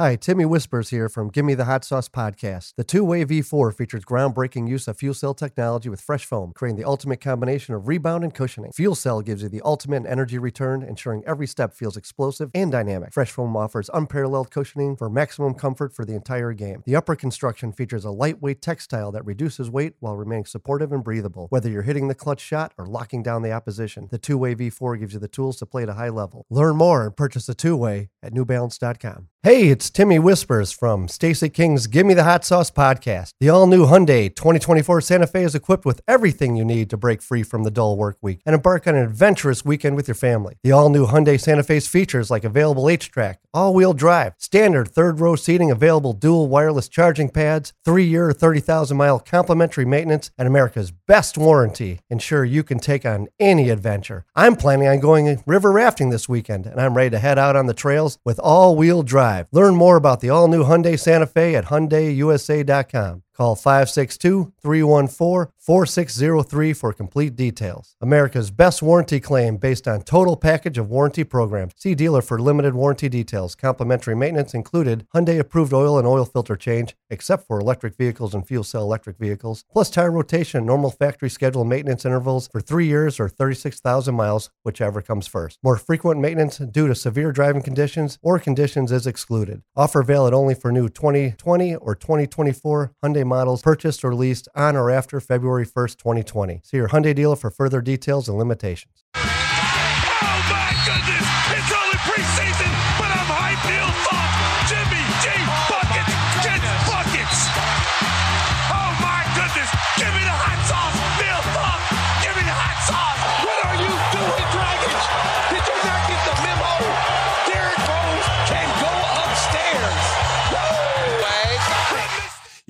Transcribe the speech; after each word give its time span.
Hi, 0.00 0.16
Timmy 0.16 0.46
Whispers 0.46 0.88
here 0.88 1.10
from 1.10 1.28
Gimme 1.28 1.52
the 1.52 1.66
Hot 1.66 1.84
Sauce 1.84 2.08
podcast. 2.08 2.72
The 2.78 2.84
TWO 2.84 3.16
WXY 3.16 3.42
V4 3.42 3.76
features 3.76 4.02
groundbreaking 4.02 4.66
use 4.66 4.88
of 4.88 4.96
fuel 4.96 5.12
cell 5.12 5.34
technology 5.34 5.90
with 5.90 6.00
fresh 6.00 6.24
foam, 6.24 6.52
creating 6.54 6.78
the 6.78 6.88
ultimate 6.88 7.20
combination 7.20 7.74
of 7.74 7.86
rebound 7.86 8.24
and 8.24 8.32
cushioning. 8.32 8.72
Fuel 8.72 8.94
cell 8.94 9.20
gives 9.20 9.42
you 9.42 9.50
the 9.50 9.60
ultimate 9.62 10.06
energy 10.06 10.38
return, 10.38 10.82
ensuring 10.82 11.22
every 11.26 11.46
step 11.46 11.74
feels 11.74 11.98
explosive 11.98 12.50
and 12.54 12.72
dynamic. 12.72 13.12
Fresh 13.12 13.32
foam 13.32 13.54
offers 13.54 13.90
unparalleled 13.92 14.50
cushioning 14.50 14.96
for 14.96 15.10
maximum 15.10 15.52
comfort 15.52 15.94
for 15.94 16.06
the 16.06 16.14
entire 16.14 16.54
game. 16.54 16.82
The 16.86 16.96
upper 16.96 17.14
construction 17.14 17.70
features 17.70 18.06
a 18.06 18.10
lightweight 18.10 18.62
textile 18.62 19.12
that 19.12 19.26
reduces 19.26 19.68
weight 19.68 19.96
while 20.00 20.16
remaining 20.16 20.46
supportive 20.46 20.92
and 20.92 21.04
breathable. 21.04 21.46
Whether 21.50 21.68
you're 21.68 21.82
hitting 21.82 22.08
the 22.08 22.14
clutch 22.14 22.40
shot 22.40 22.72
or 22.78 22.86
locking 22.86 23.22
down 23.22 23.42
the 23.42 23.52
opposition, 23.52 24.08
the 24.10 24.16
TWO 24.16 24.38
WXY 24.38 24.70
V4 24.70 24.98
gives 24.98 25.12
you 25.12 25.20
the 25.20 25.28
tools 25.28 25.58
to 25.58 25.66
play 25.66 25.82
at 25.82 25.90
a 25.90 25.94
high 26.00 26.08
level. 26.08 26.46
Learn 26.48 26.76
more 26.76 27.04
and 27.04 27.14
purchase 27.14 27.46
a 27.50 27.54
TWO 27.54 27.80
WXY 27.80 28.08
at 28.22 28.32
newbalance.com. 28.32 29.28
Hey, 29.42 29.68
it's 29.68 29.89
Timmy 29.90 30.18
Whispers 30.18 30.72
from 30.72 31.08
Stacey 31.08 31.48
King's 31.48 31.86
Gimme 31.86 32.14
the 32.14 32.24
Hot 32.24 32.44
Sauce 32.44 32.70
podcast. 32.70 33.32
The 33.40 33.48
all 33.48 33.66
new 33.66 33.86
Hyundai 33.86 34.34
2024 34.34 35.00
Santa 35.00 35.26
Fe 35.26 35.42
is 35.42 35.54
equipped 35.54 35.84
with 35.84 36.00
everything 36.06 36.56
you 36.56 36.64
need 36.64 36.88
to 36.90 36.96
break 36.96 37.20
free 37.20 37.42
from 37.42 37.64
the 37.64 37.70
dull 37.70 37.96
work 37.96 38.16
week 38.22 38.40
and 38.46 38.54
embark 38.54 38.86
on 38.86 38.94
an 38.94 39.04
adventurous 39.04 39.64
weekend 39.64 39.96
with 39.96 40.06
your 40.06 40.14
family. 40.14 40.56
The 40.62 40.72
all 40.72 40.88
new 40.88 41.06
Hyundai 41.06 41.40
Santa 41.40 41.62
Fe's 41.62 41.88
features 41.88 42.30
like 42.30 42.44
available 42.44 42.84
HTRAC, 42.84 43.36
all 43.52 43.74
wheel 43.74 43.92
drive, 43.92 44.34
standard 44.38 44.88
third 44.88 45.18
row 45.18 45.34
seating, 45.34 45.70
available 45.70 46.12
dual 46.12 46.48
wireless 46.48 46.88
charging 46.88 47.28
pads, 47.28 47.72
three 47.84 48.04
year, 48.04 48.32
30,000 48.32 48.96
mile 48.96 49.18
complimentary 49.18 49.84
maintenance, 49.84 50.30
and 50.38 50.46
America's 50.46 50.92
best 50.92 51.36
warranty 51.36 52.00
ensure 52.08 52.44
you 52.44 52.62
can 52.62 52.78
take 52.78 53.04
on 53.04 53.26
any 53.40 53.70
adventure. 53.70 54.24
I'm 54.36 54.54
planning 54.54 54.86
on 54.86 55.00
going 55.00 55.42
river 55.46 55.72
rafting 55.72 56.10
this 56.10 56.28
weekend, 56.28 56.66
and 56.66 56.80
I'm 56.80 56.96
ready 56.96 57.10
to 57.10 57.18
head 57.18 57.38
out 57.38 57.56
on 57.56 57.66
the 57.66 57.74
trails 57.74 58.18
with 58.24 58.38
all 58.38 58.76
wheel 58.76 59.02
drive. 59.02 59.48
Learn 59.50 59.79
more 59.80 59.96
about 59.96 60.20
the 60.20 60.28
all 60.28 60.46
new 60.46 60.62
Hyundai 60.64 61.00
Santa 61.00 61.26
Fe 61.26 61.56
at 61.56 61.64
HyundaiUSA.com. 61.64 63.22
Call 63.40 63.56
562 63.56 64.52
314 64.60 65.50
4603 65.56 66.72
for 66.74 66.92
complete 66.92 67.36
details. 67.36 67.96
America's 68.02 68.50
best 68.50 68.82
warranty 68.82 69.18
claim 69.18 69.56
based 69.56 69.88
on 69.88 70.02
total 70.02 70.36
package 70.36 70.76
of 70.76 70.90
warranty 70.90 71.24
programs. 71.24 71.72
See 71.76 71.94
dealer 71.94 72.20
for 72.20 72.38
limited 72.38 72.74
warranty 72.74 73.08
details. 73.08 73.54
Complimentary 73.54 74.14
maintenance 74.14 74.52
included 74.52 75.06
Hyundai 75.14 75.38
approved 75.38 75.72
oil 75.72 75.96
and 75.96 76.06
oil 76.06 76.26
filter 76.26 76.54
change, 76.54 76.94
except 77.08 77.46
for 77.46 77.58
electric 77.58 77.96
vehicles 77.96 78.34
and 78.34 78.46
fuel 78.46 78.62
cell 78.62 78.82
electric 78.82 79.16
vehicles, 79.16 79.64
plus 79.72 79.88
tire 79.88 80.10
rotation 80.10 80.66
normal 80.66 80.90
factory 80.90 81.30
schedule 81.30 81.64
maintenance 81.64 82.04
intervals 82.04 82.46
for 82.48 82.60
three 82.60 82.88
years 82.88 83.18
or 83.18 83.30
36,000 83.30 84.14
miles, 84.14 84.50
whichever 84.64 85.00
comes 85.00 85.26
first. 85.26 85.58
More 85.62 85.78
frequent 85.78 86.20
maintenance 86.20 86.58
due 86.58 86.88
to 86.88 86.94
severe 86.94 87.32
driving 87.32 87.62
conditions 87.62 88.18
or 88.20 88.38
conditions 88.38 88.92
is 88.92 89.06
excluded. 89.06 89.62
Offer 89.74 90.02
valid 90.02 90.34
only 90.34 90.54
for 90.54 90.70
new 90.70 90.90
2020 90.90 91.76
or 91.76 91.94
2024 91.94 92.92
Hyundai 93.02 93.29
models 93.30 93.62
purchased 93.62 94.04
or 94.04 94.14
leased 94.14 94.46
on 94.54 94.76
or 94.76 94.90
after 94.90 95.18
February 95.20 95.64
1st, 95.64 95.96
2020. 95.96 96.60
See 96.62 96.76
your 96.76 96.88
Hyundai 96.88 97.14
dealer 97.14 97.36
for 97.36 97.50
further 97.50 97.80
details 97.80 98.28
and 98.28 98.36
limitations. 98.36 99.04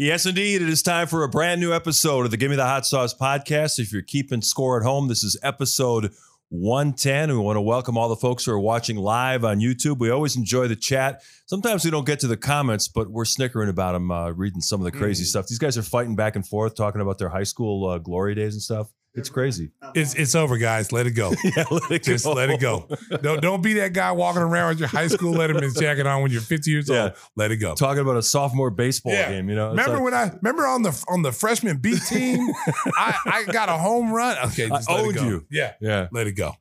Yes, 0.03 0.25
indeed. 0.25 0.63
It 0.63 0.69
is 0.71 0.83
time 0.83 1.09
for 1.09 1.25
a 1.25 1.29
brand 1.29 1.61
new 1.61 1.75
episode 1.75 2.25
of 2.25 2.31
the 2.31 2.39
Give 2.39 2.49
Me 2.49 2.57
the 2.57 2.65
Hot 2.65 2.87
Sauce 2.87 3.13
podcast. 3.13 3.79
If 3.79 3.93
you're 3.93 4.01
keeping 4.01 4.41
score 4.41 4.81
at 4.81 4.83
home, 4.83 5.09
this 5.09 5.23
is 5.23 5.37
episode 5.43 6.15
110. 6.49 7.29
We 7.29 7.37
want 7.37 7.59
to 7.59 7.61
welcome 7.61 7.99
all 7.99 8.09
the 8.09 8.17
folks 8.17 8.47
who 8.47 8.53
are 8.53 8.59
watching 8.59 8.97
live 8.97 9.45
on 9.45 9.59
YouTube. 9.59 9.99
We 9.99 10.09
always 10.09 10.37
enjoy 10.37 10.69
the 10.69 10.75
chat. 10.75 11.21
Sometimes 11.45 11.85
we 11.85 11.91
don't 11.91 12.07
get 12.07 12.19
to 12.21 12.29
the 12.29 12.39
comments, 12.39 12.89
but 12.89 13.11
we're 13.11 13.27
snickering 13.27 13.69
about 13.69 13.93
them, 13.93 14.11
uh, 14.11 14.31
reading 14.31 14.63
some 14.63 14.81
of 14.81 14.91
the 14.91 14.99
crazy 14.99 15.25
stuff. 15.25 15.49
These 15.49 15.59
guys 15.59 15.77
are 15.77 15.83
fighting 15.83 16.17
back 16.17 16.35
and 16.35 16.49
forth, 16.49 16.77
talking 16.77 17.03
about 17.03 17.19
their 17.19 17.29
high 17.29 17.43
school 17.43 17.87
uh, 17.87 17.99
glory 17.99 18.35
days 18.35 18.55
and 18.55 18.63
stuff. 18.63 18.91
It's 19.15 19.29
crazy. 19.29 19.73
It's 19.95 20.15
it's 20.15 20.35
over, 20.37 20.57
guys. 20.57 20.93
Let 20.93 21.07
it 21.07 21.13
go. 21.13 21.33
Yeah, 21.45 21.65
let 21.71 21.91
it 21.91 22.03
Just 22.05 22.25
go. 22.25 22.33
let 22.33 22.49
it 22.51 22.61
go. 22.61 22.87
Don't 23.23 23.43
don't 23.43 23.61
be 23.61 23.73
that 23.75 23.93
guy 23.93 24.13
walking 24.13 24.41
around 24.43 24.69
with 24.69 24.79
your 24.79 24.89
high 24.89 25.09
school 25.09 25.35
Letterman's 25.35 25.75
jacket 25.79 26.07
on 26.07 26.23
when 26.23 26.31
you're 26.31 26.41
50 26.41 26.71
years 26.71 26.89
Yeah. 26.89 27.03
old. 27.03 27.13
Let 27.35 27.51
it 27.51 27.57
go. 27.57 27.75
Talking 27.75 28.03
about 28.03 28.17
a 28.17 28.23
sophomore 28.23 28.71
baseball 28.71 29.13
Yeah. 29.13 29.31
game, 29.31 29.49
you 29.49 29.57
know. 29.57 29.71
Remember 29.71 29.95
like- 29.95 30.03
when 30.05 30.15
I 30.15 30.31
remember 30.41 30.65
on 30.67 30.83
the 30.83 31.05
on 31.09 31.23
the 31.23 31.33
freshman 31.33 31.79
B 31.79 31.99
team, 32.09 32.49
I, 32.97 33.17
I 33.27 33.45
got 33.53 33.69
a 33.69 33.77
home 33.79 34.13
run. 34.13 34.37
Okay, 34.49 34.69
just 34.69 34.89
I 34.89 34.95
let 34.95 35.05
owned 35.05 35.17
it 35.17 35.19
go. 35.21 35.25
you. 35.27 35.47
Yeah, 35.51 35.73
yeah. 35.81 36.07
let 36.13 36.27
it 36.29 36.33
go. 36.37 36.53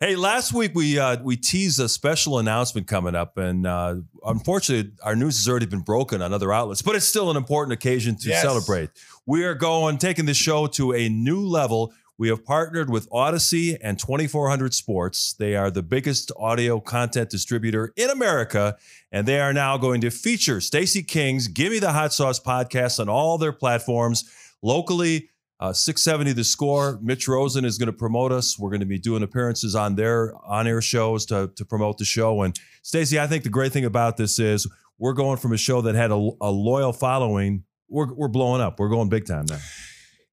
Hey, 0.00 0.14
last 0.14 0.52
week 0.52 0.76
we 0.76 0.96
uh, 0.96 1.16
we 1.24 1.36
teased 1.36 1.80
a 1.80 1.88
special 1.88 2.38
announcement 2.38 2.86
coming 2.86 3.16
up, 3.16 3.36
and 3.36 3.66
uh, 3.66 3.96
unfortunately, 4.24 4.92
our 5.02 5.16
news 5.16 5.36
has 5.38 5.48
already 5.48 5.66
been 5.66 5.80
broken 5.80 6.22
on 6.22 6.32
other 6.32 6.52
outlets. 6.52 6.82
But 6.82 6.94
it's 6.94 7.04
still 7.08 7.32
an 7.32 7.36
important 7.36 7.72
occasion 7.72 8.14
to 8.18 8.28
Yes. 8.28 8.42
celebrate. 8.42 8.90
We 9.26 9.42
are 9.42 9.54
going 9.56 9.98
taking 9.98 10.26
the 10.26 10.34
show 10.34 10.68
to 10.68 10.92
a 10.94 11.08
new 11.08 11.40
level. 11.44 11.92
We 12.16 12.28
have 12.28 12.44
partnered 12.44 12.90
with 12.90 13.10
Audacy 13.10 13.76
and 13.82 13.98
2400 13.98 14.72
Sports. 14.72 15.34
They 15.36 15.56
are 15.56 15.68
the 15.70 15.82
biggest 15.82 16.30
audio 16.38 16.78
content 16.78 17.30
distributor 17.30 17.92
in 17.96 18.08
America, 18.08 18.76
and 19.10 19.26
they 19.26 19.40
are 19.40 19.52
now 19.52 19.78
going 19.78 20.00
to 20.02 20.10
feature 20.10 20.60
Stacey 20.60 21.02
King's 21.02 21.48
"Give 21.48 21.72
Me 21.72 21.80
the 21.80 21.92
Hot 21.92 22.12
Sauce" 22.12 22.38
podcast 22.38 23.00
on 23.00 23.08
all 23.08 23.36
their 23.36 23.52
platforms 23.52 24.30
locally. 24.62 25.30
Uh, 25.60 25.72
670 25.72 26.32
the 26.32 26.44
score. 26.44 27.00
Mitch 27.02 27.26
Rosen 27.26 27.64
is 27.64 27.78
going 27.78 27.86
to 27.88 27.92
promote 27.92 28.30
us. 28.30 28.58
We're 28.58 28.70
going 28.70 28.80
to 28.80 28.86
be 28.86 28.98
doing 28.98 29.24
appearances 29.24 29.74
on 29.74 29.96
their 29.96 30.32
on-air 30.46 30.80
shows 30.80 31.26
to, 31.26 31.50
to 31.56 31.64
promote 31.64 31.98
the 31.98 32.04
show. 32.04 32.42
And 32.42 32.58
Stacey, 32.82 33.18
I 33.18 33.26
think 33.26 33.42
the 33.42 33.50
great 33.50 33.72
thing 33.72 33.84
about 33.84 34.16
this 34.16 34.38
is 34.38 34.68
we're 34.98 35.14
going 35.14 35.36
from 35.36 35.52
a 35.52 35.56
show 35.56 35.80
that 35.80 35.96
had 35.96 36.12
a, 36.12 36.30
a 36.40 36.50
loyal 36.50 36.92
following. 36.92 37.64
We're, 37.88 38.12
we're 38.14 38.28
blowing 38.28 38.60
up. 38.60 38.78
We're 38.78 38.88
going 38.88 39.08
big 39.08 39.26
time 39.26 39.46
now. 39.48 39.58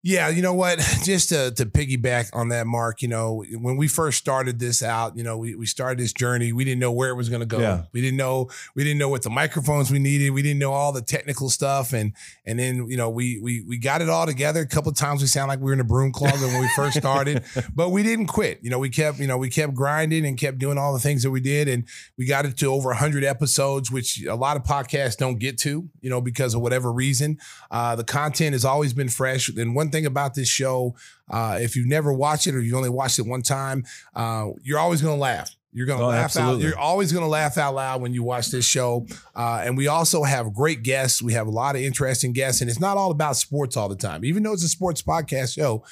Yeah, 0.07 0.29
you 0.29 0.43
know 0.43 0.53
what? 0.53 0.77
Just 1.03 1.29
to, 1.29 1.49
to 1.55 1.66
piggyback 1.66 2.29
on 2.31 2.49
that, 2.49 2.67
Mark, 2.67 3.01
you 3.01 3.07
know, 3.07 3.43
when 3.53 3.75
we 3.75 3.88
first 3.88 4.19
started 4.19 4.59
this 4.59 4.83
out, 4.83 5.17
you 5.17 5.23
know, 5.23 5.35
we, 5.35 5.55
we 5.55 5.66
started 5.66 5.97
this 5.97 6.13
journey. 6.13 6.53
We 6.53 6.63
didn't 6.63 6.79
know 6.79 6.91
where 6.91 7.09
it 7.09 7.16
was 7.16 7.27
going 7.27 7.39
to 7.39 7.47
go. 7.47 7.57
Yeah. 7.57 7.85
We 7.91 8.01
didn't 8.01 8.17
know 8.17 8.49
we 8.75 8.83
didn't 8.83 8.99
know 8.99 9.09
what 9.09 9.23
the 9.23 9.31
microphones 9.31 9.89
we 9.89 9.97
needed. 9.97 10.29
We 10.29 10.44
didn't 10.44 10.59
know 10.59 10.73
all 10.73 10.91
the 10.91 11.01
technical 11.01 11.49
stuff, 11.49 11.91
and 11.91 12.13
and 12.45 12.59
then 12.59 12.88
you 12.88 12.97
know 12.97 13.09
we 13.09 13.39
we 13.41 13.63
we 13.67 13.79
got 13.79 14.03
it 14.03 14.09
all 14.09 14.27
together. 14.27 14.61
A 14.61 14.67
couple 14.67 14.91
of 14.91 14.95
times 14.95 15.21
we 15.21 15.27
sound 15.27 15.49
like 15.49 15.57
we 15.57 15.65
were 15.65 15.73
in 15.73 15.79
a 15.79 15.83
broom 15.83 16.11
closet 16.11 16.45
when 16.45 16.61
we 16.61 16.69
first 16.75 16.97
started, 16.97 17.44
but 17.75 17.89
we 17.89 18.03
didn't 18.03 18.27
quit. 18.27 18.59
You 18.61 18.69
know, 18.69 18.77
we 18.77 18.91
kept 18.91 19.17
you 19.17 19.25
know 19.25 19.39
we 19.39 19.49
kept 19.49 19.73
grinding 19.73 20.23
and 20.23 20.38
kept 20.38 20.59
doing 20.59 20.77
all 20.77 20.94
the 20.94 20.99
things 20.99 21.23
that 21.23 21.31
we 21.31 21.39
did, 21.39 21.67
and 21.67 21.83
we 22.15 22.27
got 22.27 22.45
it 22.45 22.57
to 22.57 22.67
over 22.67 22.94
hundred 22.94 23.23
episodes, 23.23 23.91
which 23.91 24.23
a 24.23 24.35
lot 24.35 24.55
of 24.55 24.61
podcasts 24.61 25.17
don't 25.17 25.39
get 25.39 25.57
to. 25.59 25.89
You 26.01 26.11
know, 26.11 26.21
because 26.21 26.53
of 26.53 26.61
whatever 26.61 26.94
reason. 26.94 27.39
Uh, 27.71 27.95
the 27.95 28.03
content 28.03 28.53
has 28.53 28.63
always 28.63 28.94
been 28.94 29.09
fresh. 29.09 29.49
And 29.49 29.73
one 29.73 29.89
thing 29.95 30.06
about 30.06 30.33
this 30.35 30.47
show, 30.50 30.95
uh, 31.29 31.57
if 31.61 31.75
you've 31.75 31.88
never 31.88 32.13
watched 32.13 32.47
it 32.47 32.56
or 32.56 32.61
you 32.61 32.75
only 32.75 32.89
watched 32.89 33.19
it 33.19 33.25
one 33.25 33.41
time, 33.41 33.83
uh, 34.16 34.47
you're 34.63 34.79
always 34.79 35.01
going 35.01 35.16
to 35.16 35.19
laugh. 35.22 35.56
You're 35.72 35.85
going 35.88 36.00
to 36.00 36.06
Oh, 36.06 36.09
laugh 36.09 36.19
out. 36.19 36.23
absolutely. 36.25 36.66
You're 36.67 36.78
always 36.78 37.11
going 37.11 37.23
to 37.25 37.29
laugh 37.29 37.57
out 37.57 37.75
loud 37.75 38.01
when 38.01 38.13
you 38.13 38.23
watch 38.23 38.47
this 38.50 38.63
show. 38.66 39.06
Uh, 39.35 39.61
and 39.66 39.75
we 39.75 39.88
also 39.88 40.23
have 40.23 40.53
great 40.53 40.83
guests. 40.83 41.22
We 41.22 41.33
have 41.33 41.47
a 41.47 41.51
lot 41.51 41.75
of 41.75 41.81
interesting 41.81 42.31
guests, 42.31 42.61
and 42.61 42.69
it's 42.69 42.79
not 42.79 42.95
all 42.97 43.11
about 43.11 43.35
sports 43.35 43.75
all 43.75 43.89
the 43.89 43.95
time. 43.97 44.23
Even 44.23 44.44
though 44.44 44.53
it's 44.53 44.63
a 44.63 44.69
sports 44.69 45.01
podcast 45.01 45.53
show, 45.53 45.83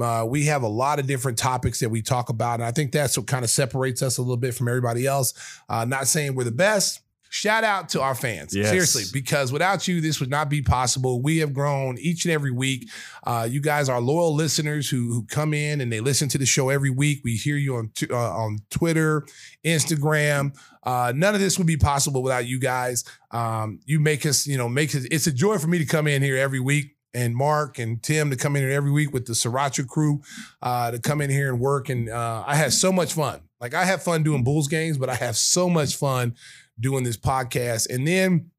uh, 0.00 0.24
we 0.28 0.46
have 0.46 0.62
a 0.62 0.68
lot 0.68 0.98
of 1.00 1.06
different 1.08 1.36
topics 1.38 1.80
that 1.80 1.90
we 1.90 2.02
talk 2.02 2.28
about, 2.30 2.54
and 2.60 2.64
I 2.64 2.70
think 2.70 2.92
that's 2.92 3.16
what 3.18 3.26
kind 3.26 3.44
of 3.44 3.50
separates 3.50 4.00
us 4.00 4.16
a 4.18 4.22
little 4.22 4.36
bit 4.36 4.54
from 4.54 4.68
everybody 4.68 5.06
else. 5.06 5.34
Uh, 5.68 5.84
not 5.84 6.06
saying 6.06 6.34
we're 6.36 6.44
the 6.44 6.50
best. 6.52 7.01
Shout 7.34 7.64
out 7.64 7.88
to 7.88 8.02
our 8.02 8.14
fans. 8.14 8.54
Yes. 8.54 8.68
Seriously, 8.68 9.04
because 9.10 9.52
without 9.52 9.88
you, 9.88 10.02
this 10.02 10.20
would 10.20 10.28
not 10.28 10.50
be 10.50 10.60
possible. 10.60 11.22
We 11.22 11.38
have 11.38 11.54
grown 11.54 11.96
each 11.96 12.26
and 12.26 12.32
every 12.32 12.50
week. 12.50 12.90
Uh, 13.26 13.48
you 13.50 13.62
guys 13.62 13.88
are 13.88 14.02
loyal 14.02 14.34
listeners 14.34 14.90
who 14.90 15.14
who 15.14 15.24
come 15.24 15.54
in 15.54 15.80
and 15.80 15.90
they 15.90 16.00
listen 16.00 16.28
to 16.28 16.36
the 16.36 16.44
show 16.44 16.68
every 16.68 16.90
week. 16.90 17.22
We 17.24 17.36
hear 17.36 17.56
you 17.56 17.76
on 17.76 17.88
t- 17.94 18.06
uh, 18.10 18.16
on 18.16 18.58
Twitter, 18.68 19.24
Instagram. 19.64 20.54
Uh, 20.82 21.14
none 21.16 21.34
of 21.34 21.40
this 21.40 21.56
would 21.56 21.66
be 21.66 21.78
possible 21.78 22.22
without 22.22 22.44
you 22.44 22.58
guys. 22.58 23.02
Um, 23.30 23.80
you 23.86 23.98
make 23.98 24.26
us, 24.26 24.46
you 24.46 24.58
know, 24.58 24.68
make 24.68 24.94
it. 24.94 25.06
It's 25.10 25.26
a 25.26 25.32
joy 25.32 25.56
for 25.56 25.68
me 25.68 25.78
to 25.78 25.86
come 25.86 26.06
in 26.06 26.20
here 26.20 26.36
every 26.36 26.60
week. 26.60 26.96
And 27.14 27.34
Mark 27.34 27.78
and 27.78 28.02
Tim 28.02 28.28
to 28.28 28.36
come 28.36 28.56
in 28.56 28.62
here 28.62 28.72
every 28.72 28.90
week 28.90 29.12
with 29.14 29.26
the 29.26 29.32
Sriracha 29.32 29.86
crew 29.86 30.20
uh, 30.60 30.90
to 30.90 30.98
come 30.98 31.22
in 31.22 31.30
here 31.30 31.50
and 31.50 31.60
work. 31.60 31.88
And 31.88 32.10
uh, 32.10 32.44
I 32.46 32.56
had 32.56 32.74
so 32.74 32.92
much 32.92 33.14
fun. 33.14 33.40
Like 33.60 33.74
I 33.74 33.84
have 33.84 34.02
fun 34.02 34.22
doing 34.22 34.42
Bulls 34.42 34.66
games, 34.66 34.98
but 34.98 35.08
I 35.08 35.14
have 35.14 35.36
so 35.36 35.70
much 35.70 35.96
fun 35.96 36.34
doing 36.80 37.04
this 37.04 37.16
podcast. 37.16 37.88
And 37.88 38.06
then, 38.06 38.50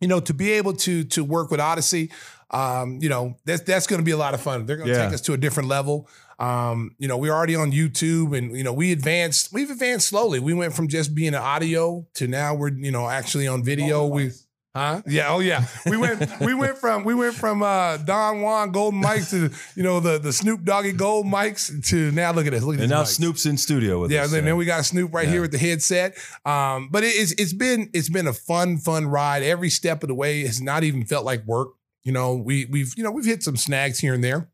you 0.00 0.08
know, 0.08 0.20
to 0.20 0.34
be 0.34 0.52
able 0.52 0.74
to 0.74 1.04
to 1.04 1.24
work 1.24 1.50
with 1.50 1.60
Audacy, 1.60 2.10
um, 2.50 2.98
you 3.02 3.08
know, 3.08 3.36
that's 3.44 3.62
that's 3.62 3.86
going 3.86 4.00
to 4.00 4.04
be 4.04 4.12
a 4.12 4.16
lot 4.16 4.34
of 4.34 4.40
fun. 4.40 4.66
They're 4.66 4.76
going 4.76 4.88
to 4.88 4.94
Yeah. 4.94 5.04
take 5.04 5.14
us 5.14 5.20
to 5.22 5.32
a 5.32 5.36
different 5.36 5.68
level. 5.68 6.08
Um, 6.38 6.92
you 6.98 7.08
know, 7.08 7.16
we're 7.18 7.32
already 7.32 7.56
on 7.56 7.72
YouTube, 7.72 8.36
and 8.36 8.56
you 8.56 8.62
know, 8.62 8.72
we 8.72 8.92
advanced. 8.92 9.52
We've 9.52 9.70
advanced 9.70 10.08
slowly. 10.08 10.38
We 10.38 10.54
went 10.54 10.72
from 10.72 10.86
just 10.86 11.14
being 11.14 11.28
an 11.34 11.42
audio 11.42 12.06
to 12.14 12.28
now 12.28 12.54
we're 12.54 12.72
you 12.72 12.92
know 12.92 13.08
actually 13.08 13.48
on 13.48 13.64
video. 13.64 14.06
We. 14.06 14.30
Huh? 14.76 15.02
Yeah. 15.06 15.28
Oh, 15.30 15.40
yeah. 15.40 15.64
We 15.86 15.96
went. 15.96 16.22
we 16.40 16.54
went 16.54 16.78
from 16.78 17.02
we 17.04 17.14
went 17.14 17.34
from 17.34 17.62
uh, 17.62 17.96
Don 17.96 18.42
Juan 18.42 18.70
Gold 18.70 18.94
Mics 18.94 19.30
to 19.30 19.50
you 19.74 19.82
know 19.82 19.98
the 19.98 20.18
the 20.18 20.32
Snoop 20.32 20.62
Doggy 20.62 20.92
Gold 20.92 21.26
Mics 21.26 21.84
to 21.88 22.12
now 22.12 22.32
look 22.32 22.46
at 22.46 22.52
this. 22.52 22.62
Look 22.62 22.76
at 22.76 22.82
And 22.82 22.90
now 22.90 23.02
mics. 23.02 23.06
Snoop's 23.16 23.46
in 23.46 23.56
studio 23.56 24.00
with 24.00 24.10
us. 24.10 24.14
Yeah, 24.14 24.24
And 24.24 24.32
then, 24.32 24.44
then 24.44 24.56
we 24.56 24.66
got 24.66 24.84
Snoop 24.84 25.12
right 25.12 25.26
Yeah. 25.26 25.32
here 25.32 25.40
with 25.40 25.52
the 25.52 25.58
headset. 25.58 26.16
Um, 26.44 26.90
but 26.92 27.02
it, 27.02 27.08
it's 27.08 27.32
it's 27.32 27.52
been 27.54 27.90
it's 27.92 28.08
been 28.10 28.26
a 28.28 28.32
fun 28.32 28.78
fun 28.78 29.06
ride. 29.06 29.42
Every 29.42 29.70
step 29.70 30.02
of 30.04 30.08
the 30.08 30.14
way 30.14 30.42
has 30.46 30.60
not 30.60 30.84
even 30.84 31.04
felt 31.04 31.24
like 31.24 31.44
work. 31.46 31.68
You 32.04 32.12
know, 32.12 32.36
we 32.36 32.66
we've 32.66 32.92
you 32.96 33.02
know 33.02 33.10
we've 33.10 33.24
hit 33.26 33.42
some 33.42 33.56
snags 33.56 33.98
here 33.98 34.14
and 34.14 34.22
there. 34.22 34.48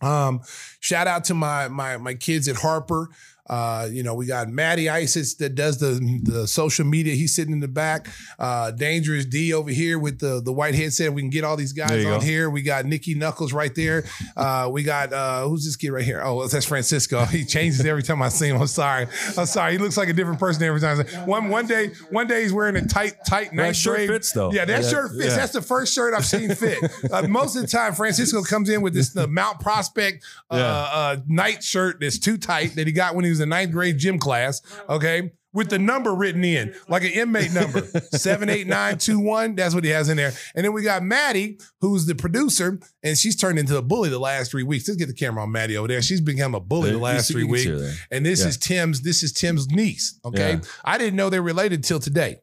Um, 0.00 0.40
shout 0.78 1.06
out 1.06 1.24
to 1.24 1.34
my 1.34 1.68
my 1.68 1.98
my 1.98 2.14
kids 2.14 2.48
at 2.48 2.56
Harper. 2.56 3.08
Uh, 3.50 3.88
you 3.90 4.04
know, 4.04 4.14
we 4.14 4.26
got 4.26 4.48
Matty 4.48 4.88
Isis 4.88 5.34
that 5.34 5.56
does 5.56 5.78
the 5.78 6.20
the 6.22 6.46
social 6.46 6.86
media. 6.86 7.14
He's 7.14 7.34
sitting 7.34 7.52
in 7.52 7.58
the 7.58 7.66
back. 7.68 8.08
Uh, 8.38 8.70
Dangerous 8.70 9.24
D 9.26 9.52
over 9.52 9.70
here 9.70 9.98
with 9.98 10.20
the 10.20 10.40
the 10.40 10.52
white 10.52 10.76
headset. 10.76 11.12
We 11.12 11.20
can 11.20 11.30
get 11.30 11.42
all 11.42 11.56
these 11.56 11.72
guys 11.72 12.04
on 12.06 12.18
go. 12.18 12.20
here. 12.20 12.48
We 12.48 12.62
got 12.62 12.84
Nikki 12.84 13.14
Knuckles 13.14 13.52
right 13.52 13.74
there. 13.74 14.04
Uh, 14.36 14.68
we 14.72 14.84
got 14.84 15.12
uh, 15.12 15.48
who's 15.48 15.64
this 15.64 15.74
kid 15.74 15.90
right 15.90 16.04
here? 16.04 16.22
Oh, 16.24 16.46
that's 16.46 16.64
Francisco. 16.66 17.24
He 17.30 17.44
changes 17.44 17.84
every 17.84 18.02
time 18.04 18.22
I 18.22 18.28
see 18.28 18.48
him. 18.48 18.60
I'm 18.60 18.66
sorry. 18.68 19.06
I'm 19.36 19.46
sorry. 19.46 19.72
He 19.72 19.78
looks 19.78 19.96
like 19.96 20.08
a 20.08 20.12
different 20.12 20.38
person 20.38 20.62
every 20.62 20.80
time. 20.80 20.98
One 21.26 21.48
one 21.48 21.66
day, 21.66 21.88
one 22.10 22.28
day 22.28 22.42
he's 22.42 22.52
wearing 22.52 22.76
a 22.76 22.86
tight, 22.86 23.14
tight 23.26 23.52
night 23.52 23.72
shirt 23.74 23.96
grade- 23.96 24.08
fits, 24.10 24.30
though. 24.32 24.52
Yeah, 24.52 24.64
that 24.64 24.84
Yeah, 24.84 24.88
shirt 24.88 25.10
fits. 25.12 25.24
yeah. 25.30 25.36
That's 25.36 25.52
the 25.52 25.62
first 25.62 25.92
shirt 25.92 26.14
I've 26.14 26.24
seen 26.24 26.54
fit. 26.54 26.78
Uh, 27.10 27.22
most 27.26 27.56
of 27.56 27.62
the 27.62 27.68
time, 27.68 27.94
Francisco 27.94 28.42
comes 28.42 28.68
in 28.68 28.80
with 28.82 28.94
this 28.94 29.10
the 29.10 29.26
Mount 29.26 29.58
Prospect 29.60 30.24
uh, 30.50 30.56
Yeah. 30.56 30.64
uh, 30.66 31.16
night 31.26 31.64
shirt 31.64 31.98
that's 32.00 32.18
too 32.18 32.36
tight 32.36 32.74
that 32.76 32.86
he 32.86 32.92
got 32.92 33.14
when 33.16 33.24
he 33.24 33.30
was 33.30 33.39
in 33.40 33.48
ninth 33.48 33.72
grade 33.72 33.98
gym 33.98 34.18
class. 34.18 34.60
Okay. 34.88 35.32
With 35.52 35.68
the 35.68 35.80
number 35.80 36.14
written 36.14 36.44
in, 36.44 36.74
like 36.88 37.02
an 37.02 37.10
inmate 37.10 37.52
number, 37.52 37.80
78921. 38.12 39.54
That's 39.56 39.74
what 39.74 39.82
he 39.84 39.90
has 39.90 40.08
in 40.08 40.16
there. 40.16 40.32
And 40.54 40.64
then 40.64 40.72
we 40.72 40.82
got 40.82 41.02
Maddie, 41.02 41.58
who's 41.80 42.06
the 42.06 42.14
producer, 42.14 42.78
and 43.02 43.18
she's 43.18 43.34
turned 43.36 43.58
into 43.58 43.76
a 43.76 43.82
bully 43.82 44.08
the 44.10 44.18
last 44.20 44.50
three 44.52 44.62
weeks. 44.62 44.86
Let's 44.88 44.96
get 44.98 45.06
the 45.06 45.14
camera 45.14 45.42
on 45.42 45.50
Maddie 45.52 45.76
over 45.76 45.88
there. 45.88 46.02
She's 46.02 46.20
become 46.20 46.54
a 46.54 46.60
bully 46.60 46.92
the 46.92 46.98
last 46.98 47.30
three 47.32 47.44
weeks. 47.44 47.64
see 47.64 47.70
her 47.70 47.78
there. 47.78 47.94
And 48.12 48.24
this 48.24 48.42
Yeah. 48.42 48.48
is 48.48 48.56
Tim's, 48.58 49.00
this 49.02 49.22
is 49.22 49.32
Tim's 49.32 49.68
niece. 49.70 50.18
Okay. 50.24 50.52
Yeah. 50.54 50.60
I 50.84 50.98
didn't 50.98 51.16
know 51.16 51.30
they're 51.30 51.42
related 51.42 51.82
till 51.84 51.98
today. 51.98 52.38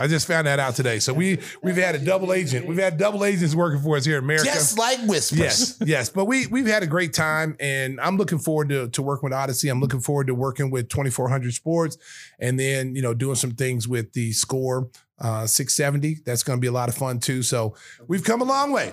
I 0.00 0.06
just 0.06 0.26
found 0.26 0.46
that 0.46 0.58
out 0.58 0.74
today. 0.74 0.98
So 0.98 1.12
we 1.12 1.38
we've 1.62 1.76
had 1.76 1.94
a 1.94 1.98
double 1.98 2.32
agent. 2.32 2.66
We've 2.66 2.78
had 2.78 2.96
double 2.96 3.24
agents 3.24 3.54
working 3.54 3.80
for 3.82 3.98
us 3.98 4.04
here 4.06 4.16
in 4.16 4.24
America. 4.24 4.46
Just 4.46 4.78
like 4.78 4.98
whispers. 5.02 5.38
Yes, 5.38 5.78
yes. 5.84 6.08
But 6.08 6.24
we 6.24 6.46
we've 6.46 6.66
had 6.66 6.82
a 6.82 6.86
great 6.86 7.12
time, 7.12 7.54
and 7.60 8.00
I'm 8.00 8.16
looking 8.16 8.38
forward 8.38 8.70
to 8.70 8.88
to 8.88 9.02
working 9.02 9.28
with 9.28 9.38
Audacy. 9.38 9.70
I'm 9.70 9.80
looking 9.80 10.00
forward 10.00 10.28
to 10.28 10.34
working 10.34 10.70
with 10.70 10.88
2400 10.88 11.52
Sports, 11.52 11.98
and 12.38 12.58
then 12.58 12.96
you 12.96 13.02
know 13.02 13.12
doing 13.12 13.34
some 13.36 13.52
things 13.52 13.86
with 13.86 14.14
the 14.14 14.32
Score 14.32 14.88
uh, 15.20 15.46
670. 15.46 16.22
That's 16.24 16.42
going 16.42 16.58
to 16.58 16.60
be 16.60 16.68
a 16.68 16.72
lot 16.72 16.88
of 16.88 16.94
fun 16.94 17.20
too. 17.20 17.42
So 17.42 17.74
we've 18.08 18.24
come 18.24 18.40
a 18.40 18.44
long 18.44 18.72
way. 18.72 18.92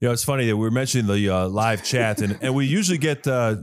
You 0.00 0.08
know, 0.08 0.12
it's 0.12 0.24
funny 0.24 0.46
that 0.46 0.56
we 0.56 0.66
are 0.66 0.70
mentioning 0.70 1.06
the 1.06 1.28
uh, 1.28 1.48
live 1.48 1.84
chat, 1.84 2.20
and, 2.20 2.38
and 2.40 2.54
we 2.54 2.66
usually 2.66 2.98
get 2.98 3.26
uh, 3.26 3.56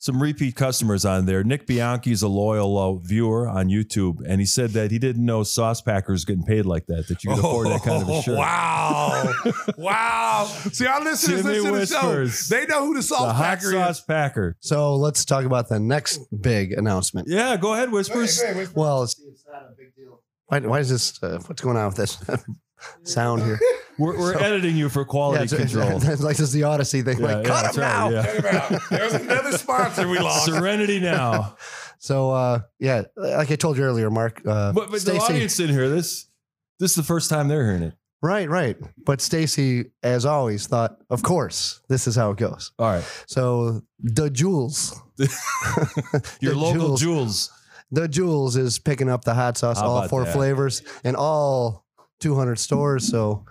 some 0.00 0.22
repeat 0.22 0.54
customers 0.54 1.04
on 1.04 1.26
there. 1.26 1.42
Nick 1.42 1.66
Bianchi 1.66 2.12
is 2.12 2.22
a 2.22 2.28
loyal 2.28 2.78
uh, 2.78 2.94
viewer 2.98 3.48
on 3.48 3.66
YouTube, 3.68 4.18
and 4.26 4.40
he 4.40 4.46
said 4.46 4.70
that 4.70 4.90
he 4.90 4.98
didn't 4.98 5.24
know 5.24 5.42
Sauce 5.42 5.80
Packers 5.80 6.24
getting 6.24 6.44
paid 6.44 6.66
like 6.66 6.86
that, 6.86 7.08
that 7.08 7.24
you 7.24 7.30
could 7.30 7.40
afford 7.40 7.66
that 7.68 7.82
kind 7.82 8.02
of 8.02 8.08
a 8.08 8.22
shirt. 8.22 8.38
Oh, 8.38 8.38
Wow, 9.76 9.76
wow. 9.76 10.44
See, 10.72 10.86
our 10.86 11.02
listeners 11.02 11.42
Jimmy 11.42 11.58
listen 11.58 12.00
to 12.00 12.16
the 12.26 12.30
show. 12.30 12.54
They 12.56 12.66
know 12.66 12.86
who 12.86 12.94
the 12.94 12.98
The 13.00 13.02
Sauce 13.02 13.36
hot 13.36 13.44
Packer 13.44 13.70
sauce 13.72 13.98
is. 13.98 14.04
packer. 14.04 14.56
So 14.60 14.94
let's 14.96 15.24
talk 15.24 15.44
about 15.44 15.68
the 15.68 15.80
next 15.80 16.20
big 16.40 16.72
announcement. 16.72 17.28
Yeah, 17.28 17.56
go 17.56 17.74
ahead, 17.74 17.90
Whispers. 17.90 18.40
Well, 18.74 19.02
it's, 19.02 19.18
it's, 19.20 19.44
not 19.50 19.62
a 19.62 19.74
big 19.76 19.94
deal. 19.96 20.22
why, 20.46 20.60
why 20.60 20.78
is 20.78 20.90
this? 20.90 21.20
Uh, 21.22 21.40
what's 21.46 21.60
going 21.62 21.76
on 21.76 21.86
with 21.86 21.96
this 21.96 22.16
sound 23.02 23.42
here? 23.42 23.58
We're, 23.98 24.16
we're 24.16 24.34
So- 24.34 24.38
editing 24.38 24.76
you 24.76 24.88
for 24.88 25.04
quality 25.04 25.42
it's, 25.44 25.52
it's, 25.52 25.72
control. 25.72 25.96
it's 26.02 26.22
like 26.22 26.36
this 26.36 26.46
is 26.48 26.52
the 26.52 26.60
Audacy 26.60 27.04
thing. 27.04 27.18
Yeah, 27.18 27.24
like, 27.38 27.46
yeah, 27.46 27.52
cut 27.52 27.62
that's 27.64 27.76
him 27.76 27.80
now. 27.82 28.04
right, 28.10 28.70
yeah. 28.70 28.78
There's 28.90 29.14
another 29.14 29.58
sponsor 29.58 30.06
we 30.06 30.20
lost. 30.20 30.44
Serenity 30.46 31.00
now. 31.00 31.56
So 32.00 32.30
uh, 32.30 32.60
yeah, 32.78 33.02
like 33.16 33.50
I 33.50 33.56
told 33.56 33.76
you 33.76 33.82
earlier, 33.82 34.08
Mark. 34.08 34.40
Uh, 34.46 34.70
But, 34.72 34.88
but 34.92 35.00
the 35.00 35.16
audience 35.18 35.56
didn't 35.56 35.74
hear 35.74 35.88
this. 35.88 36.28
This 36.78 36.92
is 36.92 36.94
the 36.96 37.02
first 37.02 37.28
time 37.28 37.48
they're 37.48 37.64
hearing 37.66 37.82
it. 37.82 37.94
right, 38.22 38.48
right. 38.48 38.76
But 39.04 39.20
Stacey, 39.20 39.86
as 40.04 40.24
always, 40.24 40.68
thought, 40.68 40.96
of 41.10 41.24
course, 41.24 41.80
this 41.88 42.06
is 42.06 42.14
how 42.14 42.30
it 42.30 42.36
goes. 42.36 42.70
All 42.78 42.86
right. 42.86 43.24
So 43.26 43.82
the 43.98 44.30
Jules, 44.30 44.94
Your 46.40 46.54
The 46.54 46.58
local 46.60 46.80
Jules. 46.96 47.00
jewels. 47.00 47.50
the 47.90 48.06
Jules 48.06 48.56
is 48.56 48.78
picking 48.78 49.08
up 49.08 49.24
the 49.24 49.34
hot 49.34 49.56
sauce, 49.58 49.80
How 49.80 49.88
all 49.88 50.06
four 50.08 50.24
that? 50.24 50.32
flavors, 50.32 50.82
and 51.02 51.16
all 51.16 51.84
200 52.20 52.58
stores. 52.58 53.08
So 53.08 53.44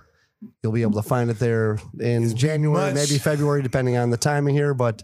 you'll 0.62 0.72
be 0.74 0.81
able 0.84 1.02
to 1.02 1.08
find 1.08 1.30
it 1.30 1.40
there 1.40 1.80
in 2.00 2.36
January, 2.36 2.94
much- 2.94 2.96
maybe 2.96 3.18
February, 3.18 3.62
depending 3.64 3.98
on 3.98 4.10
the 4.10 4.18
timing 4.18 4.56
here. 4.56 4.74
But 4.74 5.04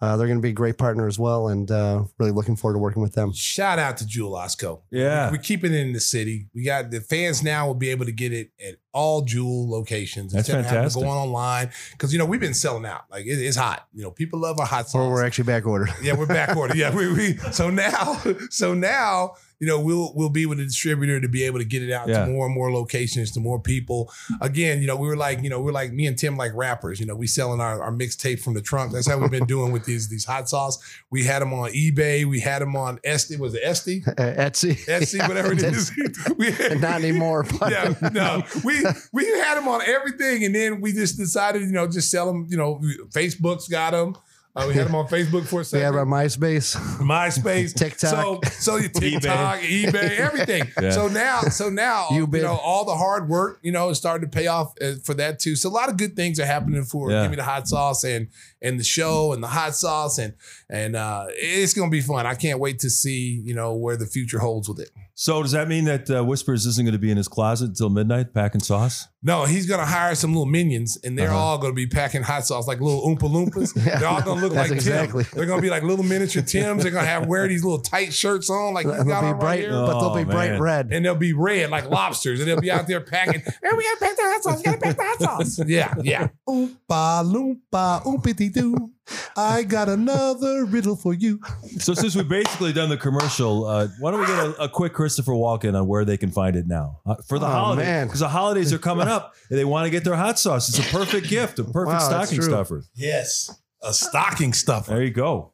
uh, 0.00 0.16
they're 0.16 0.28
going 0.28 0.38
to 0.38 0.42
be 0.42 0.50
a 0.50 0.52
great 0.52 0.78
partner 0.78 1.08
as 1.08 1.18
well, 1.18 1.48
and 1.48 1.68
uh, 1.72 2.04
really 2.20 2.30
looking 2.30 2.54
forward 2.54 2.74
to 2.74 2.78
working 2.78 3.02
with 3.02 3.14
them. 3.14 3.32
Shout 3.32 3.80
out 3.80 3.96
to 3.96 4.06
Jewel 4.06 4.30
Osco. 4.34 4.82
Yeah. 4.92 5.28
We're 5.28 5.38
keeping 5.38 5.72
it 5.74 5.78
in 5.80 5.92
the 5.92 5.98
city. 5.98 6.46
We 6.54 6.62
got 6.62 6.92
the 6.92 7.00
fans 7.00 7.42
now 7.42 7.66
will 7.66 7.74
be 7.74 7.88
able 7.90 8.04
to 8.04 8.12
get 8.12 8.32
it 8.32 8.52
at 8.64 8.76
all 8.92 9.22
Jewel 9.22 9.68
locations. 9.68 10.32
That's 10.32 10.48
instead 10.48 10.60
of 10.60 10.66
having 10.66 10.76
to 10.88 10.94
fantastic. 10.94 11.02
Go 11.02 11.08
on 11.08 11.16
online 11.26 11.70
because 11.90 12.12
you 12.12 12.18
know 12.20 12.26
we've 12.26 12.38
been 12.38 12.54
selling 12.54 12.86
out. 12.86 13.06
Like 13.10 13.26
it- 13.26 13.42
it's 13.42 13.56
hot. 13.56 13.88
You 13.92 14.04
know 14.04 14.12
people 14.12 14.38
love 14.38 14.60
our 14.60 14.66
hot 14.66 14.88
sauce. 14.88 15.00
Or 15.00 15.10
we're 15.10 15.24
actually 15.26 15.46
back 15.46 15.66
ordered. 15.66 15.90
yeah, 16.00 16.12
we're 16.16 16.26
back 16.26 16.56
order. 16.56 16.76
Yeah, 16.76 16.94
we, 16.94 17.12
we 17.12 17.36
so 17.50 17.68
now 17.68 18.22
so 18.50 18.74
now 18.74 19.32
you 19.60 19.66
know 19.66 19.80
we'll 19.80 20.12
we'll 20.14 20.28
be 20.28 20.46
with 20.46 20.58
the 20.58 20.64
distributor 20.64 21.20
to 21.20 21.28
be 21.28 21.42
able 21.44 21.58
to 21.58 21.64
get 21.64 21.82
it 21.82 21.92
out 21.92 22.08
Yeah. 22.08 22.24
to 22.24 22.30
more 22.30 22.46
and 22.46 22.54
more 22.54 22.72
locations 22.72 23.30
to 23.32 23.40
more 23.40 23.58
people. 23.60 24.10
Again, 24.40 24.80
you 24.80 24.86
know 24.86 24.96
we 24.96 25.08
were 25.08 25.16
like 25.16 25.42
you 25.42 25.50
know 25.50 25.60
we're 25.60 25.72
like 25.72 25.92
me 25.92 26.06
and 26.06 26.16
Tim 26.18 26.36
like 26.36 26.52
rappers. 26.54 27.00
You 27.00 27.06
know 27.06 27.16
we 27.16 27.26
selling 27.26 27.60
our, 27.60 27.82
our 27.82 27.92
mixtape 27.92 28.40
from 28.40 28.54
the 28.54 28.62
trunk. 28.62 28.92
That's 28.92 29.08
how 29.08 29.18
we've 29.18 29.30
been 29.30 29.46
doing 29.46 29.72
with 29.72 29.84
these 29.84 30.08
these 30.08 30.24
hot 30.24 30.48
sauce. 30.48 30.78
We 31.10 31.24
had 31.24 31.42
them 31.42 31.52
on 31.52 31.70
eBay. 31.70 32.24
We 32.24 32.40
had 32.40 32.62
them 32.62 32.76
on 32.76 32.98
Etsy. 32.98 33.38
Was 33.38 33.54
it 33.54 33.62
Etsy? 33.64 34.06
Uh, 34.18 34.34
Etsy. 34.48 34.74
Etsy, 34.86 35.26
whatever 35.28 35.52
it 35.52 35.62
is. 35.62 35.92
We 36.36 36.50
had, 36.50 36.80
Not 36.80 37.00
anymore. 37.02 37.44
But 37.58 37.70
yeah, 37.72 37.94
no, 38.12 38.42
we 38.64 38.82
we 39.12 39.26
had 39.38 39.56
them 39.56 39.68
on 39.68 39.80
everything, 39.82 40.44
and 40.44 40.54
then 40.54 40.80
we 40.80 40.92
just 40.92 41.16
decided, 41.16 41.62
you 41.62 41.72
know, 41.72 41.86
just 41.88 42.10
sell 42.10 42.26
them. 42.26 42.46
You 42.48 42.56
know, 42.56 42.80
Facebook's 43.10 43.68
got 43.68 43.90
them. 43.92 44.16
Uh, 44.58 44.66
we 44.66 44.74
had 44.74 44.86
them 44.88 44.94
on 44.96 45.06
Facebook 45.06 45.46
for 45.46 45.60
a 45.60 45.64
second. 45.64 45.78
we 45.78 45.82
second. 45.82 45.82
have 45.82 45.94
our 45.94 46.04
MySpace. 46.04 46.74
MySpace, 46.98 47.74
TikTok. 47.76 48.10
so 48.10 48.40
so 48.50 48.76
your 48.76 48.88
TikTok, 48.94 49.60
eBay, 49.60 50.18
everything. 50.18 50.64
Yeah. 50.82 50.90
So 50.90 51.08
now, 51.08 51.40
so 51.42 51.70
now, 51.70 52.08
you, 52.10 52.26
Ubid. 52.26 52.42
know, 52.42 52.56
all 52.56 52.84
the 52.84 52.94
hard 52.96 53.28
work, 53.28 53.58
you 53.62 53.72
know, 53.72 53.88
is 53.90 53.98
starting 53.98 54.28
to 54.28 54.36
pay 54.36 54.46
off 54.46 54.74
uh, 54.80 54.92
for 55.04 55.14
that 55.14 55.38
too. 55.38 55.54
So 55.56 55.68
a 55.68 55.70
lot 55.70 55.88
of 55.88 55.96
good 55.96 56.14
things 56.16 56.38
are 56.40 56.46
happening 56.46 56.82
for 56.84 57.10
Yeah. 57.10 57.22
Give 57.22 57.30
Me 57.32 57.36
the 57.36 57.44
Hot 57.44 57.66
Sauce 57.68 58.04
and 58.04 58.28
and 58.62 58.78
the 58.78 58.84
show 58.84 59.32
and 59.32 59.42
the 59.42 59.48
hot 59.48 59.74
sauce 59.76 60.18
and 60.18 60.34
and 60.68 60.96
uh, 60.96 61.26
it's 61.30 61.74
gonna 61.74 61.90
be 61.90 62.00
fun. 62.00 62.26
I 62.26 62.34
can't 62.34 62.58
wait 62.58 62.80
to 62.80 62.90
see 62.90 63.40
you 63.44 63.54
know 63.54 63.74
where 63.74 63.96
the 63.96 64.06
future 64.06 64.38
holds 64.38 64.68
with 64.68 64.80
it. 64.80 64.90
So 65.20 65.42
does 65.42 65.50
that 65.50 65.66
mean 65.66 65.86
that 65.86 66.08
uh, 66.08 66.24
Whispers 66.24 66.64
isn't 66.64 66.84
going 66.84 66.92
to 66.92 66.98
be 66.98 67.10
in 67.10 67.16
his 67.16 67.26
closet 67.26 67.70
until 67.70 67.90
midnight 67.90 68.32
packing 68.32 68.60
sauce? 68.60 69.08
No, 69.20 69.46
he's 69.46 69.66
gonna 69.66 69.84
hire 69.84 70.14
some 70.14 70.30
little 70.32 70.46
minions, 70.46 70.96
and 71.02 71.18
they're 71.18 71.28
Uh-huh. 71.30 71.36
all 71.36 71.58
gonna 71.58 71.72
be 71.74 71.88
packing 71.88 72.22
hot 72.22 72.46
sauce 72.46 72.68
like 72.68 72.80
little 72.80 73.02
Oompa 73.04 73.22
Loompas. 73.28 73.74
Yeah. 73.84 73.98
they're 73.98 74.08
all 74.08 74.22
gonna 74.22 74.40
look 74.40 74.52
like 74.52 74.70
exactly. 74.70 75.24
Tim. 75.24 75.32
They're 75.34 75.46
gonna 75.46 75.60
be 75.60 75.70
like 75.70 75.82
little 75.82 76.04
miniature 76.04 76.40
Tims. 76.46 76.84
They're 76.84 76.92
gonna 76.92 77.04
have 77.04 77.26
wear 77.26 77.48
these 77.48 77.64
little 77.64 77.80
tight 77.80 78.12
shirts 78.14 78.48
on, 78.48 78.74
like 78.74 78.86
They'll 78.86 79.02
got 79.02 79.22
be 79.22 79.26
right 79.32 79.40
bright, 79.40 79.58
here. 79.62 79.70
but 79.72 79.98
they'll 79.98 80.14
be 80.14 80.20
Oh, 80.20 80.24
bright 80.24 80.50
man. 80.52 80.62
red. 80.62 80.92
and 80.92 81.04
they'll 81.04 81.16
be 81.16 81.32
red 81.32 81.68
like 81.70 81.90
lobsters, 81.90 82.38
and 82.38 82.48
they'll 82.48 82.60
be 82.60 82.70
out 82.70 82.86
there 82.86 83.00
packing. 83.00 83.42
And 83.64 83.76
we 83.76 83.82
gotta 83.82 83.98
pack 83.98 84.16
the 84.16 84.22
hot 84.22 84.42
sauce. 84.44 84.56
We 84.58 84.62
gotta 84.62 84.78
pack 84.78 84.96
the 84.96 85.02
hot 85.04 85.18
sauce. 85.46 85.66
Yeah, 85.66 85.94
yeah. 86.00 86.28
Oompa 86.48 87.24
loompa 87.24 88.04
oompity 88.04 88.52
doo. 88.52 88.92
I 89.36 89.62
got 89.62 89.88
another 89.88 90.64
riddle 90.64 90.96
for 90.96 91.14
you. 91.14 91.40
So 91.78 91.94
since 91.94 92.14
we've 92.14 92.28
basically 92.28 92.72
done 92.72 92.88
the 92.88 92.96
commercial, 92.96 93.64
uh, 93.66 93.88
why 93.98 94.10
don't 94.10 94.20
we 94.20 94.26
get 94.26 94.38
a, 94.38 94.64
a 94.64 94.68
quick 94.68 94.92
Christopher 94.92 95.32
Walken 95.32 95.78
on 95.78 95.86
where 95.86 96.04
they 96.04 96.16
can 96.16 96.30
find 96.30 96.56
it 96.56 96.66
now 96.66 97.00
uh, 97.06 97.16
for 97.26 97.38
the 97.38 97.46
Oh, 97.46 97.50
holiday? 97.50 98.04
Because 98.04 98.20
the 98.20 98.28
holidays 98.28 98.72
are 98.72 98.78
coming 98.78 99.08
up 99.08 99.34
and 99.50 99.58
they 99.58 99.64
want 99.64 99.86
to 99.86 99.90
get 99.90 100.04
their 100.04 100.16
hot 100.16 100.38
sauce. 100.38 100.68
It's 100.68 100.78
a 100.78 100.92
perfect 100.92 101.28
gift, 101.30 101.58
a 101.58 101.64
perfect 101.64 101.86
Wow, 101.86 101.98
stocking 101.98 102.42
stuffer. 102.42 102.84
Yes, 102.94 103.50
a 103.82 103.92
stocking 103.92 104.52
stuffer. 104.52 104.92
There 104.92 105.02
you 105.02 105.10
go. 105.10 105.52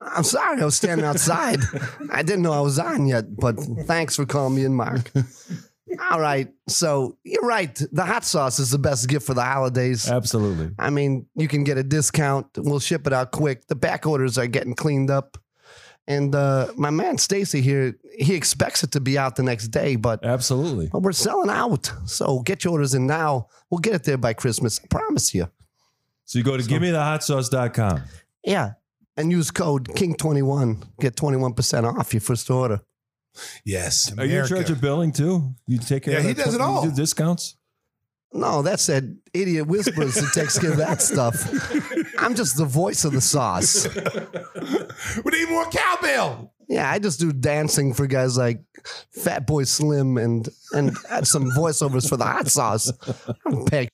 I'm 0.00 0.24
sorry, 0.24 0.60
I 0.60 0.64
was 0.66 0.74
standing 0.74 1.06
outside. 1.06 1.60
I 2.12 2.22
didn't 2.22 2.42
know 2.42 2.52
I 2.52 2.60
was 2.60 2.78
on 2.78 3.06
yet, 3.06 3.36
but 3.36 3.54
thanks 3.86 4.16
for 4.16 4.26
calling 4.26 4.54
me 4.54 4.64
in, 4.64 4.74
Mark. 4.74 5.10
All 6.10 6.20
right, 6.20 6.48
so 6.68 7.18
you're 7.24 7.46
right. 7.46 7.74
The 7.92 8.04
hot 8.04 8.24
sauce 8.24 8.58
is 8.58 8.70
the 8.70 8.78
best 8.78 9.08
gift 9.08 9.26
for 9.26 9.34
the 9.34 9.44
holidays. 9.44 10.08
Absolutely. 10.08 10.70
I 10.78 10.90
mean, 10.90 11.26
you 11.34 11.48
can 11.48 11.64
get 11.64 11.78
a 11.78 11.82
discount. 11.82 12.46
We'll 12.56 12.80
ship 12.80 13.06
it 13.06 13.12
out 13.12 13.30
quick. 13.32 13.66
The 13.66 13.74
back 13.74 14.06
orders 14.06 14.38
are 14.38 14.46
getting 14.46 14.74
cleaned 14.74 15.10
up. 15.10 15.38
And 16.06 16.34
uh, 16.34 16.68
my 16.76 16.90
man 16.90 17.16
Stacey 17.16 17.62
here, 17.62 17.98
he 18.18 18.34
expects 18.34 18.82
it 18.84 18.92
to 18.92 19.00
be 19.00 19.16
out 19.16 19.36
the 19.36 19.42
next 19.42 19.68
day, 19.68 19.96
but 19.96 20.24
Absolutely. 20.24 20.88
but 20.92 21.00
we're 21.02 21.12
selling 21.12 21.48
out. 21.48 21.90
So 22.04 22.40
get 22.40 22.64
your 22.64 22.72
orders 22.72 22.92
in 22.94 23.06
now. 23.06 23.48
We'll 23.70 23.78
get 23.78 23.94
it 23.94 24.04
there 24.04 24.18
by 24.18 24.34
Christmas. 24.34 24.78
I 24.82 24.86
promise 24.88 25.34
you. 25.34 25.48
So 26.26 26.38
you 26.38 26.44
go 26.44 26.56
to 26.56 26.62
givemethehot 26.62 27.22
Yeah. 28.44 28.72
And 29.16 29.30
use 29.30 29.50
code 29.50 29.88
King21. 29.88 30.82
Get 31.00 31.16
21% 31.16 31.84
off 31.98 32.12
your 32.12 32.20
first 32.20 32.50
order. 32.50 32.80
Yes. 33.64 34.12
Are 34.18 34.24
you 34.24 34.40
in 34.40 34.46
charge 34.46 34.70
of 34.70 34.80
billing 34.80 35.12
too? 35.12 35.54
You 35.66 35.78
take 35.78 36.04
care 36.04 36.14
Yeah, 36.14 36.20
of 36.20 36.24
he 36.26 36.34
does 36.34 36.48
it 36.48 36.52
stuff? 36.54 36.68
You 36.68 36.74
all. 36.74 36.84
do 36.84 36.92
discounts? 36.92 37.56
No, 38.32 38.62
that's 38.62 38.86
that 38.86 39.04
idiot 39.32 39.66
whispers 39.68 40.14
that 40.16 40.32
takes 40.34 40.58
care 40.58 40.72
of 40.72 40.78
that 40.78 41.00
stuff. 41.00 41.48
I'm 42.18 42.34
just 42.34 42.56
the 42.56 42.64
voice 42.64 43.04
of 43.04 43.12
the 43.12 43.20
sauce. 43.20 43.86
we 45.24 45.30
need 45.38 45.48
more 45.50 45.66
cowbell. 45.70 46.52
Yeah, 46.68 46.90
I 46.90 46.98
just 46.98 47.20
do 47.20 47.32
dancing 47.32 47.94
for 47.94 48.06
guys 48.08 48.36
like 48.36 48.60
Fatboy 49.16 49.68
Slim 49.68 50.16
and 50.16 50.48
and 50.72 50.96
add 51.10 51.26
some 51.28 51.50
voiceovers 51.52 52.08
for 52.08 52.16
the 52.16 52.24
hot 52.24 52.48
sauce. 52.48 52.90
I 53.28 53.50
don't 53.50 53.70
pay. 53.70 53.88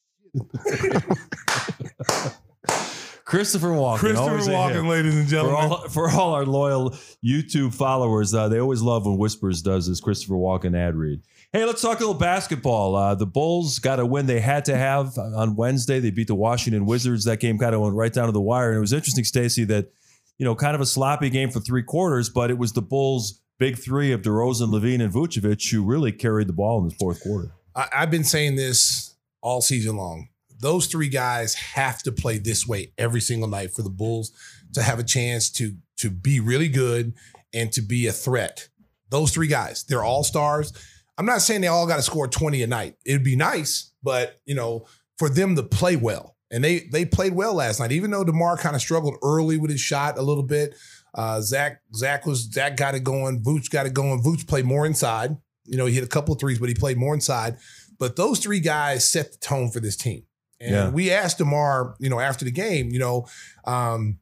Christopher 3.31 3.69
Walken. 3.69 3.99
Christopher 3.99 4.31
always 4.31 4.49
a 4.49 4.51
Walken, 4.51 4.89
ladies 4.89 5.15
and 5.15 5.25
For 5.27 5.31
gentlemen. 5.31 5.71
all, 5.71 5.89
for 5.89 6.11
all 6.11 6.35
our 6.35 6.45
loyal 6.45 6.91
YouTube 7.25 7.73
followers, 7.73 8.35
uh, 8.35 8.49
they 8.49 8.59
always 8.59 8.83
love 8.83 9.07
when 9.07 9.19
Whispers 9.19 9.63
does 9.63 9.87
this 9.87 10.01
Christopher 10.01 10.35
Walken 10.35 10.77
ad 10.77 10.97
read. 10.97 11.23
Hey, 11.53 11.65
let's 11.65 11.81
talk 11.81 11.99
a 11.99 12.01
little 12.01 12.15
basketball. 12.15 12.97
Uh, 12.97 13.15
the 13.15 13.27
Bulls 13.27 13.79
got 13.79 14.01
a 14.01 14.05
win 14.05 14.27
they 14.27 14.41
had 14.41 14.65
to 14.65 14.77
have 14.77 15.17
on 15.17 15.55
Wednesday. 15.55 16.01
They 16.01 16.11
beat 16.11 16.27
the 16.27 16.35
Washington 16.35 16.87
Wizards. 16.87 17.25
That 17.25 17.39
game 17.39 17.57
kind 17.57 17.73
of 17.73 17.81
went 17.81 17.95
right 17.95 18.13
down 18.13 18.27
to 18.27 18.33
the 18.33 18.41
wire. 18.41 18.71
And 18.71 18.79
it 18.79 18.81
was 18.81 18.93
interesting, 18.93 19.23
Stacy, 19.23 19.63
that, 19.65 19.93
you 20.37 20.45
know, 20.45 20.57
kind 20.57 20.75
of 20.75 20.81
a 20.81 20.87
sloppy 20.87 21.31
game 21.31 21.51
for 21.51 21.61
three 21.61 21.85
quarters, 21.85 22.29
but 22.31 22.51
it 22.51 22.59
was 22.59 22.73
the 22.73 22.83
Bulls' 22.83 23.41
big 23.61 23.79
three 23.79 24.11
of 24.11 24.23
DeRozan, 24.23 24.73
LaVine, 24.73 25.01
and 25.05 25.13
Vucevic 25.13 25.71
who 25.71 25.85
really 25.85 26.11
carried 26.11 26.49
the 26.49 26.53
ball 26.53 26.83
in 26.83 26.89
the 26.89 26.95
fourth 26.97 27.23
quarter. 27.23 27.53
I, 27.77 27.87
I've 27.93 28.11
been 28.11 28.25
saying 28.25 28.57
this 28.57 29.15
all 29.41 29.61
season 29.61 29.97
long. 29.97 30.31
Those 30.61 30.87
three 30.87 31.09
guys 31.09 31.55
have 31.55 32.03
to 32.03 32.13
play 32.13 32.39
this 32.39 32.67
way 32.67 32.93
every 32.99 33.21
single 33.21 33.49
night 33.49 33.73
for 33.73 33.83
the 33.83 33.91
Bulls 33.91 34.33
to 34.75 34.83
have 34.83 34.99
a 34.99 35.05
chance 35.05 35.51
to 35.53 35.75
to 35.99 36.11
be 36.11 36.41
really 36.41 36.69
good 36.69 37.15
and 37.53 37.73
to 37.73 37.83
be 37.83 38.07
a 38.07 38.13
threat. 38.13 38.69
Those 39.11 39.33
three 39.33 39.49
guys, 39.49 39.85
they're 39.85 40.05
all 40.05 40.25
stars. 40.25 40.73
I'm 41.19 41.27
not 41.27 41.43
saying 41.43 41.61
they 41.61 41.67
all 41.67 41.87
got 41.87 41.97
to 41.97 42.03
score 42.03 42.29
20 42.29 42.63
a 42.63 42.67
night. 42.67 42.97
It'd 43.05 43.25
be 43.25 43.37
nice, 43.37 43.93
but 44.03 44.41
you 44.47 44.55
know, 44.55 44.87
for 45.19 45.29
them 45.29 45.57
to 45.57 45.63
play 45.63 45.97
well. 45.97 46.37
And 46.51 46.65
they 46.65 46.81
they 46.91 47.05
played 47.05 47.35
well 47.35 47.55
last 47.55 47.79
night, 47.79 47.93
even 47.93 48.11
though 48.11 48.25
DeMar 48.25 48.57
kind 48.57 48.75
of 48.75 48.83
struggled 48.83 49.17
early 49.23 49.57
with 49.57 49.71
his 49.71 49.81
shot 49.81 50.19
a 50.19 50.23
little 50.23 50.43
bit. 50.43 50.75
Uh, 51.15 51.41
Zach 51.41 51.81
Zach 51.95 52.27
was 52.27 52.51
Zach 52.51 52.77
got 52.77 52.95
it 52.95 53.05
going. 53.05 53.43
Vooch 53.43 53.71
got 53.71 53.87
it 53.87 53.95
going. 53.95 54.23
Vooch 54.23 54.47
played 54.47 54.65
more 54.65 54.87
inside. 54.87 55.37
You 55.65 55.77
know, 55.77 55.87
he 55.87 55.95
hit 55.95 56.05
a 56.05 56.09
couple 56.09 56.35
of 56.35 56.41
threes, 56.41 56.59
but 56.59 56.69
he 56.69 56.75
played 56.75 56.97
more 56.97 57.15
inside. 57.15 57.59
But 57.99 58.17
those 58.17 58.41
three 58.41 58.61
guys 58.61 59.09
set 59.09 59.33
the 59.33 59.39
tone 59.39 59.71
for 59.71 59.79
this 59.79 59.97
team. 59.97 60.25
And 60.61 60.71
Yeah. 60.71 60.89
we 60.91 61.11
asked 61.11 61.39
DeMar, 61.39 61.95
you 61.99 62.11
know, 62.11 62.21
after 62.21 62.45
the 62.45 62.51
game, 62.51 62.91
you 62.91 62.99
know, 62.99 63.27
um, 63.65 64.19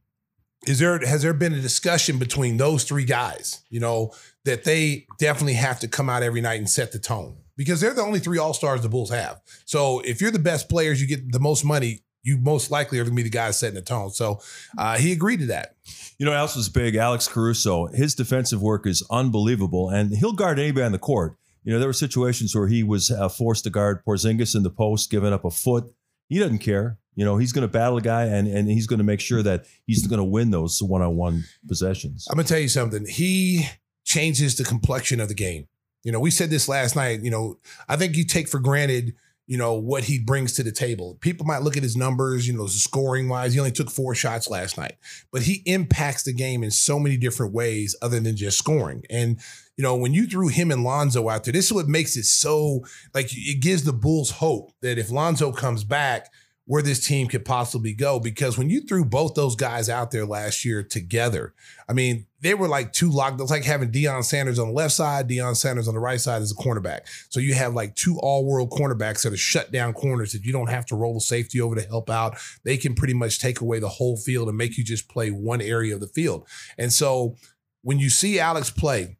is 0.66 0.78
there 0.78 0.98
has 1.06 1.22
there 1.22 1.32
been 1.32 1.52
a 1.54 1.60
discussion 1.60 2.18
between 2.18 2.56
those 2.56 2.84
three 2.84 3.04
guys, 3.04 3.62
you 3.70 3.80
know, 3.80 4.12
that 4.44 4.64
they 4.64 5.06
definitely 5.18 5.54
have 5.54 5.80
to 5.80 5.88
come 5.88 6.08
out 6.10 6.22
every 6.22 6.40
night 6.40 6.58
and 6.58 6.68
set 6.68 6.92
the 6.92 6.98
tone 6.98 7.36
because 7.56 7.80
they're 7.80 7.94
the 7.94 8.02
only 8.02 8.18
three 8.18 8.38
all 8.38 8.54
stars 8.54 8.82
the 8.82 8.88
Bulls 8.88 9.10
have. 9.10 9.40
So 9.66 10.00
if 10.00 10.20
you're 10.20 10.30
the 10.30 10.38
best 10.38 10.68
players, 10.68 11.00
you 11.00 11.06
get 11.06 11.32
the 11.32 11.40
most 11.40 11.64
money. 11.64 12.02
You 12.24 12.36
most 12.38 12.70
likely 12.70 12.98
are 12.98 13.04
going 13.04 13.14
to 13.14 13.16
be 13.16 13.22
the 13.22 13.30
guy 13.30 13.50
setting 13.52 13.76
the 13.76 13.82
tone. 13.82 14.10
So 14.10 14.40
uh, 14.76 14.98
he 14.98 15.12
agreed 15.12 15.38
to 15.40 15.46
that. 15.46 15.76
You 16.18 16.26
know, 16.26 16.32
else 16.32 16.56
was 16.56 16.68
big? 16.68 16.96
Alex 16.96 17.28
Caruso. 17.28 17.86
His 17.86 18.14
defensive 18.14 18.60
work 18.60 18.86
is 18.86 19.02
unbelievable, 19.08 19.88
and 19.88 20.14
he'll 20.14 20.32
guard 20.32 20.58
anybody 20.58 20.84
on 20.84 20.92
the 20.92 20.98
court. 20.98 21.36
You 21.62 21.72
know, 21.72 21.78
there 21.78 21.88
were 21.88 21.92
situations 21.94 22.54
where 22.54 22.66
he 22.66 22.82
was 22.82 23.10
uh, 23.10 23.28
forced 23.28 23.64
to 23.64 23.70
guard 23.70 24.04
Porzingis 24.04 24.56
in 24.56 24.62
the 24.64 24.70
post, 24.70 25.10
giving 25.10 25.32
up 25.32 25.44
a 25.44 25.50
foot. 25.50 25.84
He 26.28 26.38
doesn't 26.38 26.58
care. 26.58 26.98
You 27.14 27.24
know, 27.24 27.36
he's 27.36 27.52
going 27.52 27.62
to 27.66 27.68
battle 27.68 27.96
a 27.96 28.00
guy, 28.00 28.26
and 28.26 28.46
and 28.46 28.68
he's 28.68 28.86
going 28.86 28.98
to 28.98 29.04
make 29.04 29.20
sure 29.20 29.42
that 29.42 29.64
he's 29.86 30.06
going 30.06 30.18
to 30.18 30.24
win 30.24 30.50
those 30.50 30.80
one-on-one 30.80 31.44
possessions. 31.66 32.26
I'm 32.30 32.36
gonna 32.36 32.46
tell 32.46 32.60
you 32.60 32.68
something. 32.68 33.06
He 33.06 33.66
changes 34.04 34.56
the 34.56 34.64
complexion 34.64 35.20
of 35.20 35.28
the 35.28 35.34
game. 35.34 35.66
You 36.04 36.12
know, 36.12 36.20
we 36.20 36.30
said 36.30 36.48
this 36.50 36.68
last 36.68 36.94
night. 36.94 37.22
You 37.22 37.30
know, 37.30 37.58
I 37.88 37.96
think 37.96 38.16
you 38.16 38.24
take 38.24 38.48
for 38.48 38.60
granted, 38.60 39.14
you 39.48 39.56
know, 39.56 39.72
what 39.72 40.04
he 40.04 40.18
brings 40.18 40.52
to 40.52 40.62
the 40.62 40.70
table. 40.70 41.16
People 41.20 41.46
might 41.46 41.62
look 41.62 41.78
at 41.78 41.82
his 41.82 41.96
numbers, 41.96 42.46
you 42.46 42.52
know, 42.52 42.66
scoring 42.66 43.30
wise. 43.30 43.54
He 43.54 43.58
only 43.58 43.72
took 43.72 43.90
four 43.90 44.14
shots 44.14 44.50
last 44.50 44.76
night, 44.76 44.96
but 45.32 45.42
he 45.42 45.62
impacts 45.64 46.22
the 46.24 46.34
game 46.34 46.62
in 46.62 46.70
so 46.70 46.98
many 46.98 47.16
different 47.16 47.54
ways 47.54 47.96
other 48.02 48.20
than 48.20 48.36
just 48.36 48.58
scoring. 48.58 49.02
And 49.08 49.40
you 49.78 49.82
know, 49.82 49.96
when 49.96 50.12
you 50.12 50.26
threw 50.26 50.48
him 50.48 50.70
and 50.70 50.84
Lonzo 50.84 51.30
out 51.30 51.44
there, 51.44 51.52
this 51.52 51.66
is 51.66 51.72
what 51.72 51.88
makes 51.88 52.14
it 52.16 52.24
so 52.24 52.84
like 53.14 53.28
it 53.30 53.62
gives 53.62 53.84
the 53.84 53.92
Bulls 53.92 54.32
hope 54.32 54.72
that 54.82 54.98
if 54.98 55.10
Lonzo 55.10 55.50
comes 55.50 55.82
back, 55.82 56.30
where 56.68 56.82
this 56.82 57.04
team 57.04 57.26
could 57.28 57.46
possibly 57.46 57.94
go. 57.94 58.20
Because 58.20 58.58
when 58.58 58.68
you 58.68 58.82
threw 58.82 59.02
both 59.02 59.34
those 59.34 59.56
guys 59.56 59.88
out 59.88 60.10
there 60.10 60.26
last 60.26 60.66
year 60.66 60.82
together, 60.82 61.54
I 61.88 61.94
mean, 61.94 62.26
they 62.40 62.52
were 62.52 62.68
like 62.68 62.92
two 62.92 63.10
locked. 63.10 63.40
It's 63.40 63.50
like 63.50 63.64
having 63.64 63.90
Deion 63.90 64.22
Sanders 64.22 64.58
on 64.58 64.68
the 64.68 64.74
left 64.74 64.92
side, 64.92 65.30
Deion 65.30 65.56
Sanders 65.56 65.88
on 65.88 65.94
the 65.94 66.00
right 66.00 66.20
side 66.20 66.42
as 66.42 66.52
a 66.52 66.54
cornerback. 66.54 67.00
So 67.30 67.40
you 67.40 67.54
have 67.54 67.72
like 67.72 67.94
two 67.94 68.18
all-world 68.18 68.70
cornerbacks 68.70 69.22
that 69.22 69.32
are 69.32 69.38
shut 69.38 69.72
down 69.72 69.94
corners 69.94 70.32
that 70.32 70.44
you 70.44 70.52
don't 70.52 70.68
have 70.68 70.84
to 70.86 70.94
roll 70.94 71.14
the 71.14 71.20
safety 71.20 71.58
over 71.58 71.74
to 71.74 71.80
help 71.80 72.10
out. 72.10 72.36
They 72.64 72.76
can 72.76 72.94
pretty 72.94 73.14
much 73.14 73.40
take 73.40 73.62
away 73.62 73.78
the 73.78 73.88
whole 73.88 74.18
field 74.18 74.48
and 74.48 74.58
make 74.58 74.76
you 74.76 74.84
just 74.84 75.08
play 75.08 75.30
one 75.30 75.62
area 75.62 75.94
of 75.94 76.00
the 76.00 76.06
field. 76.06 76.46
And 76.76 76.92
so 76.92 77.36
when 77.80 77.98
you 77.98 78.10
see 78.10 78.38
Alex 78.38 78.70
play, 78.70 79.17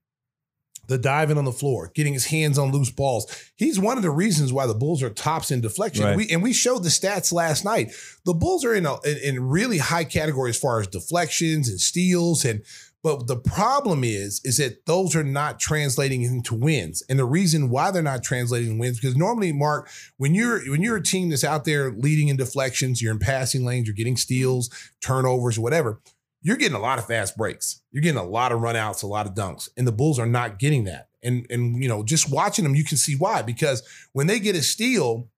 the 0.88 0.98
diving 0.98 1.38
on 1.38 1.44
the 1.44 1.52
floor, 1.52 1.92
getting 1.94 2.14
his 2.14 2.26
hands 2.26 2.58
on 2.58 2.72
loose 2.72 2.90
balls. 2.90 3.26
He's 3.56 3.78
one 3.78 3.96
of 3.96 4.02
the 4.02 4.10
reasons 4.10 4.52
why 4.52 4.66
the 4.66 4.74
Bulls 4.74 5.02
are 5.02 5.10
tops 5.10 5.50
in 5.50 5.60
deflection. 5.60 6.04
Right. 6.04 6.16
We, 6.16 6.28
and 6.30 6.42
we 6.42 6.52
showed 6.52 6.82
the 6.82 6.88
stats 6.88 7.32
last 7.32 7.64
night. 7.64 7.92
The 8.24 8.34
Bulls 8.34 8.64
are 8.64 8.74
in 8.74 8.86
a 8.86 8.94
in, 9.04 9.18
in 9.18 9.48
really 9.48 9.78
high 9.78 10.04
category 10.04 10.50
as 10.50 10.58
far 10.58 10.80
as 10.80 10.88
deflections 10.88 11.68
and 11.68 11.80
steals 11.80 12.44
and 12.44 12.62
but 13.00 13.28
the 13.28 13.36
problem 13.36 14.02
is 14.02 14.40
is 14.44 14.56
that 14.56 14.84
those 14.86 15.14
are 15.14 15.22
not 15.22 15.60
translating 15.60 16.22
into 16.22 16.54
wins. 16.54 17.02
And 17.08 17.18
the 17.18 17.24
reason 17.24 17.70
why 17.70 17.90
they're 17.90 18.02
not 18.02 18.24
translating 18.24 18.78
wins 18.78 18.98
because 18.98 19.16
normally 19.16 19.52
Mark 19.52 19.88
when 20.16 20.34
you're 20.34 20.60
when 20.70 20.82
you're 20.82 20.96
a 20.96 21.02
team 21.02 21.28
that's 21.28 21.44
out 21.44 21.64
there 21.64 21.92
leading 21.92 22.28
in 22.28 22.36
deflections, 22.36 23.00
you're 23.00 23.12
in 23.12 23.20
passing 23.20 23.64
lanes, 23.64 23.86
you're 23.86 23.94
getting 23.94 24.16
steals, 24.16 24.68
turnovers, 25.00 25.58
whatever 25.58 26.00
you're 26.48 26.56
getting 26.56 26.76
a 26.76 26.80
lot 26.80 26.98
of 26.98 27.04
fast 27.04 27.36
breaks. 27.36 27.82
You're 27.92 28.00
getting 28.00 28.18
a 28.18 28.24
lot 28.24 28.52
of 28.52 28.60
runouts, 28.60 29.02
a 29.02 29.06
lot 29.06 29.26
of 29.26 29.34
dunks, 29.34 29.68
and 29.76 29.86
the 29.86 29.92
Bulls 29.92 30.18
are 30.18 30.24
not 30.24 30.58
getting 30.58 30.84
that. 30.84 31.10
And 31.22 31.46
and 31.50 31.82
you 31.82 31.90
know, 31.90 32.02
just 32.02 32.32
watching 32.32 32.64
them, 32.64 32.74
you 32.74 32.84
can 32.84 32.96
see 32.96 33.16
why. 33.16 33.42
Because 33.42 33.82
when 34.14 34.28
they 34.28 34.40
get 34.40 34.56
a 34.56 34.62
steal, 34.62 35.28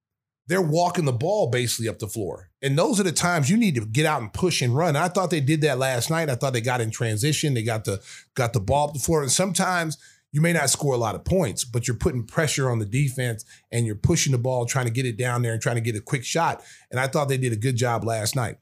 they're 0.47 0.63
walking 0.63 1.07
the 1.07 1.13
ball 1.13 1.49
basically 1.49 1.89
up 1.89 1.99
the 1.99 2.07
floor, 2.07 2.51
and 2.63 2.79
those 2.79 3.01
are 3.01 3.03
the 3.03 3.11
times 3.11 3.51
you 3.51 3.57
need 3.57 3.75
to 3.75 3.85
get 3.85 4.07
out 4.07 4.23
and 4.23 4.33
push 4.33 4.63
and 4.63 4.77
run. 4.77 4.95
I 4.95 5.09
thought 5.09 5.31
they 5.31 5.41
did 5.41 5.63
that 5.63 5.81
last 5.81 6.11
night. 6.11 6.31
I 6.31 6.37
thought 6.37 6.53
they 6.53 6.61
got 6.61 6.81
in 6.81 6.93
transition. 6.93 7.55
They 7.55 7.65
got 7.65 7.87
the 7.87 8.01
got 8.37 8.53
the 8.53 8.61
ball 8.61 8.87
up 8.87 8.95
the 8.95 9.01
floor, 9.01 9.23
and 9.23 9.33
sometimes. 9.33 9.99
You 10.33 10.41
may 10.41 10.53
not 10.53 10.71
score 10.71 10.95
a 10.95 10.97
lot 10.97 11.17
of 11.17 11.25
points, 11.25 11.65
but 11.65 11.89
you're 11.89 11.97
putting 11.97 12.25
pressure 12.25 12.71
on 12.71 12.79
the 12.79 12.87
defense 12.87 13.45
and 13.73 13.85
you're 13.85 13.97
pushing 13.97 14.31
the 14.31 14.39
ball, 14.39 14.65
trying 14.65 14.85
to 14.85 14.93
get 14.93 15.05
it 15.05 15.17
down 15.17 15.43
there 15.43 15.53
and 15.53 15.61
trying 15.61 15.75
to 15.75 15.81
get 15.81 15.97
a 15.97 16.01
quick 16.01 16.25
shot. 16.25 16.63
And 16.89 17.01
I 17.01 17.09
thought 17.09 17.29
they 17.29 17.37
did 17.37 17.53
a 17.53 17.57
good 17.57 17.75
job 17.75 18.05
last 18.05 18.37
night. 18.37 18.59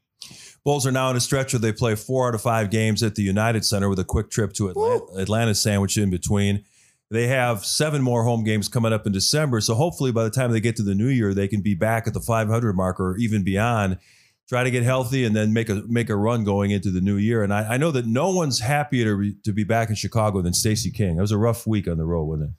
Bulls 0.64 0.86
are 0.86 0.92
now 0.92 1.10
in 1.10 1.16
a 1.16 1.20
stretch 1.20 1.52
where 1.52 1.60
they 1.60 1.72
play 1.72 1.94
four 1.94 2.28
out 2.28 2.34
of 2.34 2.42
five 2.42 2.70
games 2.70 3.02
at 3.02 3.14
the 3.14 3.22
United 3.22 3.64
Center 3.64 3.88
with 3.88 3.98
a 3.98 4.04
quick 4.04 4.30
trip 4.30 4.52
to 4.54 4.68
Atlanta, 4.68 5.04
Atlanta 5.16 5.54
sandwiched 5.54 5.96
in 5.96 6.10
between. 6.10 6.64
They 7.10 7.28
have 7.28 7.64
seven 7.64 8.02
more 8.02 8.24
home 8.24 8.44
games 8.44 8.68
coming 8.68 8.92
up 8.92 9.06
in 9.06 9.12
December. 9.12 9.60
So 9.62 9.74
hopefully 9.74 10.12
by 10.12 10.24
the 10.24 10.30
time 10.30 10.52
they 10.52 10.60
get 10.60 10.76
to 10.76 10.82
the 10.82 10.94
new 10.94 11.08
year, 11.08 11.32
they 11.32 11.48
can 11.48 11.62
be 11.62 11.74
back 11.74 12.06
at 12.06 12.12
the 12.12 12.20
500 12.20 12.74
mark 12.74 13.00
or 13.00 13.16
even 13.16 13.42
beyond. 13.42 13.98
Try 14.46 14.64
to 14.64 14.70
get 14.70 14.82
healthy 14.82 15.24
and 15.24 15.34
then 15.36 15.52
make 15.52 15.68
a 15.68 15.82
make 15.86 16.08
a 16.08 16.16
run 16.16 16.42
going 16.42 16.70
into 16.70 16.90
the 16.90 17.02
new 17.02 17.16
year. 17.16 17.42
And 17.42 17.52
I, 17.52 17.74
I 17.74 17.76
know 17.76 17.90
that 17.90 18.06
no 18.06 18.30
one's 18.30 18.60
happier 18.60 19.04
to, 19.04 19.14
re, 19.14 19.36
to 19.44 19.52
be 19.52 19.64
back 19.64 19.90
in 19.90 19.94
Chicago 19.94 20.40
than 20.40 20.54
Stacey 20.54 20.90
King. 20.90 21.18
It 21.18 21.20
was 21.20 21.32
a 21.32 21.38
rough 21.38 21.66
week 21.66 21.86
on 21.86 21.98
the 21.98 22.04
road, 22.06 22.24
wasn't 22.24 22.50
it? 22.50 22.56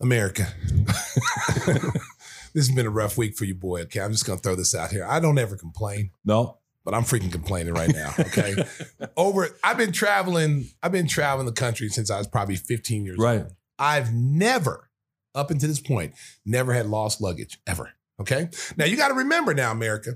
America. 0.00 0.46
this 1.66 2.66
has 2.68 2.70
been 2.70 2.86
a 2.86 2.90
rough 2.90 3.16
week 3.16 3.36
for 3.36 3.44
you, 3.44 3.54
boy. 3.54 3.82
Okay, 3.82 4.00
I'm 4.00 4.12
just 4.12 4.24
gonna 4.24 4.38
throw 4.38 4.54
this 4.54 4.74
out 4.74 4.90
here. 4.90 5.04
I 5.04 5.18
don't 5.20 5.38
ever 5.38 5.56
complain, 5.56 6.10
No. 6.24 6.58
But 6.86 6.94
I'm 6.94 7.02
freaking 7.02 7.30
complaining 7.32 7.74
right 7.74 7.92
now. 7.92 8.14
Okay, 8.18 8.54
over. 9.18 9.48
I've 9.62 9.76
been 9.76 9.92
traveling. 9.92 10.70
I've 10.82 10.92
been 10.92 11.08
traveling 11.08 11.44
the 11.44 11.52
country 11.52 11.90
since 11.90 12.10
I 12.10 12.16
was 12.16 12.26
probably 12.28 12.56
15 12.56 13.04
years 13.04 13.18
Right. 13.18 13.40
old. 13.42 13.52
I've 13.78 14.14
never, 14.14 14.88
up 15.34 15.50
until 15.50 15.68
this 15.68 15.80
point, 15.80 16.14
never 16.46 16.72
had 16.72 16.86
lost 16.86 17.20
luggage 17.20 17.58
ever. 17.66 17.92
Okay, 18.18 18.48
now 18.78 18.86
you 18.86 18.96
got 18.96 19.08
to 19.08 19.14
remember 19.14 19.52
now, 19.52 19.72
America. 19.72 20.12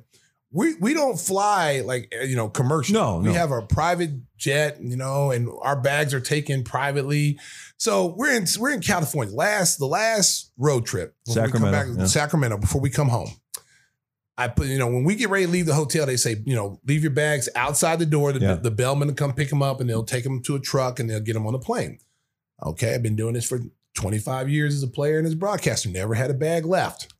We, 0.52 0.74
we 0.80 0.94
don't 0.94 1.16
fly 1.20 1.80
like 1.84 2.12
uh, 2.18 2.24
you 2.24 2.34
know 2.34 2.48
commercial. 2.48 2.94
No, 2.94 3.18
we 3.18 3.26
no. 3.26 3.32
have 3.34 3.52
a 3.52 3.62
private 3.62 4.10
jet, 4.36 4.78
you 4.82 4.96
know, 4.96 5.30
and 5.30 5.48
our 5.62 5.80
bags 5.80 6.12
are 6.14 6.18
taken 6.20 6.64
privately. 6.64 7.38
So 7.76 8.14
we're 8.16 8.34
in 8.34 8.46
we're 8.58 8.70
in 8.72 8.80
California. 8.80 9.32
Last 9.34 9.76
the 9.78 9.86
last 9.86 10.50
road 10.56 10.86
trip 10.86 11.14
when 11.26 11.36
we 11.36 11.42
come 11.42 11.60
Sacramento, 11.62 11.90
back- 11.92 12.00
yeah. 12.00 12.06
Sacramento 12.06 12.56
before 12.58 12.80
we 12.80 12.90
come 12.90 13.08
home. 13.08 13.28
I 14.40 14.48
put, 14.48 14.66
you 14.68 14.78
know, 14.78 14.86
when 14.86 15.04
we 15.04 15.14
get 15.14 15.28
ready 15.30 15.44
to 15.46 15.50
leave 15.50 15.66
the 15.66 15.74
hotel, 15.74 16.06
they 16.06 16.16
say, 16.16 16.36
you 16.46 16.54
know, 16.54 16.80
leave 16.86 17.02
your 17.02 17.10
bags 17.12 17.48
outside 17.54 17.98
the 17.98 18.06
door. 18.06 18.32
The, 18.32 18.40
Yeah. 18.40 18.54
the 18.54 18.70
bellman 18.70 19.08
will 19.08 19.14
come 19.14 19.32
pick 19.34 19.48
them 19.50 19.62
up 19.62 19.80
and 19.80 19.88
they'll 19.90 20.04
take 20.04 20.24
them 20.24 20.42
to 20.44 20.56
a 20.56 20.60
truck 20.60 20.98
and 20.98 21.08
they'll 21.10 21.20
get 21.20 21.34
them 21.34 21.46
on 21.46 21.52
the 21.52 21.58
plane. 21.58 21.98
Okay, 22.64 22.94
I've 22.94 23.02
been 23.02 23.16
doing 23.16 23.34
this 23.34 23.46
for 23.48 23.60
25 23.94 24.48
years 24.48 24.74
as 24.74 24.82
a 24.82 24.88
player 24.88 25.18
and 25.18 25.26
as 25.26 25.32
a 25.34 25.36
broadcaster. 25.36 25.88
Never 25.88 26.14
had 26.14 26.30
a 26.30 26.34
bag 26.34 26.64
left. 26.64 27.12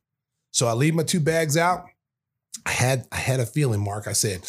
So 0.51 0.67
I 0.67 0.73
leave 0.73 0.93
my 0.95 1.03
two 1.03 1.19
bags 1.19 1.55
out. 1.57 1.85
I 2.65 2.71
had 2.71 3.07
I 3.11 3.17
had 3.17 3.39
a 3.39 3.45
feeling, 3.45 3.79
Mark. 3.83 4.07
I 4.07 4.13
said, 4.13 4.41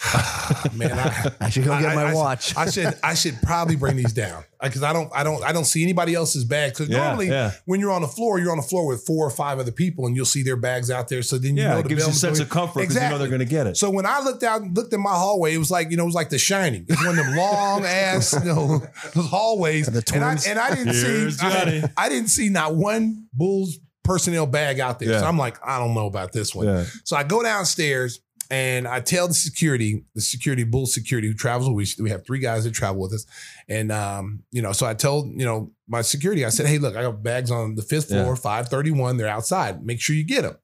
man, 0.74 0.98
I, 0.98 1.30
I 1.42 1.50
should 1.50 1.64
go 1.64 1.78
get 1.78 1.90
I- 1.90 1.94
my 1.94 2.10
I- 2.10 2.14
watch. 2.14 2.56
I 2.56 2.70
should 2.70 2.94
I 3.02 3.14
should 3.14 3.36
probably 3.42 3.76
bring 3.76 3.96
these 3.96 4.12
down 4.14 4.44
because 4.62 4.82
I 4.82 4.92
don't 4.94 5.10
I 5.14 5.22
don't 5.22 5.42
I 5.44 5.52
don't 5.52 5.64
see 5.66 5.82
anybody 5.82 6.14
else's 6.14 6.44
bag. 6.44 6.72
Because 6.72 6.88
Yeah, 6.88 7.04
normally 7.04 7.28
yeah. 7.28 7.52
when 7.66 7.80
you're 7.80 7.90
on 7.90 8.00
the 8.02 8.08
floor, 8.08 8.38
you're 8.38 8.50
on 8.50 8.56
the 8.56 8.62
floor 8.62 8.86
with 8.86 9.02
four 9.04 9.26
or 9.26 9.30
five 9.30 9.58
other 9.58 9.72
people, 9.72 10.06
and 10.06 10.16
you'll 10.16 10.24
see 10.24 10.42
their 10.42 10.56
bags 10.56 10.90
out 10.90 11.08
there. 11.08 11.22
So 11.22 11.36
then 11.36 11.56
you 11.56 11.64
Yeah, 11.64 11.74
know 11.74 11.78
it 11.80 11.88
gives 11.88 12.02
you 12.04 12.10
a 12.10 12.12
sense 12.14 12.38
going- 12.38 12.46
of 12.46 12.50
comfort 12.50 12.80
because 12.80 12.94
you 12.94 13.00
know 13.02 13.18
they're 13.18 13.28
going 13.28 13.40
to 13.40 13.44
get 13.44 13.66
it. 13.66 13.76
So 13.76 13.90
when 13.90 14.06
I 14.06 14.20
looked 14.20 14.42
out 14.42 14.62
looked 14.62 14.92
in 14.94 15.02
my 15.02 15.10
hallway, 15.14 15.54
it 15.54 15.58
was 15.58 15.70
like 15.70 15.90
you 15.90 15.96
know 15.98 16.04
it 16.04 16.06
was 16.06 16.14
like 16.14 16.30
The 16.30 16.38
Shining. 16.38 16.86
It's 16.88 17.04
one 17.04 17.18
of 17.18 17.26
them 17.26 17.36
long 17.36 17.84
ass 17.84 18.32
you 18.32 18.44
know 18.46 18.82
those 19.14 19.26
hallways, 19.28 19.86
The 19.86 20.02
and 20.14 20.24
I 20.24 20.28
twins. 20.30 20.46
and 20.46 20.58
I 20.58 20.70
didn't 20.74 20.94
Here's 20.94 21.38
see 21.38 21.46
I, 21.46 21.90
I 21.96 22.08
didn't 22.08 22.28
see 22.28 22.48
not 22.48 22.74
one 22.74 23.26
Bulls 23.34 23.78
personnel 24.02 24.46
bag 24.46 24.80
out 24.80 24.98
there. 24.98 25.10
Yeah. 25.10 25.20
So 25.20 25.26
I'm 25.26 25.36
like 25.38 25.58
I 25.64 25.78
don't 25.78 25.94
know 25.94 26.06
about 26.06 26.32
this 26.32 26.54
one. 26.54 26.66
yeah. 26.66 26.84
So 27.04 27.16
I 27.16 27.22
go 27.22 27.42
downstairs 27.42 28.20
and 28.50 28.88
I 28.88 29.00
tell 29.00 29.28
the 29.28 29.34
security, 29.34 30.04
the 30.14 30.20
security, 30.20 30.64
bull 30.64 30.86
security 30.86 31.28
who 31.28 31.34
travels. 31.34 31.70
with 31.70 31.94
We 31.98 32.04
we 32.04 32.10
have 32.10 32.26
three 32.26 32.40
guys 32.40 32.64
that 32.64 32.72
travel 32.72 33.00
with 33.00 33.12
us, 33.12 33.24
and 33.68 33.90
um, 33.92 34.42
you 34.50 34.60
know, 34.62 34.72
so 34.72 34.86
I 34.86 34.94
told 34.94 35.28
you 35.38 35.44
know 35.46 35.70
my 35.88 36.02
security, 36.02 36.44
I 36.44 36.48
said, 36.50 36.66
hey, 36.66 36.78
look, 36.78 36.96
I 36.96 37.02
got 37.02 37.22
bags 37.22 37.50
on 37.50 37.74
the 37.76 37.82
fifth 37.82 38.08
floor, 38.08 38.32
Yeah. 38.32 38.34
five 38.34 38.68
thirty 38.68 38.90
one. 38.90 39.16
They're 39.16 39.28
outside. 39.28 39.84
Make 39.84 40.00
sure 40.00 40.14
you 40.16 40.24
get 40.24 40.42
them. 40.42 40.56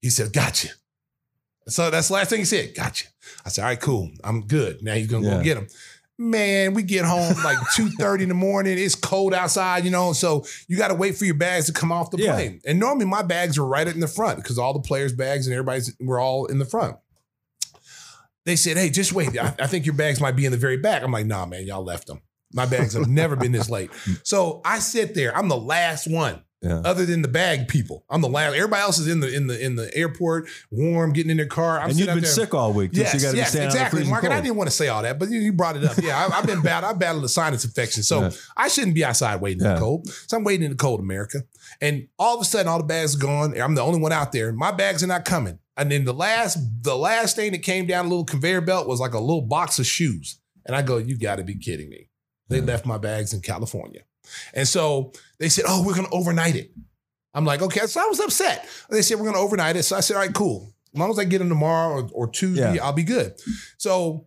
He 0.00 0.10
said, 0.10 0.32
gotcha. 0.32 0.68
So 1.68 1.90
that's 1.90 2.08
the 2.08 2.14
last 2.14 2.30
thing 2.30 2.40
he 2.40 2.44
said. 2.44 2.74
Gotcha. 2.74 3.06
I 3.46 3.48
said, 3.48 3.62
all 3.62 3.68
right, 3.68 3.80
cool. 3.80 4.10
I'm 4.24 4.46
good. 4.46 4.82
Now 4.82 4.94
he's 4.94 5.06
gonna 5.06 5.26
Yeah. 5.26 5.36
go 5.38 5.42
get 5.44 5.54
them. 5.54 5.68
Man, 6.18 6.74
we 6.74 6.82
get 6.82 7.04
home 7.04 7.34
like 7.44 7.56
2.30 7.76 8.22
in 8.22 8.28
the 8.28 8.34
morning. 8.34 8.78
It's 8.78 8.94
cold 8.94 9.32
outside, 9.32 9.84
you 9.84 9.90
know. 9.90 10.12
So 10.12 10.44
you 10.68 10.76
got 10.76 10.88
to 10.88 10.94
wait 10.94 11.16
for 11.16 11.24
your 11.24 11.34
bags 11.36 11.66
to 11.66 11.72
come 11.72 11.90
off 11.90 12.10
the 12.10 12.18
Yeah. 12.18 12.34
plane. 12.34 12.60
And 12.66 12.78
normally 12.78 13.06
my 13.06 13.22
bags 13.22 13.56
are 13.58 13.64
right 13.66 13.86
in 13.88 13.98
the 14.00 14.06
front 14.08 14.36
because 14.36 14.58
all 14.58 14.72
the 14.72 14.80
players' 14.80 15.12
bags 15.12 15.46
and 15.46 15.54
everybody's 15.54 15.92
were 16.00 16.20
all 16.20 16.46
in 16.46 16.58
the 16.58 16.64
front. 16.66 16.96
They 18.44 18.56
said, 18.56 18.76
hey, 18.76 18.90
just 18.90 19.12
wait. 19.12 19.38
I, 19.38 19.54
I 19.60 19.66
think 19.66 19.86
your 19.86 19.94
bags 19.94 20.20
might 20.20 20.36
be 20.36 20.44
in 20.46 20.52
the 20.52 20.58
very 20.58 20.76
back. 20.76 21.02
I'm 21.02 21.12
like, 21.12 21.26
nah, 21.26 21.46
man, 21.46 21.64
y'all 21.66 21.84
left 21.84 22.06
them. 22.08 22.20
My 22.52 22.66
bags 22.66 22.94
have 22.94 23.08
never 23.08 23.36
been 23.36 23.52
this 23.52 23.70
late. 23.70 23.90
So 24.24 24.60
I 24.64 24.78
sit 24.80 25.14
there. 25.14 25.34
I'm 25.36 25.48
the 25.48 25.56
last 25.56 26.06
one 26.06 26.42
Yeah. 26.60 26.82
other 26.84 27.06
than 27.06 27.22
the 27.22 27.28
bag 27.28 27.66
people. 27.68 28.04
I'm 28.10 28.20
the 28.20 28.28
last. 28.28 28.54
Everybody 28.54 28.82
else 28.82 28.98
is 28.98 29.08
in 29.08 29.20
the 29.20 29.34
in 29.34 29.46
the 29.46 29.58
in 29.64 29.76
the 29.76 29.94
airport, 29.96 30.48
warm, 30.70 31.12
getting 31.12 31.30
in 31.30 31.36
their 31.38 31.46
car. 31.46 31.80
I'm 31.80 31.90
and 31.90 31.98
you've 31.98 32.08
been 32.08 32.24
sick 32.24 32.52
all 32.54 32.72
week. 32.72 32.90
Yes, 32.92 33.12
so 33.12 33.16
you 33.18 33.22
got 33.24 33.30
to 33.32 33.36
yes, 33.36 33.54
exactly, 33.54 34.04
Mark. 34.04 34.24
I 34.24 34.40
didn't 34.40 34.56
want 34.56 34.68
to 34.70 34.76
say 34.76 34.88
all 34.88 35.02
that, 35.02 35.18
but 35.18 35.30
you, 35.30 35.38
you 35.40 35.52
brought 35.52 35.76
it 35.76 35.84
up. 35.84 35.96
Yeah, 36.02 36.18
I, 36.30 36.38
I've 36.38 36.46
been 36.46 36.60
bad. 36.62 36.84
I 36.84 36.92
battled 36.92 37.24
a 37.24 37.28
sinus 37.28 37.64
infection, 37.64 38.02
so 38.02 38.20
Yeah. 38.22 38.30
I 38.56 38.68
shouldn't 38.68 38.94
be 38.94 39.04
outside 39.04 39.40
waiting 39.40 39.64
in 39.64 39.72
the 39.74 39.80
cold. 39.80 40.08
So 40.28 40.36
I'm 40.36 40.44
waiting 40.44 40.64
in 40.64 40.70
the 40.72 40.76
cold, 40.76 41.00
America. 41.00 41.38
And 41.80 42.08
all 42.18 42.34
of 42.36 42.40
a 42.42 42.44
sudden, 42.44 42.68
all 42.68 42.78
the 42.78 42.84
bags 42.84 43.16
are 43.16 43.18
gone. 43.18 43.58
I'm 43.60 43.74
the 43.74 43.82
only 43.82 43.98
one 44.00 44.12
out 44.12 44.32
there. 44.32 44.52
My 44.52 44.72
bags 44.72 45.02
are 45.02 45.06
not 45.08 45.24
coming. 45.24 45.58
And 45.76 45.90
then 45.90 46.04
the 46.04 46.12
last, 46.12 46.58
the 46.82 46.96
last 46.96 47.36
thing 47.36 47.52
that 47.52 47.62
came 47.62 47.86
down 47.86 48.06
a 48.06 48.08
little 48.08 48.24
conveyor 48.24 48.60
belt 48.60 48.86
was 48.86 49.00
like 49.00 49.14
a 49.14 49.18
little 49.20 49.42
box 49.42 49.78
of 49.78 49.86
shoes. 49.86 50.38
And 50.66 50.76
I 50.76 50.82
go, 50.82 50.98
you 50.98 51.18
got 51.18 51.36
to 51.36 51.44
be 51.44 51.54
kidding 51.56 51.88
me. 51.88 52.08
They 52.48 52.60
left 52.60 52.84
my 52.84 52.98
bags 52.98 53.32
in 53.32 53.40
California. 53.40 54.02
And 54.52 54.68
so 54.68 55.12
they 55.38 55.48
said, 55.48 55.64
oh, 55.66 55.82
we're 55.84 55.94
going 55.94 56.06
to 56.06 56.12
overnight 56.12 56.54
it. 56.54 56.70
I'm 57.34 57.46
like, 57.46 57.62
okay. 57.62 57.86
So 57.86 58.00
I 58.00 58.04
was 58.04 58.20
upset. 58.20 58.68
They 58.90 59.00
said, 59.00 59.16
we're 59.16 59.24
going 59.24 59.34
to 59.36 59.40
overnight 59.40 59.76
it. 59.76 59.84
So 59.84 59.96
I 59.96 60.00
said, 60.00 60.14
all 60.16 60.20
right, 60.22 60.34
cool. 60.34 60.68
As 60.94 61.00
long 61.00 61.10
as 61.10 61.18
I 61.18 61.24
get 61.24 61.38
them 61.38 61.48
tomorrow 61.48 62.02
or, 62.02 62.10
or 62.12 62.28
Tuesday, 62.28 62.74
Yeah. 62.74 62.84
I'll 62.84 62.92
be 62.92 63.04
good. 63.04 63.32
So 63.78 64.26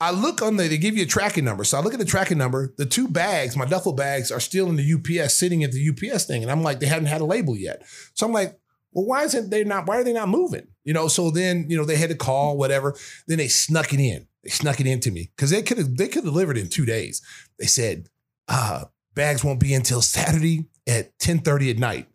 I 0.00 0.10
look 0.10 0.40
on 0.40 0.56
the, 0.56 0.66
they 0.66 0.78
give 0.78 0.96
you 0.96 1.02
a 1.02 1.06
tracking 1.06 1.44
number. 1.44 1.62
So 1.64 1.76
I 1.76 1.82
look 1.82 1.92
at 1.92 1.98
the 2.00 2.06
tracking 2.06 2.38
number. 2.38 2.72
The 2.78 2.86
two 2.86 3.06
bags, 3.06 3.54
my 3.56 3.66
duffel 3.66 3.92
bags, 3.92 4.32
are 4.32 4.40
still 4.40 4.68
in 4.70 4.76
the 4.76 4.94
UPS, 4.94 5.36
sitting 5.36 5.62
at 5.62 5.72
the 5.72 5.90
UPS 5.90 6.24
thing. 6.24 6.42
And 6.42 6.50
I'm 6.50 6.62
like, 6.62 6.80
they 6.80 6.86
haven't 6.86 7.06
had 7.06 7.20
a 7.20 7.26
label 7.26 7.54
yet. 7.56 7.82
So 8.14 8.26
I'm 8.26 8.32
like, 8.32 8.58
well, 8.92 9.06
why 9.06 9.24
isn't 9.24 9.50
they 9.50 9.64
not, 9.64 9.86
why 9.86 9.98
are 9.98 10.04
they 10.04 10.12
not 10.12 10.28
moving? 10.28 10.66
You 10.84 10.92
know, 10.92 11.08
so 11.08 11.30
then, 11.30 11.66
you 11.68 11.76
know, 11.76 11.84
they 11.84 11.96
had 11.96 12.10
to 12.10 12.16
call, 12.16 12.56
whatever. 12.56 12.96
Then 13.26 13.38
they 13.38 13.48
snuck 13.48 13.92
it 13.92 14.00
in. 14.00 14.26
They 14.42 14.50
snuck 14.50 14.80
it 14.80 14.86
into 14.86 15.10
me 15.10 15.30
because 15.36 15.50
they 15.50 15.62
could 15.62 15.78
have, 15.78 15.96
they 15.96 16.08
could 16.08 16.24
have 16.24 16.32
delivered 16.32 16.58
in 16.58 16.68
two 16.68 16.84
days. 16.84 17.22
They 17.58 17.66
said, 17.66 18.08
uh, 18.48 18.86
bags 19.14 19.44
won't 19.44 19.60
be 19.60 19.74
until 19.74 20.02
Saturday 20.02 20.66
at 20.86 21.16
10:30 21.18 21.70
at 21.70 21.78
night. 21.78 22.08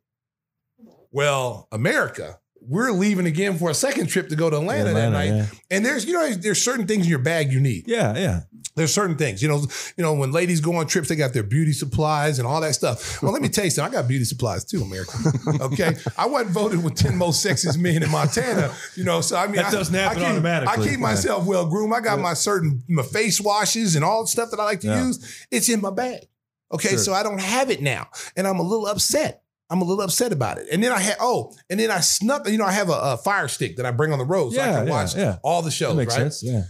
Well, 1.11 1.67
America, 1.71 2.39
we're 2.67 2.91
leaving 2.91 3.25
again 3.25 3.57
for 3.57 3.69
a 3.69 3.73
second 3.73 4.07
trip 4.07 4.29
to 4.29 4.35
go 4.35 4.49
to 4.49 4.57
Atlanta, 4.57 4.93
that 4.93 5.11
night. 5.11 5.29
yeah. 5.29 5.45
And 5.71 5.85
there's, 5.85 6.05
you 6.05 6.13
know, 6.13 6.29
there's 6.33 6.61
certain 6.61 6.85
things 6.87 7.05
in 7.05 7.09
your 7.09 7.19
bag 7.19 7.51
you 7.51 7.59
need. 7.59 7.87
Yeah, 7.87 8.15
yeah. 8.17 8.41
There's 8.75 8.93
certain 8.93 9.15
things, 9.17 9.41
you 9.41 9.47
know, 9.47 9.65
you 9.97 10.03
know, 10.03 10.13
when 10.13 10.31
ladies 10.31 10.61
go 10.61 10.75
on 10.75 10.85
trips, 10.85 11.09
they 11.09 11.15
got 11.15 11.33
their 11.33 11.41
beauty 11.41 11.71
supplies 11.73 12.37
and 12.37 12.47
all 12.47 12.61
that 12.61 12.75
stuff. 12.75 13.23
Well, 13.23 13.31
let 13.31 13.41
me 13.41 13.49
tell 13.49 13.63
you 13.65 13.71
something. 13.71 13.91
I 13.97 14.01
got 14.01 14.07
beauty 14.07 14.25
supplies 14.25 14.65
too, 14.65 14.81
America. 14.83 15.13
Okay. 15.61 15.95
I 16.17 16.27
wasn't 16.27 16.51
voted 16.51 16.83
with 16.83 16.93
10 16.95 17.17
most 17.17 17.43
sexiest 17.43 17.79
men 17.79 18.03
in 18.03 18.11
Montana, 18.11 18.71
you 18.95 19.03
know. 19.03 19.21
So 19.21 19.35
I 19.35 19.47
mean, 19.47 19.55
That 19.55 19.65
I- 19.67 19.71
doesn't 19.71 19.95
happen 19.95 20.17
I 20.19 20.21
keep, 20.21 20.29
automatically. 20.31 20.85
I 20.85 20.89
keep 20.89 20.99
myself 20.99 21.45
well 21.47 21.65
groomed. 21.65 21.93
I 21.93 22.01
got 22.01 22.19
my 22.19 22.33
certain 22.35 22.83
my 22.87 23.01
face 23.01 23.41
washes 23.41 23.95
and 23.95 24.05
all 24.05 24.21
the 24.23 24.27
stuff 24.27 24.51
that 24.51 24.59
I 24.59 24.63
like 24.65 24.81
to 24.81 24.87
Yeah. 24.87 25.05
use. 25.07 25.47
It's 25.49 25.69
in 25.69 25.81
my 25.81 25.89
bag. 25.91 26.27
Okay. 26.71 26.89
Sure. 26.89 26.97
So 26.99 27.13
I 27.13 27.23
don't 27.23 27.39
have 27.41 27.71
it 27.71 27.81
now. 27.81 28.09
And 28.35 28.45
I'm 28.45 28.59
a 28.59 28.63
little 28.63 28.85
upset. 28.85 29.41
I'm 29.69 29.81
a 29.81 29.85
little 29.85 30.03
upset 30.03 30.31
about 30.31 30.57
it. 30.59 30.67
And 30.71 30.81
then 30.83 30.91
I 30.93 30.99
had, 30.99 31.17
oh, 31.19 31.53
and 31.69 31.79
then 31.79 31.91
I 31.91 31.99
snuck, 31.99 32.47
you 32.47 32.57
know, 32.57 32.65
I 32.65 32.71
have 32.71 32.89
a, 32.89 32.93
a 32.93 33.17
fire 33.17 33.47
stick 33.49 33.75
that 33.77 33.85
I 33.85 33.91
bring 33.91 34.13
on 34.13 34.19
the 34.19 34.25
road 34.25 34.53
so 34.53 34.61
I 34.61 34.65
Yeah, 34.65 34.77
can 34.79 34.87
yeah, 34.87 34.91
watch 34.93 35.15
yeah. 35.15 35.37
all 35.43 35.61
the 35.61 35.67
That 35.67 35.71
shows, 35.71 35.95
makes 35.97 36.13
right? 36.15 36.23
sense. 36.23 36.43
Yeah. 36.43 36.63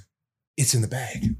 It's 0.57 0.73
in 0.73 0.81
the 0.81 0.87
bag. 0.87 1.35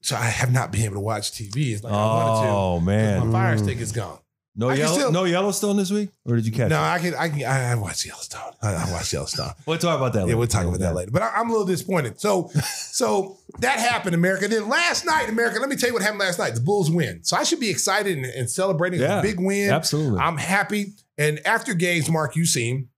So 0.00 0.16
I 0.16 0.24
have 0.24 0.52
not 0.52 0.70
been 0.72 0.82
able 0.82 0.94
to 0.94 1.00
watch 1.00 1.32
TV 1.32 1.74
as 1.74 1.82
like 1.84 1.92
I 1.92 1.96
wanted 1.96 2.46
to. 2.46 2.52
Oh 2.52 2.80
man. 2.80 3.26
My 3.28 3.32
fire 3.32 3.58
stick 3.58 3.78
is 3.78 3.92
gone. 3.92 4.18
No 4.54 4.68
I 4.68 4.72
can 4.74 4.80
yellow. 4.80 4.98
still- 4.98 5.12
no 5.12 5.24
Yellowstone 5.24 5.76
this 5.78 5.90
week, 5.90 6.10
or 6.26 6.36
did 6.36 6.44
you 6.44 6.52
catch? 6.52 6.68
No, 6.68 6.76
it? 6.78 6.84
I 6.86 6.98
can, 6.98 7.14
I 7.14 7.28
can, 7.30 7.42
I, 7.44 7.72
I 7.72 7.74
watch 7.74 8.04
Yellowstone. 8.04 8.52
I, 8.60 8.74
I 8.74 8.92
watch 8.92 9.10
Yellowstone. 9.12 9.52
We'll 9.66 9.78
talk 9.78 9.96
about 9.96 10.12
that. 10.12 10.20
Later. 10.20 10.20
Yeah, 10.20 10.24
later. 10.34 10.38
we'll 10.38 10.46
talk 10.46 10.64
about 10.66 10.80
that 10.80 10.94
later. 10.94 11.10
But 11.10 11.22
I, 11.22 11.28
I'm 11.36 11.48
a 11.48 11.52
little 11.52 11.66
disappointed. 11.66 12.20
So, 12.20 12.48
so 12.76 13.38
that 13.60 13.78
happened, 13.78 14.14
America. 14.14 14.48
Then 14.48 14.68
last 14.68 15.06
night, 15.06 15.30
America. 15.30 15.58
Let 15.58 15.70
me 15.70 15.76
tell 15.76 15.88
you 15.88 15.94
what 15.94 16.02
happened 16.02 16.20
last 16.20 16.38
night. 16.38 16.54
The 16.54 16.60
Bulls 16.60 16.90
win, 16.90 17.24
so 17.24 17.34
I 17.36 17.44
should 17.44 17.60
be 17.60 17.70
excited 17.70 18.16
and, 18.18 18.26
and 18.26 18.50
celebrating. 18.50 19.00
Yeah, 19.00 19.20
a 19.20 19.22
big 19.22 19.40
win. 19.40 19.70
Absolutely. 19.70 20.18
I'm 20.18 20.36
happy. 20.36 20.92
And 21.16 21.40
after 21.46 21.72
games, 21.72 22.10
Mark, 22.10 22.36
you 22.36 22.44
seen. 22.44 22.88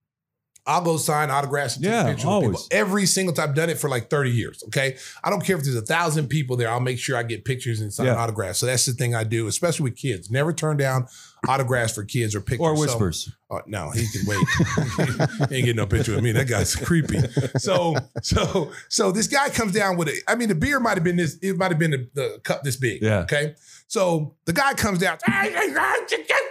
I'll 0.67 0.81
go 0.81 0.97
sign 0.97 1.29
autographs 1.29 1.75
and 1.75 1.83
take 1.83 1.91
Yeah, 1.91 2.03
pictures 2.05 2.25
with 2.25 2.31
always. 2.33 2.47
people 2.63 2.67
every 2.71 3.05
single 3.05 3.35
time. 3.35 3.49
I've 3.49 3.55
done 3.55 3.69
it 3.69 3.77
for 3.77 3.87
like 3.87 4.09
30 4.09 4.31
years. 4.31 4.63
Okay. 4.65 4.97
I 5.23 5.29
don't 5.29 5.45
care 5.45 5.55
if 5.57 5.63
there's 5.63 5.75
a 5.75 5.83
thousand 5.83 6.27
people 6.27 6.57
there. 6.57 6.69
I'll 6.71 6.79
make 6.79 6.97
sure 6.97 7.15
I 7.17 7.21
get 7.21 7.45
pictures 7.45 7.81
and 7.81 7.93
sign 7.93 8.07
Yeah. 8.07 8.15
autographs. 8.15 8.57
So 8.57 8.65
that's 8.65 8.83
the 8.85 8.93
thing 8.93 9.13
I 9.13 9.23
do, 9.25 9.45
especially 9.45 9.83
with 9.83 9.95
kids. 9.95 10.31
Never 10.31 10.51
turn 10.51 10.77
down 10.77 11.05
autographs 11.47 11.93
for 11.93 12.03
kids 12.03 12.35
or 12.35 12.41
pictures. 12.41 12.61
or 12.61 12.75
So- 12.75 12.81
whispers. 12.81 13.31
Oh, 13.51 13.61
no, 13.67 13.91
he 13.91 14.07
can 14.11 14.25
wait. 14.25 14.43
he 15.49 15.55
ain't 15.57 15.65
getting 15.65 15.75
no 15.75 15.85
picture 15.85 16.15
of 16.15 16.23
me. 16.23 16.31
That 16.31 16.47
guy's 16.47 16.75
creepy. 16.75 17.19
So, 17.59 17.95
so, 18.23 18.71
so 18.89 19.11
this 19.11 19.27
guy 19.27 19.49
comes 19.49 19.71
down 19.73 19.97
with 19.97 20.07
it. 20.07 20.15
I 20.27 20.33
mean, 20.33 20.49
the 20.49 20.55
beer 20.55 20.79
might 20.79 20.95
have 20.95 21.03
been 21.03 21.15
this. 21.15 21.37
It 21.43 21.55
might 21.55 21.69
have 21.69 21.77
been 21.77 21.91
the, 21.91 22.09
the 22.15 22.39
cup 22.43 22.63
this 22.63 22.75
big. 22.75 23.03
Yeah. 23.03 23.19
Okay. 23.19 23.53
So 23.87 24.35
the 24.45 24.51
guy 24.53 24.73
comes 24.73 24.97
down. 24.97 25.19
"Hey, 25.23 25.51
hey, 25.51 25.69
hey, 25.71 25.99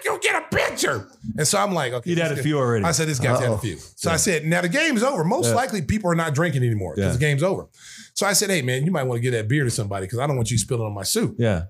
You 0.04 0.18
get 0.20 0.40
a 0.40 0.56
picture. 0.56 1.08
And 1.36 1.46
so 1.48 1.58
I'm 1.58 1.74
like, 1.74 1.92
okay. 1.94 2.10
He'd 2.10 2.18
had 2.18 2.30
a 2.30 2.40
few 2.42 2.58
already. 2.58 2.84
I 2.84 2.92
said, 2.92 3.08
this 3.08 3.18
guy's 3.18 3.40
had 3.40 3.50
a 3.50 3.58
few. 3.58 3.76
So 3.96 4.10
I 4.12 4.16
said, 4.16 4.44
now 4.44 4.60
the 4.60 4.68
game's 4.68 5.02
over. 5.02 5.24
Most 5.24 5.48
Yeah. 5.48 5.54
likely 5.56 5.82
people 5.82 6.10
are 6.12 6.14
not 6.14 6.32
drinking 6.32 6.62
anymore 6.62 6.94
because 6.94 7.08
Yeah. 7.08 7.12
the 7.14 7.18
game's 7.18 7.42
over. 7.42 7.66
So 8.14 8.24
I 8.24 8.34
said, 8.34 8.50
hey, 8.50 8.62
man, 8.62 8.84
you 8.84 8.92
might 8.92 9.02
want 9.02 9.18
to 9.18 9.22
get 9.22 9.32
that 9.32 9.48
beer 9.48 9.64
to 9.64 9.70
somebody 9.70 10.06
because 10.06 10.20
I 10.20 10.28
don't 10.28 10.36
want 10.36 10.52
you 10.52 10.58
spilling 10.58 10.86
on 10.86 10.94
my 10.94 11.02
suit. 11.02 11.34
Yeah. 11.38 11.64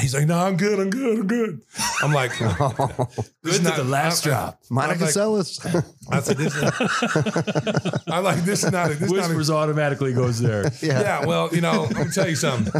He's 0.00 0.14
like, 0.14 0.26
no, 0.26 0.38
I'm 0.38 0.56
good. 0.56 0.80
I'm 0.80 0.90
good. 0.90 1.18
I'm 1.20 1.26
good. 1.26 1.60
I'm 2.02 2.12
like, 2.12 2.30
this 2.38 2.48
is 3.54 3.58
Good 3.60 3.74
to 3.74 3.82
the 3.82 3.84
last 3.88 4.24
drop. 4.24 4.58
Monica 4.70 5.04
I 5.04 5.26
was 5.26 5.64
like- 5.64 5.74
Seles. 5.74 5.92
I 6.10 6.20
said, 6.20 6.36
this 6.38 6.54
is, 6.56 8.02
I'm 8.08 8.24
like, 8.24 8.42
this 8.44 8.64
is 8.64 8.72
not 8.72 8.90
a, 8.90 8.94
this 8.94 9.02
is 9.02 9.12
not 9.12 9.26
a, 9.26 9.28
Whispers 9.28 9.50
automatically 9.50 10.12
goes 10.14 10.40
there. 10.40 10.62
yeah. 10.82 11.00
yeah, 11.00 11.26
well, 11.26 11.50
you 11.54 11.60
know, 11.60 11.84
I'm 11.84 11.92
gonna 11.92 12.10
tell 12.10 12.28
you 12.28 12.36
something. 12.36 12.72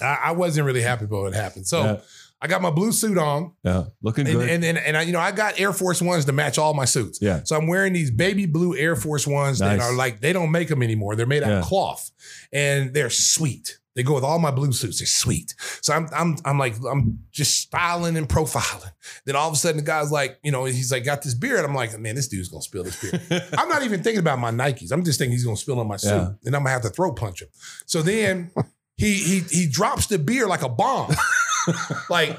I, 0.00 0.18
I 0.24 0.32
wasn't 0.32 0.66
really 0.66 0.82
happy 0.82 1.06
about 1.06 1.22
what 1.22 1.34
happened. 1.34 1.66
So 1.66 1.82
Yeah. 1.82 2.00
I 2.40 2.48
got 2.48 2.60
my 2.60 2.70
blue 2.70 2.92
suit 2.92 3.16
on, 3.16 3.52
Yeah. 3.64 3.84
Looking 4.02 4.26
and 4.28 4.36
good. 4.38 4.50
and 4.50 4.62
and, 4.62 4.76
and 4.78 4.96
I, 4.96 5.02
you 5.02 5.12
know, 5.12 5.20
I 5.20 5.32
got 5.32 5.58
Air 5.58 5.72
Force 5.72 6.02
Ones 6.02 6.26
to 6.26 6.32
match 6.32 6.58
all 6.58 6.74
my 6.74 6.84
suits. 6.84 7.18
yeah. 7.22 7.40
So 7.44 7.56
I'm 7.56 7.66
wearing 7.66 7.94
these 7.94 8.10
baby 8.10 8.44
blue 8.44 8.76
Air 8.76 8.94
Force 8.94 9.26
Ones 9.26 9.58
that 9.60 9.80
are 9.80 9.94
like 9.94 10.20
they 10.20 10.34
don't 10.34 10.50
make 10.50 10.68
them 10.68 10.82
anymore. 10.82 11.16
They're 11.16 11.24
made 11.26 11.42
out 11.42 11.48
Yeah. 11.50 11.58
of 11.60 11.64
cloth, 11.64 12.10
and 12.52 12.92
they're 12.92 13.10
sweet. 13.10 13.78
They 13.96 14.02
go 14.04 14.14
with 14.14 14.22
all 14.22 14.38
my 14.38 14.52
blue 14.52 14.72
suits. 14.72 14.98
They're 15.00 15.06
sweet. 15.06 15.54
So 15.80 15.92
I'm 15.94 16.06
I'm 16.14 16.36
I'm 16.44 16.58
like 16.58 16.74
I'm 16.88 17.18
just 17.32 17.56
styling 17.56 18.16
and 18.16 18.28
profiling. 18.28 18.92
Then 19.24 19.34
all 19.34 19.48
of 19.48 19.54
a 19.54 19.56
sudden 19.56 19.78
the 19.78 19.82
guy's 19.82 20.12
like, 20.12 20.38
you 20.44 20.52
know, 20.52 20.66
he's 20.66 20.92
like 20.92 21.04
got 21.04 21.22
this 21.22 21.34
beer, 21.34 21.64
I'm 21.64 21.74
like, 21.74 21.98
man, 21.98 22.14
this 22.14 22.28
dude's 22.28 22.48
gonna 22.48 22.62
spill 22.62 22.84
this 22.84 23.00
beer. 23.00 23.20
I'm 23.58 23.68
not 23.68 23.82
even 23.82 24.02
thinking 24.04 24.20
about 24.20 24.38
my 24.38 24.52
Nikes. 24.52 24.92
I'm 24.92 25.02
just 25.02 25.18
thinking 25.18 25.32
he's 25.32 25.44
gonna 25.44 25.56
spill 25.56 25.80
on 25.80 25.88
my 25.88 25.96
suit, 25.96 26.10
Yeah. 26.10 26.30
and 26.44 26.54
I'm 26.54 26.62
gonna 26.62 26.70
have 26.70 26.82
to 26.82 26.90
throat 26.90 27.16
punch 27.16 27.42
him. 27.42 27.48
So 27.86 28.02
then 28.02 28.52
he 28.98 29.14
he 29.14 29.40
he 29.50 29.66
drops 29.66 30.06
the 30.06 30.18
beer 30.18 30.46
like 30.46 30.62
a 30.62 30.68
bomb. 30.68 31.10
like 32.10 32.38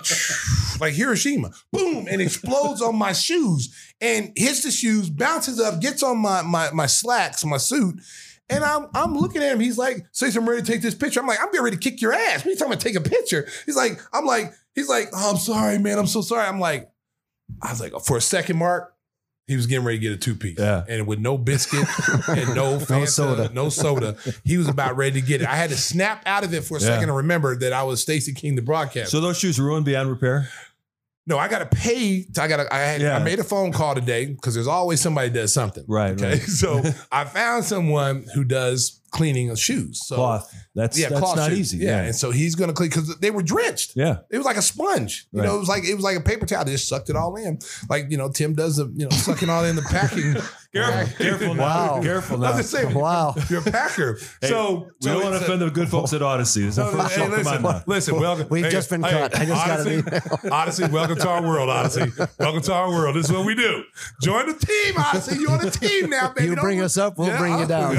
like 0.79 0.93
Hiroshima, 0.93 1.51
boom, 1.73 2.07
and 2.09 2.21
explodes 2.21 2.81
on 2.81 2.95
my 2.95 3.11
shoes 3.13 3.75
and 3.99 4.31
hits 4.35 4.63
the 4.63 4.71
shoes, 4.71 5.09
bounces 5.09 5.59
up, 5.59 5.81
gets 5.81 6.03
on 6.03 6.17
my 6.19 6.41
my 6.43 6.71
my 6.71 6.85
slacks, 6.85 7.43
my 7.43 7.57
suit. 7.57 7.99
And 8.49 8.63
I'm 8.63 8.87
I'm 8.93 9.15
looking 9.17 9.43
at 9.43 9.51
him. 9.51 9.59
He's 9.59 9.77
like, 9.77 10.05
"Say 10.13 10.29
I'm 10.35 10.47
ready 10.47 10.61
to 10.61 10.71
take 10.71 10.81
this 10.81 10.95
picture." 10.95 11.19
I'm 11.19 11.27
like, 11.27 11.39
"I'm 11.41 11.47
getting 11.47 11.63
ready 11.63 11.75
to 11.77 11.81
kick 11.81 12.01
your 12.01 12.13
ass." 12.13 12.37
What 12.39 12.45
are 12.47 12.49
you 12.51 12.55
talking 12.55 12.71
about? 12.73 12.81
Take 12.81 12.95
a 12.95 13.01
picture? 13.01 13.47
He's 13.65 13.75
like, 13.75 13.99
"I'm 14.13 14.25
like, 14.25 14.53
he's 14.73 14.87
like, 14.87 15.09
oh, 15.13 15.31
I'm 15.31 15.37
sorry, 15.37 15.77
man. 15.79 15.99
I'm 15.99 16.07
so 16.07 16.21
sorry." 16.21 16.47
I'm 16.47 16.59
like, 16.59 16.89
I 17.61 17.71
was 17.71 17.81
like, 17.81 17.91
for 18.05 18.15
a 18.17 18.21
second, 18.21 18.57
Mark, 18.57 18.93
he 19.47 19.55
was 19.57 19.65
getting 19.67 19.83
ready 19.85 19.97
to 19.97 20.01
get 20.01 20.11
a 20.13 20.17
two 20.17 20.33
piece, 20.35 20.57
Yeah. 20.59 20.83
and 20.87 21.05
with 21.07 21.19
no 21.19 21.37
biscuit 21.37 21.87
and 22.29 22.55
no 22.55 22.77
Fanta, 22.79 23.07
soda. 23.09 23.49
no 23.53 23.67
soda, 23.69 24.15
he 24.45 24.57
was 24.57 24.67
about 24.69 24.95
ready 24.95 25.19
to 25.21 25.27
get 25.27 25.41
it. 25.41 25.47
I 25.47 25.55
had 25.55 25.69
to 25.71 25.77
snap 25.77 26.23
out 26.25 26.43
of 26.45 26.53
it 26.53 26.63
for 26.63 26.77
a 26.77 26.79
Yeah. 26.81 26.87
second 26.87 27.09
and 27.09 27.17
remember 27.17 27.55
that 27.57 27.73
I 27.73 27.83
was 27.83 28.01
Stacey 28.01 28.33
King, 28.33 28.55
the 28.55 28.61
broadcaster. 28.61 29.09
So 29.09 29.19
those 29.21 29.37
shoes 29.37 29.59
ruined 29.59 29.85
beyond 29.85 30.09
repair? 30.09 30.49
No, 31.27 31.37
I 31.37 31.47
got 31.49 31.59
to 31.59 31.77
pay. 31.77 32.25
I 32.39 32.47
got. 32.47 32.71
I 32.71 32.77
had. 32.79 33.01
Yeah. 33.01 33.17
I 33.17 33.19
made 33.23 33.37
a 33.39 33.43
phone 33.43 33.71
call 33.73 33.93
today 33.95 34.27
because 34.27 34.53
there's 34.53 34.65
always 34.67 35.01
somebody 35.01 35.29
does 35.29 35.53
something. 35.53 35.83
Right, 35.87 36.11
Okay. 36.13 36.29
right. 36.31 36.41
So 36.47 36.81
I 37.11 37.25
found 37.25 37.65
someone 37.65 38.25
who 38.33 38.43
does 38.45 39.01
cleaning 39.11 39.49
of 39.49 39.59
shoes. 39.59 40.05
So 40.07 40.15
Cloth. 40.15 40.53
That's 40.77 40.97
Yeah, 40.97 41.09
that's 41.09 41.35
not 41.35 41.49
shoes. 41.49 41.59
easy. 41.73 41.77
Yeah. 41.79 41.87
Yeah. 42.01 42.03
And 42.03 42.15
so 42.15 42.29
he's 42.29 42.53
gonna 42.53 42.71
clean 42.71 42.89
because 42.89 43.17
they 43.17 43.31
were 43.31 43.41
drenched. 43.41 43.93
Yeah. 43.95 44.17
It 44.29 44.37
was 44.37 44.45
like 44.45 44.57
a 44.57 44.61
sponge. 44.61 45.25
You 45.31 45.39
Right. 45.39 45.47
know, 45.47 45.55
it 45.55 45.59
was 45.59 45.67
like 45.67 45.83
it 45.85 45.95
was 45.95 46.03
like 46.03 46.17
a 46.17 46.21
paper 46.21 46.45
towel. 46.45 46.65
They 46.65 46.73
just 46.73 46.87
sucked 46.87 47.09
it 47.09 47.15
all 47.15 47.35
in. 47.35 47.57
Like, 47.89 48.05
you 48.11 48.17
know, 48.17 48.29
Tim 48.29 48.53
does 48.53 48.75
the, 48.75 48.85
you 48.95 49.05
know, 49.05 49.09
sucking 49.09 49.49
all 49.49 49.65
in 49.65 49.75
the 49.75 49.81
packing. 49.81 50.35
Careful, 50.73 51.15
careful 51.17 51.55
now. 51.55 51.63
Wow. 51.63 52.01
Careful 52.03 52.35
I'm 52.35 52.51
now. 52.51 52.57
just 52.57 52.69
saying, 52.69 52.93
Wow. 52.93 53.33
you're 53.49 53.61
a 53.61 53.71
packer. 53.71 54.19
Hey, 54.41 54.49
so 54.49 54.89
we 55.01 55.09
don't 55.09 55.23
want 55.23 55.35
to 55.35 55.41
offend 55.43 55.61
the 55.61 55.71
good 55.71 55.89
folks 55.89 56.13
at 56.13 56.21
Audacy. 56.21 56.65
This 56.65 56.77
No, 56.77 56.91
the 56.91 56.97
first 56.97 57.15
hey, 57.15 57.15
show. 57.15 57.21
Come 57.29 57.31
listen, 57.37 57.55
on 57.55 57.61
now. 57.63 57.83
listen, 57.87 58.19
welcome. 58.19 58.47
We've 58.49 58.65
hey, 58.65 58.69
just 58.71 58.89
been 58.91 59.01
hey, 59.01 59.09
cut. 59.09 59.35
I 59.39 59.45
just 59.45 59.65
got 59.65 59.79
an 59.79 60.01
Audacy, 60.03 60.49
Audacy, 60.51 60.91
welcome 60.91 61.15
to 61.17 61.29
our 61.29 61.41
world, 61.41 61.69
Audacy. 61.69 62.29
Welcome 62.37 62.61
to 62.61 62.73
our 62.73 62.89
world. 62.89 63.15
This 63.15 63.25
is 63.27 63.31
what 63.31 63.45
we 63.45 63.55
do. 63.55 63.83
Join 64.21 64.45
the 64.45 64.53
team, 64.53 64.93
Audacy. 64.95 65.39
You're 65.39 65.51
on 65.51 65.65
the 65.65 65.71
team 65.71 66.09
now, 66.11 66.33
baby. 66.35 66.49
You 66.49 66.55
bring 66.57 66.81
us 66.81 66.97
up, 66.97 67.17
we'll 67.17 67.35
bring 67.37 67.57
you 67.57 67.65
down. 67.65 67.95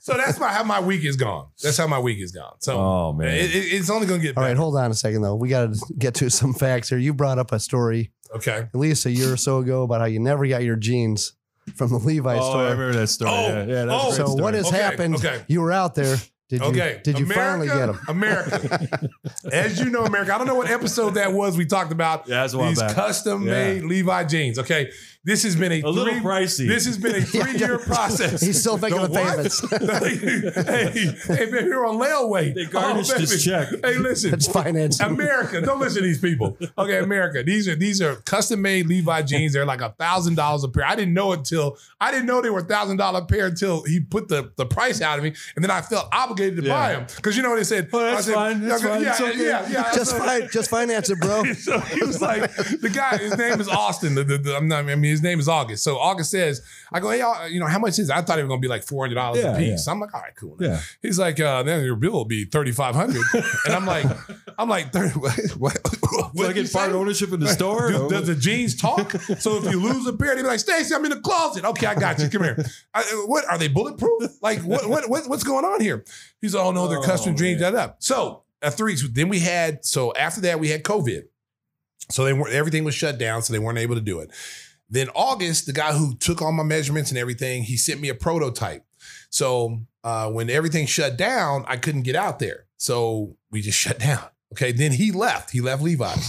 so 0.00 0.14
that's 0.14 0.40
my, 0.40 0.48
how 0.48 0.64
my 0.64 0.80
week 0.80 1.03
is 1.04 1.16
gone. 1.16 1.48
That's 1.62 1.76
how 1.76 1.86
my 1.86 1.98
week 1.98 2.18
is 2.20 2.32
gone. 2.32 2.54
So 2.60 2.76
Oh, 2.78 3.12
man. 3.12 3.28
it, 3.28 3.54
it- 3.54 3.72
it's 3.74 3.90
only 3.90 4.06
going 4.06 4.20
to 4.20 4.26
get 4.26 4.36
All 4.36 4.42
better. 4.42 4.54
right, 4.54 4.56
hold 4.58 4.76
on 4.76 4.90
a 4.90 4.94
second 4.94 5.22
though. 5.22 5.34
We 5.36 5.48
got 5.48 5.72
to 5.72 5.94
get 5.98 6.14
to 6.16 6.30
some 6.30 6.52
facts 6.54 6.88
here. 6.88 6.98
You 6.98 7.14
brought 7.14 7.38
up 7.38 7.52
a 7.52 7.58
story 7.60 8.10
Okay. 8.34 8.68
at 8.72 8.74
least 8.74 9.06
a 9.06 9.10
year 9.10 9.32
or 9.32 9.36
so 9.36 9.58
ago 9.58 9.82
about 9.84 10.00
how 10.00 10.06
you 10.06 10.18
never 10.20 10.46
got 10.46 10.62
your 10.64 10.76
jeans 10.76 11.34
from 11.76 11.90
the 11.90 11.98
Levi 11.98 12.36
Oh, 12.38 12.58
I 12.58 12.62
remember 12.72 12.92
that 12.94 13.06
story. 13.08 13.30
Oh, 13.30 13.46
yeah, 13.48 13.64
yeah, 13.64 13.84
that's 13.84 14.04
oh. 14.04 14.10
So 14.10 14.26
story. 14.26 14.42
what 14.42 14.54
has 14.54 14.66
Okay, 14.66 14.76
happened? 14.76 15.14
okay. 15.16 15.44
You 15.48 15.60
were 15.60 15.72
out 15.72 15.94
there. 15.94 16.16
Did 16.50 16.60
you? 16.60 16.66
Okay. 16.68 17.00
Did 17.02 17.18
you 17.18 17.24
finally 17.26 17.66
get 17.68 17.86
them? 17.86 17.98
America. 18.06 19.08
As 19.52 19.80
you 19.80 19.88
know, 19.90 20.04
America. 20.04 20.34
I 20.34 20.38
don't 20.38 20.46
know 20.46 20.54
what 20.54 20.70
episode 20.70 21.14
that 21.14 21.32
was. 21.32 21.56
We 21.56 21.64
talked 21.64 21.90
about 21.90 22.28
Yeah, 22.28 22.42
that's 22.42 22.52
a 22.52 22.58
while 22.58 22.68
these 22.68 22.80
back. 22.80 22.94
custom 22.94 23.46
Yeah. 23.46 23.52
made 23.52 23.82
Levi 23.84 24.24
jeans. 24.24 24.58
Okay. 24.58 24.90
This 25.26 25.42
has 25.44 25.56
been 25.56 25.72
a, 25.72 25.80
A 25.80 25.88
little 25.88 26.12
three- 26.12 26.22
pricey. 26.22 26.68
This 26.68 26.84
has 26.86 26.98
been 26.98 27.14
a 27.16 27.20
three 27.24 27.56
year 27.58 27.78
process. 27.78 28.40
He's 28.42 28.60
still 28.60 28.76
making 28.78 29.00
the 29.00 29.08
what? 29.08 29.22
payments. 29.24 29.60
hey, 30.68 31.34
hey, 31.36 31.50
man, 31.50 31.64
you're 31.66 31.86
on 31.86 31.96
layaway. 31.96 32.54
They 32.54 32.66
garnished 32.66 33.12
Oh, 33.14 33.18
his 33.18 33.42
check. 33.44 33.68
Hey, 33.82 33.96
listen. 33.98 34.34
It's 34.34 34.46
financing. 34.46 35.06
America, 35.06 35.60
don't 35.60 35.80
listen 35.80 36.02
to 36.02 36.08
these 36.08 36.20
people. 36.20 36.56
Okay, 36.76 36.98
America. 36.98 37.42
These 37.42 37.68
are 37.68 37.74
these 37.76 38.02
are 38.02 38.16
custom 38.16 38.60
made 38.62 38.86
Levi 38.86 39.22
jeans. 39.22 39.52
They're 39.54 39.64
like 39.66 39.80
a 39.80 39.90
thousand 39.98 40.34
dollars 40.34 40.64
a 40.64 40.68
pair. 40.68 40.84
I 40.84 40.94
didn't 40.94 41.14
know 41.14 41.32
until 41.32 41.78
I 42.00 42.10
didn't 42.10 42.26
know 42.26 42.40
they 42.42 42.50
were 42.50 42.60
a 42.60 42.64
thousand 42.64 42.98
dollar 42.98 43.24
pair 43.24 43.46
until 43.46 43.82
he 43.84 44.00
put 44.00 44.28
the, 44.28 44.52
the 44.56 44.66
price 44.66 45.00
out 45.00 45.18
of 45.18 45.24
me, 45.24 45.34
and 45.56 45.64
then 45.64 45.70
I 45.70 45.80
felt 45.80 46.08
obligated 46.12 46.56
to 46.56 46.64
Yeah. 46.66 46.74
buy 46.74 46.92
them 46.94 47.06
because 47.16 47.36
you 47.36 47.42
know 47.42 47.50
what 47.50 47.56
they 47.56 47.64
said. 47.64 47.88
Oh, 47.92 47.98
that's 48.00 48.18
I 48.18 48.20
said, 48.22 48.34
fine. 48.34 48.60
That's 48.60 48.82
fine. 48.82 49.02
Yeah, 49.02 49.10
It's 49.12 49.20
okay. 49.20 49.46
yeah, 49.46 49.68
yeah. 49.70 49.92
just 49.94 50.10
So- 50.10 50.18
fi- 50.18 50.46
just 50.48 50.70
finance 50.70 51.08
it, 51.10 51.18
bro. 51.20 51.44
so 51.54 51.78
he 51.80 52.00
was 52.04 52.20
like, 52.20 52.54
the 52.56 52.90
guy, 52.92 53.16
his 53.18 53.36
name 53.38 53.60
is 53.60 53.68
Austin. 53.68 54.14
The, 54.14 54.24
the, 54.24 54.38
the- 54.38 54.56
I'm 54.56 54.68
not, 54.68 54.84
I 54.88 54.94
mean, 54.94 55.13
his 55.14 55.22
name 55.22 55.40
is 55.40 55.48
August. 55.48 55.82
So 55.84 55.98
August 55.98 56.30
says, 56.30 56.60
I 56.92 57.00
go, 57.00 57.10
hey, 57.10 57.20
y'all, 57.20 57.48
you 57.48 57.60
know, 57.60 57.66
how 57.66 57.78
much 57.78 57.98
is 57.98 58.10
it? 58.10 58.14
I 58.14 58.22
thought 58.22 58.38
it 58.38 58.42
was 58.42 58.48
going 58.48 58.60
to 58.60 58.64
be 58.64 58.68
like 58.68 58.84
$400 58.84 59.36
Yeah, 59.36 59.54
a 59.54 59.58
piece. 59.58 59.86
yeah. 59.86 59.92
I'm 59.92 60.00
like, 60.00 60.14
all 60.14 60.20
right, 60.20 60.34
cool. 60.36 60.56
Yeah. 60.60 60.80
He's 61.02 61.18
like, 61.18 61.40
uh, 61.40 61.62
then 61.62 61.84
your 61.84 61.96
bill 61.96 62.12
will 62.12 62.24
be 62.24 62.44
3500 62.44 63.22
And 63.66 63.74
I'm 63.74 63.86
like, 63.86 64.06
I'm 64.58 64.68
like, 64.68 64.92
30, 64.92 65.10
what? 65.58 65.76
what 66.10 66.34
Do 66.34 66.46
I 66.46 66.52
get 66.52 66.72
part 66.72 66.90
say? 66.90 66.96
ownership 66.96 67.32
in 67.32 67.40
the 67.40 67.48
store? 67.48 67.90
Do- 67.90 68.08
does 68.10 68.26
the 68.26 68.34
jeans 68.34 68.76
talk? 68.80 69.12
so 69.12 69.56
if 69.58 69.70
you 69.70 69.80
lose 69.80 70.06
a 70.06 70.12
pair, 70.12 70.34
they 70.36 70.42
be 70.42 70.48
like, 70.48 70.60
Stacy, 70.60 70.94
I'm 70.94 71.04
in 71.04 71.10
the 71.10 71.20
closet. 71.20 71.64
Okay, 71.64 71.86
I 71.86 71.94
got 71.94 72.18
you. 72.18 72.28
Come 72.28 72.42
here. 72.44 72.64
I, 72.92 73.02
what 73.26 73.44
are 73.48 73.58
they 73.58 73.68
bulletproof? 73.68 74.32
Like 74.42 74.60
what, 74.60 74.88
what 74.88 75.08
what 75.08 75.28
what's 75.28 75.44
going 75.44 75.64
on 75.64 75.80
here? 75.80 76.04
He's 76.40 76.54
like, 76.54 76.64
oh 76.64 76.72
no, 76.72 76.88
they're 76.88 77.00
custom 77.02 77.34
Oh, 77.34 77.36
jeans. 77.36 77.60
That 77.60 77.74
up. 77.74 77.96
So 78.00 78.42
at 78.62 78.74
three, 78.74 78.96
so 78.96 79.06
then 79.10 79.28
we 79.28 79.38
had 79.40 79.84
so 79.84 80.12
after 80.14 80.40
that 80.42 80.60
we 80.60 80.68
had 80.68 80.82
COVID. 80.82 81.22
So 82.10 82.24
they 82.24 82.32
weren't 82.34 82.52
everything 82.52 82.84
was 82.84 82.94
shut 82.94 83.18
down, 83.18 83.42
so 83.42 83.52
they 83.52 83.58
weren't 83.58 83.78
able 83.78 83.94
to 83.94 84.00
do 84.00 84.20
it. 84.20 84.30
Then 84.90 85.08
August, 85.14 85.66
the 85.66 85.72
guy 85.72 85.92
who 85.92 86.14
took 86.16 86.42
all 86.42 86.52
my 86.52 86.62
measurements 86.62 87.10
and 87.10 87.18
everything, 87.18 87.62
he 87.64 87.76
sent 87.76 88.00
me 88.00 88.08
a 88.08 88.14
prototype. 88.14 88.84
So 89.30 89.80
uh, 90.04 90.30
when 90.30 90.50
everything 90.50 90.86
shut 90.86 91.16
down, 91.16 91.64
I 91.66 91.76
couldn't 91.76 92.02
get 92.02 92.16
out 92.16 92.38
there. 92.38 92.66
So 92.76 93.36
we 93.50 93.60
just 93.62 93.78
shut 93.84 93.98
down. 93.98 94.24
Okay. 94.52 94.72
Then 94.72 94.92
he 94.92 95.10
left. 95.10 95.50
He 95.50 95.60
left 95.60 95.82
Levi's. 95.82 96.28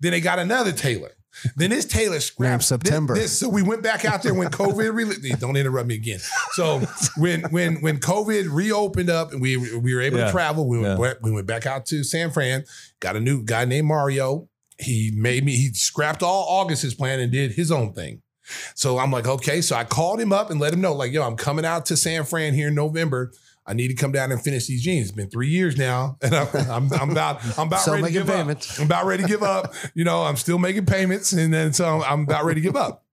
then 0.00 0.12
they 0.12 0.20
got 0.20 0.38
another 0.38 0.72
tailor. 0.72 1.10
Then 1.54 1.70
this 1.70 1.84
tailor 1.84 2.18
scrapped 2.18 2.50
Named 2.50 2.64
September. 2.64 3.14
This, 3.14 3.24
this- 3.24 3.38
so 3.38 3.48
we 3.48 3.62
went 3.62 3.80
back 3.82 4.04
out 4.04 4.22
there 4.24 4.34
when 4.34 4.48
COVID 4.48 4.92
really 4.92 5.16
don't 5.38 5.56
interrupt 5.56 5.86
me 5.86 5.94
again. 5.94 6.18
So 6.52 6.80
when 7.16 7.42
when 7.50 7.76
when 7.80 7.98
COVID 8.00 8.52
reopened 8.52 9.08
up 9.10 9.30
and 9.32 9.40
we 9.40 9.56
we 9.56 9.94
were 9.94 10.00
able 10.00 10.18
Yeah. 10.18 10.26
to 10.26 10.32
travel, 10.32 10.66
we 10.66 10.78
went, 10.80 10.98
Yeah. 10.98 11.12
we 11.22 11.30
went 11.30 11.46
back 11.46 11.64
out 11.64 11.86
to 11.86 12.02
San 12.02 12.30
Fran, 12.32 12.64
got 12.98 13.14
a 13.14 13.20
new 13.20 13.44
guy 13.44 13.66
named 13.66 13.86
Mario. 13.86 14.48
He 14.78 15.12
made 15.14 15.44
me, 15.44 15.56
he 15.56 15.72
scrapped 15.74 16.22
all 16.22 16.46
August's 16.48 16.94
plan 16.94 17.20
and 17.20 17.32
did 17.32 17.52
his 17.52 17.70
own 17.72 17.92
thing. 17.92 18.22
So 18.74 18.98
I'm 18.98 19.10
like, 19.10 19.26
okay. 19.26 19.60
So 19.60 19.76
I 19.76 19.84
called 19.84 20.20
him 20.20 20.32
up 20.32 20.50
and 20.50 20.60
let 20.60 20.72
him 20.72 20.80
know, 20.80 20.94
like, 20.94 21.12
yo, 21.12 21.22
I'm 21.22 21.36
coming 21.36 21.64
out 21.64 21.86
to 21.86 21.96
San 21.96 22.24
Fran 22.24 22.54
here 22.54 22.68
in 22.68 22.74
November. 22.74 23.32
I 23.66 23.74
need 23.74 23.88
to 23.88 23.94
come 23.94 24.12
down 24.12 24.32
and 24.32 24.40
finish 24.42 24.66
these 24.66 24.82
jeans. 24.82 25.08
It's 25.08 25.14
been 25.14 25.28
three 25.28 25.48
years 25.48 25.76
now, 25.76 26.16
and 26.22 26.34
I'm, 26.34 26.48
I'm, 26.70 26.92
I'm 26.94 27.10
about 27.10 27.44
I'm 27.58 27.66
about 27.66 27.86
ready 27.86 28.04
to 28.04 28.10
give 28.10 28.26
payments. 28.26 28.72
up. 28.72 28.80
I'm 28.80 28.86
about 28.86 29.04
ready 29.04 29.24
to 29.24 29.28
give 29.28 29.42
up. 29.42 29.74
You 29.94 30.04
know, 30.04 30.22
I'm 30.22 30.36
still 30.36 30.58
making 30.58 30.86
payments, 30.86 31.32
and 31.34 31.52
then 31.52 31.74
so 31.74 32.02
I'm 32.02 32.22
about 32.22 32.46
ready 32.46 32.62
to 32.62 32.66
give 32.66 32.76
up. 32.76 33.04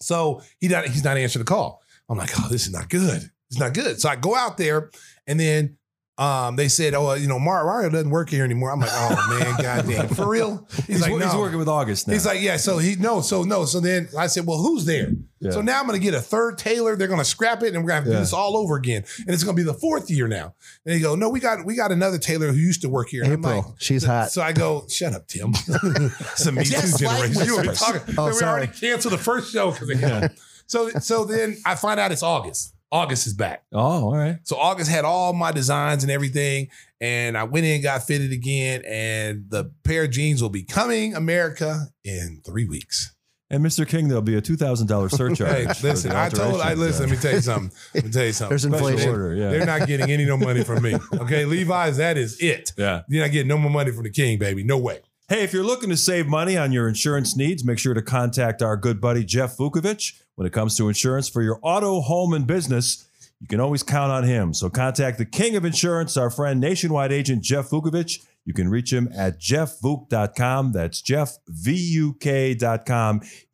So 0.00 0.42
he 0.58 0.66
not 0.66 0.86
he's 0.86 1.04
not 1.04 1.16
answering 1.16 1.44
the 1.44 1.48
call. 1.48 1.80
I'm 2.08 2.18
like, 2.18 2.30
oh, 2.40 2.48
this 2.50 2.66
is 2.66 2.72
not 2.72 2.88
good. 2.88 3.30
It's 3.48 3.60
not 3.60 3.74
good. 3.74 4.00
So 4.00 4.08
I 4.08 4.16
go 4.16 4.34
out 4.34 4.56
there, 4.58 4.90
and 5.28 5.38
then 5.38 5.76
um, 6.18 6.56
they 6.56 6.68
said, 6.68 6.92
oh, 6.94 7.14
you 7.14 7.26
know, 7.26 7.38
Mar- 7.38 7.64
Mario 7.64 7.88
doesn't 7.88 8.10
work 8.10 8.28
here 8.28 8.44
anymore. 8.44 8.70
I'm 8.70 8.80
like, 8.80 8.90
oh 8.92 9.38
man, 9.40 9.56
goddamn, 9.62 10.08
for 10.08 10.28
real. 10.28 10.68
He's, 10.76 10.86
He's, 10.86 11.00
like, 11.02 11.10
he's 11.12 11.20
no. 11.32 11.38
working 11.40 11.58
with 11.58 11.68
August 11.68 12.06
now. 12.06 12.12
He's 12.12 12.26
like, 12.26 12.40
yeah. 12.42 12.58
So 12.58 12.76
he 12.78 12.96
no, 12.96 13.22
so 13.22 13.42
no. 13.44 13.64
So 13.64 13.80
then 13.80 14.08
I 14.16 14.26
said, 14.26 14.46
well, 14.46 14.58
who's 14.58 14.84
there? 14.84 15.10
Yeah. 15.40 15.50
So 15.52 15.62
now 15.62 15.80
I'm 15.80 15.86
gonna 15.86 15.98
get 15.98 16.12
a 16.14 16.20
third 16.20 16.58
tailor. 16.58 16.96
They're 16.96 17.08
gonna 17.08 17.24
scrap 17.24 17.62
it, 17.62 17.74
and 17.74 17.82
we're 17.82 17.88
gonna 17.88 17.94
have 17.94 18.04
to 18.04 18.10
Yeah. 18.10 18.16
do 18.16 18.20
this 18.20 18.32
all 18.34 18.56
over 18.58 18.76
again. 18.76 19.04
And 19.20 19.30
it's 19.30 19.42
gonna 19.42 19.56
be 19.56 19.62
the 19.62 19.74
fourth 19.74 20.10
year 20.10 20.28
now. 20.28 20.54
And 20.84 20.94
they 20.94 21.00
go, 21.00 21.14
no, 21.14 21.30
we 21.30 21.40
got 21.40 21.64
we 21.64 21.74
got 21.76 21.90
another 21.92 22.18
tailor 22.18 22.48
who 22.52 22.58
used 22.58 22.82
to 22.82 22.90
work 22.90 23.08
here. 23.08 23.24
And 23.24 23.32
April, 23.32 23.62
like, 23.62 23.64
she's 23.80 24.04
hot. 24.04 24.30
so 24.30 24.42
I 24.42 24.52
go, 24.52 24.84
shut 24.90 25.14
up, 25.14 25.26
Tim. 25.28 25.52
it's 25.66 26.46
a 26.46 26.52
Me 26.52 26.62
Too 26.62 26.70
Just 26.72 27.02
like 27.02 27.32
generation. 27.32 27.46
You 27.46 27.56
were 27.56 27.64
talking. 27.74 28.14
Oh, 28.18 28.26
we 28.26 28.32
sorry. 28.34 28.50
already 28.66 28.72
canceled 28.72 29.14
the 29.14 29.18
first 29.18 29.50
show 29.52 29.70
because 29.72 29.98
him. 29.98 30.30
So 30.66 30.90
so 30.90 31.24
then 31.24 31.56
I 31.64 31.74
find 31.74 31.98
out 31.98 32.12
it's 32.12 32.22
August. 32.22 32.74
August 32.92 33.26
is 33.26 33.32
back. 33.32 33.64
oh, 33.72 34.04
all 34.04 34.14
right. 34.16 34.38
So 34.44 34.56
August 34.56 34.90
had 34.90 35.04
all 35.06 35.32
my 35.32 35.50
designs 35.50 36.04
and 36.04 36.12
everything, 36.12 36.68
and 37.00 37.36
I 37.38 37.44
went 37.44 37.64
in, 37.66 37.72
and 37.76 37.82
got 37.82 38.02
fitted 38.02 38.32
again, 38.32 38.82
and 38.86 39.46
the 39.48 39.72
pair 39.82 40.04
of 40.04 40.10
jeans 40.10 40.42
will 40.42 40.50
be 40.50 40.62
coming 40.62 41.14
America 41.14 41.86
in 42.04 42.42
three 42.44 42.66
weeks. 42.66 43.14
And 43.48 43.62
Mr. 43.64 43.86
King, 43.86 44.08
there'll 44.08 44.22
be 44.22 44.36
a 44.36 44.40
two 44.40 44.56
thousand 44.56 44.86
dollars 44.88 45.12
surcharge. 45.16 45.38
Hey, 45.50 45.66
listen, 45.82 46.12
I 46.12 46.28
told, 46.30 46.60
I 46.60 46.74
listen. 46.74 47.06
Let 47.08 47.16
me 47.16 47.20
tell 47.20 47.32
you 47.34 47.40
something. 47.40 47.70
Let 47.94 48.04
me 48.04 48.10
tell 48.10 48.24
you 48.24 48.32
something. 48.32 48.48
There's 48.50 48.62
special 48.62 48.86
inflation. 48.88 49.10
order, 49.10 49.34
yeah. 49.34 49.50
They're 49.50 49.66
not 49.66 49.86
getting 49.86 50.10
any 50.10 50.24
no 50.24 50.36
money 50.38 50.62
from 50.64 50.82
me. 50.82 50.94
Okay, 51.14 51.44
Levi's, 51.46 51.96
that 51.98 52.16
is 52.16 52.40
it. 52.40 52.72
yeah. 52.78 53.02
You're 53.08 53.24
not 53.24 53.32
getting 53.32 53.48
no 53.48 53.58
more 53.58 53.70
money 53.70 53.90
from 53.90 54.04
the 54.04 54.10
king, 54.10 54.38
baby. 54.38 54.64
No 54.64 54.78
way. 54.78 55.00
Hey, 55.32 55.44
if 55.44 55.54
you're 55.54 55.64
looking 55.64 55.88
to 55.88 55.96
save 55.96 56.28
money 56.28 56.58
on 56.58 56.72
your 56.72 56.86
insurance 56.86 57.34
needs, 57.34 57.64
make 57.64 57.78
sure 57.78 57.94
to 57.94 58.02
contact 58.02 58.60
our 58.60 58.76
good 58.76 59.00
buddy 59.00 59.24
Jeff 59.24 59.56
Vukovic. 59.56 60.20
When 60.34 60.46
it 60.46 60.52
comes 60.52 60.76
to 60.76 60.88
insurance 60.88 61.26
for 61.26 61.40
your 61.40 61.58
auto, 61.62 62.02
home, 62.02 62.34
and 62.34 62.46
business, 62.46 63.08
you 63.40 63.46
can 63.46 63.58
always 63.58 63.82
count 63.82 64.12
on 64.12 64.24
him. 64.24 64.52
So 64.52 64.68
contact 64.68 65.16
the 65.16 65.24
king 65.24 65.56
of 65.56 65.64
insurance, 65.64 66.18
our 66.18 66.28
friend 66.28 66.60
nationwide 66.60 67.12
agent 67.12 67.42
Jeff 67.42 67.70
Vukovic. 67.70 68.22
You 68.44 68.52
can 68.52 68.68
reach 68.68 68.92
him 68.92 69.08
at 69.16 69.40
jeffvuk.com. 69.40 70.72
That's 70.72 71.00
jeffvuk.com. 71.00 71.60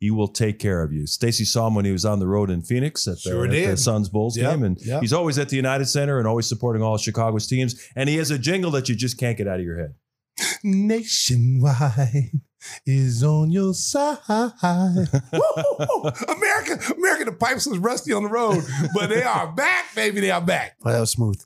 He 0.01 0.11
will 0.11 0.27
take 0.27 0.59
care 0.59 0.83
of 0.83 0.91
you. 0.91 1.07
Stacey 1.07 1.45
saw 1.45 1.67
him 1.67 1.75
when 1.75 1.85
he 1.85 1.93
was 1.93 2.03
on 2.03 2.19
the 2.19 2.27
road 2.27 2.49
in 2.49 2.61
Phoenix 2.61 3.07
at 3.07 3.23
the, 3.23 3.29
Sure 3.29 3.45
at 3.45 3.51
the. 3.51 3.77
Suns 3.77 4.09
Bulls 4.09 4.35
Yep, 4.35 4.51
game. 4.51 4.63
And 4.65 4.77
yep. 4.81 4.99
he's 4.99 5.13
always 5.13 5.39
at 5.39 5.47
the 5.47 5.55
United 5.55 5.85
Center 5.85 6.19
and 6.19 6.27
always 6.27 6.45
supporting 6.45 6.83
all 6.83 6.95
of 6.95 7.01
Chicago's 7.01 7.47
teams. 7.47 7.81
And 7.95 8.09
he 8.09 8.17
has 8.17 8.31
a 8.31 8.37
jingle 8.37 8.71
that 8.71 8.89
you 8.89 8.95
just 8.95 9.17
can't 9.17 9.37
get 9.37 9.47
out 9.47 9.61
of 9.61 9.65
your 9.65 9.79
head. 9.79 9.93
Nationwide 10.63 12.31
is 12.85 13.23
on 13.23 13.51
your 13.51 13.73
side. 13.73 14.17
America, 14.67 15.21
America, 16.93 17.25
the 17.25 17.35
pipes 17.39 17.65
was 17.65 17.79
rusty 17.79 18.13
on 18.13 18.23
the 18.23 18.29
road, 18.29 18.63
but 18.93 19.09
they 19.09 19.23
are 19.23 19.51
back, 19.51 19.95
baby. 19.95 20.19
They 20.19 20.31
are 20.31 20.41
back. 20.41 20.75
Oh, 20.83 20.91
that 20.91 20.99
was 20.99 21.11
smooth. 21.11 21.41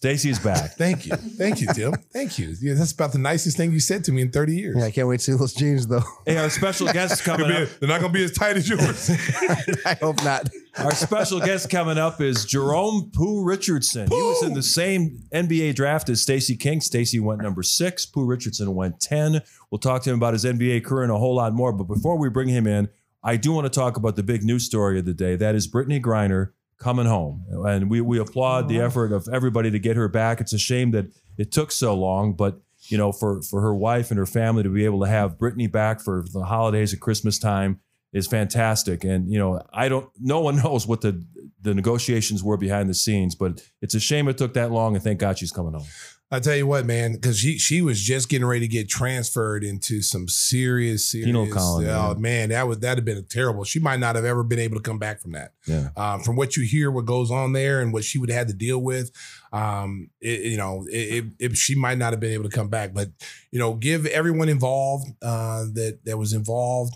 Stacey 0.00 0.30
is 0.30 0.38
back. 0.38 0.70
Thank 0.78 1.04
you. 1.04 1.14
Thank 1.14 1.60
you, 1.60 1.66
Tim. 1.74 1.92
Thank 2.10 2.38
you. 2.38 2.56
Yeah, 2.58 2.72
that's 2.72 2.92
about 2.92 3.12
the 3.12 3.18
nicest 3.18 3.58
thing 3.58 3.70
you 3.70 3.80
said 3.80 4.02
to 4.04 4.12
me 4.12 4.22
in 4.22 4.30
30 4.30 4.56
years. 4.56 4.76
Yeah, 4.78 4.84
I 4.84 4.90
can't 4.90 5.06
wait 5.06 5.18
to 5.18 5.24
see 5.24 5.32
those 5.32 5.52
jeans 5.52 5.86
though. 5.86 6.00
Hey, 6.24 6.38
our 6.38 6.48
special 6.48 6.86
guest 6.92 7.22
coming 7.22 7.52
up. 7.52 7.68
They're 7.78 7.86
not 7.86 8.00
going 8.00 8.10
to 8.10 8.18
be 8.18 8.24
as 8.24 8.32
tight 8.32 8.56
as 8.56 8.66
yours. 8.66 9.10
I 9.84 9.98
hope 10.00 10.24
not. 10.24 10.48
Our 10.78 10.94
special 10.94 11.38
guest 11.38 11.68
coming 11.68 11.98
up 11.98 12.18
is 12.22 12.46
Jerome 12.46 13.10
Pooh 13.12 13.44
Richardson. 13.44 14.08
He 14.08 14.14
was 14.14 14.42
in 14.42 14.54
the 14.54 14.62
same 14.62 15.22
NBA 15.34 15.74
draft 15.74 16.08
as 16.08 16.22
Stacey 16.22 16.56
King. 16.56 16.80
Stacy 16.80 17.20
went 17.20 17.42
number 17.42 17.62
six. 17.62 18.06
Pooh 18.06 18.24
Richardson 18.24 18.74
went 18.74 19.00
10. 19.00 19.42
We'll 19.70 19.80
talk 19.80 20.00
to 20.04 20.10
him 20.10 20.16
about 20.16 20.32
his 20.32 20.46
NBA 20.46 20.82
career 20.82 21.02
and 21.02 21.12
a 21.12 21.18
whole 21.18 21.34
lot 21.34 21.52
more. 21.52 21.74
But 21.74 21.84
before 21.84 22.16
we 22.16 22.30
bring 22.30 22.48
him 22.48 22.66
in, 22.66 22.88
I 23.22 23.36
do 23.36 23.52
want 23.52 23.66
to 23.66 23.70
talk 23.70 23.98
about 23.98 24.16
the 24.16 24.22
big 24.22 24.44
news 24.44 24.64
story 24.64 24.98
of 24.98 25.04
the 25.04 25.12
day. 25.12 25.36
That 25.36 25.54
is 25.54 25.70
Brittney 25.70 26.00
Griner 26.00 26.52
coming 26.80 27.06
home. 27.06 27.44
And 27.48 27.88
we, 27.88 28.00
we 28.00 28.18
applaud 28.18 28.68
the 28.68 28.80
effort 28.80 29.12
of 29.12 29.28
everybody 29.32 29.70
to 29.70 29.78
get 29.78 29.96
her 29.96 30.08
back. 30.08 30.40
It's 30.40 30.52
a 30.52 30.58
shame 30.58 30.90
that 30.92 31.06
it 31.38 31.52
took 31.52 31.70
so 31.70 31.94
long, 31.94 32.32
but 32.32 32.60
you 32.88 32.96
know, 32.96 33.12
for, 33.12 33.42
for 33.42 33.60
her 33.60 33.74
wife 33.74 34.10
and 34.10 34.18
her 34.18 34.26
family 34.26 34.62
to 34.62 34.70
be 34.70 34.86
able 34.86 35.00
to 35.00 35.08
have 35.08 35.38
Brittney 35.38 35.70
back 35.70 36.00
for 36.00 36.24
the 36.32 36.44
holidays 36.44 36.92
at 36.94 37.00
Christmas 37.00 37.38
time 37.38 37.80
is 38.12 38.26
fantastic. 38.26 39.04
And 39.04 39.30
you 39.30 39.38
know, 39.38 39.62
I 39.72 39.88
don't. 39.88 40.10
No 40.18 40.40
one 40.40 40.56
knows 40.64 40.86
what 40.86 41.02
the 41.02 41.24
the 41.62 41.74
negotiations 41.74 42.42
were 42.42 42.56
behind 42.56 42.88
the 42.88 42.94
scenes, 42.94 43.34
but 43.34 43.62
it's 43.82 43.94
a 43.94 44.00
shame 44.00 44.28
it 44.28 44.38
took 44.38 44.54
that 44.54 44.70
long. 44.70 44.94
And 44.94 45.04
thank 45.04 45.20
God 45.20 45.38
she's 45.38 45.52
coming 45.52 45.74
home. 45.74 45.86
I 46.32 46.38
tell 46.38 46.54
you 46.54 46.64
what, 46.66 46.86
man, 46.86 47.14
because 47.14 47.38
she 47.40 47.58
she 47.58 47.82
was 47.82 48.00
just 48.00 48.28
getting 48.28 48.46
ready 48.46 48.60
to 48.60 48.68
get 48.68 48.88
transferred 48.88 49.64
into 49.64 50.00
some 50.00 50.28
serious, 50.28 51.04
serious. 51.06 51.26
Penal 51.26 51.48
colony, 51.48 51.88
Oh 51.88 52.12
yeah. 52.12 52.14
man, 52.18 52.50
that 52.50 52.68
would 52.68 52.80
that'd 52.82 52.98
have 52.98 53.04
been 53.04 53.24
terrible. 53.24 53.64
She 53.64 53.80
might 53.80 53.98
not 53.98 54.14
have 54.14 54.24
ever 54.24 54.44
been 54.44 54.60
able 54.60 54.76
to 54.76 54.82
come 54.82 54.98
back 55.00 55.20
from 55.20 55.32
that. 55.32 55.54
Yeah. 55.66 55.88
Um, 55.96 56.20
from 56.22 56.36
what 56.36 56.56
you 56.56 56.62
hear, 56.64 56.90
what 56.92 57.04
goes 57.04 57.32
on 57.32 57.52
there, 57.52 57.80
and 57.80 57.92
what 57.92 58.04
she 58.04 58.18
would 58.18 58.30
have 58.30 58.38
had 58.38 58.48
to 58.48 58.54
deal 58.54 58.78
with, 58.78 59.10
um, 59.52 60.10
it, 60.20 60.42
you 60.42 60.56
know, 60.56 60.86
it, 60.88 61.24
it- 61.40 61.56
she 61.56 61.74
might 61.74 61.98
not 61.98 62.12
have 62.12 62.20
been 62.20 62.32
able 62.32 62.44
to 62.48 62.56
come 62.56 62.68
back. 62.68 62.94
But 62.94 63.08
you 63.50 63.58
know, 63.58 63.74
give 63.74 64.06
everyone 64.06 64.48
involved 64.48 65.08
uh, 65.22 65.64
that 65.74 65.98
that 66.04 66.16
was 66.16 66.32
involved, 66.32 66.94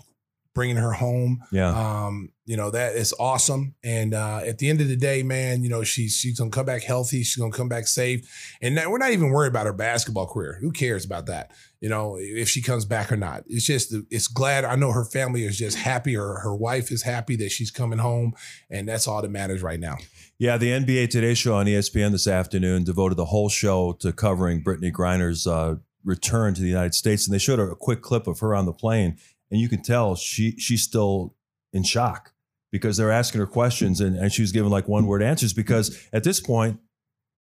bringing 0.53 0.77
her 0.77 0.93
home. 0.93 1.43
Yeah. 1.51 1.71
Um, 2.05 2.29
you 2.45 2.55
know, 2.55 2.69
that 2.69 2.95
is 2.95 3.11
awesome. 3.19 3.73
And 3.83 4.13
uh, 4.13 4.41
at 4.45 4.59
the 4.59 4.69
end 4.69 4.79
of 4.79 4.87
the 4.87 4.95
day, 4.95 5.23
man, 5.23 5.63
you 5.63 5.69
know, 5.69 5.83
she's 5.83 6.15
she's 6.15 6.37
gonna 6.37 6.51
come 6.51 6.65
back 6.65 6.83
healthy. 6.83 7.23
She's 7.23 7.37
gonna 7.37 7.51
come 7.51 7.67
back 7.69 7.87
safe. 7.87 8.55
And 8.61 8.75
we're 8.75 8.99
not 8.99 9.11
even 9.11 9.31
worried 9.31 9.49
about 9.49 9.65
her 9.65 9.73
basketball 9.73 10.27
career. 10.27 10.59
Who 10.61 10.71
cares 10.71 11.03
about 11.03 11.25
that? 11.25 11.51
You 11.81 11.89
know, 11.89 12.17
if 12.19 12.47
she 12.47 12.61
comes 12.61 12.85
back 12.85 13.11
or 13.11 13.17
not. 13.17 13.45
It's 13.47 13.65
just 13.65 13.95
it's 14.11 14.27
glad 14.27 14.63
I 14.63 14.75
know 14.75 14.91
her 14.91 15.05
family 15.05 15.43
is 15.43 15.57
just 15.57 15.77
happy 15.77 16.15
or 16.15 16.39
her 16.39 16.55
wife 16.55 16.91
is 16.91 17.01
happy 17.01 17.35
that 17.37 17.51
she's 17.51 17.71
coming 17.71 17.99
home. 17.99 18.33
And 18.69 18.87
that's 18.87 19.07
all 19.07 19.23
that 19.23 19.31
matters 19.31 19.63
right 19.63 19.79
now. 19.79 19.97
Yeah, 20.37 20.57
the 20.57 20.69
NBA 20.69 21.09
Today 21.09 21.33
show 21.33 21.55
on 21.55 21.65
ESPN 21.65 22.11
this 22.11 22.27
afternoon 22.27 22.83
devoted 22.83 23.15
the 23.15 23.25
whole 23.25 23.49
show 23.49 23.93
to 24.01 24.13
covering 24.13 24.63
Brittney 24.63 24.91
Griner's 24.91 25.47
uh, 25.47 25.75
return 26.03 26.53
to 26.53 26.61
the 26.61 26.67
United 26.67 26.93
States, 26.93 27.25
and 27.25 27.33
they 27.33 27.39
showed 27.39 27.59
a 27.59 27.73
quick 27.73 28.03
clip 28.03 28.27
of 28.27 28.39
her 28.41 28.53
on 28.53 28.65
the 28.65 28.73
plane, 28.73 29.17
and 29.49 29.59
you 29.59 29.67
can 29.67 29.81
tell 29.81 30.15
she 30.15 30.51
she's 30.59 30.83
still 30.83 31.33
in 31.73 31.83
shock 31.83 32.34
because 32.75 32.97
they're 32.97 33.09
asking 33.11 33.39
her 33.39 33.47
questions, 33.47 34.01
and, 34.01 34.17
and 34.17 34.33
she 34.33 34.41
was 34.41 34.51
giving 34.51 34.69
like 34.69 34.89
one 34.89 35.07
word 35.07 35.23
answers 35.23 35.53
because 35.53 35.97
at 36.11 36.25
this 36.25 36.41
point, 36.41 36.77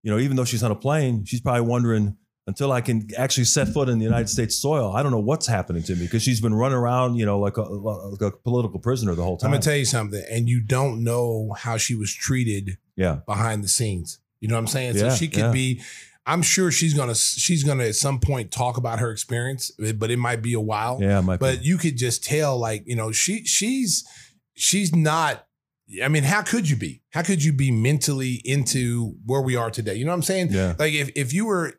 you 0.03 0.11
know, 0.11 0.19
even 0.19 0.37
though 0.37 0.45
she's 0.45 0.63
on 0.63 0.71
a 0.71 0.77
plane, 0.77 1.25
she's 1.25 1.41
probably 1.41 1.63
wondering 1.63 2.19
until 2.47 2.71
I 2.71 2.83
can 2.83 3.09
actually 3.17 3.45
set 3.45 3.69
foot 3.69 3.89
in 3.89 3.99
the 3.99 4.05
United 4.05 4.29
States 4.29 4.55
soil, 4.55 4.93
I 4.95 5.03
don't 5.03 5.11
know 5.11 5.21
what's 5.21 5.47
happening 5.47 5.83
to 5.85 5.95
me 5.95 6.05
because 6.05 6.23
she's 6.23 6.41
been 6.41 6.53
running 6.53 6.77
around, 6.77 7.15
you 7.15 7.25
know, 7.25 7.39
like 7.39 7.57
a, 7.57 7.63
like 7.63 8.21
a 8.21 8.37
political 8.37 8.79
prisoner 8.79 9.15
the 9.15 9.23
whole 9.23 9.39
time. 9.39 9.49
I'm 9.49 9.53
gonna 9.53 9.63
tell 9.63 9.77
you 9.77 9.87
something, 9.87 10.23
and 10.31 10.51
you 10.51 10.61
don't 10.61 11.03
know 11.03 11.55
how 11.57 11.79
she 11.79 11.95
was 11.95 12.13
treated 12.13 12.77
yeah, 12.95 13.21
behind 13.27 13.65
the 13.65 13.69
scenes. 13.69 14.19
You 14.41 14.49
know 14.49 14.57
what 14.57 14.61
I'm 14.61 14.67
saying? 14.67 14.97
Yeah, 14.97 15.09
so 15.09 15.17
she 15.17 15.29
could 15.29 15.39
yeah. 15.39 15.53
be. 15.53 15.81
I'm 16.27 16.43
sure 16.43 16.71
she's 16.71 16.95
gonna 16.95 17.15
she's 17.15 17.65
gonna 17.65 17.85
at 17.85 17.95
some 17.95 18.21
point 18.21 18.51
talk 18.51 18.77
about 18.77 18.99
her 18.99 19.11
experience, 19.11 19.71
but 19.97 20.11
it 20.11 20.19
might 20.19 20.43
be 20.43 20.53
a 20.53 20.61
while. 20.61 20.99
yeah, 21.01 21.21
it 21.21 21.23
might 21.23 21.39
be. 21.39 21.47
But 21.47 21.65
you 21.65 21.79
could 21.79 21.97
just 21.97 22.23
tell, 22.23 22.59
like 22.59 22.83
you 22.87 22.97
know, 22.97 23.13
she 23.13 23.45
she's 23.45 24.05
she's 24.55 24.95
not. 24.95 25.47
I 26.03 26.09
mean, 26.09 26.23
how 26.23 26.43
could 26.43 26.71
you 26.71 26.77
be? 26.77 27.03
How 27.11 27.23
could 27.23 27.45
you 27.45 27.53
be 27.53 27.71
mentally 27.71 28.41
into 28.45 29.17
where 29.27 29.43
we 29.43 29.57
are 29.57 29.71
today? 29.71 29.95
You 29.95 30.05
know 30.05 30.13
what 30.13 30.17
I'm 30.17 30.23
saying? 30.23 30.49
yeah. 30.51 30.75
Like 30.79 30.95
if 30.95 31.11
if 31.15 31.33
you 31.33 31.47
were 31.47 31.75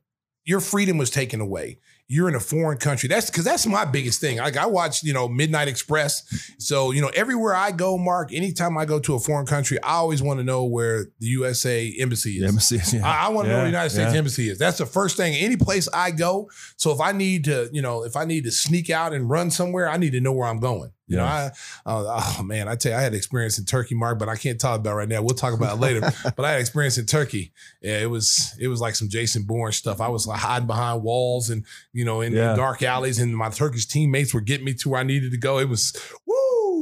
your 0.46 0.60
freedom 0.60 0.98
was 0.98 1.10
taken 1.10 1.42
away. 1.42 1.80
You're 2.08 2.28
in 2.28 2.36
a 2.36 2.40
foreign 2.40 2.78
country. 2.78 3.08
That's 3.08 3.30
because 3.30 3.46
that's 3.46 3.66
my 3.66 3.86
biggest 3.86 4.20
thing. 4.20 4.38
Like 4.38 4.58
I 4.58 4.66
watch, 4.66 5.04
you 5.04 5.14
know, 5.14 5.30
Midnight 5.30 5.70
Express. 5.70 6.52
So 6.60 6.92
you 6.92 7.02
know, 7.02 7.10
everywhere 7.16 7.56
I 7.56 7.72
go, 7.72 7.98
Mark. 7.98 8.34
Anytime 8.34 8.78
I 8.78 8.86
go 8.86 9.00
to 9.00 9.16
a 9.16 9.20
foreign 9.20 9.46
country, 9.46 9.82
I 9.82 9.94
always 9.94 10.22
want 10.22 10.40
to 10.40 10.44
know 10.44 10.66
where 10.66 11.06
the 11.20 11.28
USA 11.28 11.92
embassy 12.00 12.36
is. 12.36 12.42
The 12.42 12.48
embassy, 12.50 12.98
yeah. 12.98 13.08
I, 13.08 13.28
I 13.28 13.30
want 13.30 13.46
to 13.46 13.50
know 13.50 13.56
where 13.56 13.64
the 13.64 13.72
United 13.72 13.90
States 13.92 14.12
yeah. 14.12 14.18
Embassy 14.18 14.50
is. 14.50 14.60
That's 14.60 14.78
the 14.78 14.86
first 14.86 15.16
thing. 15.16 15.34
Any 15.34 15.56
place 15.56 15.88
I 15.94 16.12
go. 16.12 16.50
So 16.76 16.92
if 16.92 17.00
I 17.00 17.14
need 17.14 17.46
to, 17.46 17.70
you 17.72 17.82
know, 17.82 18.04
if 18.04 18.18
I 18.18 18.26
need 18.26 18.44
to 18.44 18.52
sneak 18.52 18.90
out 18.90 19.14
and 19.14 19.30
run 19.30 19.50
somewhere, 19.50 19.90
I 19.90 19.96
need 19.96 20.12
to 20.12 20.22
know 20.22 20.34
where 20.34 20.48
I'm 20.48 20.60
going. 20.60 20.92
You 21.14 21.20
know, 21.20 21.26
I, 21.26 21.52
uh, 21.86 22.34
oh 22.40 22.44
man, 22.44 22.68
I 22.68 22.76
tell 22.76 22.92
you, 22.92 22.98
I 22.98 23.02
had 23.02 23.14
experience 23.14 23.58
in 23.58 23.66
Turkey, 23.66 23.96
Mark, 23.96 24.20
but 24.20 24.30
I 24.30 24.36
can't 24.36 24.60
talk 24.60 24.80
about 24.80 24.94
it 24.94 24.96
right 24.96 25.08
now. 25.08 25.22
We'll 25.22 25.36
talk 25.36 25.54
about 25.54 25.78
it 25.78 25.80
later. 25.80 26.02
but 26.36 26.46
I 26.46 26.52
had 26.52 26.60
experience 26.62 26.98
in 26.98 27.06
Turkey. 27.06 27.52
Yeah, 27.82 28.00
it 28.00 28.10
was 28.10 28.56
it 28.60 28.68
was 28.68 28.82
like 28.82 28.96
some 28.96 29.10
Jason 29.10 29.44
Bourne 29.44 29.72
stuff. 29.72 30.02
I 30.02 30.10
was 30.10 30.28
like 30.28 30.40
hiding 30.40 30.68
behind 30.68 31.04
walls 31.04 31.50
and 31.50 31.66
you 31.92 32.06
know 32.06 32.22
in, 32.22 32.34
in 32.34 32.58
dark 32.58 32.84
alleys, 32.84 33.20
and 33.20 33.36
my 33.36 33.50
Turkish 33.50 33.86
teammates 33.86 34.34
were 34.34 34.42
getting 34.42 34.66
me 34.66 34.74
to 34.76 34.90
where 34.90 35.00
I 35.00 35.04
needed 35.04 35.32
to 35.32 35.38
go. 35.38 35.60
It 35.60 35.70
was 35.70 35.92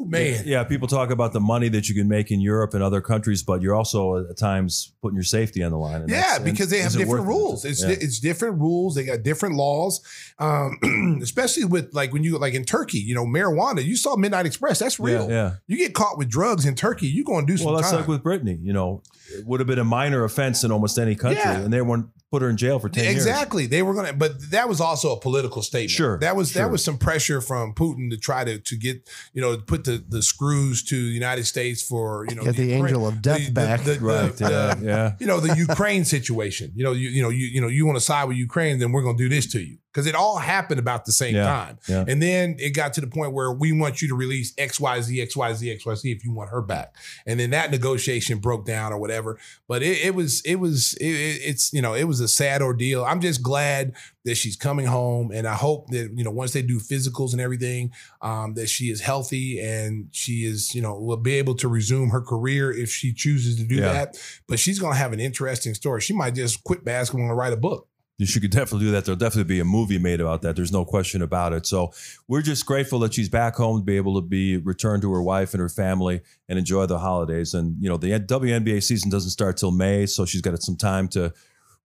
woo 0.03 0.09
man. 0.09 0.43
Yeah, 0.45 0.63
people 0.63 0.87
talk 0.87 1.09
about 1.11 1.33
the 1.33 1.39
money 1.39 1.69
that 1.69 1.89
you 1.89 1.95
can 1.95 2.07
make 2.07 2.31
in 2.31 2.39
Europe 2.41 2.73
and 2.73 2.83
other 2.83 3.01
countries, 3.01 3.43
but 3.43 3.61
you're 3.61 3.75
also 3.75 4.27
at 4.29 4.37
times 4.37 4.93
putting 5.01 5.15
your 5.15 5.23
safety 5.23 5.63
on 5.63 5.71
the 5.71 5.77
line. 5.77 6.05
Yeah, 6.07 6.39
because 6.39 6.69
they 6.69 6.79
have 6.79 6.93
it 6.95 6.97
different 6.99 7.25
it? 7.25 7.29
rules. 7.29 7.65
It's 7.65 7.83
Yeah. 7.83 7.89
it's 7.91 8.19
different 8.19 8.59
rules. 8.59 8.95
They 8.95 9.03
got 9.05 9.23
different 9.23 9.55
laws, 9.55 10.01
um, 10.39 11.19
especially 11.21 11.65
with 11.65 11.93
like 11.93 12.13
when 12.13 12.23
you 12.23 12.37
like 12.37 12.53
in 12.53 12.63
Turkey. 12.65 12.99
You 12.99 13.15
know, 13.15 13.25
marijuana. 13.25 13.83
You 13.83 13.95
saw 13.95 14.15
Midnight 14.15 14.45
Express. 14.45 14.79
That's 14.79 14.99
real. 14.99 15.29
Yeah, 15.29 15.35
yeah. 15.35 15.51
You 15.67 15.77
get 15.77 15.93
caught 15.93 16.17
with 16.17 16.29
drugs 16.29 16.65
in 16.65 16.75
Turkey, 16.75 17.07
you're 17.07 17.25
going 17.25 17.45
to 17.45 17.51
do 17.53 17.57
some 17.57 17.67
Well, 17.67 17.75
that's 17.75 17.89
time. 17.91 17.99
like 18.01 18.07
with 18.07 18.23
Brittney. 18.23 18.57
You 18.63 18.73
know, 18.73 19.01
it 19.39 19.45
would 19.45 19.59
have 19.59 19.67
been 19.67 19.79
a 19.79 19.83
minor 19.83 20.23
offense 20.23 20.63
in 20.63 20.71
almost 20.71 20.97
any 20.99 21.15
country, 21.15 21.41
Yeah. 21.43 21.59
and 21.59 21.71
they 21.73 21.81
won't 21.81 22.07
put 22.31 22.41
her 22.41 22.49
in 22.49 22.55
jail 22.57 22.79
for 22.79 22.87
ten 22.89 23.03
years. 23.03 23.15
Exactly. 23.17 23.65
They 23.65 23.81
were 23.83 23.93
gonna, 23.93 24.13
but 24.13 24.51
that 24.51 24.69
was 24.69 24.79
also 24.79 25.13
a 25.13 25.19
political 25.19 25.61
statement. 25.61 25.91
Sure, 25.91 26.17
That 26.19 26.35
was 26.35 26.51
sure. 26.51 26.61
that 26.63 26.71
was 26.71 26.83
some 26.83 26.97
pressure 26.97 27.41
from 27.41 27.73
Putin 27.73 28.09
to 28.11 28.17
try 28.17 28.43
to 28.43 28.57
to 28.59 28.75
get 28.77 29.09
you 29.33 29.41
know 29.41 29.57
put 29.57 29.83
the 29.83 30.03
the 30.07 30.21
screws 30.21 30.83
to 30.83 30.95
the 30.95 31.09
United 31.23 31.45
States 31.45 31.81
for 31.81 32.25
you 32.29 32.35
know 32.35 32.43
Get 32.43 32.55
the 32.55 32.63
Ukraine- 32.65 32.85
angel 32.85 33.07
of 33.07 33.21
death 33.21 33.45
the- 33.45 33.51
back. 33.51 33.83
the- 33.83 33.93
the- 33.95 33.99
Right. 33.99 34.35
the- 34.37 34.49
Yeah. 34.49 34.75
yeah. 34.81 35.13
you 35.19 35.27
know 35.27 35.39
the 35.39 35.55
Ukraine 35.57 36.05
situation. 36.05 36.71
You 36.75 36.83
know, 36.85 36.93
you 36.93 37.09
you 37.09 37.21
know 37.21 37.29
you 37.29 37.47
you 37.47 37.59
know 37.61 37.67
you 37.67 37.85
want 37.85 37.97
to 37.97 38.03
side 38.03 38.25
with 38.25 38.37
Ukraine, 38.37 38.79
then 38.79 38.91
we're 38.93 39.03
going 39.03 39.17
to 39.17 39.23
do 39.23 39.29
this 39.29 39.45
to 39.53 39.59
you 39.59 39.77
because 39.91 40.07
it 40.07 40.15
all 40.15 40.37
happened 40.37 40.79
about 40.79 41.05
the 41.05 41.11
same 41.11 41.35
Yeah, 41.35 41.43
time. 41.45 41.79
yeah. 41.89 42.05
And 42.07 42.21
then 42.21 42.55
it 42.59 42.69
got 42.71 42.93
to 42.93 43.01
the 43.01 43.07
point 43.07 43.33
where 43.33 43.51
we 43.51 43.71
want 43.73 44.01
you 44.01 44.07
to 44.07 44.15
release 44.15 44.53
X 44.57 44.79
Y 44.79 45.01
Z 45.01 45.21
X 45.21 45.35
Y 45.35 45.53
Z 45.53 45.69
X 45.71 45.85
Y 45.85 45.95
Z 45.95 46.11
if 46.11 46.23
you 46.23 46.31
want 46.31 46.49
her 46.49 46.61
back. 46.61 46.95
And 47.25 47.39
then 47.39 47.49
that 47.51 47.71
negotiation 47.71 48.39
broke 48.39 48.65
down 48.65 48.93
or 48.93 48.97
whatever. 48.99 49.37
But 49.67 49.83
it, 49.83 50.05
it 50.05 50.15
was 50.15 50.41
it 50.41 50.55
was 50.55 50.93
it, 50.95 51.05
it- 51.05 51.41
it's 51.43 51.73
you 51.73 51.81
know 51.81 51.93
it 51.93 52.05
was 52.05 52.19
a 52.19 52.27
sad 52.27 52.61
ordeal. 52.61 53.03
I'm 53.03 53.19
just 53.21 53.41
glad 53.43 53.93
that 54.23 54.35
she's 54.35 54.55
coming 54.55 54.85
home, 54.85 55.31
and 55.33 55.47
I 55.47 55.55
hope 55.55 55.87
that 55.89 56.11
you 56.15 56.23
know 56.23 56.29
once 56.31 56.53
they 56.53 56.61
do 56.61 56.77
physicals 56.79 57.31
and 57.31 57.41
everything, 57.41 57.91
um, 58.21 58.53
that 58.53 58.69
she 58.69 58.91
is 58.91 59.01
healthy 59.01 59.59
and 59.59 60.07
she 60.11 60.45
is 60.45 60.73
you 60.75 60.81
know 60.81 60.99
will 60.99 61.17
be 61.17 61.33
able 61.35 61.55
to 61.55 61.67
resume 61.67 62.09
her 62.09 62.21
career 62.21 62.71
if 62.71 62.89
she 62.91 63.13
chooses 63.13 63.57
to 63.57 63.63
do 63.63 63.75
Yeah. 63.75 63.91
that. 63.93 64.17
But 64.47 64.59
she's 64.59 64.79
gonna 64.79 64.95
have 64.95 65.11
an 65.13 65.19
interesting 65.19 65.73
story. 65.73 66.01
She 66.01 66.13
might 66.13 66.35
just 66.35 66.63
quit 66.63 66.85
basketball 66.85 67.27
and 67.27 67.35
write 67.37 67.53
a 67.53 67.57
book. 67.57 67.87
She 68.25 68.39
could 68.39 68.51
definitely 68.51 68.87
do 68.87 68.91
that. 68.91 69.05
There'll 69.05 69.17
definitely 69.17 69.53
be 69.53 69.59
a 69.59 69.65
movie 69.65 69.97
made 69.97 70.21
about 70.21 70.41
that. 70.43 70.55
There's 70.55 70.71
no 70.71 70.85
question 70.85 71.21
about 71.21 71.53
it. 71.53 71.65
So 71.65 71.91
we're 72.27 72.41
just 72.41 72.65
grateful 72.65 72.99
that 72.99 73.13
she's 73.13 73.29
back 73.29 73.55
home 73.55 73.79
to 73.79 73.83
be 73.83 73.97
able 73.97 74.15
to 74.15 74.27
be 74.27 74.57
returned 74.57 75.01
to 75.03 75.13
her 75.13 75.21
wife 75.21 75.53
and 75.53 75.61
her 75.61 75.69
family 75.69 76.21
and 76.49 76.57
enjoy 76.59 76.85
the 76.85 76.99
holidays. 76.99 77.53
And 77.53 77.81
you 77.81 77.89
know, 77.89 77.97
the 77.97 78.11
WNBA 78.11 78.83
season 78.83 79.09
doesn't 79.09 79.31
start 79.31 79.57
till 79.57 79.71
May, 79.71 80.05
so 80.05 80.25
she's 80.25 80.41
got 80.41 80.61
some 80.61 80.77
time 80.77 81.07
to 81.09 81.33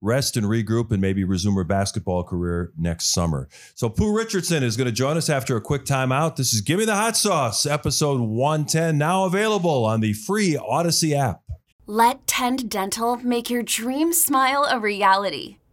rest 0.01 0.37
and 0.37 0.46
regroup 0.46 0.90
and 0.90 1.01
maybe 1.01 1.25
resume 1.25 1.55
her 1.55 1.64
basketball 1.64 2.22
career 2.22 2.72
next 2.79 3.12
summer. 3.12 3.49
So 3.75 3.88
Pooh 3.88 4.14
Richardson 4.14 4.62
is 4.62 4.77
going 4.77 4.87
to 4.87 4.92
join 4.92 5.16
us 5.16 5.31
after 5.31 5.57
a 5.57 5.61
quick 5.61 5.85
timeout. 5.85 6.37
This 6.37 6.53
is 6.53 6.61
Give 6.61 6.79
Me 6.79 6.85
the 6.85 6.94
Hot 6.94 7.16
Sauce, 7.16 7.66
episode 7.66 8.20
110, 8.20 8.99
now 8.99 9.25
available 9.25 9.85
on 9.85 10.01
the 10.01 10.12
free 10.12 10.55
Audacy 10.55 11.16
app. 11.16 11.42
Let 11.87 12.27
Tend 12.27 12.68
Dental 12.68 13.16
make 13.16 13.49
your 13.49 13.62
dream 13.62 14.12
smile 14.12 14.66
a 14.68 14.79
reality. 14.79 15.57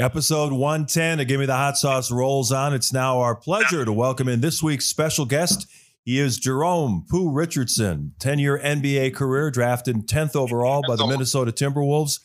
Episode 0.00 0.52
110 0.54 1.20
of 1.20 1.26
Give 1.28 1.38
Me 1.40 1.44
the 1.46 1.54
Hot 1.54 1.76
Sauce 1.76 2.10
rolls 2.10 2.50
on. 2.50 2.72
It's 2.72 2.90
now 2.90 3.18
our 3.20 3.36
pleasure 3.36 3.84
to 3.84 3.92
welcome 3.92 4.28
in 4.28 4.40
this 4.40 4.62
week's 4.62 4.86
special 4.86 5.26
guest. 5.26 5.66
He 6.02 6.18
is 6.18 6.38
Jerome 6.38 7.04
Pooh 7.10 7.30
Richardson, 7.30 8.14
10 8.18 8.38
year 8.38 8.58
NBA 8.58 9.14
career, 9.14 9.50
drafted 9.50 10.08
10th 10.08 10.34
overall 10.34 10.82
by 10.88 10.96
the 10.96 11.06
Minnesota 11.06 11.52
Timberwolves. 11.52 12.18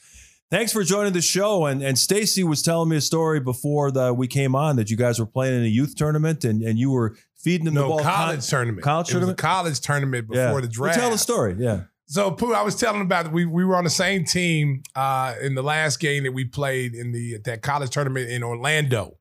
Thanks 0.49 0.71
for 0.71 0.83
joining 0.85 1.11
the 1.11 1.21
show. 1.21 1.65
And 1.65 1.83
and 1.83 1.99
Stacey 1.99 2.45
was 2.45 2.61
telling 2.61 2.87
me 2.87 2.95
a 2.95 3.01
story 3.01 3.41
before 3.41 3.91
the, 3.91 4.13
we 4.13 4.27
came 4.27 4.55
on 4.55 4.77
that 4.77 4.89
you 4.89 4.95
guys 4.95 5.19
were 5.19 5.25
playing 5.25 5.55
in 5.59 5.65
a 5.65 5.69
youth 5.69 5.95
tournament 5.97 6.45
and, 6.45 6.61
and 6.61 6.79
you 6.79 6.91
were 6.91 7.17
feeding 7.35 7.65
them 7.65 7.73
the 7.73 7.81
No 7.81 7.89
ball. 7.89 7.99
college 7.99 8.39
Con- 8.39 8.47
tournament. 8.47 8.83
College 8.83 9.07
it 9.09 9.09
was 9.09 9.09
a 9.09 9.13
tournament? 9.19 9.37
college 9.37 9.79
tournament 9.81 10.27
before 10.29 10.41
Yeah. 10.41 10.47
the 10.51 10.53
Well, 10.61 10.67
draft. 10.71 10.99
tell 10.99 11.09
the 11.11 11.17
story. 11.17 11.57
Yeah. 11.59 11.81
So 12.07 12.31
Pooh, 12.31 12.53
I 12.53 12.61
was 12.61 12.75
telling 12.75 13.01
about 13.01 13.31
we 13.31 13.45
we 13.45 13.65
were 13.65 13.75
on 13.75 13.83
the 13.83 13.89
same 13.89 14.25
team 14.25 14.83
uh, 14.95 15.35
in 15.41 15.55
the 15.55 15.63
last 15.63 15.99
game 15.99 16.23
that 16.23 16.33
we 16.33 16.45
played 16.45 16.93
in 16.93 17.11
the 17.11 17.37
that 17.45 17.61
college 17.61 17.89
tournament 17.91 18.29
in 18.29 18.43
Orlando. 18.43 19.17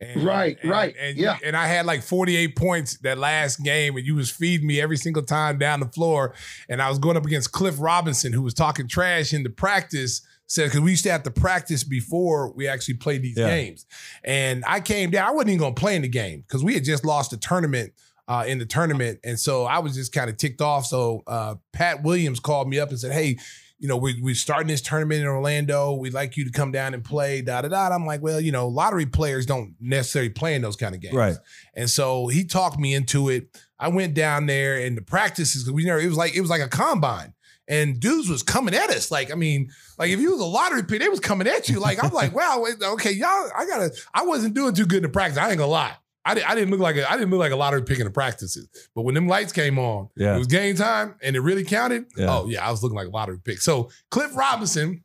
And, 0.00 0.24
Right, 0.24 0.58
and- 0.60 0.70
right, 0.70 0.94
and 1.00 1.16
yeah. 1.16 1.38
and 1.44 1.56
I 1.56 1.66
had 1.68 1.86
like 1.86 2.02
48 2.02 2.56
points 2.56 2.98
that 2.98 3.16
last 3.16 3.62
game, 3.62 3.96
and 3.96 4.04
you 4.04 4.16
was 4.16 4.30
feeding 4.30 4.66
me 4.66 4.80
every 4.80 4.96
single 4.96 5.22
time 5.22 5.58
down 5.58 5.78
the 5.80 5.86
floor. 5.88 6.34
And 6.68 6.82
I 6.82 6.88
was 6.88 6.98
going 6.98 7.16
up 7.16 7.24
against 7.24 7.52
Cliff 7.52 7.76
Robinson, 7.78 8.32
who 8.32 8.42
was 8.42 8.52
talking 8.54 8.88
trash 8.88 9.32
in 9.32 9.44
the 9.44 9.50
practice. 9.50 10.20
Said 10.46 10.64
because 10.66 10.80
we 10.80 10.90
used 10.90 11.04
to 11.04 11.10
have 11.10 11.22
to 11.22 11.30
practice 11.30 11.84
before 11.84 12.52
we 12.52 12.68
actually 12.68 12.94
played 12.94 13.22
these 13.22 13.38
Yeah. 13.38 13.48
games. 13.48 13.86
And 14.24 14.62
I 14.66 14.80
came 14.80 15.10
down. 15.10 15.26
I 15.26 15.30
wasn't 15.30 15.50
even 15.50 15.60
going 15.60 15.74
to 15.74 15.80
play 15.80 15.96
in 15.96 16.02
the 16.02 16.08
game 16.08 16.40
because 16.46 16.62
we 16.62 16.74
had 16.74 16.84
just 16.84 17.02
lost 17.02 17.30
the 17.30 17.38
tournament 17.38 17.94
uh, 18.28 18.44
in 18.46 18.58
the 18.58 18.66
tournament, 18.66 19.20
and 19.24 19.38
so 19.38 19.64
I 19.64 19.78
was 19.80 19.94
just 19.94 20.12
kind 20.12 20.30
of 20.30 20.36
ticked 20.36 20.60
off. 20.60 20.86
So 20.86 21.22
uh, 21.26 21.56
Pat 21.72 22.02
Williams 22.02 22.40
called 22.40 22.68
me 22.68 22.78
up 22.78 22.90
and 22.90 22.98
said, 22.98 23.12
"Hey, 23.12 23.36
you 23.78 23.88
know, 23.88 23.96
we, 23.96 24.20
we're 24.22 24.34
starting 24.34 24.68
this 24.68 24.80
tournament 24.80 25.20
in 25.20 25.26
Orlando. 25.26 25.94
We'd 25.94 26.14
like 26.14 26.36
you 26.36 26.44
to 26.44 26.50
come 26.50 26.72
down 26.72 26.94
and 26.94 27.04
play." 27.04 27.42
Da 27.42 27.62
da 27.62 27.68
da. 27.68 27.94
I'm 27.94 28.06
like, 28.06 28.22
well, 28.22 28.40
you 28.40 28.52
know, 28.52 28.68
lottery 28.68 29.06
players 29.06 29.44
don't 29.44 29.74
necessarily 29.80 30.30
play 30.30 30.54
in 30.54 30.62
those 30.62 30.76
kind 30.76 30.94
of 30.94 31.00
games, 31.00 31.14
Right. 31.14 31.36
And 31.74 31.90
so 31.90 32.28
he 32.28 32.44
talked 32.44 32.78
me 32.78 32.94
into 32.94 33.28
it. 33.28 33.48
I 33.78 33.88
went 33.88 34.14
down 34.14 34.46
there, 34.46 34.76
and 34.78 34.96
the 34.96 35.02
practices 35.02 35.70
we 35.70 35.84
never. 35.84 36.00
It 36.00 36.08
was 36.08 36.16
like 36.16 36.34
it 36.34 36.40
was 36.40 36.50
like 36.50 36.62
a 36.62 36.68
combine. 36.68 37.34
And 37.66 37.98
dudes 37.98 38.28
was 38.28 38.42
coming 38.42 38.74
at 38.74 38.90
us. 38.90 39.10
Like, 39.10 39.32
I 39.32 39.36
mean, 39.36 39.70
like 39.98 40.10
if 40.10 40.20
you 40.20 40.32
was 40.32 40.40
a 40.40 40.44
lottery 40.44 40.82
pick, 40.82 41.00
they 41.00 41.08
was 41.08 41.20
coming 41.20 41.46
at 41.46 41.66
you. 41.70 41.80
Like, 41.80 42.02
I'm 42.02 42.12
like, 42.12 42.34
wow, 42.36 42.62
okay, 42.92 43.12
y'all, 43.12 43.50
I 43.56 43.64
gotta, 43.66 43.90
I 44.12 44.24
wasn't 44.26 44.52
doing 44.54 44.74
too 44.74 44.84
good 44.84 44.98
in 44.98 45.04
the 45.04 45.08
practice. 45.08 45.38
I 45.38 45.48
ain't 45.48 45.58
gonna 45.58 45.70
lie. 45.70 45.94
I, 46.24 46.34
di- 46.34 46.42
I 46.42 46.54
didn't 46.54 46.70
look 46.70 46.80
like 46.80 46.96
a, 46.96 47.10
I 47.10 47.16
didn't 47.16 47.30
look 47.30 47.40
like 47.40 47.52
a 47.52 47.56
lottery 47.56 47.82
pick 47.82 47.98
in 47.98 48.04
the 48.06 48.10
practices. 48.10 48.68
But 48.94 49.02
when 49.02 49.14
them 49.14 49.28
lights 49.28 49.52
came 49.52 49.78
on, 49.78 50.08
Yeah. 50.16 50.34
it 50.34 50.38
was 50.38 50.46
game 50.46 50.74
time 50.76 51.16
and 51.22 51.36
it 51.36 51.40
really 51.40 51.64
counted. 51.64 52.06
Yeah. 52.16 52.26
Oh 52.34 52.46
yeah, 52.48 52.66
I 52.66 52.70
was 52.70 52.82
looking 52.82 52.96
like 52.96 53.08
a 53.08 53.10
lottery 53.10 53.38
pick. 53.44 53.60
So 53.60 53.90
Cliff 54.10 54.34
Robinson, 54.36 55.02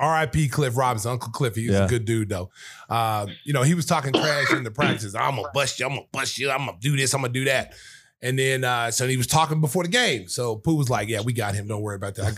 R.I.P. 0.00 0.48
Cliff 0.48 0.76
Robinson, 0.76 1.12
Uncle 1.12 1.30
Cliff. 1.30 1.54
He 1.54 1.66
was 1.68 1.76
Yeah. 1.76 1.84
a 1.84 1.88
good 1.88 2.04
dude 2.04 2.28
though. 2.28 2.50
Uh, 2.88 3.26
you 3.44 3.52
know, 3.52 3.62
he 3.62 3.74
was 3.74 3.86
talking 3.86 4.12
trash 4.12 4.52
in 4.52 4.64
the 4.64 4.70
practices. 4.70 5.14
I'm 5.14 5.36
gonna 5.36 5.48
bust 5.52 5.78
you. 5.78 5.86
I'm 5.86 5.92
gonna 5.94 6.06
bust 6.12 6.38
you. 6.38 6.50
I'm 6.50 6.66
gonna 6.66 6.78
do 6.80 6.96
this. 6.96 7.14
I'm 7.14 7.20
gonna 7.20 7.32
do 7.32 7.44
that. 7.44 7.74
And 8.22 8.38
then 8.38 8.64
uh, 8.64 8.90
so 8.90 9.06
he 9.06 9.18
was 9.18 9.26
talking 9.26 9.60
before 9.60 9.82
the 9.82 9.90
game. 9.90 10.28
So 10.28 10.56
Pooh 10.56 10.76
was 10.76 10.88
like, 10.88 11.08
"Yeah, 11.08 11.20
we 11.20 11.34
got 11.34 11.54
him. 11.54 11.66
Don't 11.68 11.82
worry 11.82 11.96
about 11.96 12.14
that. 12.14 12.24
I 12.24 12.30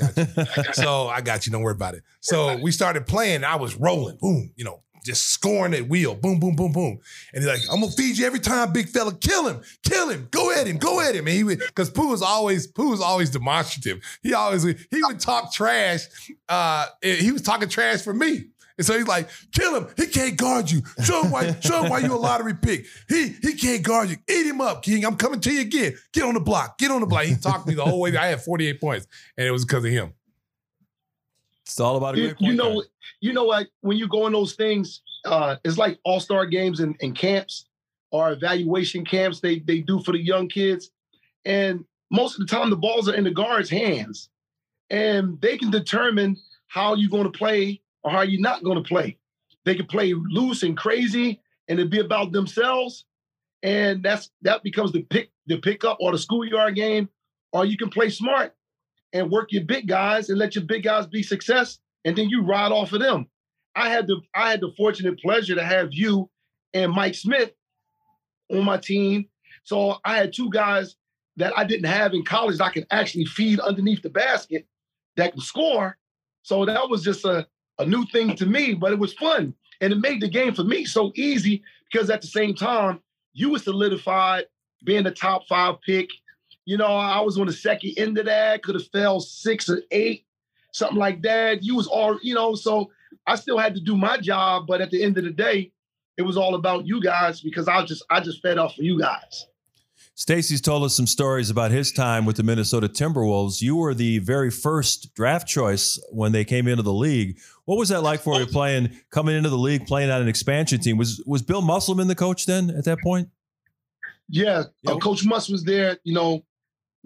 got 0.45 0.66
you." 0.66 0.73
so 0.73 1.07
I 1.07 1.21
got 1.21 1.47
you. 1.47 1.53
Don't 1.53 1.62
worry 1.62 1.75
about 1.75 1.95
it. 1.95 2.03
So 2.21 2.57
we 2.57 2.73
started 2.73 3.07
playing. 3.07 3.45
I 3.45 3.55
was 3.55 3.77
rolling. 3.77 4.16
Boom. 4.21 4.53
You 4.57 4.64
know, 4.64 4.83
just 5.07 5.29
scoring 5.29 5.75
at 5.75 5.88
will. 5.88 6.14
Boom, 6.14 6.38
boom, 6.38 6.55
boom, 6.57 6.73
boom. 6.73 6.99
And 7.33 7.42
he's 7.42 7.47
like, 7.47 7.61
"I'm 7.71 7.81
gonna 7.81 7.92
feed 7.92 8.19
you 8.19 8.27
every 8.27 8.40
time, 8.40 8.73
big 8.73 8.88
fella. 8.88 9.14
Kill 9.14 9.47
him. 9.49 9.61
Kill 9.83 10.11
him. 10.11 10.29
Go 10.31 10.53
at 10.53 10.66
him. 10.66 10.77
Go 10.79 11.01
at 11.01 11.14
him." 11.14 11.27
And 11.27 11.37
he 11.37 11.45
would 11.45 11.61
because 11.61 11.90
Pooh 11.90 12.09
was 12.09 12.23
always 12.23 12.66
Pooh 12.66 12.90
was 12.90 13.01
always 13.01 13.31
demonstrative. 13.31 14.03
He 14.23 14.35
always 14.35 14.64
he 14.64 15.03
would 15.03 15.21
talk 15.21 15.53
trash. 15.53 16.03
Uh, 16.49 16.87
he 17.03 17.33
was 17.33 17.42
talking 17.42 17.69
trash 17.69 18.03
for 18.03 18.12
me. 18.12 18.47
And 18.79 18.87
so 18.87 18.97
he's 18.97 19.07
like, 19.07 19.29
kill 19.53 19.75
him. 19.75 19.88
He 19.97 20.07
can't 20.07 20.37
guard 20.37 20.71
you. 20.71 20.83
Show 21.03 21.23
him 21.23 21.31
why, 21.31 21.59
show 21.61 21.83
him 21.83 21.90
why 21.90 22.01
you 22.01 22.12
a 22.12 22.16
lottery 22.16 22.55
pick. 22.55 22.85
He 23.09 23.29
he 23.42 23.55
can't 23.55 23.83
guard 23.83 24.11
you. 24.11 24.16
Eat 24.29 24.47
him 24.47 24.61
up, 24.61 24.83
King. 24.83 25.05
I'm 25.05 25.16
coming 25.16 25.40
to 25.40 25.53
you 25.53 25.62
again. 25.62 25.95
Get 26.12 26.25
on 26.25 26.35
the 26.35 26.40
block. 26.40 26.79
Get 26.79 26.90
on 26.90 27.01
the 27.01 27.07
block. 27.07 27.25
He 27.25 27.37
talked 27.37 27.66
me 27.66 27.75
the 27.75 27.85
whole 27.85 28.01
way. 28.01 28.14
I 28.16 28.27
had 28.27 28.42
48 28.42 28.81
points. 28.81 29.07
And 29.37 29.47
it 29.47 29.51
was 29.51 29.64
because 29.64 29.85
of 29.85 29.90
him. 29.90 30.12
It's 31.66 31.81
all 31.81 31.96
about 31.96 32.14
a 32.14 32.18
you, 32.18 32.29
you 32.29 32.35
point 32.37 32.57
know, 32.57 32.74
guard. 32.74 32.87
you 33.20 33.33
know 33.33 33.44
what? 33.44 33.66
When 33.81 33.96
you 33.96 34.07
go 34.07 34.26
in 34.29 34.33
those 34.33 34.55
things, 34.55 35.02
uh, 35.24 35.57
it's 35.64 35.76
like 35.76 35.98
all 36.05 36.20
star 36.20 36.46
games 36.46 36.79
and, 36.79 36.94
and 37.00 37.16
camps 37.16 37.66
or 38.12 38.31
evaluation 38.31 39.05
camps 39.05 39.40
they 39.40 39.59
they 39.59 39.81
do 39.81 40.00
for 40.00 40.12
the 40.12 40.24
young 40.24 40.48
kids, 40.48 40.90
and 41.44 41.85
most 42.11 42.38
of 42.38 42.46
the 42.46 42.55
time 42.55 42.70
the 42.70 42.76
balls 42.76 43.09
are 43.09 43.14
in 43.14 43.24
the 43.24 43.33
guards' 43.33 43.68
hands, 43.68 44.31
and 44.90 45.40
they 45.40 45.59
can 45.59 45.72
determine 45.72 46.37
how 46.68 46.94
you're 46.94 47.11
going 47.11 47.31
to 47.31 47.37
play 47.37 47.81
or 48.05 48.12
how 48.12 48.22
you're 48.22 48.40
not 48.40 48.62
going 48.62 48.81
to 48.81 48.88
play. 48.88 49.18
They 49.64 49.74
can 49.74 49.87
play 49.87 50.14
loose 50.14 50.62
and 50.62 50.76
crazy, 50.76 51.40
and 51.66 51.81
it 51.81 51.90
be 51.90 51.98
about 51.98 52.31
themselves, 52.31 53.07
and 53.64 54.05
that's 54.05 54.31
that 54.42 54.62
becomes 54.62 54.92
the 54.92 55.02
pick 55.02 55.31
the 55.48 55.59
pickup 55.59 55.98
or 56.00 56.12
the 56.12 56.18
schoolyard 56.18 56.76
game, 56.76 57.09
or 57.52 57.64
you 57.64 57.76
can 57.76 57.90
play 57.90 58.09
smart 58.09 58.56
and 59.16 59.31
work 59.31 59.52
your 59.52 59.64
big 59.64 59.88
guys 59.88 60.29
and 60.29 60.38
let 60.38 60.55
your 60.55 60.64
big 60.64 60.83
guys 60.83 61.07
be 61.07 61.22
success, 61.22 61.79
and 62.05 62.16
then 62.16 62.29
you 62.29 62.42
ride 62.42 62.72
off 62.72 62.92
of 62.92 63.00
them. 63.00 63.26
I 63.74 63.88
had 63.88 64.07
the 64.07 64.20
I 64.35 64.50
had 64.50 64.61
the 64.61 64.72
fortunate 64.76 65.18
pleasure 65.20 65.55
to 65.55 65.64
have 65.64 65.88
you 65.92 66.31
and 66.74 66.92
Mike 66.92 67.14
Smith 67.14 67.52
on 68.50 68.64
my 68.64 68.79
team. 68.79 69.29
So 69.64 69.98
I 70.05 70.16
had 70.16 70.33
two 70.33 70.50
guys 70.50 70.96
that 71.37 71.57
I 71.57 71.64
didn't 71.64 71.87
have 71.87 72.14
in 72.14 72.24
college 72.24 72.59
that 72.59 72.64
I 72.64 72.72
could 72.72 72.87
actually 72.90 73.26
feed 73.26 73.61
underneath 73.61 74.02
the 74.02 74.11
basket 74.11 74.66
that 75.16 75.33
can 75.33 75.40
score. 75.40 75.98
So 76.42 76.64
that 76.64 76.88
was 76.88 77.02
just 77.02 77.24
a, 77.24 77.46
a 77.79 77.85
new 77.85 78.07
thing 78.07 78.37
to 78.37 78.46
me, 78.46 78.74
but 78.74 78.92
it 78.92 78.98
was 78.98 79.12
fun. 79.14 79.55
And 79.81 79.92
it 79.92 79.98
made 79.98 80.22
the 80.22 80.29
game 80.29 80.55
for 80.55 80.64
me 80.64 80.85
so 80.85 81.12
easy 81.14 81.62
because 81.90 82.09
at 82.09 82.22
the 82.22 82.29
same 82.29 82.55
time, 82.55 83.00
you 83.35 83.50
were 83.50 83.59
solidified 83.59 84.44
being 84.85 85.05
the 85.05 85.11
top 85.11 85.46
five 85.48 85.74
pick. 85.85 86.09
You 86.66 86.76
know, 86.76 86.96
I 86.96 87.20
was 87.20 87.38
on 87.38 87.46
the 87.46 87.52
second 87.52 87.94
end 87.96 88.18
of 88.18 88.26
that, 88.26 88.62
could 88.62 88.74
have 88.74 88.88
fell 88.88 89.20
six 89.20 89.68
or 89.68 89.81
eight, 89.92 90.26
something 90.72 90.98
like 90.98 91.22
that. 91.22 91.62
You 91.62 91.76
was 91.76 91.87
all, 91.87 92.18
you 92.22 92.35
know, 92.35 92.55
so 92.55 92.90
I 93.26 93.37
still 93.37 93.57
had 93.57 93.74
to 93.76 93.81
do 93.81 93.96
my 93.96 94.18
job, 94.18 94.66
but 94.66 94.81
at 94.81 94.90
the 94.90 95.02
end 95.02 95.16
of 95.16 95.24
the 95.24 95.31
day, 95.31 95.72
it 96.18 96.22
was 96.22 96.37
all 96.37 96.55
about 96.57 96.87
you 96.87 97.00
guys 97.00 97.40
because 97.40 97.68
I 97.68 97.85
just 97.85 98.05
I 98.11 98.20
just 98.20 98.42
fed 98.42 98.59
off 98.59 98.74
for 98.74 98.83
you 98.83 98.98
guys. 98.98 99.46
Stacey's 100.14 100.62
told 100.62 100.83
us 100.83 100.96
some 100.96 101.07
stories 101.07 101.50
about 101.50 101.70
his 101.70 101.92
time 101.92 102.24
with 102.24 102.37
the 102.37 102.42
Minnesota 102.42 102.88
Timberwolves. 102.88 103.61
You 103.61 103.76
were 103.76 103.92
the 103.92 104.18
very 104.20 104.50
first 104.50 105.14
draft 105.14 105.46
choice 105.46 106.02
when 106.11 106.33
they 106.33 106.42
came 106.44 106.66
into 106.68 106.83
the 106.83 106.92
league. 106.92 107.38
What 107.66 107.76
was 107.76 107.90
that 107.90 108.02
like 108.02 108.20
for 108.20 108.40
you 108.40 108.46
playing, 108.46 108.96
coming 109.11 109.37
into 109.37 109.50
the 109.50 109.59
league, 109.59 109.87
playing 109.87 110.11
on 110.11 110.22
an 110.22 110.29
expansion 110.29 110.81
team? 110.81 110.96
Was 110.96 111.22
was 111.26 111.42
Bill 111.42 111.61
Musselman 111.61 112.09
the 112.09 112.14
coach 112.14 112.46
then 112.46 112.70
at 112.70 112.85
that 112.87 112.98
point? 113.00 113.29
Yeah, 114.29 114.64
uh, 114.87 114.96
Coach 114.96 115.24
Muss 115.24 115.48
was 115.48 115.64
there. 115.64 115.98
You 116.02 116.14
know, 116.14 116.44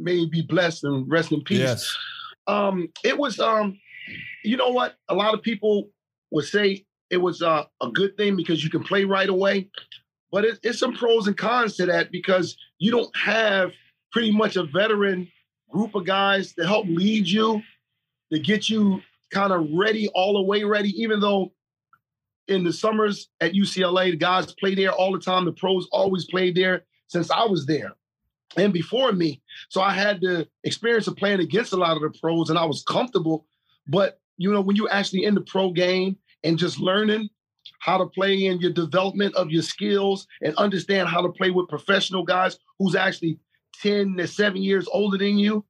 may 0.01 0.17
he 0.17 0.27
be 0.27 0.43
blessed 0.43 0.85
and 0.85 1.11
rest 1.11 1.33
in 1.33 1.43
peace. 1.43 1.59
Yes. 1.59 1.97
Um, 2.47 2.89
it 3.05 3.17
was, 3.17 3.39
um, 3.39 3.79
you 4.43 4.57
know 4.57 4.71
what? 4.71 4.95
A 5.09 5.15
lot 5.15 5.35
of 5.35 5.43
people 5.43 5.89
would 6.31 6.47
say 6.47 6.85
it 7.11 7.19
was 7.19 7.43
uh, 7.43 7.65
a 7.83 7.91
good 7.91 8.17
thing 8.17 8.37
because 8.37 8.65
you 8.65 8.71
can 8.71 8.83
play 8.83 9.05
right 9.05 9.29
away, 9.29 9.69
but 10.33 10.45
it, 10.45 10.59
it's 10.63 10.79
some 10.79 10.95
pros 10.95 11.27
and 11.27 11.37
cons 11.37 11.77
to 11.77 11.87
that 11.87 12.11
because 12.11 12.57
you 12.79 12.91
don't 12.91 13.15
have 13.17 13.73
pretty 14.13 14.31
much 14.31 14.57
a 14.57 14.65
veteran 14.65 15.29
group 15.71 15.95
of 15.95 16.05
guys 16.05 16.53
to 16.55 16.67
help 16.67 16.87
lead 16.89 17.27
you, 17.27 17.63
to 18.33 18.39
get 18.39 18.69
you 18.69 19.01
kind 19.31 19.53
of 19.53 19.69
ready, 19.73 20.09
all 20.15 20.35
the 20.35 20.43
way 20.43 20.65
ready. 20.65 20.91
Even 21.01 21.21
though 21.21 21.53
in 22.49 22.65
the 22.65 22.73
summers 22.73 23.29
at 23.41 23.53
UCLA, 23.53 24.11
the 24.11 24.17
guys 24.17 24.53
play 24.55 24.75
there 24.75 24.93
all 24.93 25.13
the 25.13 25.21
time. 25.21 25.45
The 25.45 25.53
pros 25.53 25.87
always 25.93 26.27
played 26.27 26.57
there 26.57 26.85
since 27.09 27.31
I 27.31 27.45
was 27.45 27.67
there 27.67 27.93
and 28.57 28.73
before 28.73 29.13
me. 29.13 29.43
So 29.69 29.81
I 29.81 29.93
had 29.93 30.21
the 30.21 30.49
experience 30.65 31.07
of 31.07 31.17
playing 31.17 31.41
against 31.41 31.73
a 31.73 31.77
lot 31.77 31.97
of 31.97 32.03
the 32.03 32.19
pros 32.21 32.51
and 32.51 32.59
I 32.59 32.65
was 32.65 32.83
comfortable. 32.83 33.47
But, 33.87 34.21
you 34.37 34.53
know, 34.53 34.61
when 34.61 34.77
you're 34.77 34.93
actually 34.93 35.25
in 35.25 35.35
the 35.35 35.41
pro 35.43 35.71
game 35.71 36.17
and 36.43 36.59
just 36.59 36.79
learning 36.79 37.29
how 37.81 37.99
to 37.99 38.07
play 38.07 38.47
in 38.47 38.59
your 38.59 38.73
development 38.73 39.35
of 39.37 39.51
your 39.51 39.63
skills 39.63 40.27
and 40.43 40.55
understand 40.57 41.09
how 41.09 41.23
to 41.23 41.31
play 41.31 41.51
with 41.51 41.69
professional 41.69 42.25
guys 42.25 42.59
who's 42.79 42.95
actually 42.95 43.39
10 43.83 44.17
to 44.17 44.27
7 44.27 44.61
years 44.63 44.87
older 44.93 45.17
than 45.17 45.39
you, 45.39 45.65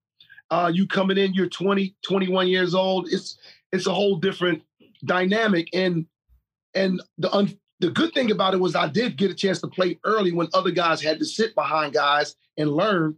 uh, 0.50 0.70
you 0.72 0.86
coming 0.86 1.18
in, 1.18 1.34
you're 1.34 1.48
20, 1.48 1.94
21 2.06 2.48
years 2.48 2.74
old. 2.74 3.08
It's 3.10 3.38
it's 3.72 3.86
a 3.86 3.94
whole 3.94 4.16
different 4.16 4.62
dynamic. 5.04 5.68
And 5.72 6.06
and 6.74 7.00
the 7.18 7.32
un, 7.32 7.56
the 7.80 7.90
good 7.90 8.12
thing 8.12 8.30
about 8.30 8.54
it 8.54 8.60
was 8.60 8.74
I 8.74 8.88
did 8.88 9.16
get 9.16 9.30
a 9.30 9.34
chance 9.34 9.60
to 9.60 9.68
play 9.68 9.98
early 10.04 10.32
when 10.32 10.48
other 10.52 10.70
guys 10.70 11.00
had 11.00 11.18
to 11.18 11.24
sit 11.24 11.54
behind 11.54 11.94
guys 11.94 12.34
and 12.60 12.70
learn. 12.72 13.16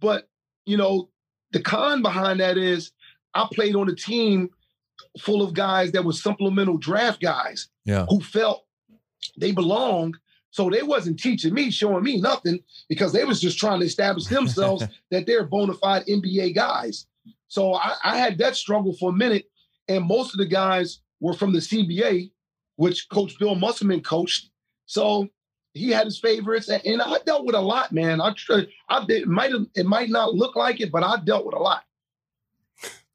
But 0.00 0.28
you 0.66 0.76
know, 0.76 1.08
the 1.52 1.60
con 1.60 2.02
behind 2.02 2.40
that 2.40 2.56
is 2.56 2.92
I 3.34 3.48
played 3.52 3.74
on 3.74 3.88
a 3.88 3.94
team 3.94 4.50
full 5.20 5.42
of 5.42 5.54
guys 5.54 5.92
that 5.92 6.04
were 6.04 6.12
supplemental 6.12 6.78
draft 6.78 7.20
guys 7.20 7.68
Yeah. 7.84 8.06
who 8.08 8.20
felt 8.20 8.64
they 9.38 9.52
belonged. 9.52 10.16
So 10.50 10.68
they 10.68 10.82
wasn't 10.82 11.18
teaching 11.18 11.54
me, 11.54 11.70
showing 11.70 12.04
me 12.04 12.20
nothing 12.20 12.60
because 12.88 13.12
they 13.12 13.24
was 13.24 13.40
just 13.40 13.58
trying 13.58 13.80
to 13.80 13.86
establish 13.86 14.26
themselves 14.26 14.84
that 15.10 15.26
they're 15.26 15.44
bona 15.44 15.72
fide 15.74 16.04
NBA 16.06 16.54
guys. 16.54 17.06
So 17.48 17.72
I, 17.74 17.94
I 18.04 18.18
had 18.18 18.36
that 18.38 18.54
struggle 18.56 18.94
for 18.94 19.10
a 19.10 19.14
minute, 19.14 19.46
and 19.88 20.04
most 20.06 20.34
of 20.34 20.38
the 20.38 20.46
guys 20.46 21.00
were 21.20 21.32
from 21.32 21.54
the 21.54 21.58
CBA, 21.60 22.32
which 22.76 23.08
Coach 23.08 23.38
Bill 23.38 23.54
Musselman 23.54 24.02
coached. 24.02 24.50
So 24.86 25.28
he 25.74 25.90
had 25.90 26.04
his 26.04 26.18
favorites, 26.18 26.68
and, 26.68 26.84
and 26.84 27.00
I 27.00 27.18
dealt 27.24 27.46
with 27.46 27.54
a 27.54 27.60
lot, 27.60 27.92
man. 27.92 28.20
I 28.20 28.34
I 28.88 29.04
did, 29.06 29.26
might 29.26 29.52
it 29.74 29.86
might 29.86 30.10
not 30.10 30.34
look 30.34 30.56
like 30.56 30.80
it, 30.80 30.92
but 30.92 31.02
I 31.02 31.16
dealt 31.24 31.46
with 31.46 31.54
a 31.54 31.58
lot. 31.58 31.84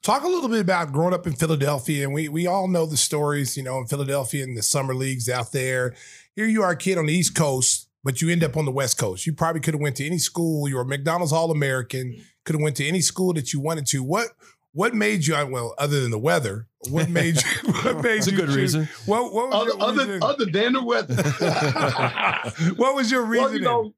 Talk 0.01 0.23
a 0.23 0.27
little 0.27 0.49
bit 0.49 0.61
about 0.61 0.93
growing 0.93 1.13
up 1.13 1.27
in 1.27 1.33
Philadelphia, 1.33 2.03
and 2.05 2.13
we 2.13 2.29
we 2.29 2.47
all 2.47 2.67
know 2.67 2.85
the 2.85 2.97
stories, 2.97 3.57
you 3.57 3.63
know, 3.63 3.77
in 3.79 3.87
Philadelphia 3.87 4.43
and 4.43 4.57
the 4.57 4.63
summer 4.63 4.95
leagues 4.95 5.29
out 5.29 5.51
there. 5.51 5.95
Here 6.35 6.45
you 6.45 6.63
are, 6.63 6.71
a 6.71 6.77
kid 6.77 6.97
on 6.97 7.07
the 7.07 7.13
East 7.13 7.35
Coast, 7.35 7.89
but 8.03 8.21
you 8.21 8.29
end 8.29 8.43
up 8.43 8.57
on 8.57 8.65
the 8.65 8.71
West 8.71 8.97
Coast. 8.97 9.27
You 9.27 9.33
probably 9.33 9.61
could 9.61 9.73
have 9.73 9.81
went 9.81 9.97
to 9.97 10.05
any 10.05 10.17
school. 10.17 10.67
You 10.67 10.75
were 10.75 10.81
a 10.81 10.85
McDonald's 10.85 11.33
All 11.33 11.51
American. 11.51 12.23
Could 12.45 12.55
have 12.55 12.61
went 12.61 12.77
to 12.77 12.87
any 12.87 13.01
school 13.01 13.33
that 13.33 13.51
you 13.51 13.59
wanted 13.59 13.85
to. 13.87 14.01
What 14.01 14.29
what 14.77 14.93
made 14.93 15.25
you? 15.25 15.33
Well, 15.49 15.73
other 15.79 15.99
than 16.01 16.11
the 16.11 16.19
weather, 16.19 16.67
what 16.91 17.09
made 17.09 17.35
you? 17.35 17.73
What 17.83 18.03
made 18.03 18.17
It's 18.17 18.27
a 18.27 18.31
you 18.31 18.37
good 18.37 18.45
choose- 18.45 18.55
reason. 18.77 18.89
What, 19.07 19.33
what 19.33 19.47
was 19.49 19.55
Other 19.55 19.71
your 19.71 19.81
other, 19.81 20.05
reason? 20.13 20.23
other 20.23 20.45
than 20.45 20.73
the 20.73 20.83
weather. 20.83 21.15
what 22.75 22.95
was 22.95 23.09
your 23.11 23.23
reason? 23.25 23.43
Well, 23.45 23.53
you 23.55 23.61
know, 23.61 23.93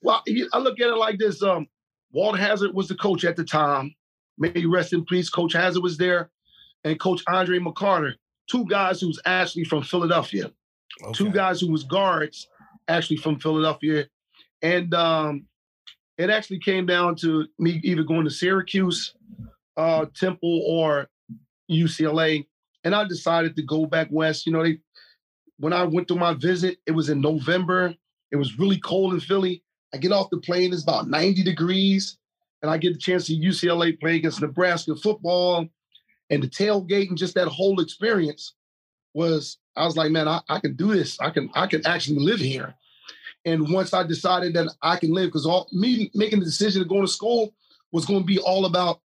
well, 0.00 0.22
I 0.54 0.58
look 0.58 0.80
at 0.80 0.88
it 0.88 0.96
like 0.96 1.18
this. 1.18 1.42
Um, 1.42 1.68
Walt 2.12 2.38
Hazzard 2.38 2.72
was 2.74 2.88
the 2.88 2.94
coach 2.94 3.24
at 3.24 3.36
the 3.36 3.44
time. 3.44 3.94
May 4.38 4.50
he 4.52 4.64
rest 4.64 4.94
in 4.94 5.04
peace. 5.04 5.28
Coach 5.28 5.52
Hazzard 5.52 5.82
was 5.82 5.98
there, 5.98 6.30
and 6.84 6.98
Coach 6.98 7.22
Andre 7.28 7.58
McCarter, 7.58 8.14
two 8.50 8.64
guys 8.64 9.02
who's 9.02 9.20
actually 9.26 9.64
from 9.64 9.82
Philadelphia. 9.82 10.50
Two 11.12 11.30
guys 11.30 11.60
who 11.60 11.70
was 11.70 11.84
guards, 11.84 12.48
actually 12.88 13.16
from 13.18 13.38
Philadelphia, 13.38 14.06
and 14.62 14.94
um, 14.94 15.44
it 16.16 16.30
actually 16.30 16.58
came 16.60 16.86
down 16.86 17.16
to 17.16 17.46
me 17.58 17.80
either 17.84 18.02
going 18.02 18.24
to 18.24 18.30
Syracuse, 18.30 19.14
uh, 19.76 20.06
Temple, 20.14 20.62
or 20.66 21.08
UCLA, 21.70 22.46
and 22.84 22.94
I 22.94 23.06
decided 23.06 23.56
to 23.56 23.62
go 23.62 23.86
back 23.86 24.08
west. 24.10 24.46
You 24.46 24.52
know, 24.52 24.62
they 24.62 24.78
when 25.58 25.72
I 25.72 25.84
went 25.84 26.08
to 26.08 26.16
my 26.16 26.34
visit, 26.34 26.78
it 26.86 26.92
was 26.92 27.08
in 27.08 27.20
November. 27.20 27.94
It 28.32 28.36
was 28.36 28.58
really 28.58 28.78
cold 28.78 29.14
in 29.14 29.20
Philly. 29.20 29.62
I 29.94 29.98
get 29.98 30.10
off 30.10 30.30
the 30.30 30.38
plane, 30.38 30.72
it's 30.72 30.82
about 30.82 31.08
90 31.08 31.42
degrees, 31.44 32.16
and 32.62 32.70
I 32.70 32.78
get 32.78 32.94
the 32.94 32.98
chance 32.98 33.26
to 33.26 33.36
UCLA 33.36 33.98
play 34.00 34.16
against 34.16 34.40
Nebraska 34.40 34.96
football. 34.96 35.68
And 36.30 36.42
the 36.42 36.48
tailgate 36.48 37.10
and 37.10 37.18
just 37.18 37.34
that 37.34 37.48
whole 37.48 37.80
experience 37.80 38.54
was, 39.14 39.58
I 39.76 39.84
was 39.84 39.96
like, 39.96 40.10
man, 40.10 40.28
I, 40.28 40.40
I 40.48 40.60
can 40.60 40.74
do 40.74 40.94
this. 40.94 41.20
I 41.20 41.30
can, 41.30 41.50
I 41.54 41.66
can 41.66 41.86
actually 41.86 42.20
live 42.20 42.40
here. 42.40 42.74
And 43.44 43.70
once 43.72 43.92
I 43.92 44.02
decided 44.02 44.54
that 44.54 44.74
I 44.82 44.96
can 44.96 45.12
live, 45.12 45.28
because 45.28 45.46
all 45.46 45.68
me 45.72 46.10
making 46.14 46.38
the 46.38 46.44
decision 46.44 46.82
to 46.82 46.88
go 46.88 47.02
to 47.02 47.08
school 47.08 47.54
was 47.90 48.06
going 48.06 48.20
to 48.20 48.26
be 48.26 48.38
all 48.38 48.64
about 48.64 49.00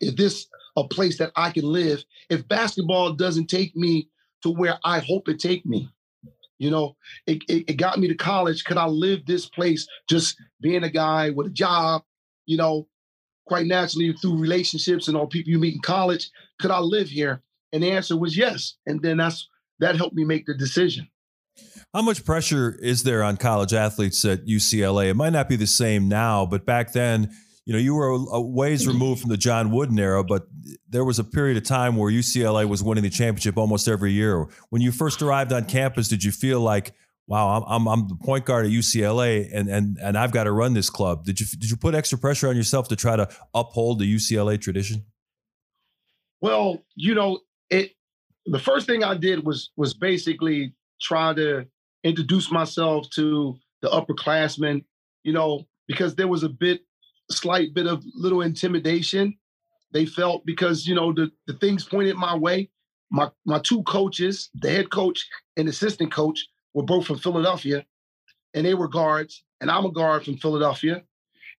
is 0.00 0.14
this 0.14 0.46
a 0.76 0.84
place 0.86 1.18
that 1.18 1.32
I 1.36 1.50
can 1.50 1.64
live? 1.64 2.04
If 2.30 2.48
basketball 2.48 3.14
doesn't 3.14 3.48
take 3.48 3.74
me 3.74 4.08
to 4.42 4.50
where 4.50 4.78
I 4.84 5.00
hope 5.00 5.28
it 5.28 5.40
take 5.40 5.66
me, 5.66 5.88
you 6.58 6.70
know, 6.70 6.96
it, 7.26 7.42
it, 7.48 7.70
it 7.70 7.74
got 7.74 7.98
me 7.98 8.08
to 8.08 8.14
college. 8.14 8.64
Could 8.64 8.76
I 8.76 8.86
live 8.86 9.24
this 9.26 9.46
place 9.46 9.86
just 10.08 10.36
being 10.60 10.84
a 10.84 10.90
guy 10.90 11.30
with 11.30 11.46
a 11.48 11.50
job, 11.50 12.02
you 12.46 12.56
know, 12.56 12.88
quite 13.46 13.66
naturally 13.66 14.12
through 14.12 14.38
relationships 14.38 15.08
and 15.08 15.16
all 15.16 15.26
people 15.26 15.50
you 15.50 15.58
meet 15.58 15.74
in 15.74 15.80
college? 15.80 16.30
Could 16.60 16.70
I 16.70 16.80
live 16.80 17.08
here? 17.08 17.42
And 17.72 17.82
the 17.82 17.92
answer 17.92 18.16
was 18.16 18.36
yes. 18.36 18.76
And 18.86 19.00
then 19.02 19.18
that's 19.18 19.48
that 19.80 19.96
helped 19.96 20.16
me 20.16 20.24
make 20.24 20.46
the 20.46 20.54
decision. 20.54 21.08
How 21.94 22.02
much 22.02 22.24
pressure 22.24 22.76
is 22.80 23.02
there 23.02 23.22
on 23.22 23.36
college 23.36 23.72
athletes 23.72 24.24
at 24.24 24.46
UCLA? 24.46 25.10
It 25.10 25.14
might 25.14 25.32
not 25.32 25.48
be 25.48 25.56
the 25.56 25.66
same 25.66 26.08
now, 26.08 26.44
but 26.44 26.66
back 26.66 26.92
then, 26.92 27.30
you 27.68 27.74
know, 27.74 27.80
you 27.80 27.94
were 27.94 28.08
a, 28.08 28.40
ways 28.40 28.80
mm-hmm. 28.80 28.92
removed 28.92 29.20
from 29.20 29.28
the 29.28 29.36
John 29.36 29.70
Wooden 29.70 29.98
era, 29.98 30.24
but 30.24 30.46
there 30.88 31.04
was 31.04 31.18
a 31.18 31.24
period 31.24 31.58
of 31.58 31.64
time 31.64 31.96
where 31.96 32.10
UCLA 32.10 32.66
was 32.66 32.82
winning 32.82 33.04
the 33.04 33.10
championship 33.10 33.58
almost 33.58 33.88
every 33.88 34.10
year. 34.10 34.48
When 34.70 34.80
you 34.80 34.90
first 34.90 35.20
arrived 35.20 35.52
on 35.52 35.66
campus, 35.66 36.08
did 36.08 36.24
you 36.24 36.32
feel 36.32 36.60
like, 36.60 36.94
wow, 37.26 37.62
I'm, 37.62 37.64
I'm, 37.68 37.86
I'm 37.86 38.08
the 38.08 38.14
point 38.14 38.46
guard 38.46 38.64
at 38.64 38.72
UCLA 38.72 39.50
and, 39.52 39.68
and, 39.68 39.98
and 40.02 40.16
I've 40.16 40.32
got 40.32 40.44
to 40.44 40.52
run 40.52 40.72
this 40.72 40.88
club? 40.88 41.26
Did 41.26 41.40
you, 41.40 41.46
did 41.58 41.68
you 41.68 41.76
put 41.76 41.94
extra 41.94 42.16
pressure 42.16 42.48
on 42.48 42.56
yourself 42.56 42.88
to 42.88 42.96
try 42.96 43.16
to 43.16 43.28
uphold 43.52 43.98
the 43.98 44.14
UCLA 44.14 44.58
tradition? 44.58 45.04
Well, 46.40 46.82
you 46.94 47.14
know, 47.14 47.40
it 47.68 47.90
the 48.46 48.58
first 48.58 48.86
thing 48.86 49.04
I 49.04 49.14
did 49.14 49.44
was 49.44 49.72
was 49.76 49.92
basically 49.92 50.72
try 51.02 51.34
to 51.34 51.66
introduce 52.02 52.50
myself 52.50 53.10
to 53.10 53.56
the 53.82 53.88
upperclassmen, 53.88 54.84
you 55.22 55.34
know, 55.34 55.66
because 55.86 56.14
there 56.14 56.28
was 56.28 56.44
a 56.44 56.48
bit 56.48 56.80
slight 57.30 57.74
bit 57.74 57.86
of 57.86 58.02
little 58.14 58.42
intimidation 58.42 59.36
they 59.92 60.06
felt 60.06 60.44
because 60.44 60.86
you 60.86 60.94
know 60.94 61.12
the, 61.12 61.30
the 61.46 61.54
things 61.54 61.84
pointed 61.84 62.16
my 62.16 62.36
way. 62.36 62.70
My 63.10 63.30
my 63.46 63.58
two 63.60 63.82
coaches, 63.84 64.50
the 64.54 64.70
head 64.70 64.90
coach 64.90 65.26
and 65.56 65.68
assistant 65.68 66.12
coach, 66.12 66.46
were 66.74 66.82
both 66.82 67.06
from 67.06 67.18
Philadelphia, 67.18 67.84
and 68.54 68.66
they 68.66 68.74
were 68.74 68.88
guards, 68.88 69.44
and 69.60 69.70
I'm 69.70 69.86
a 69.86 69.92
guard 69.92 70.24
from 70.24 70.36
Philadelphia. 70.36 71.02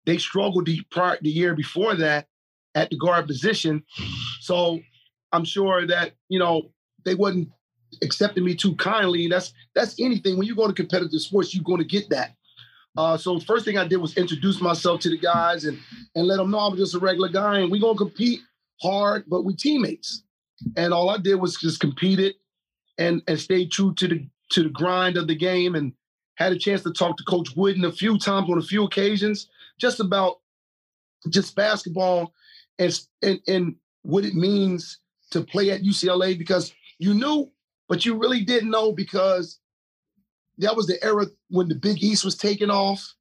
They 0.05 0.19
struggled 0.19 0.66
the 0.66 0.83
prior 0.91 1.19
the 1.23 1.31
year 1.31 1.55
before 1.55 1.95
that 1.97 2.29
at 2.75 2.91
the 2.91 2.99
guard 2.99 3.27
position, 3.27 3.83
so 4.41 4.79
I'm 5.33 5.45
sure 5.45 5.87
that 5.87 6.12
you 6.29 6.39
know 6.39 6.71
they 7.05 7.14
wasn't 7.14 7.49
accepting 8.03 8.45
me 8.45 8.55
too 8.55 8.75
kindly. 8.77 9.27
That's 9.27 9.55
that's 9.75 9.99
anything 9.99 10.37
when 10.37 10.47
you 10.47 10.55
go 10.55 10.66
to 10.66 10.75
competitive 10.75 11.21
sports, 11.23 11.55
you're 11.55 11.64
going 11.64 11.79
to 11.79 11.85
get 11.85 12.11
that. 12.11 12.35
Uh, 12.99 13.16
so 13.16 13.38
first 13.38 13.64
thing 13.64 13.78
I 13.78 13.86
did 13.86 13.99
was 13.99 14.16
introduce 14.16 14.61
myself 14.61 15.01
to 15.03 15.09
the 15.09 15.16
guys 15.16 15.66
and 15.66 15.78
and 16.16 16.26
let 16.26 16.38
them 16.38 16.51
know 16.51 16.59
I'm 16.59 16.76
just 16.76 16.96
a 16.96 16.99
regular 16.99 17.28
guy 17.28 17.61
and 17.61 17.70
we're 17.70 17.80
gonna 17.80 17.96
compete 17.96 18.40
hard, 18.82 19.22
but 19.28 19.44
we 19.44 19.55
teammates. 19.55 20.24
And 20.76 20.92
all 20.92 21.09
I 21.09 21.18
did 21.18 21.36
was 21.36 21.55
just 21.55 21.78
compete 21.78 22.18
it 22.18 22.34
and 22.99 23.22
and 23.28 23.38
stay 23.38 23.66
true 23.66 23.94
to 23.94 24.09
the 24.09 24.28
to 24.51 24.64
the 24.64 24.68
grind 24.70 25.16
of 25.16 25.28
the 25.28 25.36
game 25.36 25.76
and 25.76 25.92
had 26.34 26.53
a 26.53 26.59
chance 26.59 26.82
to 26.82 26.92
talk 26.92 27.16
to 27.18 27.24
Coach 27.24 27.51
Wooden 27.55 27.84
a 27.84 27.92
few 27.92 28.18
times 28.18 28.51
on 28.51 28.59
a 28.59 28.62
few 28.62 28.82
occasions, 28.82 29.49
just 29.78 30.01
about 30.01 30.40
just 31.28 31.55
basketball 31.55 32.34
and 32.80 32.99
and, 33.22 33.38
and 33.46 33.76
what 34.03 34.24
it 34.24 34.34
means 34.34 34.99
to 35.30 35.42
play 35.42 35.70
at 35.70 35.82
UCLA 35.82 36.36
because 36.36 36.74
you 36.99 37.14
knew, 37.14 37.49
but 37.88 38.05
you 38.05 38.16
really 38.16 38.40
didn't 38.40 38.70
know 38.70 38.90
because 38.90 39.61
that 40.59 40.76
was 40.76 40.86
the 40.86 41.02
era 41.04 41.26
when 41.48 41.68
the 41.68 41.74
Big 41.74 42.02
East 42.02 42.24
was 42.24 42.36
taking 42.36 42.70
off. 42.70 43.14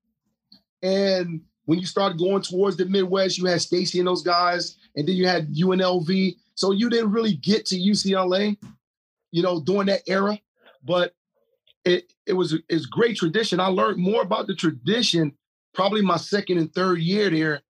And 0.82 1.42
when 1.66 1.80
you 1.80 1.86
started 1.86 2.18
going 2.18 2.42
towards 2.42 2.78
the 2.78 2.86
Midwest, 2.86 3.38
you 3.38 3.46
had 3.46 3.62
Stacey 3.62 4.00
and 4.00 4.08
those 4.08 4.24
guys, 4.24 4.78
and 4.96 5.08
then 5.08 5.16
you 5.16 5.28
had 5.28 5.54
UNLV. 5.54 6.36
So 6.56 6.72
you 6.72 6.90
didn't 6.90 7.12
really 7.12 7.34
get 7.36 7.66
to 7.68 7.76
UCLA, 7.76 8.58
you 9.32 9.44
know, 9.44 9.60
during 9.60 9.88
that 9.88 10.02
era. 10.08 10.40
But 10.84 11.14
it 11.86 12.12
it 12.26 12.34
was 12.34 12.58
it's 12.70 12.86
great 12.86 13.18
tradition. 13.18 13.60
I 13.60 13.68
learned 13.68 13.98
more 13.98 14.22
about 14.22 14.48
the 14.48 14.56
tradition 14.56 15.34
probably 15.74 16.02
my 16.02 16.18
second 16.18 16.58
and 16.58 16.74
third 16.74 17.00
year 17.00 17.30
there 17.30 17.62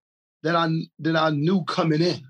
than 0.43 0.55
I 0.55 0.69
than 0.99 1.15
I 1.15 1.29
knew 1.29 1.63
coming 1.65 2.01
in. 2.01 2.21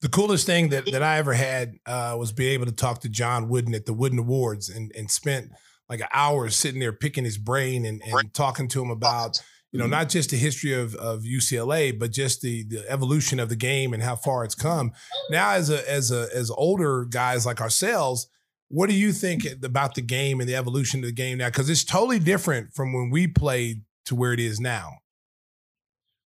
The 0.00 0.08
coolest 0.08 0.46
thing 0.46 0.68
that, 0.68 0.90
that 0.92 1.02
I 1.02 1.18
ever 1.18 1.32
had 1.32 1.74
uh, 1.84 2.14
was 2.18 2.32
be 2.32 2.48
able 2.48 2.66
to 2.66 2.72
talk 2.72 3.00
to 3.00 3.08
John 3.08 3.48
Wooden 3.48 3.74
at 3.74 3.86
the 3.86 3.92
Wooden 3.92 4.20
Awards 4.20 4.68
and, 4.68 4.92
and 4.96 5.10
spent 5.10 5.50
like 5.88 6.00
an 6.00 6.08
hour 6.12 6.48
sitting 6.50 6.80
there 6.80 6.92
picking 6.92 7.24
his 7.24 7.38
brain 7.38 7.84
and, 7.84 8.02
and 8.04 8.32
talking 8.34 8.68
to 8.68 8.82
him 8.82 8.90
about, 8.90 9.38
you 9.72 9.78
know, 9.78 9.86
not 9.86 10.08
just 10.08 10.30
the 10.30 10.36
history 10.36 10.72
of, 10.72 10.94
of 10.94 11.22
UCLA, 11.22 11.98
but 11.98 12.10
just 12.12 12.40
the, 12.40 12.62
the 12.64 12.84
evolution 12.90 13.38
of 13.40 13.48
the 13.48 13.56
game 13.56 13.92
and 13.92 14.02
how 14.02 14.16
far 14.16 14.44
it's 14.44 14.54
come. 14.54 14.92
Now, 15.30 15.50
as 15.50 15.68
a 15.70 15.88
as 15.90 16.10
a 16.10 16.28
as 16.34 16.50
older 16.50 17.04
guys 17.04 17.44
like 17.44 17.60
ourselves, 17.60 18.28
what 18.68 18.88
do 18.88 18.94
you 18.96 19.12
think 19.12 19.44
about 19.62 19.94
the 19.94 20.00
game 20.02 20.40
and 20.40 20.48
the 20.48 20.56
evolution 20.56 21.00
of 21.00 21.06
the 21.06 21.12
game 21.12 21.38
now? 21.38 21.48
Because 21.48 21.68
it's 21.68 21.84
totally 21.84 22.18
different 22.18 22.72
from 22.72 22.92
when 22.92 23.10
we 23.10 23.26
played 23.26 23.82
to 24.06 24.14
where 24.14 24.32
it 24.32 24.40
is 24.40 24.60
now. 24.60 24.90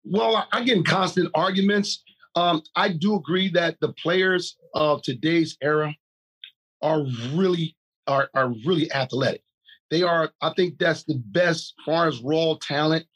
Well, 0.04 0.36
I- 0.36 0.46
I 0.52 0.64
get 0.64 0.76
in 0.76 0.84
constant 0.84 1.30
arguments. 1.34 2.02
Um, 2.36 2.62
I 2.74 2.88
do 2.90 3.14
agree 3.14 3.48
that 3.50 3.78
the 3.80 3.92
players 3.92 4.56
of 4.74 5.02
today's 5.02 5.56
era 5.62 5.94
are 6.82 7.04
really 7.32 7.76
are 8.06 8.28
are 8.34 8.52
really 8.64 8.90
athletic. 8.92 9.42
They 9.90 10.02
are. 10.02 10.32
I 10.40 10.52
think 10.54 10.78
that's 10.78 11.04
the 11.04 11.22
best 11.26 11.74
far 11.84 12.08
as 12.08 12.20
raw 12.20 12.54
talent 12.60 13.06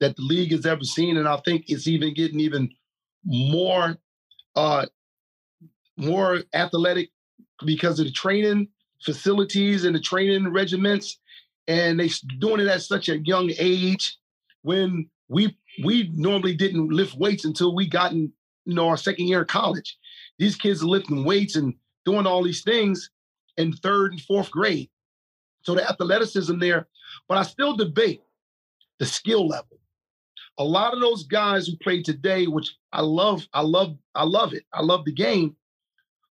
that 0.00 0.16
the 0.16 0.22
league 0.22 0.52
has 0.52 0.66
ever 0.66 0.84
seen, 0.84 1.16
and 1.16 1.28
I 1.28 1.36
think 1.44 1.64
it's 1.68 1.86
even 1.86 2.14
getting 2.14 2.40
even 2.40 2.70
more 3.24 3.96
uh, 4.56 4.86
more 5.96 6.42
athletic 6.54 7.10
because 7.64 7.98
of 8.00 8.06
the 8.06 8.12
training 8.12 8.68
facilities 9.02 9.84
and 9.84 9.94
the 9.94 10.00
training 10.00 10.52
regiments, 10.52 11.18
and 11.68 11.98
they 12.00 12.10
doing 12.38 12.60
it 12.60 12.68
at 12.68 12.82
such 12.82 13.08
a 13.08 13.18
young 13.18 13.50
age 13.58 14.16
when 14.62 15.08
we 15.28 15.56
we 15.84 16.10
normally 16.14 16.54
didn't 16.54 16.88
lift 16.88 17.16
weights 17.16 17.44
until 17.44 17.74
we 17.74 17.88
got 17.88 18.12
in 18.12 18.32
you 18.64 18.74
know 18.74 18.88
our 18.88 18.96
second 18.96 19.28
year 19.28 19.42
of 19.42 19.48
college. 19.48 19.96
These 20.38 20.56
kids 20.56 20.82
are 20.82 20.86
lifting 20.86 21.24
weights 21.24 21.56
and 21.56 21.74
doing 22.04 22.26
all 22.26 22.42
these 22.42 22.62
things 22.62 23.10
in 23.56 23.72
third 23.72 24.12
and 24.12 24.20
fourth 24.20 24.50
grade. 24.50 24.90
So 25.62 25.74
the 25.74 25.88
athleticism 25.88 26.58
there, 26.58 26.88
but 27.28 27.38
I 27.38 27.42
still 27.42 27.76
debate 27.76 28.20
the 28.98 29.06
skill 29.06 29.46
level. 29.48 29.78
A 30.58 30.64
lot 30.64 30.94
of 30.94 31.00
those 31.00 31.24
guys 31.24 31.66
who 31.66 31.76
play 31.78 32.02
today, 32.02 32.46
which 32.46 32.76
I 32.92 33.00
love, 33.00 33.46
I 33.52 33.62
love, 33.62 33.96
I 34.14 34.24
love 34.24 34.52
it. 34.52 34.64
I 34.72 34.82
love 34.82 35.04
the 35.04 35.12
game. 35.12 35.56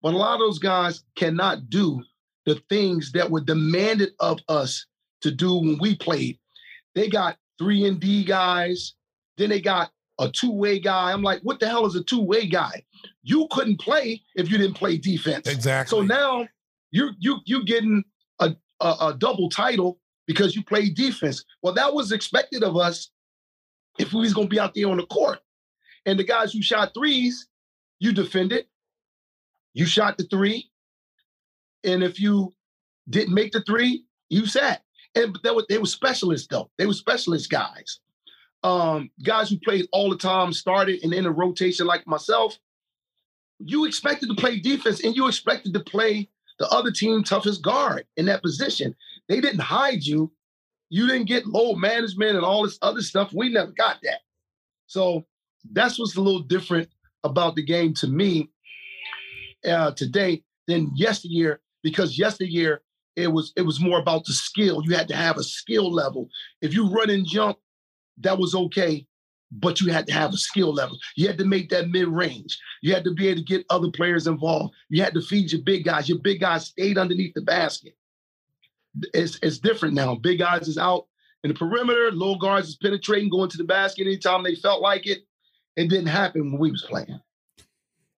But 0.03 0.14
a 0.14 0.16
lot 0.16 0.35
of 0.35 0.41
those 0.41 0.59
guys 0.59 1.05
cannot 1.16 1.71
do 1.71 2.03
the 2.47 2.61
things 2.69 3.12
that 3.12 3.31
were 3.31 3.41
demanded 3.41 4.11
of 4.21 4.41
us 4.49 4.87
to 5.23 5.31
do 5.31 5.57
when 5.57 5.79
we 5.81 5.95
played. 5.97 6.39
They 6.95 7.09
got 7.09 7.37
three 7.59 7.87
and 7.87 8.01
D 8.01 8.25
guys, 8.25 8.95
then 9.37 9.51
they 9.51 9.61
got 9.61 9.91
a 10.19 10.29
two-way 10.29 10.81
guy. 10.81 11.12
I'm 11.12 11.23
like, 11.23 11.41
what 11.43 11.61
the 11.61 11.69
hell 11.69 11.87
is 11.87 11.95
a 11.95 12.03
two-way 12.03 12.47
guy? 12.47 12.83
You 13.23 13.47
couldn't 13.51 13.81
play 13.81 14.23
if 14.35 14.51
you 14.51 14.59
didn't 14.59 14.75
play 14.75 14.97
defense. 14.97 15.47
Exactly. 15.47 15.97
So 15.97 16.03
now 16.03 16.49
you 16.91 17.11
you 17.18 17.39
you 17.45 17.64
getting 17.64 18.05
a, 18.41 18.55
a 18.80 18.95
a 19.01 19.16
double 19.18 19.49
title 19.49 19.99
because 20.26 20.55
you 20.55 20.62
played 20.62 20.95
defense. 20.95 21.45
Well, 21.62 21.74
that 21.74 21.95
was 21.95 22.12
expected 22.12 22.62
of 22.62 22.76
us 22.76 23.11
if 23.99 24.12
we 24.12 24.20
was 24.20 24.34
gonna 24.34 24.49
be 24.49 24.61
out 24.61 24.74
there 24.74 24.89
on 24.89 24.99
the 24.99 25.07
court. 25.07 25.41
And 26.07 26.18
the 26.18 26.24
guys 26.24 26.53
who 26.53 26.62
shot 26.62 26.93
threes, 26.95 27.49
you 27.99 28.12
defended. 28.12 28.66
You 29.74 29.86
shot 29.86 30.18
the 30.18 30.24
three, 30.24 30.70
and 31.84 32.03
if 32.03 32.18
you 32.18 32.55
didn't 33.09 33.34
make 33.34 33.53
the 33.53 33.62
three, 33.62 34.05
you 34.28 34.47
sat. 34.47 34.82
And 35.14 35.32
but 35.32 35.43
they 35.43 35.51
were 35.51 35.64
they 35.68 35.78
were 35.78 35.86
specialists 35.86 36.49
though. 36.51 36.70
They 36.78 36.86
were 36.86 36.95
specialist 36.95 37.51
guys. 37.51 38.01
Um, 38.64 39.11
guys 39.22 39.51
who 39.51 39.59
played 39.59 39.86
all 39.93 40.11
the 40.11 40.16
time, 40.16 40.53
started 40.53 41.03
and 41.05 41.12
in 41.12 41.26
a 41.26 41.30
rotation 41.30 41.86
like 41.86 42.07
myself. 42.07 42.59
You 43.61 43.84
expected 43.86 44.28
to 44.28 44.34
play 44.34 44.59
defense, 44.61 45.05
and 45.05 45.14
you 45.16 45.26
expected 45.26 45.74
to 45.74 45.80
play 45.80 46.28
the 46.59 46.69
other 46.69 46.91
team 46.91 47.23
toughest 47.23 47.63
guard 47.63 48.05
in 48.17 48.27
that 48.27 48.43
position. 48.43 48.95
They 49.29 49.41
didn't 49.41 49.61
hide 49.61 50.03
you. 50.03 50.33
You 50.91 51.07
didn't 51.07 51.29
get 51.29 51.47
load 51.47 51.77
management 51.77 52.37
and 52.37 52.45
all 52.45 52.65
this 52.65 52.79
other 52.83 53.03
stuff. 53.03 53.33
We 53.33 53.51
never 53.51 53.73
got 53.73 53.99
that. 54.03 54.21
So 54.87 55.27
that's 55.73 55.99
what's 55.99 56.17
a 56.17 56.21
little 56.21 56.41
different 56.41 56.89
about 57.25 57.57
the 57.57 57.65
game 57.65 57.95
to 57.95 58.07
me 58.07 58.51
uh, 59.69 59.91
today 59.93 60.43
than 60.67 60.91
yesteryear, 60.95 61.61
because 61.83 62.19
yesteryear 62.19 62.83
it 63.17 63.29
was 63.29 63.53
it 63.57 63.63
was 63.63 63.81
more 63.81 63.99
about 63.99 64.25
the 64.25 64.33
skill. 64.33 64.83
You 64.85 64.95
had 64.95 65.09
to 65.09 65.17
have 65.17 65.37
a 65.39 65.43
skill 65.43 65.93
level. 65.93 66.29
If 66.63 66.73
you 66.73 66.89
run 66.89 67.11
and 67.11 67.27
jump, 67.27 67.59
that 68.19 68.39
was 68.39 68.55
okay, 68.55 69.07
but 69.51 69.80
you 69.80 69.92
had 69.92 70.07
to 70.07 70.12
have 70.12 70.32
a 70.32 70.36
skill 70.36 70.72
level. 70.72 70.99
You 71.16 71.26
had 71.26 71.38
to 71.38 71.44
make 71.44 71.70
that 71.70 71.88
mid 71.88 72.09
range. 72.09 72.59
You 72.82 72.94
had 72.94 73.05
to 73.05 73.14
be 73.14 73.28
able 73.28 73.40
to 73.40 73.44
get 73.44 73.66
other 73.70 73.90
players 73.90 74.26
involved. 74.26 74.74
You 74.88 75.03
had 75.03 75.14
to 75.14 75.22
feed 75.22 75.53
your 75.53 75.62
big 75.62 75.84
guys. 75.84 76.09
Your 76.09 76.18
big 76.18 76.40
guys 76.40 76.66
stayed 76.66 76.99
underneath 76.99 77.34
the 77.34 77.42
basket. 77.42 77.94
It's 79.14 79.38
it's 79.42 79.59
different 79.59 79.94
now. 79.94 80.14
Big 80.14 80.38
guys 80.38 80.68
is 80.68 80.78
out 80.78 81.07
in 81.44 81.49
the 81.49 81.55
perimeter. 81.55 82.11
Low 82.12 82.36
guards 82.36 82.68
is 82.68 82.76
penetrating, 82.76 83.30
going 83.30 83.51
to 83.51 83.59
the 83.59 83.64
basket 83.64 84.07
anytime 84.07 84.42
they 84.42 84.55
felt 84.55 84.82
like 84.82 85.07
it. 85.07 85.20
It 85.76 85.88
didn't 85.88 86.09
happen 86.09 86.51
when 86.51 86.61
we 86.61 86.70
was 86.72 86.82
playing. 86.82 87.20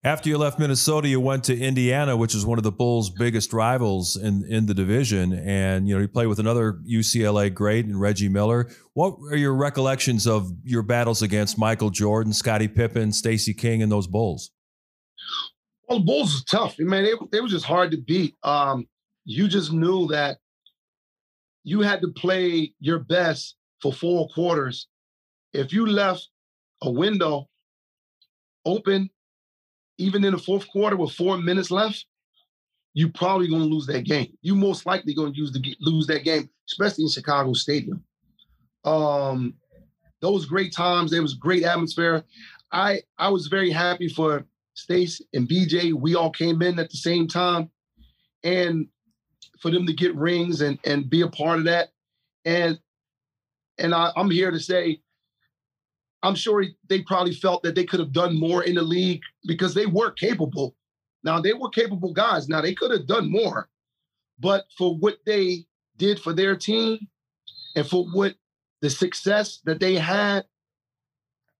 After 0.02 0.30
you 0.30 0.38
left 0.38 0.58
Minnesota, 0.58 1.08
you 1.08 1.20
went 1.20 1.44
to 1.44 1.58
Indiana, 1.58 2.16
which 2.16 2.34
is 2.34 2.46
one 2.46 2.56
of 2.56 2.64
the 2.64 2.72
Bulls' 2.72 3.10
biggest 3.10 3.52
rivals 3.52 4.16
in 4.16 4.46
in 4.48 4.64
the 4.64 4.72
division, 4.72 5.34
and 5.34 5.86
you 5.86 5.94
know 5.94 6.00
you 6.00 6.08
played 6.08 6.28
with 6.28 6.38
another 6.38 6.80
UCLA 6.90 7.52
great 7.52 7.84
and 7.84 8.00
Reggie 8.00 8.30
Miller. 8.30 8.70
What 8.94 9.16
are 9.30 9.36
your 9.36 9.54
recollections 9.54 10.26
of 10.26 10.50
your 10.64 10.82
battles 10.82 11.20
against 11.20 11.58
Michael 11.58 11.90
Jordan, 11.90 12.32
Scottie 12.32 12.66
Pippen, 12.66 13.12
Stacey 13.12 13.52
King, 13.52 13.82
and 13.82 13.92
those 13.92 14.06
Bulls? 14.06 14.52
Well, 15.86 15.98
the 15.98 16.04
Bulls 16.06 16.32
was 16.32 16.44
tough. 16.44 16.78
Man, 16.78 17.04
they, 17.04 17.12
they 17.30 17.42
were 17.42 17.48
just 17.48 17.66
hard 17.66 17.90
to 17.90 17.98
beat. 17.98 18.34
Um, 18.42 18.88
you 19.26 19.48
just 19.48 19.70
knew 19.70 20.06
that 20.06 20.38
you 21.62 21.82
had 21.82 22.00
to 22.00 22.08
play 22.08 22.72
your 22.80 23.00
best 23.00 23.56
for 23.82 23.92
four 23.92 24.28
quarters. 24.28 24.88
If 25.52 25.74
you 25.74 25.84
left 25.84 26.26
a 26.80 26.90
window 26.90 27.50
open, 28.64 29.10
even 30.00 30.24
in 30.24 30.32
the 30.32 30.38
fourth 30.38 30.68
quarter 30.68 30.96
with 30.96 31.12
four 31.12 31.36
minutes 31.38 31.70
left, 31.70 32.06
you're 32.94 33.10
probably 33.10 33.48
going 33.48 33.62
to 33.62 33.68
lose 33.68 33.86
that 33.86 34.04
game. 34.04 34.36
You 34.42 34.54
most 34.54 34.86
likely 34.86 35.14
going 35.14 35.32
to 35.32 35.38
use 35.38 35.52
the 35.52 35.76
lose 35.80 36.06
that 36.08 36.24
game, 36.24 36.48
especially 36.68 37.04
in 37.04 37.10
Chicago 37.10 37.52
Stadium. 37.52 38.02
Um, 38.84 39.54
those 40.20 40.46
great 40.46 40.72
times. 40.72 41.10
There 41.10 41.22
was 41.22 41.34
great 41.34 41.64
atmosphere. 41.64 42.24
I 42.72 43.02
I 43.18 43.28
was 43.28 43.46
very 43.46 43.70
happy 43.70 44.08
for 44.08 44.44
Stace 44.74 45.20
and 45.34 45.48
BJ. 45.48 45.92
We 45.92 46.14
all 46.14 46.30
came 46.30 46.62
in 46.62 46.78
at 46.78 46.90
the 46.90 46.96
same 46.96 47.28
time, 47.28 47.70
and 48.42 48.88
for 49.60 49.70
them 49.70 49.86
to 49.86 49.92
get 49.92 50.14
rings 50.16 50.60
and 50.60 50.78
and 50.84 51.08
be 51.08 51.20
a 51.20 51.28
part 51.28 51.58
of 51.58 51.64
that. 51.66 51.90
And 52.44 52.78
and 53.78 53.94
I, 53.94 54.10
I'm 54.16 54.30
here 54.30 54.50
to 54.50 54.60
say, 54.60 55.00
I'm 56.22 56.34
sure 56.34 56.64
they 56.88 57.02
probably 57.02 57.34
felt 57.34 57.62
that 57.62 57.74
they 57.74 57.84
could 57.84 58.00
have 58.00 58.12
done 58.12 58.38
more 58.38 58.62
in 58.62 58.74
the 58.74 58.82
league 58.82 59.22
because 59.46 59.74
they 59.74 59.86
were 59.86 60.10
capable. 60.10 60.74
Now 61.24 61.40
they 61.40 61.52
were 61.52 61.70
capable 61.70 62.12
guys. 62.12 62.48
Now 62.48 62.60
they 62.60 62.74
could 62.74 62.90
have 62.90 63.06
done 63.06 63.30
more, 63.30 63.68
but 64.38 64.66
for 64.76 64.96
what 64.96 65.18
they 65.26 65.66
did 65.96 66.20
for 66.20 66.32
their 66.32 66.56
team 66.56 66.98
and 67.76 67.86
for 67.86 68.06
what 68.06 68.34
the 68.80 68.90
success 68.90 69.60
that 69.64 69.80
they 69.80 69.94
had, 69.94 70.44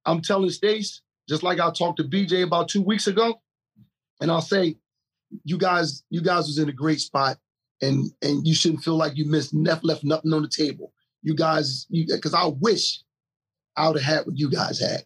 I'm 0.06 0.22
telling 0.22 0.50
Stace, 0.50 1.02
just 1.28 1.42
like 1.42 1.60
I 1.60 1.70
talked 1.70 1.98
to 1.98 2.04
BJ 2.04 2.42
about 2.42 2.68
two 2.68 2.82
weeks 2.82 3.06
ago, 3.06 3.40
and 4.20 4.30
I'll 4.30 4.40
say, 4.40 4.76
you 5.44 5.58
guys, 5.58 6.02
you 6.10 6.22
guys 6.22 6.46
was 6.46 6.58
in 6.58 6.68
a 6.68 6.72
great 6.72 7.00
spot, 7.00 7.38
and 7.82 8.10
and 8.22 8.46
you 8.46 8.54
shouldn't 8.54 8.82
feel 8.82 8.96
like 8.96 9.16
you 9.16 9.26
missed 9.26 9.54
left 9.54 9.84
left 9.84 10.04
nothing 10.04 10.32
on 10.32 10.42
the 10.42 10.48
table. 10.48 10.92
You 11.22 11.34
guys, 11.34 11.86
you 11.90 12.06
because 12.06 12.34
I 12.34 12.46
wish 12.46 13.02
I 13.76 13.88
would 13.88 14.00
have 14.00 14.14
had 14.16 14.26
what 14.26 14.38
you 14.38 14.50
guys 14.50 14.80
had. 14.80 15.04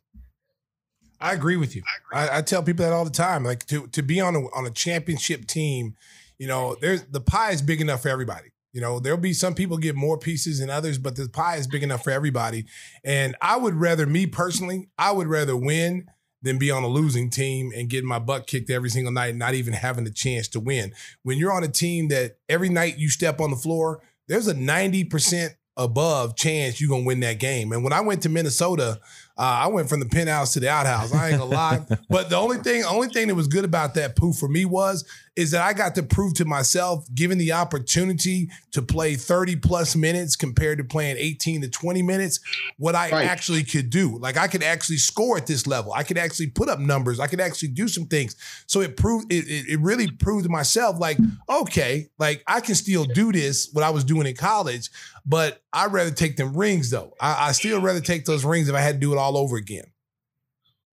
I 1.20 1.32
agree 1.32 1.56
with 1.56 1.74
you. 1.74 1.82
I, 2.12 2.38
I 2.38 2.42
tell 2.42 2.62
people 2.62 2.84
that 2.84 2.92
all 2.92 3.04
the 3.04 3.10
time. 3.10 3.44
Like 3.44 3.66
to 3.66 3.86
to 3.88 4.02
be 4.02 4.20
on 4.20 4.34
a 4.36 4.40
on 4.54 4.66
a 4.66 4.70
championship 4.70 5.46
team, 5.46 5.96
you 6.38 6.46
know, 6.46 6.76
there's 6.80 7.02
the 7.04 7.20
pie 7.20 7.52
is 7.52 7.62
big 7.62 7.80
enough 7.80 8.02
for 8.02 8.08
everybody. 8.08 8.50
You 8.74 8.80
know, 8.80 8.98
there'll 8.98 9.18
be 9.18 9.32
some 9.32 9.54
people 9.54 9.78
get 9.78 9.94
more 9.94 10.18
pieces 10.18 10.58
than 10.58 10.68
others, 10.68 10.98
but 10.98 11.14
the 11.14 11.28
pie 11.28 11.56
is 11.56 11.68
big 11.68 11.84
enough 11.84 12.02
for 12.02 12.10
everybody. 12.10 12.66
And 13.04 13.36
I 13.40 13.56
would 13.56 13.74
rather, 13.74 14.04
me 14.04 14.26
personally, 14.26 14.88
I 14.98 15.12
would 15.12 15.28
rather 15.28 15.56
win 15.56 16.08
than 16.42 16.58
be 16.58 16.72
on 16.72 16.82
a 16.82 16.88
losing 16.88 17.30
team 17.30 17.70
and 17.74 17.88
getting 17.88 18.08
my 18.08 18.18
butt 18.18 18.48
kicked 18.48 18.70
every 18.70 18.90
single 18.90 19.12
night, 19.12 19.28
and 19.28 19.38
not 19.38 19.54
even 19.54 19.72
having 19.72 20.06
a 20.06 20.10
chance 20.10 20.48
to 20.48 20.60
win. 20.60 20.92
When 21.22 21.38
you're 21.38 21.52
on 21.52 21.62
a 21.62 21.68
team 21.68 22.08
that 22.08 22.38
every 22.48 22.68
night 22.68 22.98
you 22.98 23.08
step 23.08 23.40
on 23.40 23.50
the 23.50 23.56
floor, 23.56 24.02
there's 24.26 24.48
a 24.48 24.54
90% 24.54 25.54
above 25.76 26.36
chance 26.36 26.80
you're 26.80 26.90
gonna 26.90 27.04
win 27.04 27.20
that 27.20 27.38
game. 27.38 27.72
And 27.72 27.82
when 27.82 27.92
I 27.92 28.00
went 28.00 28.22
to 28.22 28.28
Minnesota, 28.28 29.00
uh, 29.36 29.42
I 29.42 29.66
went 29.66 29.88
from 29.88 30.00
the 30.00 30.06
penthouse 30.06 30.52
to 30.52 30.60
the 30.60 30.68
outhouse. 30.68 31.12
I 31.12 31.30
ain't 31.30 31.38
gonna 31.38 31.50
lie. 31.50 31.80
But 32.08 32.30
the 32.30 32.36
only 32.36 32.58
thing, 32.58 32.84
only 32.84 33.08
thing 33.08 33.26
that 33.28 33.34
was 33.34 33.48
good 33.48 33.64
about 33.64 33.94
that 33.94 34.14
poof 34.14 34.36
for 34.36 34.48
me 34.48 34.64
was 34.64 35.04
is 35.36 35.50
that 35.50 35.62
I 35.62 35.72
got 35.72 35.96
to 35.96 36.02
prove 36.04 36.34
to 36.34 36.44
myself, 36.44 37.12
given 37.12 37.38
the 37.38 37.50
opportunity 37.52 38.48
to 38.70 38.80
play 38.80 39.16
30 39.16 39.56
plus 39.56 39.96
minutes 39.96 40.36
compared 40.36 40.78
to 40.78 40.84
playing 40.84 41.16
18 41.18 41.62
to 41.62 41.68
20 41.68 42.02
minutes, 42.02 42.38
what 42.78 42.94
I 42.94 43.10
Right. 43.10 43.26
actually 43.26 43.64
could 43.64 43.90
do. 43.90 44.16
Like 44.18 44.36
I 44.36 44.46
could 44.46 44.62
actually 44.62 44.98
score 44.98 45.36
at 45.36 45.48
this 45.48 45.66
level. 45.66 45.92
I 45.92 46.04
could 46.04 46.18
actually 46.18 46.48
put 46.48 46.68
up 46.68 46.78
numbers. 46.78 47.18
I 47.18 47.26
could 47.26 47.40
actually 47.40 47.68
do 47.70 47.88
some 47.88 48.06
things. 48.06 48.36
So 48.66 48.80
it 48.80 48.96
proved 48.96 49.32
it, 49.32 49.46
it, 49.48 49.68
it 49.70 49.80
really 49.80 50.08
proved 50.08 50.44
to 50.44 50.50
myself, 50.50 51.00
like, 51.00 51.18
okay, 51.50 52.08
like 52.18 52.44
I 52.46 52.60
can 52.60 52.76
still 52.76 53.04
do 53.04 53.32
this, 53.32 53.70
what 53.72 53.82
I 53.82 53.90
was 53.90 54.04
doing 54.04 54.26
in 54.28 54.36
college, 54.36 54.88
but 55.26 55.62
I'd 55.72 55.92
rather 55.92 56.10
take 56.12 56.36
them 56.36 56.56
rings 56.56 56.90
though. 56.90 57.14
I, 57.20 57.48
I 57.48 57.52
still 57.52 57.80
rather 57.80 58.00
take 58.00 58.24
those 58.24 58.44
rings 58.44 58.68
if 58.68 58.74
I 58.76 58.80
had 58.80 58.94
to 58.96 59.00
do 59.00 59.12
it 59.12 59.18
all 59.18 59.23
over 59.36 59.56
again. 59.56 59.84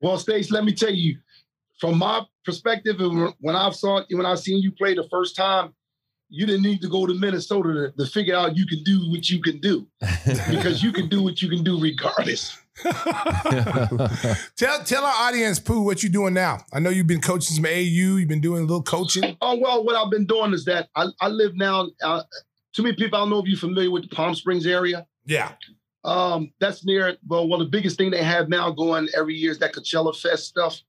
Well, 0.02 0.18
Stace, 0.18 0.50
let 0.52 0.64
me 0.66 0.74
tell 0.74 0.94
you, 0.94 1.18
from 1.80 1.98
my 1.98 2.22
perspective, 2.46 3.00
and 3.00 3.22
when- 3.22 3.34
when 3.40 3.56
I 3.56 3.70
saw 3.72 4.04
when 4.12 4.26
I 4.26 4.36
seen 4.36 4.62
you 4.62 4.72
play 4.72 4.94
the 4.96 5.08
first 5.12 5.36
time, 5.36 5.74
you 6.30 6.46
didn't 6.46 6.64
need 6.64 6.82
to 6.82 6.88
go 6.90 7.06
to 7.06 7.14
Minnesota 7.14 7.92
to, 7.98 8.04
to 8.06 8.10
figure 8.10 8.36
out 8.36 8.56
you 8.56 8.66
can 8.66 8.82
do 8.84 9.10
what 9.12 9.30
you 9.30 9.42
can 9.42 9.60
do 9.60 9.86
because 10.50 10.82
you 10.82 10.92
can 10.94 11.10
do 11.10 11.22
what 11.22 11.42
you 11.42 11.50
can 11.50 11.64
do 11.64 11.80
regardless. 11.80 12.58
Tell 14.56 14.84
tell 14.84 15.04
our 15.06 15.28
audience, 15.28 15.60
Pooh, 15.60 15.82
what 15.84 16.04
you 16.04 16.10
doing 16.10 16.34
now. 16.34 16.60
I 16.74 16.80
know 16.80 16.90
you've 16.90 17.08
been 17.08 17.22
coaching 17.22 17.56
some 17.56 17.66
AU. 17.66 17.70
You've 18.18 18.28
been 18.30 18.42
doing 18.42 18.60
a 18.64 18.66
little 18.66 18.82
coaching. 18.84 19.38
Oh 19.42 19.58
well, 19.60 19.84
what 19.84 19.96
I've 19.96 20.10
been 20.12 20.26
doing 20.26 20.54
is 20.54 20.66
that 20.66 20.90
I, 20.96 21.08
I 21.20 21.28
live 21.28 21.56
now. 21.56 21.90
Uh, 22.02 22.24
too 22.74 22.84
many 22.84 22.96
people. 22.96 23.18
I 23.18 23.22
don't 23.22 23.30
know 23.30 23.40
if 23.40 23.46
you're 23.48 23.58
familiar 23.58 23.92
with 23.92 24.10
the 24.10 24.16
Palm 24.16 24.34
Springs 24.36 24.66
area. 24.66 25.06
Yeah. 25.26 25.52
Um, 26.04 26.52
that's 26.60 26.86
near. 26.86 27.16
Well, 27.28 27.48
well, 27.48 27.60
the 27.60 27.66
biggest 27.66 27.98
thing 27.98 28.12
they 28.12 28.24
have 28.24 28.50
now 28.50 28.72
going 28.72 29.10
every 29.16 29.36
year 29.36 29.52
is 29.52 29.60
that 29.60 29.74
Coachella 29.74 30.16
Fest 30.16 30.48
stuff. 30.48 30.82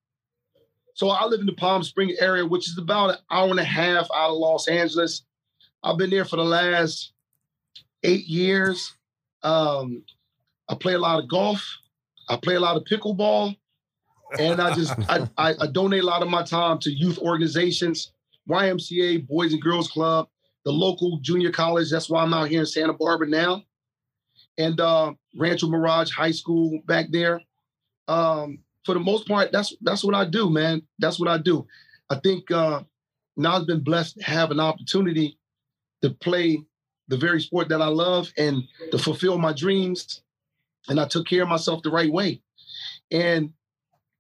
So 0.95 1.11
I 1.11 1.27
live 1.27 1.41
in 1.41 1.47
the 1.47 1.53
Palm 1.53 1.83
Springs 1.83 2.19
area, 2.19 2.47
which 2.47 2.69
is 2.69 2.79
about 2.79 3.11
an 3.11 3.17
hour 3.31 3.51
and 3.51 3.61
a 3.61 3.65
half 3.65 4.09
out 4.15 4.31
of 4.31 4.37
Los 4.37 4.69
Angeles. 4.69 5.23
I've 5.83 5.99
been 5.99 6.11
there 6.11 6.25
for 6.25 6.37
the 6.37 6.45
last 6.45 7.13
eight 8.03 8.27
years. 8.27 8.95
Um, 9.43 10.05
I 10.69 10.75
play 10.75 10.95
a 10.95 10.99
lot 10.99 11.23
of 11.23 11.29
golf. 11.29 11.65
I 12.29 12.37
play 12.37 12.55
a 12.55 12.61
lot 12.61 12.77
of 12.77 12.85
pickleball, 12.85 13.57
and 14.39 14.61
I 14.61 14.75
just 14.75 14.95
I, 15.09 15.29
I, 15.37 15.55
I 15.61 15.67
donate 15.67 16.03
a 16.03 16.07
lot 16.07 16.23
of 16.23 16.29
my 16.29 16.43
time 16.43 16.79
to 16.81 16.91
youth 16.91 17.19
organizations, 17.19 18.13
YMCA, 18.49 19.27
Boys 19.27 19.53
and 19.53 19.63
Girls 19.63 19.89
Club, 19.89 20.29
the 20.65 20.73
local 20.73 21.19
junior 21.21 21.51
college. 21.51 21.91
That's 21.91 22.09
why 22.09 22.23
I'm 22.23 22.35
out 22.35 22.49
here 22.49 22.61
in 22.61 22.67
Santa 22.67 22.93
Barbara 22.93 23.29
now, 23.29 23.63
and 24.59 24.81
uh, 24.81 25.13
Rancho 25.37 25.69
Mirage 25.69 26.11
High 26.11 26.31
School 26.31 26.81
back 26.87 27.07
there. 27.11 27.41
Um, 28.09 28.59
for 28.85 28.95
the 28.95 29.01
most 29.01 29.29
part, 29.29 29.53
that's 29.53 29.75
that's 29.81 30.05
what 30.05 30.15
I 30.15 30.25
do, 30.25 30.51
man. 30.51 30.83
That's 30.99 31.19
what 31.19 31.29
I 31.29 31.39
do. 31.39 31.67
I 32.11 32.17
think 32.17 32.51
uh, 32.51 32.83
now 33.37 33.57
I've 33.57 33.67
been 33.67 33.85
blessed 33.85 34.19
to 34.19 34.25
have 34.25 34.51
an 34.51 34.61
opportunity 34.61 35.39
to 36.03 36.11
play 36.11 36.63
the 37.09 37.17
very 37.17 37.41
sport 37.41 37.69
that 37.69 37.83
I 37.83 37.87
love 37.87 38.33
and 38.37 38.63
to 38.91 38.99
fulfill 38.99 39.39
my 39.39 39.53
dreams. 39.53 40.23
And 40.89 40.99
I 40.99 41.07
took 41.07 41.27
care 41.27 41.43
of 41.43 41.49
myself 41.49 41.83
the 41.83 41.91
right 41.91 42.13
way. 42.13 42.43
And 43.11 43.53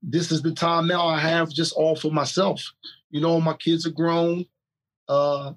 this 0.02 0.30
is 0.30 0.42
the 0.42 0.52
time 0.52 0.86
now 0.86 1.06
I 1.06 1.18
have 1.18 1.50
just 1.50 1.74
all 1.74 1.96
for 1.96 2.10
myself. 2.10 2.62
You 3.10 3.20
know, 3.20 3.40
my 3.40 3.54
kids 3.54 3.86
are 3.86 3.90
grown. 3.90 4.46
Uh, 5.08 5.52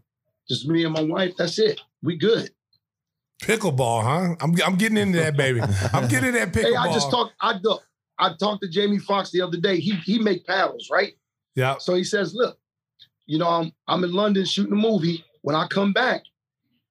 just 0.48 0.68
me 0.68 0.84
and 0.84 0.94
my 0.94 1.04
wife. 1.04 1.36
That's 1.38 1.60
it. 1.60 1.82
We 2.02 2.18
good. 2.18 2.52
Pickleball, 3.42 4.04
huh? 4.04 4.36
I'm 4.40 4.56
I'm 4.66 4.76
getting 4.76 4.98
into 4.98 5.20
that, 5.20 5.36
baby. 5.38 5.62
I'm 5.94 6.08
getting 6.10 6.30
into 6.30 6.40
that 6.40 6.54
pickleball. 6.54 6.70
Hey, 6.70 6.76
I 6.76 6.94
just 6.94 7.12
talked. 7.12 7.34
I 7.42 7.58
do- 7.62 7.80
I 8.18 8.32
talked 8.40 8.62
to 8.64 8.70
Jamie 8.70 9.00
Foxx 9.00 9.32
the 9.32 9.42
other 9.42 9.58
day. 9.58 9.78
He 9.80 9.92
he 10.06 10.20
make 10.20 10.46
paddles, 10.46 10.90
right? 10.92 11.14
Yeah. 11.56 11.78
So 11.80 11.96
he 11.96 12.04
says, 12.04 12.34
look, 12.34 12.58
you 13.26 13.38
know, 13.38 13.48
I'm 13.48 13.72
I'm 13.88 14.04
in 14.04 14.14
London 14.14 14.46
shooting 14.46 14.74
a 14.74 14.78
movie. 14.78 15.24
When 15.42 15.56
I 15.56 15.68
come 15.68 15.92
back, 15.94 16.22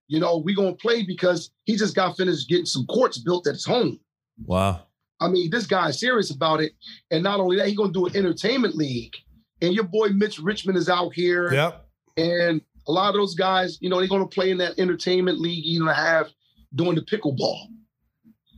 you 0.07 0.21
know, 0.21 0.39
we 0.39 0.55
gonna 0.55 0.75
play 0.75 1.03
because 1.03 1.51
he 1.65 1.77
just 1.77 1.95
got 1.97 2.17
finished 2.17 2.49
getting 2.49 2.67
some 2.67 2.87
courts 2.87 3.19
built 3.19 3.47
at 3.47 3.55
his 3.55 3.65
home. 3.65 3.99
Wow. 4.45 4.83
I 5.21 5.29
mean, 5.29 5.51
this 5.51 5.67
guy 5.67 5.89
is 5.89 5.99
serious 5.99 6.31
about 6.31 6.61
it. 6.61 6.73
And 7.11 7.23
not 7.23 7.41
only 7.41 7.57
that, 7.57 7.69
he 7.69 7.75
gonna 7.75 7.93
do 7.93 8.07
an 8.07 8.17
entertainment 8.17 8.75
league. 8.75 9.15
And 9.63 9.73
your 9.73 9.85
boy 9.85 10.09
Mitch 10.09 10.39
Richmond 10.39 10.77
is 10.77 10.89
out 10.91 11.15
here. 11.15 11.53
Yep. 11.53 11.87
And 12.19 12.61
a 12.87 12.93
lot 12.93 13.09
of 13.11 13.15
those 13.15 13.35
guys, 13.35 13.79
you 13.81 13.89
know, 13.89 13.99
they're 13.99 14.09
gonna 14.09 14.27
play 14.27 14.51
in 14.51 14.59
that 14.59 14.79
entertainment 14.79 15.41
league 15.41 15.65
you're 15.65 15.85
gonna 15.85 15.95
have 15.95 16.29
doing 16.75 16.95
the 16.95 17.03
pickleball. 17.03 17.69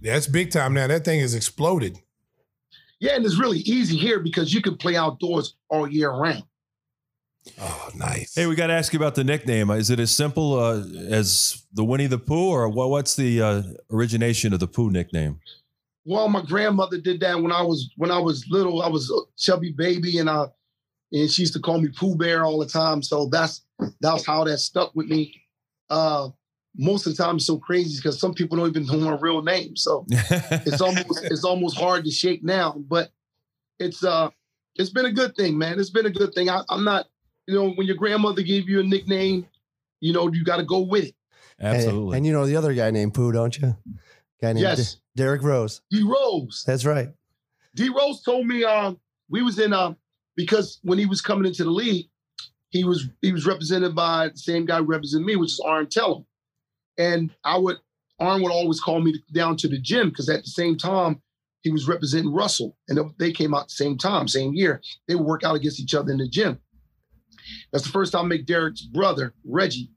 Yeah, 0.00 0.16
it's 0.16 0.26
big 0.26 0.50
time 0.50 0.74
now. 0.74 0.86
That 0.86 1.04
thing 1.04 1.20
has 1.20 1.34
exploded. 1.34 1.98
Yeah, 3.00 3.16
and 3.16 3.24
it's 3.24 3.38
really 3.38 3.58
easy 3.60 3.96
here 3.96 4.20
because 4.20 4.54
you 4.54 4.62
can 4.62 4.76
play 4.76 4.96
outdoors 4.96 5.54
all 5.68 5.88
year 5.88 6.10
round. 6.10 6.44
Oh, 7.60 7.90
nice. 7.94 8.34
Hey, 8.34 8.46
we 8.46 8.54
got 8.54 8.68
to 8.68 8.72
ask 8.72 8.92
you 8.92 8.98
about 8.98 9.14
the 9.14 9.24
nickname. 9.24 9.70
Is 9.70 9.90
it 9.90 10.00
as 10.00 10.14
simple 10.14 10.58
uh, 10.58 10.82
as 11.08 11.64
the 11.72 11.84
Winnie 11.84 12.06
the 12.06 12.18
Pooh, 12.18 12.50
or 12.50 12.68
what, 12.68 12.90
what's 12.90 13.14
the 13.14 13.40
uh, 13.40 13.62
origination 13.90 14.52
of 14.52 14.60
the 14.60 14.66
Pooh 14.66 14.90
nickname? 14.90 15.40
Well, 16.04 16.28
my 16.28 16.42
grandmother 16.42 16.98
did 16.98 17.20
that 17.20 17.40
when 17.40 17.52
I 17.52 17.62
was 17.62 17.90
when 17.96 18.10
I 18.10 18.18
was 18.18 18.46
little. 18.48 18.82
I 18.82 18.88
was 18.88 19.10
a 19.10 19.20
chubby 19.36 19.72
baby, 19.72 20.18
and 20.18 20.30
I 20.30 20.46
and 21.12 21.30
she 21.30 21.42
used 21.42 21.54
to 21.54 21.60
call 21.60 21.80
me 21.80 21.88
Pooh 21.88 22.16
Bear 22.16 22.44
all 22.44 22.58
the 22.58 22.66
time. 22.66 23.02
So 23.02 23.26
that's 23.26 23.62
that's 24.00 24.26
how 24.26 24.44
that 24.44 24.58
stuck 24.58 24.94
with 24.94 25.06
me. 25.06 25.42
Uh, 25.90 26.28
most 26.76 27.06
of 27.06 27.16
the 27.16 27.22
time, 27.22 27.36
it's 27.36 27.46
so 27.46 27.58
crazy 27.58 27.96
because 27.96 28.20
some 28.20 28.34
people 28.34 28.56
don't 28.56 28.68
even 28.68 28.86
know 28.86 29.10
my 29.10 29.16
real 29.20 29.42
name. 29.42 29.76
So 29.76 30.04
it's 30.10 30.80
almost 30.80 31.24
it's 31.24 31.44
almost 31.44 31.78
hard 31.78 32.04
to 32.04 32.10
shake 32.10 32.44
now. 32.44 32.74
But 32.88 33.10
it's 33.78 34.04
uh 34.04 34.30
it's 34.74 34.90
been 34.90 35.06
a 35.06 35.12
good 35.12 35.34
thing, 35.36 35.56
man. 35.56 35.78
It's 35.80 35.90
been 35.90 36.06
a 36.06 36.10
good 36.10 36.34
thing. 36.34 36.50
I, 36.50 36.62
I'm 36.68 36.84
not, 36.84 37.06
you 37.46 37.54
know, 37.54 37.70
when 37.70 37.86
your 37.86 37.96
grandmother 37.96 38.42
gave 38.42 38.68
you 38.68 38.80
a 38.80 38.82
nickname, 38.82 39.46
you 40.00 40.12
know, 40.12 40.30
you 40.30 40.44
got 40.44 40.58
to 40.58 40.64
go 40.64 40.80
with 40.80 41.04
it. 41.04 41.14
Absolutely. 41.60 42.08
And, 42.08 42.16
and 42.16 42.26
you 42.26 42.32
know 42.32 42.44
the 42.44 42.56
other 42.56 42.74
guy 42.74 42.90
named 42.90 43.14
Pooh, 43.14 43.32
don't 43.32 43.56
you? 43.56 43.74
Guy 44.42 44.52
named 44.52 44.60
Yes. 44.60 44.94
De- 44.94 45.00
Derrick 45.22 45.42
Rose. 45.42 45.80
D 45.90 46.02
Rose. 46.02 46.62
That's 46.66 46.84
right. 46.84 47.08
D 47.74 47.88
Rose 47.88 48.22
told 48.22 48.46
me 48.46 48.64
um 48.64 48.98
we 49.30 49.42
was 49.42 49.58
in 49.58 49.72
um 49.72 49.96
because 50.36 50.78
when 50.82 50.98
he 50.98 51.06
was 51.06 51.22
coming 51.22 51.46
into 51.46 51.64
the 51.64 51.70
league, 51.70 52.08
he 52.70 52.84
was 52.84 53.08
he 53.22 53.32
was 53.32 53.46
represented 53.46 53.94
by 53.94 54.28
the 54.28 54.38
same 54.38 54.66
guy 54.66 54.78
who 54.78 54.84
represented 54.84 55.26
me, 55.26 55.36
which 55.36 55.52
is 55.52 55.60
Arn 55.60 55.88
Tellem. 55.88 56.26
And 56.98 57.34
I 57.44 57.58
would 57.58 57.78
Arn 58.18 58.42
would 58.42 58.52
always 58.52 58.80
call 58.80 59.00
me 59.00 59.22
down 59.32 59.56
to 59.58 59.68
the 59.68 59.78
gym 59.78 60.08
because 60.08 60.28
at 60.28 60.42
the 60.42 60.50
same 60.50 60.76
time 60.76 61.22
he 61.62 61.70
was 61.70 61.88
representing 61.88 62.32
Russell, 62.32 62.76
and 62.88 62.98
they 63.18 63.32
came 63.32 63.54
out 63.54 63.68
the 63.68 63.74
same 63.74 63.98
time, 63.98 64.28
same 64.28 64.54
year. 64.54 64.80
They 65.08 65.14
would 65.14 65.26
work 65.26 65.44
out 65.44 65.56
against 65.56 65.80
each 65.80 65.94
other 65.94 66.12
in 66.12 66.18
the 66.18 66.28
gym. 66.28 66.60
That's 67.72 67.84
the 67.84 67.90
first 67.90 68.12
time 68.12 68.26
I 68.26 68.28
met 68.28 68.46
Derrick's 68.46 68.82
brother, 68.82 69.34
Reggie. 69.44 69.90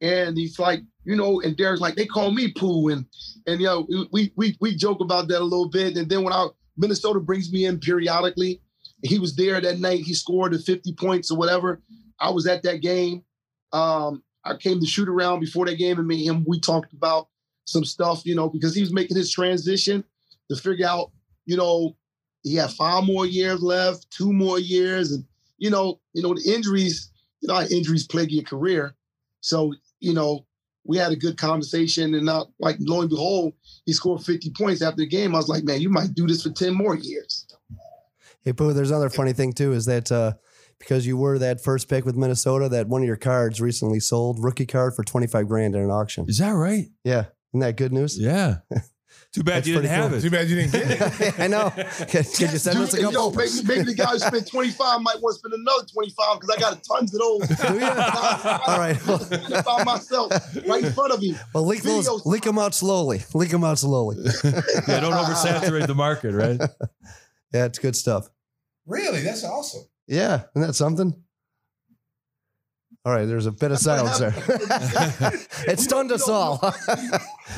And 0.00 0.36
he's 0.36 0.58
like, 0.58 0.82
you 1.04 1.16
know, 1.16 1.40
and 1.40 1.56
Derrick's 1.56 1.80
like, 1.80 1.94
they 1.94 2.06
call 2.06 2.30
me 2.30 2.52
Pooh. 2.52 2.88
And 2.88 3.06
and 3.46 3.60
you 3.60 3.66
know, 3.66 3.86
we 4.12 4.32
we 4.36 4.56
we 4.60 4.76
joke 4.76 5.00
about 5.00 5.28
that 5.28 5.40
a 5.40 5.44
little 5.44 5.68
bit. 5.68 5.96
And 5.96 6.08
then 6.08 6.22
when 6.22 6.32
I 6.32 6.48
Minnesota 6.76 7.20
brings 7.20 7.52
me 7.52 7.64
in 7.64 7.78
periodically, 7.78 8.60
he 9.06 9.18
was 9.18 9.36
there 9.36 9.60
that 9.60 9.78
night. 9.78 10.00
He 10.00 10.14
scored 10.14 10.52
the 10.52 10.58
50 10.58 10.92
points 10.94 11.30
or 11.30 11.38
whatever. 11.38 11.80
I 12.18 12.30
was 12.30 12.46
at 12.46 12.62
that 12.62 12.80
game. 12.80 13.24
Um, 13.72 14.22
I 14.44 14.56
came 14.56 14.80
to 14.80 14.86
shoot 14.86 15.08
around 15.08 15.40
before 15.40 15.66
that 15.66 15.76
game 15.76 15.98
and 15.98 16.06
me 16.06 16.26
and 16.26 16.38
him, 16.38 16.44
we 16.46 16.60
talked 16.60 16.92
about 16.92 17.28
some 17.64 17.84
stuff, 17.84 18.24
you 18.24 18.34
know, 18.34 18.48
because 18.48 18.74
he 18.74 18.80
was 18.80 18.92
making 18.92 19.16
his 19.16 19.30
transition 19.30 20.04
to 20.48 20.56
figure 20.56 20.86
out, 20.86 21.10
you 21.46 21.56
know, 21.56 21.96
he 22.42 22.54
had 22.54 22.70
five 22.70 23.04
more 23.04 23.26
years 23.26 23.60
left, 23.60 24.08
two 24.10 24.32
more 24.32 24.58
years, 24.58 25.10
and 25.10 25.24
you 25.58 25.68
know, 25.68 25.98
you 26.12 26.22
know, 26.22 26.34
the 26.34 26.54
injuries, 26.54 27.10
you 27.40 27.48
know, 27.48 27.60
injuries 27.62 28.06
plague 28.06 28.30
your 28.30 28.44
career. 28.44 28.94
So, 29.40 29.74
you 29.98 30.14
know, 30.14 30.46
we 30.84 30.96
had 30.96 31.10
a 31.10 31.16
good 31.16 31.36
conversation, 31.36 32.14
and 32.14 32.28
uh, 32.28 32.44
like 32.60 32.76
lo 32.78 33.00
and 33.00 33.10
behold, 33.10 33.54
he 33.84 33.92
scored 33.92 34.22
50 34.22 34.50
points 34.50 34.80
after 34.80 34.98
the 34.98 35.06
game. 35.06 35.34
I 35.34 35.38
was 35.38 35.48
like, 35.48 35.64
man, 35.64 35.80
you 35.80 35.90
might 35.90 36.14
do 36.14 36.26
this 36.26 36.44
for 36.44 36.50
10 36.50 36.72
more 36.72 36.94
years. 36.94 37.46
Hey 38.46 38.52
Pooh, 38.52 38.72
there's 38.72 38.92
another 38.92 39.10
funny 39.10 39.32
thing 39.32 39.52
too, 39.52 39.72
is 39.72 39.86
that 39.86 40.12
uh, 40.12 40.34
because 40.78 41.04
you 41.04 41.16
were 41.16 41.36
that 41.40 41.64
first 41.64 41.88
pick 41.88 42.04
with 42.04 42.14
Minnesota, 42.14 42.68
that 42.68 42.86
one 42.86 43.02
of 43.02 43.06
your 43.08 43.16
cards 43.16 43.60
recently 43.60 43.98
sold, 43.98 44.38
rookie 44.38 44.66
card 44.66 44.94
for 44.94 45.02
25 45.02 45.48
grand 45.48 45.74
in 45.74 45.82
an 45.82 45.90
auction. 45.90 46.26
Is 46.28 46.38
that 46.38 46.52
right? 46.52 46.84
Yeah. 47.02 47.24
Isn't 47.50 47.60
that 47.60 47.76
good 47.76 47.92
news? 47.92 48.16
Yeah. 48.16 48.58
Too 49.32 49.42
bad 49.42 49.56
That's 49.56 49.66
you 49.66 49.74
didn't 49.74 49.90
have 49.90 50.10
cool. 50.10 50.18
it. 50.18 50.22
Too 50.22 50.30
bad 50.30 50.48
you 50.48 50.56
didn't 50.56 50.72
get 50.72 51.20
it. 51.20 51.34
I 51.40 51.48
know. 51.48 51.70
Can, 52.06 52.22
can 52.22 52.52
you 52.52 52.58
send 52.58 52.78
us 52.78 52.94
a 52.94 53.02
couple? 53.02 53.12
yo, 53.12 53.30
maybe, 53.32 53.50
maybe 53.64 53.82
the 53.82 53.94
guy 53.94 54.12
who 54.12 54.18
spent 54.20 54.46
25 54.46 55.00
might 55.00 55.20
want 55.20 55.34
to 55.34 55.38
spend 55.40 55.54
another 55.54 55.84
25 55.92 56.40
because 56.40 56.56
I 56.56 56.60
got 56.60 56.84
tons 56.84 57.14
of 57.14 57.20
those. 57.20 57.48
Do 57.48 57.74
you? 57.74 57.84
All 57.84 58.78
right. 58.78 59.64
by 59.64 59.82
myself 59.84 60.30
right 60.68 60.84
in 60.84 60.92
front 60.92 61.12
of 61.12 61.20
you. 61.20 61.34
Well, 61.52 61.66
leak 61.66 61.82
those, 61.82 62.24
leak 62.24 62.44
them 62.44 62.60
out 62.60 62.74
slowly. 62.74 63.24
Leak 63.34 63.50
them 63.50 63.64
out 63.64 63.80
slowly. 63.80 64.18
Yeah, 64.44 65.00
don't 65.00 65.14
oversaturate 65.14 65.88
the 65.88 65.96
market, 65.96 66.32
right? 66.32 66.60
Yeah, 67.52 67.64
it's 67.64 67.78
good 67.78 67.96
stuff. 67.96 68.28
Really? 68.86 69.20
That's 69.22 69.44
awesome. 69.44 69.82
Yeah, 70.06 70.44
isn't 70.54 70.66
that 70.68 70.74
something? 70.74 71.14
All 73.04 73.12
right, 73.12 73.24
there's 73.24 73.46
a 73.46 73.52
bit 73.52 73.70
of 73.70 73.78
silence 73.78 74.18
there. 74.18 74.34
it 75.68 75.78
stunned 75.78 76.10
us 76.10 76.28
all. 76.28 76.58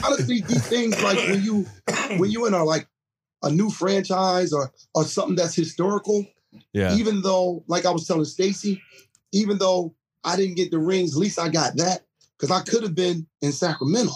Honestly, 0.05 0.43
these 0.43 0.67
things 0.67 1.03
like 1.03 1.17
when 1.29 1.43
you 1.43 1.67
when 2.19 2.31
you 2.31 2.47
in 2.47 2.53
a 2.55 2.63
like 2.65 2.87
a 3.43 3.51
new 3.51 3.71
franchise 3.71 4.53
or 4.53 4.71
or 4.95 5.05
something 5.05 5.37
that's 5.37 5.55
historical, 5.55 6.27
Yeah. 6.75 6.95
even 6.97 7.23
though 7.23 7.65
like 7.67 7.87
I 7.87 7.91
was 7.91 8.07
telling 8.07 8.27
Stacey, 8.27 8.83
even 9.33 9.57
though 9.57 9.95
I 10.23 10.37
didn't 10.37 10.57
get 10.57 10.71
the 10.71 10.79
rings, 10.79 11.15
at 11.15 11.19
least 11.19 11.39
I 11.39 11.49
got 11.49 11.77
that 11.77 12.03
because 12.39 12.51
I 12.51 12.61
could 12.63 12.83
have 12.83 12.95
been 12.95 13.27
in 13.41 13.53
Sacramento. 13.53 14.13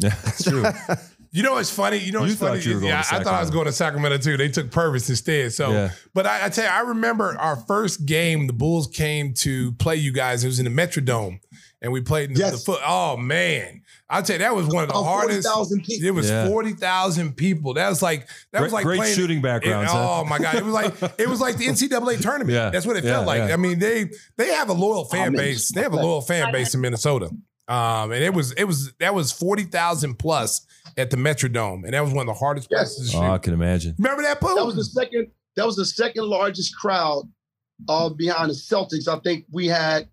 Yeah, 0.00 0.16
that's 0.24 0.42
true. 0.42 0.64
You 1.34 1.42
know 1.42 1.54
what's 1.54 1.68
funny? 1.70 1.98
You 1.98 2.12
know 2.12 2.20
You 2.20 2.26
what's 2.28 2.36
thought 2.36 2.50
funny? 2.50 2.62
you 2.62 2.74
were 2.74 2.80
going 2.80 2.92
yeah, 2.92 3.02
to 3.02 3.14
I 3.16 3.22
thought 3.24 3.34
I 3.34 3.40
was 3.40 3.50
going 3.50 3.66
to 3.66 3.72
Sacramento 3.72 4.18
too. 4.18 4.36
They 4.36 4.48
took 4.48 4.70
Purvis 4.70 5.10
instead. 5.10 5.52
So, 5.52 5.72
Yeah. 5.72 5.90
but 6.14 6.26
I, 6.26 6.46
I 6.46 6.48
tell 6.48 6.64
you, 6.64 6.70
I 6.70 6.80
remember 6.82 7.36
our 7.38 7.56
first 7.56 8.06
game. 8.06 8.46
The 8.46 8.52
Bulls 8.52 8.86
came 8.86 9.34
to 9.38 9.72
play 9.72 9.96
you 9.96 10.12
guys. 10.12 10.44
It 10.44 10.46
was 10.46 10.60
in 10.60 10.64
the 10.64 10.70
Metrodome, 10.70 11.40
and 11.82 11.92
we 11.92 12.00
played 12.02 12.28
in 12.30 12.34
the, 12.34 12.40
Yes. 12.40 12.52
the 12.52 12.58
foot. 12.58 12.80
Oh 12.86 13.16
man, 13.16 13.82
I 14.08 14.22
tell 14.22 14.34
you, 14.34 14.38
that 14.38 14.54
was 14.54 14.68
one 14.68 14.84
of 14.84 14.90
the 14.90 14.94
Oh, 14.94 15.02
hardest. 15.02 15.48
40,000 15.48 15.82
people. 15.82 16.06
It 16.06 16.14
was 16.14 16.30
Yeah. 16.30 16.46
forty 16.46 16.72
thousand 16.72 17.32
people. 17.36 17.74
That 17.74 17.88
was 17.88 18.00
like 18.00 18.28
that 18.52 18.58
Great- 18.58 18.62
was 18.62 18.72
like 18.72 18.84
great 18.84 18.96
playing- 18.98 19.16
shooting 19.16 19.42
backgrounds, 19.42 19.90
It- 19.90 19.94
huh? 19.96 20.20
oh 20.20 20.24
my 20.24 20.38
god, 20.38 20.54
it 20.54 20.64
was 20.64 20.72
like 20.74 20.94
it 21.18 21.28
was 21.28 21.40
like 21.40 21.56
the 21.56 21.66
NCAA 21.68 22.16
tournament. 22.22 22.54
Yeah. 22.54 22.70
That's 22.70 22.86
what 22.86 22.96
it 22.96 23.02
Yeah, 23.02 23.14
felt 23.14 23.26
like. 23.26 23.48
yeah. 23.48 23.54
I 23.54 23.56
mean, 23.56 23.80
they 23.80 24.08
they 24.36 24.52
have 24.52 24.68
a 24.68 24.72
loyal 24.74 25.04
fan 25.04 25.32
man. 25.32 25.42
base. 25.42 25.72
They 25.72 25.82
have 25.82 25.94
a 25.94 25.96
loyal 25.96 26.20
fan 26.20 26.52
base 26.52 26.74
in 26.74 26.80
Minnesota. 26.80 27.28
Um, 27.66 28.12
and 28.12 28.22
it 28.22 28.34
was 28.34 28.52
it 28.52 28.64
was 28.64 28.92
that 29.00 29.14
was 29.14 29.32
forty 29.32 29.64
thousand 29.64 30.18
plus 30.18 30.64
at 30.96 31.10
the 31.10 31.16
Metrodome, 31.16 31.84
and 31.84 31.92
that 31.94 32.00
was 32.02 32.12
one 32.12 32.28
of 32.28 32.34
the 32.34 32.38
hardest 32.38 32.68
Yes. 32.70 32.94
places 32.96 33.10
to 33.12 33.16
Oh, 33.16 33.20
shoot. 33.20 33.26
I 33.26 33.38
can 33.38 33.54
imagine. 33.54 33.94
Remember 33.98 34.22
that, 34.22 34.40
Pooh? 34.40 34.54
That 34.54 34.64
was 34.66 34.76
the 34.76 34.84
second. 34.84 35.28
That 35.56 35.66
was 35.66 35.76
the 35.76 35.84
second 35.86 36.24
largest 36.24 36.76
crowd 36.76 37.24
uh, 37.88 38.08
behind 38.08 38.50
the 38.50 38.54
Celtics. 38.54 39.06
I 39.08 39.18
think 39.20 39.44
we 39.50 39.66
had. 39.66 40.08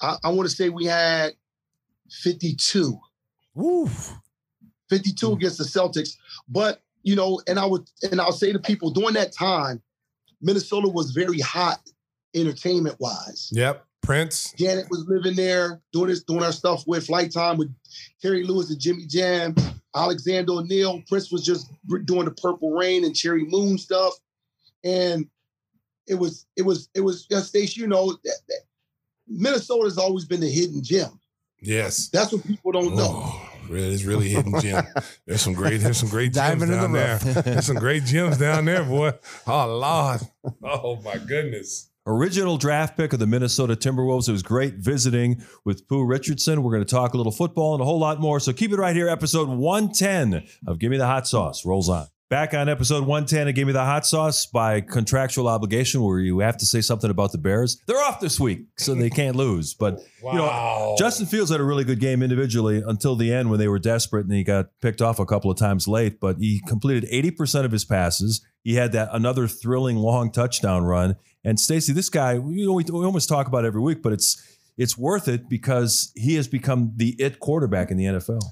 I, 0.00 0.16
I 0.24 0.28
want 0.30 0.48
to 0.48 0.54
say 0.54 0.68
we 0.68 0.84
had 0.86 1.32
fifty-two. 2.22 2.98
Woo. 3.54 3.88
52 4.90 5.32
against 5.32 5.58
the 5.58 5.64
Celtics. 5.64 6.10
But 6.48 6.82
you 7.02 7.16
know, 7.16 7.40
and 7.46 7.58
I 7.58 7.64
would 7.66 7.88
and 8.10 8.20
I'll 8.20 8.32
say 8.32 8.52
to 8.52 8.58
people 8.58 8.90
during 8.90 9.14
that 9.14 9.32
time, 9.32 9.82
Minnesota 10.42 10.88
was 10.88 11.10
very 11.12 11.40
hot 11.40 11.80
entertainment 12.34 12.96
wise. 13.00 13.48
Yep. 13.52 13.84
Prince. 14.02 14.52
Janet 14.58 14.86
was 14.90 15.06
living 15.08 15.34
there, 15.34 15.80
doing 15.92 16.08
this, 16.08 16.22
doing 16.24 16.42
our 16.42 16.52
stuff 16.52 16.84
with 16.86 17.06
Flyte 17.06 17.32
Tyme 17.32 17.56
with 17.56 17.74
Terry 18.20 18.44
Lewis 18.44 18.68
and 18.70 18.78
Jimmy 18.78 19.06
Jam, 19.06 19.54
Alexander 19.94 20.52
O'Neal. 20.52 21.02
Prince 21.08 21.30
was 21.30 21.44
just 21.44 21.70
doing 22.04 22.24
the 22.24 22.32
Purple 22.32 22.72
Rain 22.72 23.04
and 23.04 23.14
Cherry 23.14 23.44
Moon 23.44 23.78
stuff, 23.78 24.14
and 24.82 25.26
it 26.06 26.14
was 26.14 26.46
it 26.56 26.62
was 26.62 26.88
it 26.94 27.00
was 27.00 27.26
just 27.26 27.48
Stacey. 27.48 27.80
You 27.80 27.86
know, 27.86 28.12
that, 28.12 28.38
that 28.48 28.60
Minnesota's 29.28 29.98
always 29.98 30.24
been 30.24 30.40
the 30.40 30.50
hidden 30.50 30.82
gem. 30.82 31.20
Yes. 31.60 32.08
That's 32.08 32.32
what 32.32 32.46
people 32.46 32.72
don't 32.72 32.94
know. 32.94 33.22
Oh, 33.24 33.50
really, 33.68 33.94
it's 33.94 34.04
really 34.04 34.28
hidden 34.28 34.60
gem. 34.60 34.84
There's 35.26 35.40
some 35.40 35.54
great, 35.54 35.78
there's 35.78 35.96
some 35.96 36.10
great 36.10 36.34
gems 36.34 36.60
Diving 36.60 36.68
in 36.68 36.74
down 36.74 36.92
the 36.92 36.98
there. 36.98 37.42
There's 37.42 37.66
some 37.66 37.76
great 37.76 38.04
gems 38.04 38.38
down 38.38 38.66
there, 38.66 38.84
boy. 38.84 39.12
Oh 39.46 39.78
Lord. 39.78 40.20
Oh 40.62 41.00
my 41.02 41.16
goodness. 41.16 41.90
Original 42.06 42.58
draft 42.58 42.98
pick 42.98 43.14
of 43.14 43.18
the 43.18 43.26
Minnesota 43.26 43.74
Timberwolves. 43.74 44.28
It 44.28 44.32
was 44.32 44.42
great 44.42 44.74
visiting 44.74 45.42
with 45.64 45.88
Pooh 45.88 46.04
Richardson. 46.04 46.62
We're 46.62 46.72
going 46.72 46.84
to 46.84 46.94
talk 46.94 47.14
a 47.14 47.16
little 47.16 47.32
football 47.32 47.72
and 47.72 47.80
a 47.80 47.86
whole 47.86 47.98
lot 47.98 48.20
more. 48.20 48.38
So 48.40 48.52
keep 48.52 48.72
it 48.72 48.76
right 48.76 48.94
here. 48.94 49.08
Episode 49.08 49.48
110 49.48 50.46
of 50.66 50.78
Give 50.78 50.90
Me 50.90 50.98
the 50.98 51.06
Hot 51.06 51.26
Sauce 51.26 51.64
rolls 51.64 51.88
on. 51.88 52.06
Back 52.28 52.52
on 52.52 52.68
episode 52.68 53.06
110 53.06 53.48
of 53.48 53.54
Give 53.54 53.66
Me 53.66 53.72
the 53.72 53.84
Hot 53.84 54.04
Sauce 54.04 54.44
by 54.44 54.82
contractual 54.82 55.48
obligation, 55.48 56.02
where 56.02 56.18
you 56.18 56.40
have 56.40 56.58
to 56.58 56.66
say 56.66 56.82
something 56.82 57.10
about 57.10 57.32
the 57.32 57.38
Bears. 57.38 57.80
They're 57.86 58.02
off 58.02 58.20
this 58.20 58.38
week, 58.38 58.66
so 58.76 58.94
they 58.94 59.08
can't 59.08 59.36
lose. 59.36 59.72
But 59.72 60.00
you 60.22 60.34
know, 60.34 60.96
Justin 60.98 61.24
Fields 61.24 61.50
had 61.50 61.60
a 61.60 61.64
really 61.64 61.84
good 61.84 62.00
game 62.00 62.22
individually 62.22 62.82
until 62.86 63.16
the 63.16 63.32
end 63.32 63.48
when 63.48 63.58
they 63.58 63.68
were 63.68 63.78
desperate 63.78 64.26
and 64.26 64.34
he 64.34 64.44
got 64.44 64.66
picked 64.82 65.00
off 65.00 65.18
a 65.18 65.26
couple 65.26 65.50
of 65.50 65.56
times 65.56 65.88
late. 65.88 66.20
But 66.20 66.36
he 66.36 66.60
completed 66.66 67.08
80% 67.10 67.64
of 67.64 67.72
his 67.72 67.86
passes. 67.86 68.44
He 68.62 68.74
had 68.74 68.92
that 68.92 69.10
another 69.12 69.46
thrilling 69.46 69.96
long 69.96 70.32
touchdown 70.32 70.84
run. 70.84 71.16
And 71.44 71.60
Stacey, 71.60 71.92
this 71.92 72.08
guy, 72.08 72.34
you 72.34 72.66
know, 72.66 72.72
we, 72.72 72.84
we 72.84 73.04
almost 73.04 73.28
talk 73.28 73.46
about 73.46 73.64
every 73.64 73.80
week, 73.80 74.02
but 74.02 74.12
it's 74.12 74.42
it's 74.76 74.98
worth 74.98 75.28
it 75.28 75.48
because 75.48 76.12
he 76.16 76.34
has 76.34 76.48
become 76.48 76.92
the 76.96 77.10
it 77.18 77.38
quarterback 77.38 77.90
in 77.90 77.96
the 77.96 78.04
NFL. 78.04 78.42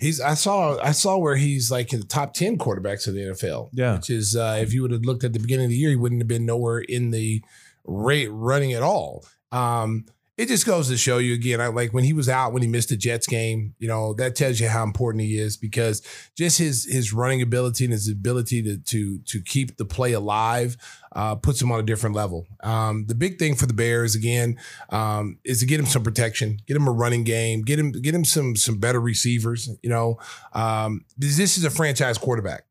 He's 0.00 0.20
I 0.20 0.34
saw 0.34 0.78
I 0.82 0.92
saw 0.92 1.16
where 1.16 1.36
he's 1.36 1.70
like 1.70 1.92
in 1.92 2.00
the 2.00 2.06
top 2.06 2.34
10 2.34 2.58
quarterbacks 2.58 3.06
of 3.06 3.14
the 3.14 3.20
NFL. 3.20 3.70
Yeah. 3.72 3.96
Which 3.96 4.10
is 4.10 4.34
uh, 4.34 4.58
if 4.60 4.72
you 4.72 4.82
would 4.82 4.90
have 4.90 5.04
looked 5.04 5.24
at 5.24 5.32
the 5.32 5.38
beginning 5.38 5.66
of 5.66 5.70
the 5.70 5.76
year, 5.76 5.90
he 5.90 5.96
wouldn't 5.96 6.20
have 6.20 6.28
been 6.28 6.46
nowhere 6.46 6.80
in 6.80 7.10
the 7.10 7.42
rate 7.84 8.28
running 8.28 8.72
at 8.72 8.82
all. 8.82 9.24
Um, 9.52 10.06
it 10.36 10.48
just 10.48 10.66
goes 10.66 10.88
to 10.88 10.96
show 10.96 11.18
you 11.18 11.32
again, 11.32 11.60
I 11.60 11.68
like 11.68 11.92
when 11.92 12.02
he 12.02 12.12
was 12.12 12.28
out 12.28 12.52
when 12.52 12.62
he 12.62 12.68
missed 12.68 12.88
the 12.88 12.96
Jets 12.96 13.26
game, 13.26 13.74
you 13.78 13.86
know, 13.86 14.14
that 14.14 14.34
tells 14.34 14.58
you 14.58 14.68
how 14.68 14.82
important 14.82 15.22
he 15.22 15.38
is 15.38 15.56
because 15.56 16.02
just 16.36 16.58
his 16.58 16.84
his 16.84 17.12
running 17.12 17.40
ability 17.40 17.84
and 17.84 17.92
his 17.92 18.08
ability 18.08 18.62
to 18.62 18.78
to 18.78 19.18
to 19.18 19.40
keep 19.40 19.76
the 19.76 19.84
play 19.84 20.12
alive 20.12 20.76
uh, 21.12 21.36
puts 21.36 21.62
him 21.62 21.70
on 21.70 21.78
a 21.78 21.84
different 21.84 22.16
level. 22.16 22.46
Um, 22.64 23.06
the 23.06 23.14
big 23.14 23.38
thing 23.38 23.54
for 23.54 23.66
the 23.66 23.74
Bears 23.74 24.16
again 24.16 24.58
um, 24.90 25.38
is 25.44 25.60
to 25.60 25.66
get 25.66 25.78
him 25.78 25.86
some 25.86 26.02
protection, 26.02 26.58
get 26.66 26.76
him 26.76 26.88
a 26.88 26.92
running 26.92 27.22
game, 27.22 27.62
get 27.62 27.78
him 27.78 27.92
get 27.92 28.14
him 28.14 28.24
some 28.24 28.56
some 28.56 28.78
better 28.78 29.00
receivers. 29.00 29.70
You 29.82 29.90
know, 29.90 30.18
um, 30.52 31.04
this 31.16 31.36
this 31.36 31.56
is 31.56 31.64
a 31.64 31.70
franchise 31.70 32.18
quarterback. 32.18 32.64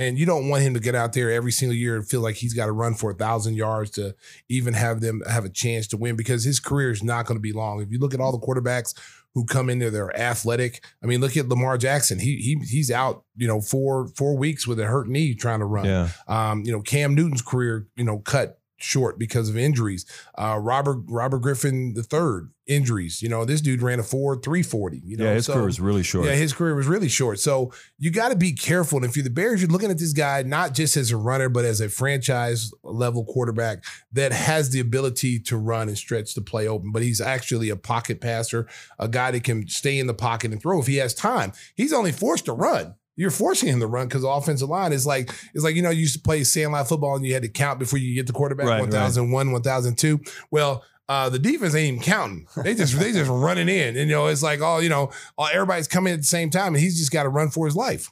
And 0.00 0.18
you 0.18 0.24
don't 0.24 0.48
want 0.48 0.62
him 0.62 0.72
to 0.72 0.80
get 0.80 0.94
out 0.94 1.12
there 1.12 1.30
every 1.30 1.52
single 1.52 1.76
year 1.76 1.94
and 1.94 2.08
feel 2.08 2.22
like 2.22 2.36
he's 2.36 2.54
got 2.54 2.66
to 2.66 2.72
run 2.72 2.94
for 2.94 3.10
a 3.10 3.14
thousand 3.14 3.56
yards 3.56 3.90
to 3.92 4.14
even 4.48 4.72
have 4.72 5.02
them 5.02 5.20
have 5.28 5.44
a 5.44 5.50
chance 5.50 5.86
to 5.88 5.98
win 5.98 6.16
because 6.16 6.42
his 6.42 6.58
career 6.58 6.90
is 6.90 7.02
not 7.02 7.26
going 7.26 7.36
to 7.36 7.42
be 7.42 7.52
long. 7.52 7.82
If 7.82 7.92
you 7.92 7.98
look 7.98 8.14
at 8.14 8.20
all 8.20 8.32
the 8.32 8.38
quarterbacks 8.38 8.98
who 9.34 9.44
come 9.44 9.68
in 9.68 9.78
there, 9.78 9.90
they're 9.90 10.18
athletic. 10.18 10.82
I 11.02 11.06
mean, 11.06 11.20
look 11.20 11.36
at 11.36 11.50
Lamar 11.50 11.76
Jackson. 11.76 12.18
He 12.18 12.36
he 12.36 12.58
he's 12.66 12.90
out, 12.90 13.24
you 13.36 13.46
know, 13.46 13.60
four 13.60 14.08
four 14.16 14.38
weeks 14.38 14.66
with 14.66 14.80
a 14.80 14.86
hurt 14.86 15.06
knee 15.06 15.34
trying 15.34 15.58
to 15.58 15.66
run. 15.66 15.84
Yeah. 15.84 16.08
Um, 16.26 16.62
you 16.64 16.72
know, 16.72 16.80
Cam 16.80 17.14
Newton's 17.14 17.42
career, 17.42 17.86
you 17.94 18.04
know, 18.04 18.20
cut 18.20 18.58
short 18.82 19.18
because 19.18 19.48
of 19.48 19.56
injuries. 19.56 20.06
Uh, 20.36 20.58
Robert 20.60 20.98
Robert 21.08 21.38
Griffin 21.38 21.94
the 21.94 22.02
third 22.02 22.50
injuries. 22.66 23.20
You 23.20 23.28
know, 23.28 23.44
this 23.44 23.60
dude 23.60 23.82
ran 23.82 23.98
a 23.98 24.02
four 24.02 24.40
three 24.40 24.62
forty. 24.62 25.00
You 25.04 25.16
know, 25.16 25.24
yeah, 25.24 25.34
his 25.34 25.46
so- 25.46 25.54
career 25.54 25.66
was 25.66 25.80
really 25.80 26.02
short. 26.02 26.26
yeah, 26.26 26.34
his 26.34 26.52
career 26.52 26.74
was 26.74 26.86
really 26.86 27.08
short. 27.08 27.40
So 27.40 27.72
you 27.98 28.10
got 28.10 28.30
to 28.30 28.36
be 28.36 28.52
careful. 28.52 28.98
And 28.98 29.04
if 29.06 29.16
you're 29.16 29.24
the 29.24 29.30
Bears, 29.30 29.60
you're 29.60 29.70
looking 29.70 29.90
at 29.90 29.98
this 29.98 30.12
guy 30.12 30.42
not 30.42 30.74
just 30.74 30.96
as 30.96 31.10
a 31.10 31.16
runner, 31.16 31.48
but 31.48 31.64
as 31.64 31.80
a 31.80 31.88
franchise 31.88 32.72
level 32.82 33.24
quarterback 33.24 33.84
that 34.12 34.32
has 34.32 34.70
the 34.70 34.80
ability 34.80 35.38
to 35.40 35.56
run 35.56 35.88
and 35.88 35.98
stretch 35.98 36.34
the 36.34 36.40
play 36.42 36.68
open. 36.68 36.92
But 36.92 37.02
he's 37.02 37.20
actually 37.20 37.68
a 37.70 37.76
pocket 37.76 38.20
passer, 38.20 38.66
a 38.98 39.08
guy 39.08 39.30
that 39.32 39.44
can 39.44 39.68
stay 39.68 39.98
in 39.98 40.06
the 40.06 40.14
pocket 40.14 40.52
and 40.52 40.60
throw 40.60 40.80
if 40.80 40.86
he 40.86 40.96
has 40.96 41.14
time. 41.14 41.52
He's 41.74 41.92
only 41.92 42.12
forced 42.12 42.44
to 42.46 42.52
run. 42.52 42.94
You're 43.20 43.30
forcing 43.30 43.68
him 43.68 43.80
to 43.80 43.86
run 43.86 44.08
because 44.08 44.22
the 44.22 44.28
offensive 44.28 44.68
line 44.68 44.92
is 44.92 45.06
like 45.06 45.30
it's 45.54 45.62
like 45.62 45.74
you 45.74 45.82
know 45.82 45.90
you 45.90 46.00
used 46.00 46.14
to 46.14 46.20
play 46.20 46.40
sandline 46.40 46.88
football 46.88 47.16
and 47.16 47.24
you 47.24 47.34
had 47.34 47.42
to 47.42 47.48
count 47.48 47.78
before 47.78 47.98
you 47.98 48.14
get 48.14 48.26
the 48.26 48.32
quarterback 48.32 48.66
Right, 48.66 48.80
right. 48.80 48.92
1001 48.92 49.52
1002 49.52 50.20
well 50.50 50.84
uh, 51.08 51.28
the 51.28 51.38
defense 51.38 51.74
ain't 51.74 51.94
even 51.94 52.02
counting 52.02 52.46
they 52.62 52.74
just 52.74 52.98
they 52.98 53.12
just 53.12 53.30
running 53.32 53.68
in 53.68 53.96
and 53.96 54.08
you 54.08 54.16
know 54.16 54.28
it's 54.28 54.42
like 54.42 54.60
oh 54.62 54.78
you 54.78 54.88
know 54.88 55.10
all, 55.36 55.48
everybody's 55.52 55.88
coming 55.88 56.12
at 56.12 56.20
the 56.20 56.26
same 56.26 56.50
time 56.50 56.74
and 56.74 56.82
he's 56.82 56.96
just 56.98 57.10
got 57.12 57.24
to 57.24 57.28
run 57.28 57.50
for 57.50 57.66
his 57.66 57.76
life 57.76 58.10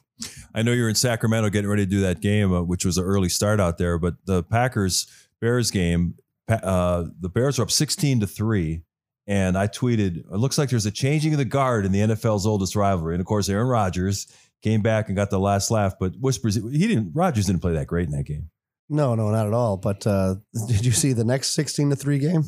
I 0.53 0.61
know 0.61 0.73
you're 0.73 0.89
in 0.89 0.95
Sacramento 0.95 1.49
getting 1.49 1.69
ready 1.69 1.85
to 1.85 1.89
do 1.89 2.01
that 2.01 2.19
game, 2.19 2.51
uh, 2.53 2.61
which 2.61 2.83
was 2.85 2.97
an 2.97 3.05
early 3.05 3.29
start 3.29 3.59
out 3.59 3.77
there. 3.77 3.97
But 3.97 4.15
the 4.25 4.43
Packers 4.43 5.07
Bears 5.39 5.71
game, 5.71 6.15
uh, 6.49 7.05
the 7.19 7.29
Bears 7.29 7.59
are 7.59 7.63
up 7.63 7.71
16 7.71 8.19
to 8.21 8.27
three. 8.27 8.81
And 9.27 9.57
I 9.57 9.67
tweeted, 9.67 10.17
it 10.17 10.31
looks 10.31 10.57
like 10.57 10.69
there's 10.71 10.87
a 10.87 10.91
changing 10.91 11.33
of 11.33 11.37
the 11.37 11.45
guard 11.45 11.85
in 11.85 11.91
the 11.91 11.99
NFL's 11.99 12.47
oldest 12.47 12.75
rivalry. 12.75 13.13
And 13.13 13.21
of 13.21 13.27
course, 13.27 13.47
Aaron 13.47 13.67
Rodgers 13.67 14.27
came 14.61 14.81
back 14.81 15.07
and 15.07 15.15
got 15.15 15.29
the 15.29 15.39
last 15.39 15.71
laugh. 15.71 15.93
But 15.99 16.13
whispers, 16.19 16.55
he 16.55 16.87
didn't. 16.87 17.11
Rodgers 17.13 17.45
didn't 17.45 17.61
play 17.61 17.73
that 17.73 17.87
great 17.87 18.07
in 18.07 18.11
that 18.11 18.23
game. 18.25 18.49
No, 18.89 19.15
no, 19.15 19.29
not 19.29 19.47
at 19.47 19.53
all. 19.53 19.77
But 19.77 20.05
uh, 20.07 20.35
did 20.67 20.85
you 20.85 20.91
see 20.91 21.13
the 21.13 21.23
next 21.23 21.51
sixteen 21.51 21.89
to 21.91 21.95
three 21.95 22.19
game? 22.19 22.43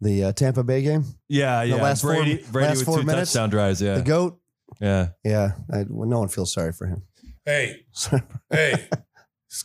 The 0.00 0.24
uh, 0.24 0.32
Tampa 0.32 0.62
Bay 0.62 0.82
game. 0.82 1.04
Yeah, 1.28 1.62
yeah. 1.62 1.70
The 1.70 1.76
yeah. 1.76 1.82
last 1.82 2.02
four- 2.02 2.14
Brady, 2.14 2.44
Brady 2.52 2.68
last 2.68 2.78
with 2.78 2.86
four 2.86 2.98
two 2.98 3.04
minutes? 3.06 3.32
touchdown 3.32 3.50
drives. 3.50 3.80
Yeah, 3.80 3.94
The 3.94 4.02
goat. 4.02 4.38
yeah. 4.80 5.08
Yeah, 5.24 5.52
I, 5.72 5.84
well, 5.88 6.08
no 6.08 6.18
one 6.18 6.28
feels 6.28 6.52
sorry 6.52 6.72
for 6.72 6.86
him. 6.86 7.02
hey 7.46 7.76
hey 8.50 8.88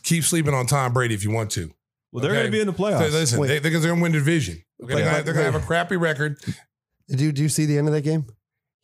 keep 0.04 0.24
sleeping 0.24 0.54
on 0.54 0.66
Tom 0.66 0.92
Brady 0.94 1.14
if 1.14 1.22
you 1.24 1.30
want 1.32 1.50
to 1.50 1.70
Well, 2.12 2.22
they're 2.22 2.30
Okay. 2.30 2.40
going 2.42 2.46
to 2.46 2.56
be 2.56 2.60
in 2.60 2.66
the 2.68 2.72
So 2.72 2.82
playoffs. 2.82 3.12
listen 3.12 3.40
Wait. 3.40 3.48
they, 3.48 3.58
they're 3.58 3.72
going 3.72 3.82
to 3.96 4.00
win 4.02 4.12
the 4.12 4.18
division 4.18 4.62
okay, 4.82 4.94
they're 4.94 5.22
going 5.24 5.36
to 5.36 5.42
have 5.52 5.54
a 5.56 5.60
crappy 5.60 5.96
record 5.96 6.38
Did 7.08 7.20
you 7.20 7.32
do 7.32 7.42
you 7.42 7.48
see 7.50 7.66
the 7.66 7.76
end 7.76 7.88
of 7.88 7.94
that 7.94 8.02
game? 8.02 8.24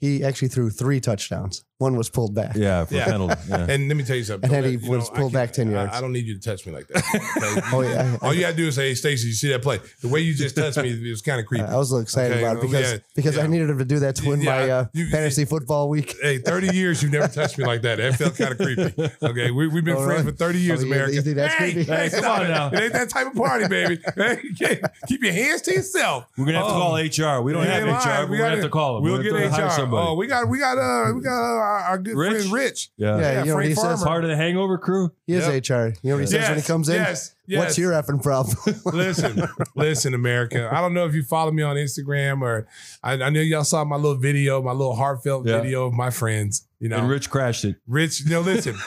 He 0.01 0.23
actually 0.25 0.49
threw 0.49 0.69
three 0.71 1.01
touchdowns. 1.01 1.65
One 1.79 1.97
was 1.97 2.11
pulled 2.11 2.35
back. 2.35 2.57
yeah, 2.57 2.85
for 2.87 2.95
Yeah. 2.95 3.05
penalty. 3.05 3.37
Yeah. 3.49 3.67
and 3.71 3.87
let 3.87 3.97
me 3.97 4.03
tell 4.03 4.17
you 4.17 4.25
something 4.25 4.49
And 4.49 4.53
then 4.53 4.63
Don't 4.65 4.71
he 4.73 4.77
let- 4.79 4.85
you 4.85 4.91
was 4.99 5.11
I 5.11 5.15
pulled 5.17 5.33
back 5.33 5.51
can't- 5.51 5.69
10 5.69 5.71
yards. 5.71 5.95
I, 5.95 6.01
don't 6.01 6.13
need 6.13 6.25
you 6.27 6.35
to 6.37 6.41
touch 6.41 6.67
me 6.67 6.73
like 6.73 6.89
that 6.89 6.97
okay? 6.97 7.69
Oh 7.73 7.83
yeah, 7.83 8.17
all 8.21 8.35
you 8.35 8.41
got 8.41 8.51
to 8.51 8.57
do 8.57 8.67
is 8.67 8.75
say 8.75 8.89
hey 8.89 8.95
Stacey 8.97 9.29
you 9.29 9.33
see 9.33 9.49
that 9.51 9.63
play 9.63 9.79
the 10.03 10.09
way 10.09 10.21
you 10.21 10.35
just 10.35 10.57
touched 10.57 10.77
me 10.79 10.91
it 10.91 11.09
was 11.11 11.23
kind 11.23 11.39
of 11.39 11.47
creepy 11.47 11.63
I 11.65 11.77
was 11.77 11.91
a 11.93 11.95
little 11.95 12.03
excited 12.03 12.33
Okay, 12.33 12.43
about 12.43 12.57
it 12.57 12.59
well, 12.65 12.69
because 12.73 12.93
yeah, 12.95 12.99
because 13.15 13.37
yeah. 13.37 13.43
I 13.45 13.47
needed 13.47 13.71
him 13.71 13.79
to 13.79 13.85
do 13.85 14.01
that 14.01 14.17
to 14.17 14.29
win 14.29 14.41
Yeah, 14.41 14.51
my 14.57 14.71
uh, 14.71 14.85
you- 14.93 15.09
fantasy 15.11 15.45
football 15.45 15.89
week. 15.89 16.17
Hey, 16.21 16.39
30 16.39 16.75
years 16.77 17.01
you've 17.01 17.13
never 17.13 17.29
touched 17.29 17.57
me 17.59 17.65
like 17.65 17.83
that. 17.83 17.99
That 17.99 18.17
felt 18.17 18.37
kind 18.37 18.51
of 18.53 18.59
creepy. 18.59 19.11
Okay, 19.23 19.51
we, 19.53 19.69
we've 19.69 19.85
been 19.85 19.97
Oh, 19.97 20.05
friends 20.05 20.25
really? 20.25 20.33
for 20.33 20.37
30 20.37 20.59
years, 20.59 20.81
Oh, 20.81 20.87
you- 20.87 20.93
America. 20.93 21.15
you 21.15 21.23
think 21.23 21.37
that's 21.37 21.55
hey, 21.55 21.73
creepy? 21.75 21.91
hey, 21.93 21.97
Hey, 21.97 22.11
come 22.11 22.19
stop 22.21 22.41
on 22.41 22.47
it. 22.47 22.49
now. 22.49 22.67
It 22.73 22.81
ain't 22.83 22.93
that 22.93 23.09
type 23.11 23.27
of 23.29 23.35
party, 23.35 23.69
baby. 23.69 24.01
Hey, 24.17 24.81
keep 25.07 25.23
your 25.23 25.33
hands 25.33 25.63
to 25.63 25.75
yourself. 25.75 26.27
We're 26.37 26.45
going 26.47 26.55
to 26.55 26.61
have 26.61 26.69
to 26.71 26.75
Oh. 26.75 26.79
call 26.81 26.95
HR. 27.39 27.43
We 27.43 27.53
don't 27.53 27.65
have 27.67 27.85
HR. 27.85 27.87
We 27.87 27.91
We're 27.91 27.95
going 27.95 28.29
to 28.29 28.37
gotta- 28.39 28.51
have 28.57 28.65
to 28.65 28.69
call 28.69 28.95
them. 28.97 29.05
We'll 29.05 29.13
We're 29.19 29.23
get 29.23 29.31
gonna 29.31 29.43
have 29.43 29.51
to 29.53 29.57
hire 29.57 29.67
HR. 29.67 29.71
somebody. 29.77 30.07
Oh, 30.09 30.15
we 30.15 30.27
got 30.27 30.49
we 30.49 30.59
got 30.59 30.77
uh 30.79 31.13
we 31.15 31.21
got 31.23 31.31
uh, 31.39 31.68
our, 31.69 31.79
our 31.81 31.99
good 31.99 32.17
Rich? 32.17 32.33
friend 32.33 32.53
Rich. 32.53 32.91
yeah. 32.97 33.07
Yeah, 33.09 33.21
Yeah, 33.21 33.29
you 33.31 33.35
know 33.35 33.55
what 33.55 33.59
Frank 33.61 33.69
he 33.69 33.75
says? 33.75 33.83
Farmer. 33.85 34.05
Part 34.07 34.25
of 34.25 34.31
the 34.31 34.37
hangover 34.37 34.79
crew. 34.79 35.13
He 35.27 35.35
is 35.35 35.47
Yep. 35.47 35.69
HR. 35.69 35.73
You 36.03 36.11
know 36.11 36.15
what 36.17 36.21
he 36.21 36.27
says 36.27 36.43
when 36.49 36.51
he 36.53 36.57
Yes, 36.57 36.67
comes 36.67 36.89
in? 36.89 36.95
yes, 36.97 37.35
yes. 37.47 37.59
What's 37.59 37.79
your 37.79 37.93
effing 37.93 38.23
problem? 38.23 38.57
listen, 38.87 39.43
listen, 39.75 40.15
America. 40.15 40.69
I 40.73 40.81
don't 40.81 40.95
know 40.95 41.07
if 41.07 41.15
you 41.15 41.23
follow 41.23 41.51
me 41.53 41.63
on 41.63 41.77
Instagram 41.77 42.43
or 42.43 42.67
I, 43.03 43.13
I 43.15 43.31
know 43.31 43.41
y'all 43.41 43.65
saw 43.65 43.85
my 43.85 43.97
little 43.97 44.17
video, 44.17 44.63
my 44.63 44.73
little 44.73 44.97
heartfelt 44.97 45.47
Yeah. 45.47 45.61
video 45.61 45.87
of 45.87 45.93
my 45.93 46.11
friends. 46.11 46.65
You 46.81 46.89
know, 46.89 46.99
And 46.99 47.09
Rich 47.09 47.29
crashed 47.29 47.65
it. 47.65 47.75
Rich, 47.89 48.21
you 48.21 48.31
know, 48.31 48.41
listen. 48.41 48.77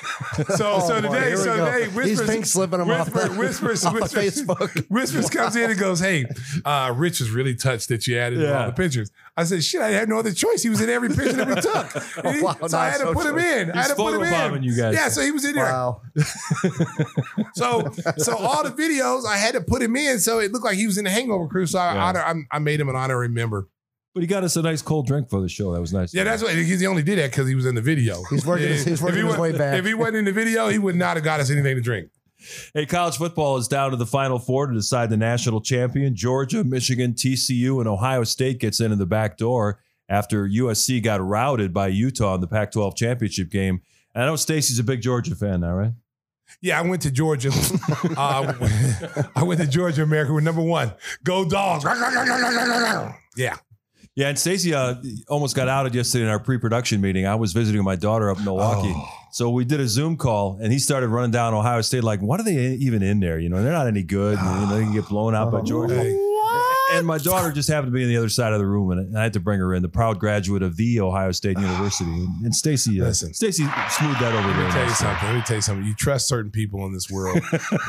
So, 0.56 0.76
Oh, 0.76 0.80
so 0.88 1.02
boy, 1.02 1.10
today, 1.10 1.20
here 1.28 1.30
we 1.32 1.36
so 1.44 1.58
go. 1.58 1.66
today, 1.66 1.86
He's 1.88 1.94
Whispers, 2.20 2.30
pink 2.30 2.46
slipping 2.46 2.80
him 2.80 2.90
off 2.90 3.14
Whisper, 3.14 3.28
the- 3.34 3.40
Whispers, 3.40 3.86
off 3.86 3.94
Whispers, 3.96 4.42
Facebook. 4.46 4.86
Whispers 4.90 5.30
comes 5.30 5.58
in 5.58 5.70
and 5.72 5.78
goes, 5.80 6.00
"Hey, 6.00 6.26
uh, 6.64 6.94
Rich 6.96 7.20
is 7.20 7.32
really 7.32 7.54
touched 7.54 7.90
that 7.90 8.08
you 8.08 8.18
added 8.18 8.40
Yeah. 8.40 8.62
all 8.62 8.66
the 8.68 8.72
pictures." 8.74 9.12
I 9.42 9.44
said, 9.46 9.64
"Shit, 9.64 9.82
I 9.82 9.90
had 9.90 10.08
no 10.08 10.20
other 10.20 10.32
choice. 10.32 10.64
He 10.64 10.70
was 10.70 10.80
in 10.82 10.90
every 10.90 11.10
picture 11.10 11.34
that 11.34 11.48
we 11.48 11.56
took, 11.62 11.96
oh, 11.96 12.22
And 12.30 12.36
he- 12.38 12.42
wow, 12.42 12.56
so 12.68 12.78
I 12.78 12.86
had 12.90 12.98
to 13.00 13.04
so 13.08 13.14
put 13.14 13.26
him 13.26 13.34
true. 13.34 13.44
in. 13.44 13.72
I 13.72 13.82
had 13.82 13.88
to 13.90 13.96
put 13.96 14.14
him 14.16 14.54
in. 14.56 14.64
you 14.64 14.76
guys. 14.78 14.94
Yeah, 14.96 15.10
so 15.10 15.22
he 15.22 15.32
was 15.32 15.44
in 15.46 15.56
there. 15.56 15.66
wow. 15.66 16.02
So, 17.54 17.92
so 18.18 18.38
all 18.38 18.64
the 18.64 18.72
videos 18.72 19.26
I 19.26 19.38
had 19.38 19.54
to 19.54 19.62
put 19.62 19.82
him 19.82 19.96
in, 19.96 20.20
so 20.20 20.40
it 20.40 20.52
looked 20.52 20.66
like 20.66 20.78
he 20.78 20.86
was 20.86 20.98
in 20.98 21.04
the 21.04 21.10
Hangover 21.10 21.48
crew. 21.48 21.66
So 21.66 21.80
I, 21.80 21.94
Yeah. 21.96 22.04
honor, 22.04 22.20
I, 22.22 22.34
I 22.56 22.60
made 22.60 22.80
him 22.80 22.90
an 22.90 22.96
honorary 22.96 23.28
member. 23.30 23.68
But 24.14 24.22
he 24.22 24.28
got 24.28 24.44
us 24.44 24.56
a 24.58 24.62
nice 24.62 24.82
cold 24.82 25.08
drink 25.08 25.30
for 25.30 25.40
the 25.42 25.48
show. 25.48 25.74
That 25.74 25.80
was 25.80 25.94
nice. 25.94 26.14
Yeah, 26.14 26.26
that's 26.26 26.44
why 26.44 26.54
he 26.54 26.86
only 26.86 27.02
did 27.04 27.18
that 27.18 27.32
because 27.32 27.48
he 27.48 27.56
was 27.56 27.66
in 27.66 27.76
the 27.76 27.82
video. 27.82 28.22
He's 28.30 28.46
working 28.46 28.68
his- 28.68 28.84
he's 28.86 29.02
working 29.02 29.22
he 29.22 29.28
his 29.28 29.38
way 29.38 29.52
back. 29.58 29.78
If 29.80 29.86
he 29.86 29.94
wasn't 29.94 30.18
in 30.18 30.26
the 30.26 30.32
video, 30.34 30.68
he 30.70 30.80
would 30.80 30.96
not 30.96 31.16
have 31.18 31.24
got 31.24 31.40
us 31.40 31.50
anything 31.50 31.76
to 31.76 31.82
drink. 31.82 32.10
Hey, 32.74 32.86
college 32.86 33.18
football 33.18 33.58
is 33.58 33.68
down 33.68 33.92
to 33.92 33.98
the 33.98 34.06
final 34.06 34.40
four 34.40 34.68
to 34.68 34.74
decide 34.74 35.10
the 35.10 35.18
national 35.18 35.62
champion. 35.62 36.16
Georgia, 36.16 36.64
Michigan, 36.64 37.14
TCU, 37.14 37.80
and 37.80 37.88
Ohio 37.88 38.24
State 38.24 38.60
gets 38.60 38.80
in 38.80 38.92
in 38.92 39.00
the 39.00 39.06
back 39.06 39.38
door 39.38 39.80
after 40.10 40.48
USC 40.48 41.02
got 41.02 41.22
routed 41.22 41.74
by 41.74 41.88
Utah 41.88 42.36
in 42.36 42.42
the 42.42 42.48
Pac-12 42.48 42.96
championship 42.96 43.50
game. 43.50 43.82
And 44.14 44.24
I 44.24 44.28
know 44.28 44.36
Stacey's 44.36 44.80
a 44.80 44.84
big 44.84 45.02
Georgia 45.02 45.36
fan 45.36 45.62
now, 45.62 45.74
right? 45.74 45.92
Yeah, 46.60 46.80
I 46.80 46.82
went 46.82 47.02
to 47.04 47.12
Georgia. 47.12 47.50
uh, 48.18 48.54
I 49.36 49.44
went 49.44 49.62
to 49.62 49.68
Georgia, 49.68 50.04
America. 50.04 50.34
We're 50.34 50.42
number 50.42 50.62
one. 50.62 50.94
Go 51.24 51.48
dogs. 51.48 51.86
Yeah. 53.38 53.56
Yeah, 54.16 54.28
and 54.28 54.38
Stacey 54.38 54.74
uh, 54.74 54.96
almost 55.30 55.56
got 55.56 55.70
outed 55.70 55.96
yesterday 55.96 56.26
in 56.26 56.30
our 56.30 56.40
pre-production 56.40 57.00
meeting. 57.00 57.26
I 57.26 57.36
was 57.36 57.54
visiting 57.54 57.82
my 57.84 57.96
daughter 57.96 58.30
up 58.30 58.40
in 58.40 58.44
Milwaukee, 58.46 58.92
Oh. 58.94 59.08
so 59.32 59.50
we 59.50 59.64
did 59.64 59.80
a 59.80 59.88
Zoom 59.88 60.18
call, 60.18 60.60
and 60.62 60.72
he 60.74 60.80
started 60.80 61.08
running 61.08 61.32
down 61.32 61.54
Ohio 61.54 61.80
State. 61.82 62.04
Like, 62.04 62.22
what 62.22 62.38
are 62.40 62.44
they 62.44 62.72
even 62.74 63.04
in 63.04 63.22
there? 63.22 63.40
You 63.40 63.48
know, 63.48 63.64
they're 63.64 63.72
not 63.72 63.88
any 63.88 64.04
good. 64.04 64.38
And, 64.38 64.62
you 64.62 64.68
know, 64.68 64.76
they 64.78 64.84
can 64.84 64.94
get 64.94 65.08
blown 65.08 65.34
out 65.34 65.50
by 65.52 65.62
Georgia. 65.62 65.96
Hey. 65.96 66.12
And 66.94 67.08
my 67.08 67.18
daughter 67.18 67.52
just 67.52 67.70
happened 67.70 67.92
to 67.92 67.98
be 67.98 68.04
on 68.04 68.10
the 68.10 68.18
other 68.18 68.30
side 68.30 68.54
of 68.54 68.60
the 68.60 68.66
room, 68.66 68.92
and 68.92 69.18
I 69.18 69.24
had 69.24 69.34
to 69.34 69.40
bring 69.40 69.60
her 69.60 69.74
in. 69.74 69.82
The 69.82 69.90
proud 69.90 70.20
graduate 70.20 70.62
of 70.64 70.76
the 70.78 71.00
Ohio 71.00 71.32
State 71.32 71.58
University, 71.60 72.06
and 72.44 72.54
Stacey, 72.56 73.02
uh, 73.02 73.06
Listen. 73.06 73.34
Stacey 73.34 73.64
smoothed 73.90 74.20
that 74.20 74.34
over 74.34 74.48
Let 74.48 74.66
me 74.68 74.72
tell 74.72 74.84
you 74.86 74.94
something. 74.94 75.28
Let 75.30 75.36
me 75.36 75.42
tell 75.46 75.56
you 75.58 75.62
something. 75.62 75.86
You 75.86 75.96
trust 75.96 76.28
certain 76.28 76.52
people 76.52 76.86
in 76.86 76.94
this 76.94 77.10
world. 77.10 77.40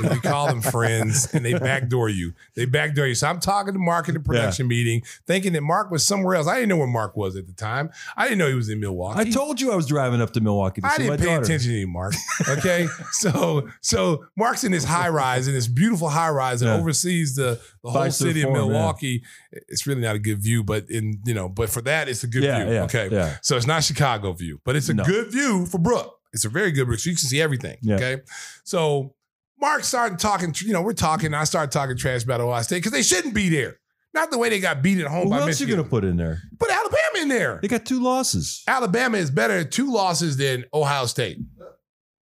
you 0.03 0.21
call 0.23 0.47
them 0.49 0.61
friends, 0.63 1.33
and 1.35 1.45
they 1.45 1.55
backdoor 1.55 2.09
you. 2.09 2.33
They 2.55 2.65
backdoor 2.65 3.07
you. 3.07 3.15
So 3.15 3.27
I'm 3.29 3.41
talking 3.41 3.73
to 3.73 3.79
Mark 3.79 4.09
in 4.09 4.15
the 4.15 4.21
production 4.21 4.69
meeting, 4.69 5.03
thinking 5.27 5.53
that 5.55 5.63
Mark 5.63 5.91
was 5.91 6.07
somewhere 6.07 6.35
else. 6.37 6.47
I 6.47 6.55
didn't 6.57 6.69
know 6.69 6.77
where 6.77 6.87
Mark 6.87 7.17
was 7.17 7.37
at 7.37 7.47
the 7.47 7.53
time. 7.53 7.91
I 8.17 8.25
didn't 8.25 8.39
know 8.39 8.49
he 8.49 8.55
was 8.55 8.69
in 8.69 8.81
Milwaukee. 8.81 9.21
I 9.21 9.25
told 9.31 9.61
you 9.61 9.73
I 9.73 9.77
was 9.77 9.87
driving 9.87 10.21
up 10.21 10.33
to 10.35 10.41
Milwaukee 10.41 10.81
to 10.81 10.87
I 10.87 10.97
didn't 10.99 11.19
pay 11.19 11.27
daughter. 11.27 11.43
attention 11.43 11.71
to 11.73 11.79
you, 11.79 11.89
Mark. 11.89 12.15
Okay, 12.49 12.87
so 13.13 13.69
so 13.81 14.27
Mark's 14.37 14.65
in 14.65 14.73
this 14.73 14.85
high 14.85 15.09
rise, 15.09 15.49
in 15.49 15.55
this 15.55 15.69
beautiful 15.69 16.09
high 16.09 16.29
rise, 16.31 16.61
and 16.61 16.69
Yeah. 16.71 16.77
oversees 16.79 17.35
the 17.37 17.61
the 17.83 17.91
whole 17.91 18.01
Five-star 18.03 18.29
city 18.29 18.43
of 18.43 18.49
forum, 18.51 18.67
yeah. 18.67 18.69
Milwaukee. 18.79 19.23
It's 19.69 19.87
really 19.87 20.03
not 20.03 20.15
a 20.17 20.19
good 20.19 20.41
view, 20.43 20.63
but 20.63 20.89
in 20.91 21.21
you 21.25 21.35
know, 21.35 21.49
but 21.49 21.69
for 21.69 21.83
that, 21.83 22.09
it's 22.09 22.23
a 22.25 22.29
good 22.29 22.43
Yeah, 22.45 22.65
view. 22.65 22.75
yeah, 22.75 22.83
okay, 22.85 23.09
yeah. 23.11 23.37
so 23.43 23.57
it's 23.57 23.67
not 23.67 23.83
Chicago 23.85 24.33
view, 24.33 24.61
but 24.65 24.77
it's 24.77 24.89
a 24.89 24.95
No. 24.95 25.05
good 25.05 25.33
view 25.33 25.67
for 25.67 25.79
Brooke. 25.79 26.15
It's 26.33 26.45
a 26.45 26.49
very 26.49 26.71
good 26.73 26.87
view. 26.87 26.97
So 26.97 27.11
you 27.11 27.17
can 27.17 27.29
see 27.29 27.41
everything. 27.43 27.79
Okay, 27.89 28.19
so 28.65 29.15
Mark 29.61 29.85
started 29.85 30.19
talking. 30.19 30.55
You 30.65 30.73
know, 30.73 30.83
we're 30.83 30.93
talking. 30.93 31.35
I 31.35 31.45
started 31.45 31.73
talking 31.73 31.97
trash 31.97 32.25
about 32.25 32.41
Ohio 32.41 32.63
State 32.63 32.77
because 32.79 32.93
they 32.93 33.03
shouldn't 33.03 33.35
be 33.35 33.49
there. 33.49 33.79
Not 34.15 34.31
the 34.31 34.37
way 34.39 34.51
they 34.51 34.61
got 34.61 34.83
beat 34.83 34.99
at 35.01 35.07
home 35.07 35.25
Who 35.25 35.31
by 35.31 35.37
else 35.39 35.47
Michigan. 35.47 35.69
you 35.71 35.75
going 35.77 35.85
to 35.87 35.91
put 35.91 36.05
in 36.05 36.17
there? 36.19 36.43
Put 36.59 36.71
Alabama 36.71 36.99
in 37.23 37.29
there. 37.29 37.59
They 37.63 37.69
got 37.69 37.87
two 37.87 38.03
losses. 38.03 38.63
Alabama 38.69 39.17
is 39.17 39.31
better 39.31 39.55
at 39.61 39.73
two 39.73 39.91
losses 39.91 40.37
than 40.37 40.67
Ohio 40.75 41.07
State. 41.07 41.39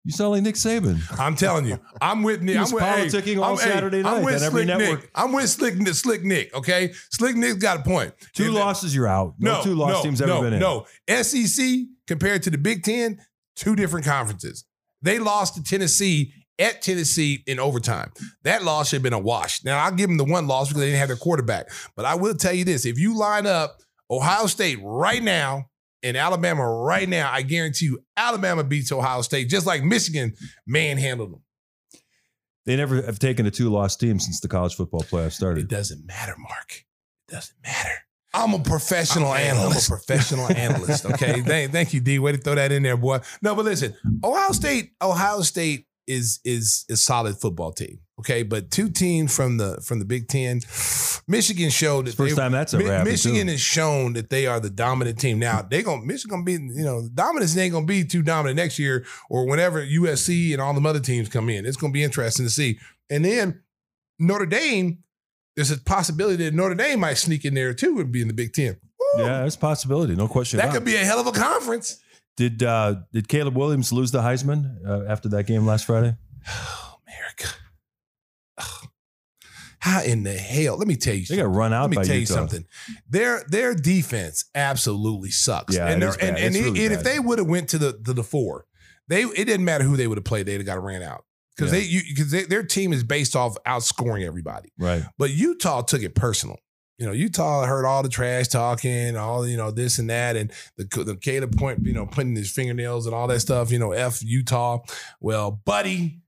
You 0.07 0.13
sound 0.13 0.31
like 0.31 0.41
Nick 0.43 0.55
Saban. 0.55 1.01
I'm 1.19 1.35
telling 1.35 1.65
you, 1.65 1.77
I'm 1.99 2.23
with 2.23 2.41
Nick. 2.41 2.53
He 2.55 2.59
was 2.61 2.71
I'm 2.71 2.75
with, 2.75 2.83
hey, 2.85 3.07
politicking 3.19 3.37
all 3.39 3.43
I'm- 3.43 3.57
hey, 3.57 3.63
Saturday 3.73 4.03
I'm 4.05 4.23
with 4.23 4.41
every 4.41 4.63
Slick 4.63 4.67
network. 4.67 5.01
Nick. 5.01 5.11
I'm 5.13 5.33
with 5.33 5.49
Slick, 5.49 5.87
Slick 5.89 6.23
Nick. 6.23 6.55
Okay, 6.55 6.93
Slick 7.11 7.35
Nick's 7.35 7.55
got 7.55 7.81
a 7.81 7.83
point. 7.83 8.13
Two 8.33 8.45
If- 8.45 8.53
losses, 8.53 8.95
you're 8.95 9.05
out. 9.09 9.33
No, 9.37 9.57
No, 9.57 9.63
two 9.65 9.75
loss 9.75 9.91
no, 9.91 10.03
teams 10.03 10.21
ever 10.21 10.31
no, 10.31 10.41
been 10.43 10.53
in. 10.53 10.59
No, 10.61 10.85
SEC 11.09 11.87
compared 12.07 12.41
to 12.43 12.49
the 12.49 12.57
Big 12.57 12.83
Ten, 12.83 13.19
two 13.57 13.75
different 13.75 14.05
conferences. 14.05 14.63
They 15.01 15.19
lost 15.19 15.55
to 15.55 15.63
Tennessee 15.63 16.31
at 16.57 16.81
Tennessee 16.81 17.43
in 17.45 17.59
overtime. 17.59 18.09
That 18.45 18.63
loss 18.63 18.87
should 18.87 18.95
have 18.97 19.03
been 19.03 19.11
a 19.11 19.19
wash. 19.19 19.61
Now 19.65 19.77
I'll 19.83 19.91
give 19.91 20.07
them 20.07 20.17
the 20.17 20.23
one 20.23 20.47
loss 20.47 20.69
because 20.69 20.79
they 20.79 20.87
didn't 20.87 20.99
have 20.99 21.09
their 21.09 21.17
quarterback. 21.17 21.67
But 21.97 22.05
I 22.05 22.15
will 22.15 22.33
tell 22.33 22.53
you 22.53 22.63
this: 22.63 22.85
if 22.85 22.97
you 22.97 23.13
line 23.17 23.45
up 23.45 23.81
Ohio 24.09 24.47
State 24.47 24.79
right 24.81 25.21
now 25.21 25.65
and 26.03 26.15
Alabama 26.17 26.67
right 26.67 27.07
now, 27.07 27.29
I 27.31 27.41
guarantee 27.41 27.85
you 27.85 27.99
Alabama 28.15 28.63
beats 28.63 28.91
Ohio 28.91 29.21
State 29.21 29.49
just 29.49 29.65
like 29.65 29.83
Michigan 29.83 30.33
manhandled 30.65 31.33
them. 31.33 31.41
They 32.65 32.75
never 32.75 33.01
have 33.01 33.19
taken 33.19 33.45
a 33.45 33.51
two 33.51 33.69
loss 33.69 33.95
team 33.95 34.19
since 34.19 34.39
the 34.41 34.47
college 34.47 34.75
football 34.75 35.01
playoff 35.01 35.31
started. 35.31 35.63
It 35.63 35.69
doesn't 35.69 36.05
matter, 36.05 36.35
Mark. 36.37 36.83
It 37.27 37.31
doesn't 37.31 37.55
matter. 37.63 37.95
I'm 38.33 38.53
a 38.53 38.59
professional 38.59 39.31
I'm 39.31 39.39
analyst. 39.39 39.89
analyst. 39.89 39.89
I'm 39.89 39.93
a 39.93 39.97
professional 39.97 40.51
analyst. 40.51 41.05
Okay. 41.05 41.41
thank, 41.45 41.71
thank 41.71 41.93
you, 41.93 42.01
D. 42.01 42.19
Way 42.19 42.33
to 42.33 42.37
throw 42.37 42.55
that 42.55 42.71
in 42.71 42.83
there, 42.83 42.97
boy. 42.97 43.19
No, 43.41 43.55
but 43.55 43.65
listen, 43.65 43.95
Ohio 44.23 44.51
State, 44.51 44.91
Ohio 45.01 45.41
State 45.41 45.86
is 46.07 46.39
is 46.43 46.85
a 46.89 46.95
solid 46.95 47.37
football 47.37 47.71
team. 47.71 47.99
Okay. 48.19 48.43
But 48.43 48.71
two 48.71 48.89
teams 48.89 49.35
from 49.35 49.57
the 49.57 49.79
from 49.81 49.99
the 49.99 50.05
Big 50.05 50.27
Ten, 50.27 50.61
Michigan 51.27 51.69
showed 51.69 52.05
that 52.07 52.15
first 52.15 52.35
they- 52.35 52.41
time 52.41 52.51
that's 52.51 52.73
Mi- 52.73 53.03
Michigan 53.03 53.47
has 53.47 53.61
shown 53.61 54.13
that 54.13 54.29
they 54.29 54.47
are 54.47 54.59
the 54.59 54.69
dominant 54.69 55.19
team. 55.19 55.39
Now 55.39 55.61
they 55.61 55.83
gonna 55.83 56.01
Michigan 56.05 56.43
gonna 56.43 56.43
be, 56.43 56.53
you 56.53 56.83
know, 56.83 57.01
the 57.01 57.09
dominance 57.09 57.55
ain't 57.57 57.73
gonna 57.73 57.85
be 57.85 58.03
too 58.03 58.23
dominant 58.23 58.55
next 58.57 58.79
year 58.79 59.05
or 59.29 59.45
whenever 59.47 59.85
USC 59.85 60.53
and 60.53 60.61
all 60.61 60.73
the 60.73 60.87
other 60.87 60.99
teams 60.99 61.29
come 61.29 61.49
in. 61.49 61.65
It's 61.65 61.77
gonna 61.77 61.93
be 61.93 62.03
interesting 62.03 62.45
to 62.45 62.49
see. 62.51 62.79
And 63.09 63.23
then 63.23 63.61
Notre 64.19 64.45
Dame, 64.45 64.99
there's 65.55 65.71
a 65.71 65.77
possibility 65.77 66.43
that 66.45 66.53
Notre 66.53 66.75
Dame 66.75 66.99
might 67.01 67.15
sneak 67.15 67.45
in 67.45 67.53
there 67.53 67.73
too 67.73 67.99
and 67.99 68.11
be 68.11 68.21
in 68.21 68.27
the 68.27 68.33
Big 68.33 68.53
Ten. 68.53 68.77
Woo! 68.99 69.23
Yeah, 69.23 69.39
there's 69.39 69.55
a 69.55 69.59
possibility. 69.59 70.15
No 70.15 70.27
question 70.27 70.57
that 70.57 70.73
could 70.73 70.85
be 70.85 70.95
a 70.95 70.99
hell 71.05 71.19
of 71.19 71.27
a 71.27 71.31
conference. 71.31 71.99
Did 72.37 72.63
uh, 72.63 72.95
did 73.11 73.27
Caleb 73.27 73.57
Williams 73.57 73.91
lose 73.91 74.11
the 74.11 74.21
Heisman 74.21 74.77
uh, 74.87 75.05
after 75.11 75.27
that 75.29 75.47
game 75.47 75.65
last 75.65 75.85
Friday? 75.85 76.15
Oh, 76.47 76.95
America. 77.07 77.47
Ugh. 78.59 78.87
How 79.79 80.03
in 80.03 80.23
the 80.23 80.33
hell? 80.33 80.77
Let 80.77 80.87
me 80.87 80.95
tell 80.95 81.13
you 81.13 81.21
They 81.21 81.25
something. 81.25 81.45
got 81.45 81.55
run 81.55 81.73
out 81.73 81.89
Let 81.89 81.99
me 81.99 82.03
tell 82.05 82.15
you 82.15 82.25
something. 82.25 82.65
Their 83.09 83.43
their 83.47 83.73
defense 83.73 84.45
absolutely 84.55 85.31
sucks. 85.31 85.75
Yeah, 85.75 85.87
and 85.87 86.03
it 86.03 86.19
bad. 86.19 86.29
and, 86.29 86.37
and, 86.37 86.55
It's 86.55 86.65
really 86.65 86.85
and 86.85 86.93
if 86.93 87.03
they 87.03 87.19
would 87.19 87.39
have 87.39 87.47
went 87.47 87.69
to 87.69 87.77
the 87.77 87.93
to 88.05 88.13
the 88.13 88.23
four, 88.23 88.65
they 89.07 89.23
it 89.23 89.45
didn't 89.45 89.65
matter 89.65 89.83
who 89.83 89.97
they 89.97 90.07
would 90.07 90.17
have 90.17 90.25
played. 90.25 90.45
They'd 90.45 90.57
have 90.57 90.65
got 90.65 90.83
ran 90.83 91.01
out 91.03 91.25
because 91.55 91.71
Yeah. 91.73 91.79
they 91.79 92.03
because 92.09 92.47
their 92.49 92.63
team 92.63 92.93
is 92.93 93.03
based 93.03 93.35
off 93.35 93.55
outscoring 93.65 94.25
everybody. 94.25 94.69
Right. 94.77 95.03
But 95.17 95.31
Utah 95.31 95.81
took 95.81 96.01
it 96.03 96.13
personal. 96.15 96.57
You 96.97 97.05
know, 97.05 97.11
Utah 97.11 97.65
heard 97.65 97.85
all 97.85 98.01
the 98.01 98.09
trash 98.09 98.47
talking, 98.47 99.15
all 99.15 99.47
you 99.47 99.55
know, 99.55 99.69
this 99.69 99.99
and 99.99 100.09
that, 100.09 100.35
and 100.35 100.51
the 100.77 100.85
the 101.03 101.15
Caleb 101.15 101.55
point, 101.55 101.79
you 101.83 101.93
know, 101.93 102.07
putting 102.07 102.35
his 102.35 102.51
fingernails 102.51 103.05
and 103.05 103.13
all 103.13 103.27
that 103.27 103.39
stuff. 103.39 103.71
You 103.71 103.77
know, 103.79 103.91
f 103.91 104.23
Utah. 104.23 104.79
Well, 105.19 105.51
buddy, 105.51 106.21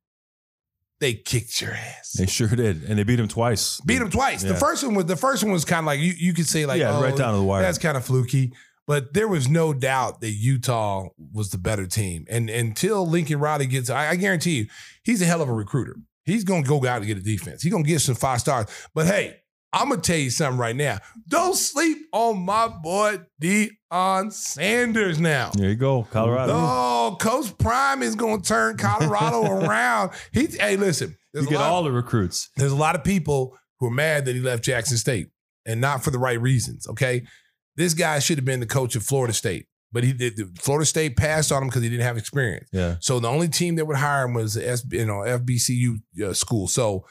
they 1.00 1.14
kicked 1.14 1.62
your 1.62 1.72
ass. 1.72 2.12
They 2.18 2.28
sure 2.28 2.50
did, 2.50 2.84
and 2.84 3.00
they 3.00 3.04
beat 3.04 3.20
him 3.20 3.28
twice. 3.28 3.82
Beat 3.82 4.00
them 4.00 4.12
twice. 4.12 4.44
The 4.44 4.56
first 4.56 4.84
one 4.84 4.94
was 4.94 5.06
the 5.06 5.16
first 5.16 5.44
one 5.44 5.52
was 5.52 5.66
kind 5.66 5.80
of 5.80 5.86
like 5.86 6.00
you 6.00 6.14
you 6.16 6.34
could 6.34 6.48
say 6.48 6.66
like 6.66 6.80
yeah, 6.80 6.98
oh, 6.98 7.02
right 7.02 7.16
down 7.16 7.34
to 7.34 7.40
the 7.40 7.44
wire. 7.44 7.62
that's 7.62 7.78
kind 7.78 7.98
of 7.98 8.06
fluky. 8.06 8.54
But 8.86 9.14
there 9.14 9.28
was 9.28 9.48
no 9.48 9.72
doubt 9.72 10.22
that 10.22 10.32
Utah 10.32 11.10
was 11.32 11.52
the 11.52 11.60
better 11.60 11.86
team. 11.86 12.26
And 12.28 12.50
until 12.50 13.08
Lincoln 13.08 13.40
Riley 13.40 13.68
gets, 13.68 13.92
I, 13.92 14.10
I 14.10 14.16
guarantee 14.16 14.58
you, 14.58 14.66
he's 15.04 15.22
a 15.22 15.26
hell 15.26 15.44
of 15.44 15.50
a 15.50 15.54
recruiter. 15.54 15.96
He's 16.26 16.44
gonna 16.44 16.64
go 16.64 16.78
out 16.86 16.98
and 16.98 17.06
get 17.06 17.18
a 17.18 17.22
defense. 17.22 17.62
He's 17.62 17.72
gonna 17.72 17.84
get 17.84 18.02
some 18.02 18.16
five 18.16 18.40
stars. 18.40 18.66
But 18.96 19.06
hey, 19.06 19.38
I'm 19.72 19.90
gonna 19.90 20.02
tell 20.02 20.18
you 20.18 20.30
something 20.32 20.58
right 20.60 20.76
now. 20.76 20.98
Don't 21.28 21.56
sleep 21.56 21.98
on 22.12 22.40
my 22.40 22.68
boy 22.68 23.20
Deion 23.42 24.32
Sanders 24.34 25.20
now. 25.20 25.52
there 25.54 25.70
you 25.70 25.76
go, 25.76 26.04
Colorado. 26.12 26.54
Oh, 26.56 27.18
Coach 27.20 27.58
Prime 27.58 28.02
is 28.02 28.16
gonna 28.16 28.42
turn 28.42 28.78
Colorado 28.78 29.44
around. 29.66 30.12
He, 30.34 30.48
hey, 30.48 30.76
listen, 30.76 31.16
you 31.34 31.46
get 31.48 31.62
all 31.62 31.84
the 31.84 31.92
recruits. 31.92 32.50
there's 32.56 32.72
a 32.72 32.76
lot 32.76 32.96
of 32.96 33.04
people 33.04 33.58
who 33.80 33.88
are 33.88 33.92
mad 33.92 34.26
that 34.26 34.36
he 34.36 34.42
left 34.42 34.64
Jackson 34.64 34.98
State 34.98 35.28
and 35.66 35.80
not 35.80 36.04
for 36.04 36.12
the 36.12 36.20
right 36.20 36.40
reasons. 36.42 36.88
Okay. 36.88 37.24
This 37.76 37.94
guy 37.94 38.20
should 38.20 38.38
have 38.38 38.46
been 38.46 38.60
the 38.60 38.66
coach 38.66 38.98
of 38.98 39.04
Florida 39.04 39.34
State, 39.34 39.68
but 39.94 40.04
he 40.04 40.12
did. 40.12 40.38
Florida 40.60 40.86
State 40.86 41.16
passed 41.16 41.50
on 41.50 41.62
him 41.62 41.70
because 41.70 41.82
he 41.84 41.88
didn't 41.90 42.04
have 42.04 42.18
experience. 42.18 42.68
Yeah. 42.74 42.96
So 43.00 43.22
the 43.22 43.30
only 43.30 43.48
team 43.48 43.76
that 43.76 43.86
would 43.86 43.96
hire 43.96 44.26
him 44.26 44.34
was 44.34 44.56
the 44.56 44.68
S, 44.68 44.84
you 44.92 45.06
know, 45.06 45.20
FBCU 45.20 45.96
uh, 46.26 46.34
school. 46.34 46.68
So 46.68 47.06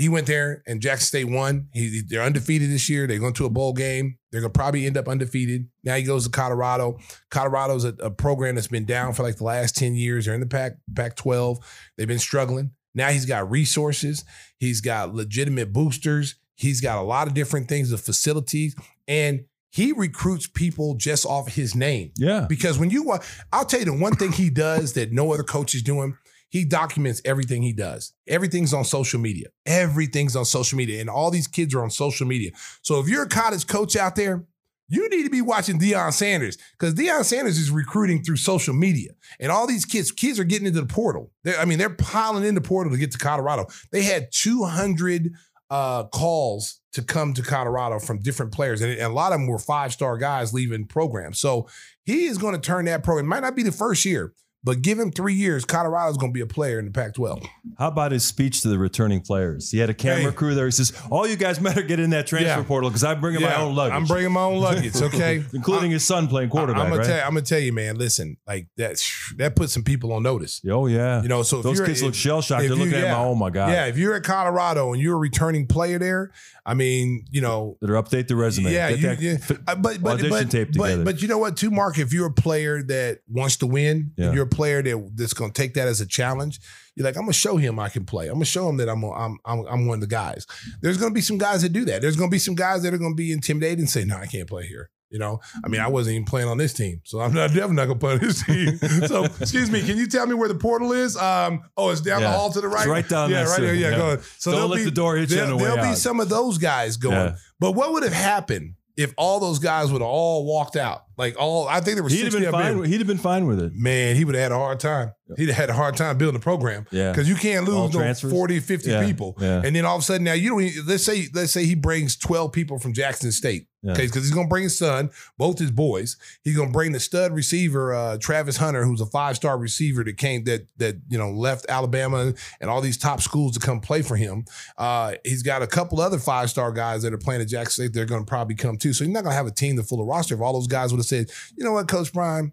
he 0.00 0.08
went 0.08 0.26
there 0.26 0.62
and 0.66 0.80
Jackson 0.80 1.06
State 1.06 1.24
won. 1.28 1.68
He, 1.74 2.00
they're 2.00 2.22
undefeated 2.22 2.70
this 2.70 2.88
year. 2.88 3.06
They're 3.06 3.18
going 3.18 3.34
to 3.34 3.44
a 3.44 3.50
bowl 3.50 3.74
game. 3.74 4.16
They're 4.32 4.40
going 4.40 4.52
to 4.52 4.58
probably 4.58 4.86
end 4.86 4.96
up 4.96 5.08
undefeated. 5.08 5.68
Now 5.84 5.96
he 5.96 6.04
goes 6.04 6.24
to 6.24 6.30
Colorado. 6.30 6.98
Colorado's 7.30 7.84
a, 7.84 7.94
a 8.00 8.10
program 8.10 8.54
that's 8.54 8.68
been 8.68 8.86
down 8.86 9.12
for 9.12 9.22
like 9.22 9.36
the 9.36 9.44
last 9.44 9.76
10 9.76 9.94
years. 9.94 10.24
They're 10.24 10.34
in 10.34 10.40
the 10.40 10.46
Pac, 10.46 10.72
Pac 10.94 11.16
12. 11.16 11.58
They've 11.98 12.08
been 12.08 12.18
struggling. 12.18 12.70
Now 12.94 13.08
he's 13.08 13.26
got 13.26 13.50
resources. 13.50 14.24
He's 14.58 14.80
got 14.80 15.14
legitimate 15.14 15.72
boosters. 15.72 16.36
He's 16.56 16.80
got 16.80 16.98
a 16.98 17.02
lot 17.02 17.26
of 17.26 17.34
different 17.34 17.68
things, 17.68 17.90
the 17.90 17.98
facilities, 17.98 18.74
and 19.06 19.44
he 19.70 19.92
recruits 19.92 20.46
people 20.46 20.94
just 20.94 21.24
off 21.24 21.48
his 21.54 21.74
name. 21.74 22.12
Yeah. 22.16 22.46
Because 22.48 22.78
when 22.78 22.90
you, 22.90 23.18
I'll 23.52 23.64
tell 23.64 23.80
you 23.80 23.86
the 23.86 23.94
one 23.94 24.14
thing 24.14 24.32
he 24.32 24.50
does 24.50 24.94
that 24.94 25.12
no 25.12 25.32
other 25.32 25.44
coach 25.44 25.74
is 25.74 25.82
doing. 25.82 26.16
He 26.50 26.64
documents 26.64 27.22
everything 27.24 27.62
he 27.62 27.72
does. 27.72 28.12
Everything's 28.28 28.74
on 28.74 28.84
social 28.84 29.20
media. 29.20 29.48
Everything's 29.66 30.36
on 30.36 30.44
social 30.44 30.76
media, 30.76 31.00
and 31.00 31.08
all 31.08 31.30
these 31.30 31.46
kids 31.46 31.74
are 31.74 31.82
on 31.82 31.90
social 31.90 32.26
media. 32.26 32.50
So 32.82 32.98
if 33.00 33.08
you're 33.08 33.22
a 33.22 33.28
college 33.28 33.66
coach 33.66 33.96
out 33.96 34.16
there, 34.16 34.44
you 34.88 35.08
need 35.08 35.22
to 35.22 35.30
be 35.30 35.40
watching 35.40 35.78
Deion 35.78 36.12
Sanders 36.12 36.58
because 36.72 36.94
Deion 36.94 37.24
Sanders 37.24 37.56
is 37.56 37.70
recruiting 37.70 38.24
through 38.24 38.36
social 38.36 38.74
media, 38.74 39.12
and 39.38 39.52
all 39.52 39.68
these 39.68 39.84
kids, 39.84 40.10
kids 40.10 40.40
are 40.40 40.44
getting 40.44 40.66
into 40.66 40.80
the 40.80 40.86
portal. 40.86 41.30
They're, 41.44 41.58
I 41.58 41.64
mean, 41.64 41.78
they're 41.78 41.88
piling 41.88 42.44
in 42.44 42.56
the 42.56 42.60
portal 42.60 42.92
to 42.92 42.98
get 42.98 43.12
to 43.12 43.18
Colorado. 43.18 43.66
They 43.92 44.02
had 44.02 44.32
200 44.32 45.32
uh, 45.70 46.04
calls 46.04 46.80
to 46.94 47.02
come 47.02 47.32
to 47.34 47.42
Colorado 47.42 48.00
from 48.00 48.18
different 48.18 48.50
players, 48.50 48.82
and, 48.82 48.90
and 48.90 49.02
a 49.02 49.14
lot 49.14 49.32
of 49.32 49.38
them 49.38 49.46
were 49.46 49.60
five 49.60 49.92
star 49.92 50.18
guys 50.18 50.52
leaving 50.52 50.86
programs. 50.86 51.38
So 51.38 51.68
he 52.04 52.26
is 52.26 52.38
going 52.38 52.54
to 52.54 52.60
turn 52.60 52.86
that 52.86 53.04
program. 53.04 53.26
It 53.26 53.28
might 53.28 53.42
not 53.44 53.54
be 53.54 53.62
the 53.62 53.70
first 53.70 54.04
year, 54.04 54.32
But 54.62 54.82
give 54.82 54.98
him 54.98 55.10
three 55.10 55.32
years, 55.32 55.64
Colorado's 55.64 56.18
going 56.18 56.32
to 56.32 56.34
be 56.34 56.42
a 56.42 56.46
player 56.46 56.78
in 56.78 56.84
the 56.84 56.90
Pac-12. 56.90 57.46
How 57.78 57.88
about 57.88 58.12
his 58.12 58.24
speech 58.24 58.60
to 58.60 58.68
the 58.68 58.78
returning 58.78 59.22
players? 59.22 59.70
He 59.70 59.78
had 59.78 59.88
a 59.88 59.94
camera 59.94 60.30
Hey. 60.30 60.36
crew 60.36 60.54
there. 60.54 60.66
He 60.66 60.70
says, 60.70 60.92
"All 61.10 61.26
you 61.26 61.36
guys 61.36 61.58
better 61.58 61.80
get 61.80 61.98
in 61.98 62.10
that 62.10 62.26
transfer 62.26 62.60
Yeah. 62.60 62.62
portal 62.64 62.90
because 62.90 63.02
I'm 63.02 63.20
bringing 63.22 63.40
my 63.40 63.54
own 63.56 63.74
luggage. 63.74 63.94
I'm 63.96 64.04
bringing 64.04 64.32
my 64.32 64.42
own 64.42 64.58
luggage. 64.60 64.92
Okay, 65.00 65.42
including 65.54 65.90
his 65.90 66.06
son 66.06 66.28
playing 66.28 66.50
quarterback. 66.50 66.82
I'm 66.82 66.88
gonna 66.90 66.98
right? 67.00 67.06
tell 67.06 67.16
you, 67.16 67.22
I'm 67.22 67.30
gonna 67.30 67.40
tell 67.42 67.58
you, 67.58 67.72
man. 67.72 67.96
Listen, 67.96 68.36
like 68.46 68.68
that 68.76 69.02
that 69.38 69.56
puts 69.56 69.72
some 69.72 69.82
people 69.82 70.12
on 70.12 70.22
notice. 70.22 70.60
Oh 70.70 70.86
yeah, 70.86 71.22
You 71.22 71.28
know, 71.28 71.42
so 71.42 71.58
if 71.58 71.62
those 71.64 71.80
kids 71.80 72.02
look 72.02 72.14
shell 72.14 72.42
shocked. 72.42 72.62
They're 72.62 72.74
looking 72.76 72.92
at 72.94 73.10
my. 73.16 73.24
Oh 73.24 73.34
my 73.34 73.48
god. 73.50 73.70
Yeah, 73.72 73.86
if 73.86 73.96
you're 73.96 74.14
at 74.14 74.24
Colorado 74.24 74.92
and 74.92 75.00
you're 75.00 75.14
a 75.14 75.18
returning 75.18 75.66
player 75.66 75.98
there, 75.98 76.32
I 76.66 76.74
mean, 76.74 77.24
you 77.30 77.40
know, 77.40 77.78
Better 77.80 77.94
update 77.94 78.28
the 78.28 78.36
resume. 78.36 78.72
yeah, 78.72 78.90
you, 78.90 79.10
yeah. 79.18 79.36
Uh, 79.66 79.74
but 79.76 80.02
but 80.02 80.12
audition 80.14 80.30
but, 80.30 80.50
tape 80.50 80.68
but, 80.76 80.84
together. 80.88 81.04
but 81.04 81.22
you 81.22 81.28
know 81.28 81.38
what, 81.38 81.56
too, 81.56 81.70
Mark? 81.70 81.98
If 81.98 82.12
you're 82.12 82.26
a 82.26 82.32
player 82.32 82.82
that 82.84 83.20
wants 83.28 83.56
to 83.58 83.66
win, 83.66 84.12
Yeah. 84.16 84.26
and 84.26 84.34
you're 84.34 84.44
player 84.50 84.82
that 84.82 85.12
that's 85.14 85.32
going 85.34 85.52
to 85.52 85.62
take 85.62 85.74
that 85.74 85.88
as 85.88 86.00
a 86.00 86.06
challenge, 86.06 86.60
you're 86.94 87.04
like, 87.04 87.16
I'm 87.16 87.22
going 87.22 87.32
to 87.32 87.38
show 87.38 87.56
him 87.56 87.78
I 87.78 87.88
can 87.88 88.04
play. 88.04 88.26
I'm 88.26 88.34
going 88.34 88.40
to 88.44 88.46
show 88.50 88.68
him 88.68 88.76
that 88.78 88.88
I'm 88.88 89.02
I'm 89.04 89.38
I'm, 89.44 89.66
I'm 89.66 89.86
one 89.86 89.96
of 89.96 90.00
the 90.00 90.06
guys. 90.06 90.46
There's 90.82 90.96
going 90.98 91.10
to 91.12 91.14
be 91.14 91.20
some 91.22 91.38
guys 91.38 91.62
that 91.62 91.72
do 91.72 91.84
that. 91.86 92.02
There's 92.02 92.16
going 92.16 92.30
to 92.30 92.34
be 92.34 92.38
some 92.38 92.54
guys 92.54 92.82
that 92.82 92.92
are 92.94 92.98
going 92.98 93.12
to 93.12 93.16
be 93.16 93.32
intimidated 93.32 93.78
and 93.78 93.88
say, 93.88 94.04
No, 94.04 94.16
I 94.16 94.26
can't 94.26 94.48
play 94.48 94.66
here. 94.66 94.90
You 95.12 95.18
know, 95.18 95.40
I 95.64 95.68
mean, 95.68 95.80
I 95.80 95.88
wasn't 95.88 96.14
even 96.14 96.24
playing 96.24 96.46
on 96.46 96.56
this 96.56 96.72
team, 96.72 97.00
so 97.02 97.18
I'm 97.20 97.34
not 97.34 97.48
definitely 97.52 97.74
not 97.74 97.86
gonna 97.86 97.98
play 97.98 98.12
on 98.12 98.18
this 98.20 98.44
team. 98.44 98.76
so, 99.08 99.24
excuse 99.24 99.68
me, 99.68 99.82
can 99.84 99.96
you 99.96 100.06
tell 100.06 100.24
me 100.24 100.34
where 100.34 100.46
the 100.48 100.54
portal 100.54 100.92
is? 100.92 101.16
Um, 101.16 101.62
oh, 101.76 101.90
it's 101.90 102.00
down 102.00 102.20
Yeah. 102.20 102.30
the 102.30 102.36
hall 102.36 102.52
to 102.52 102.60
the 102.60 102.68
right. 102.68 102.82
It's 102.82 102.86
right 102.86 103.08
down 103.08 103.28
Yeah, 103.28 103.42
right 103.42 103.60
there. 103.60 103.74
Yeah, 103.74 103.90
Yeah. 103.90 103.96
go 103.96 104.06
ahead. 104.06 104.20
So 104.38 104.52
Don't 104.52 104.58
there'll 104.60 104.68
let 104.70 104.76
be, 104.76 104.84
the 104.84 104.90
door 104.92 105.16
hit 105.16 105.32
you 105.32 105.40
on 105.40 105.48
the 105.48 105.56
way 105.56 105.62
There'll 105.64 105.78
be 105.78 105.82
out. 105.82 105.96
some 105.98 106.20
of 106.20 106.28
those 106.28 106.58
guys 106.58 106.96
going. 106.96 107.16
Yeah. 107.16 107.34
But 107.58 107.72
what 107.72 107.92
would 107.92 108.04
have 108.04 108.12
happened 108.12 108.74
if 108.96 109.12
all 109.16 109.40
those 109.40 109.58
guys 109.58 109.90
would 109.92 110.00
have 110.02 110.08
all 110.10 110.44
walked 110.46 110.76
out? 110.76 111.02
Like 111.16 111.36
all, 111.38 111.68
I 111.68 111.80
think 111.80 111.96
there 111.96 112.02
were 112.02 112.08
He'd 112.08 112.24
have 112.24 112.32
been 112.32 112.50
fine. 112.50 112.76
them. 112.76 112.84
He'd 112.84 112.98
have 112.98 113.06
been 113.06 113.18
fine 113.18 113.46
with 113.46 113.60
it. 113.60 113.72
Man, 113.74 114.16
he 114.16 114.24
would 114.24 114.34
have 114.34 114.42
had 114.42 114.52
a 114.52 114.56
hard 114.58 114.80
time. 114.80 115.12
He'd 115.36 115.48
have 115.48 115.56
had 115.56 115.70
a 115.70 115.74
hard 115.74 115.96
time 115.96 116.16
building 116.18 116.36
a 116.36 116.42
program. 116.42 116.86
Yeah. 116.90 117.10
Because 117.12 117.28
you 117.28 117.34
can't 117.36 117.66
lose 117.66 117.92
no 117.94 118.00
transfers? 118.00 118.32
40, 118.32 118.60
50 118.60 118.90
Yeah, 118.90 119.04
people. 119.06 119.36
yeah. 119.40 119.62
And 119.64 119.76
then 119.76 119.84
all 119.84 119.96
of 119.96 120.02
a 120.02 120.04
sudden 120.04 120.24
now 120.24 120.32
you 120.32 120.50
don't 120.50 120.62
even, 120.62 120.86
let's 120.86 121.04
say 121.04 121.26
let's 121.34 121.52
say 121.52 121.64
he 121.66 121.74
brings 121.74 122.16
12 122.16 122.52
people 122.52 122.78
from 122.78 122.92
Jackson 122.94 123.32
State. 123.32 123.66
Yeah. 123.82 123.92
Okay, 123.92 124.06
because 124.06 124.24
he's 124.24 124.34
gonna 124.34 124.48
bring 124.48 124.64
his 124.64 124.76
son, 124.76 125.10
both 125.38 125.58
his 125.58 125.70
boys. 125.70 126.18
He's 126.44 126.54
gonna 126.54 126.70
bring 126.70 126.92
the 126.92 127.00
stud 127.00 127.32
receiver, 127.32 127.94
uh, 127.94 128.18
Travis 128.18 128.58
Hunter, 128.58 128.84
who's 128.84 129.00
a 129.00 129.06
five-star 129.06 129.56
receiver 129.56 130.04
that 130.04 130.18
came 130.18 130.44
that 130.44 130.66
that 130.76 130.96
you 131.08 131.16
know 131.16 131.30
left 131.30 131.64
Alabama 131.68 132.34
and 132.60 132.70
all 132.70 132.82
these 132.82 132.98
top 132.98 133.22
schools 133.22 133.54
to 133.54 133.60
come 133.60 133.80
play 133.80 134.02
for 134.02 134.16
him. 134.16 134.44
Uh, 134.76 135.14
he's 135.24 135.42
got 135.42 135.62
a 135.62 135.66
couple 135.66 135.98
other 136.00 136.18
five-star 136.18 136.72
guys 136.72 137.02
that 137.02 137.14
are 137.14 137.18
playing 137.18 137.40
at 137.40 137.48
Jackson 137.48 137.84
State. 137.84 137.94
They're 137.94 138.04
gonna 138.04 138.26
probably 138.26 138.54
come 138.54 138.76
too. 138.76 138.92
So 138.92 139.04
he's 139.04 139.14
not 139.14 139.24
gonna 139.24 139.34
have 139.34 139.46
a 139.46 139.50
team 139.50 139.76
to 139.76 139.82
full 139.82 140.02
of 140.02 140.06
roster. 140.06 140.34
If 140.34 140.42
all 140.42 140.52
those 140.52 140.66
guys 140.66 140.92
would 140.92 140.98
have 140.98 141.06
said, 141.06 141.30
you 141.56 141.64
know 141.64 141.72
what, 141.72 141.88
Coach 141.88 142.12
Prime, 142.12 142.52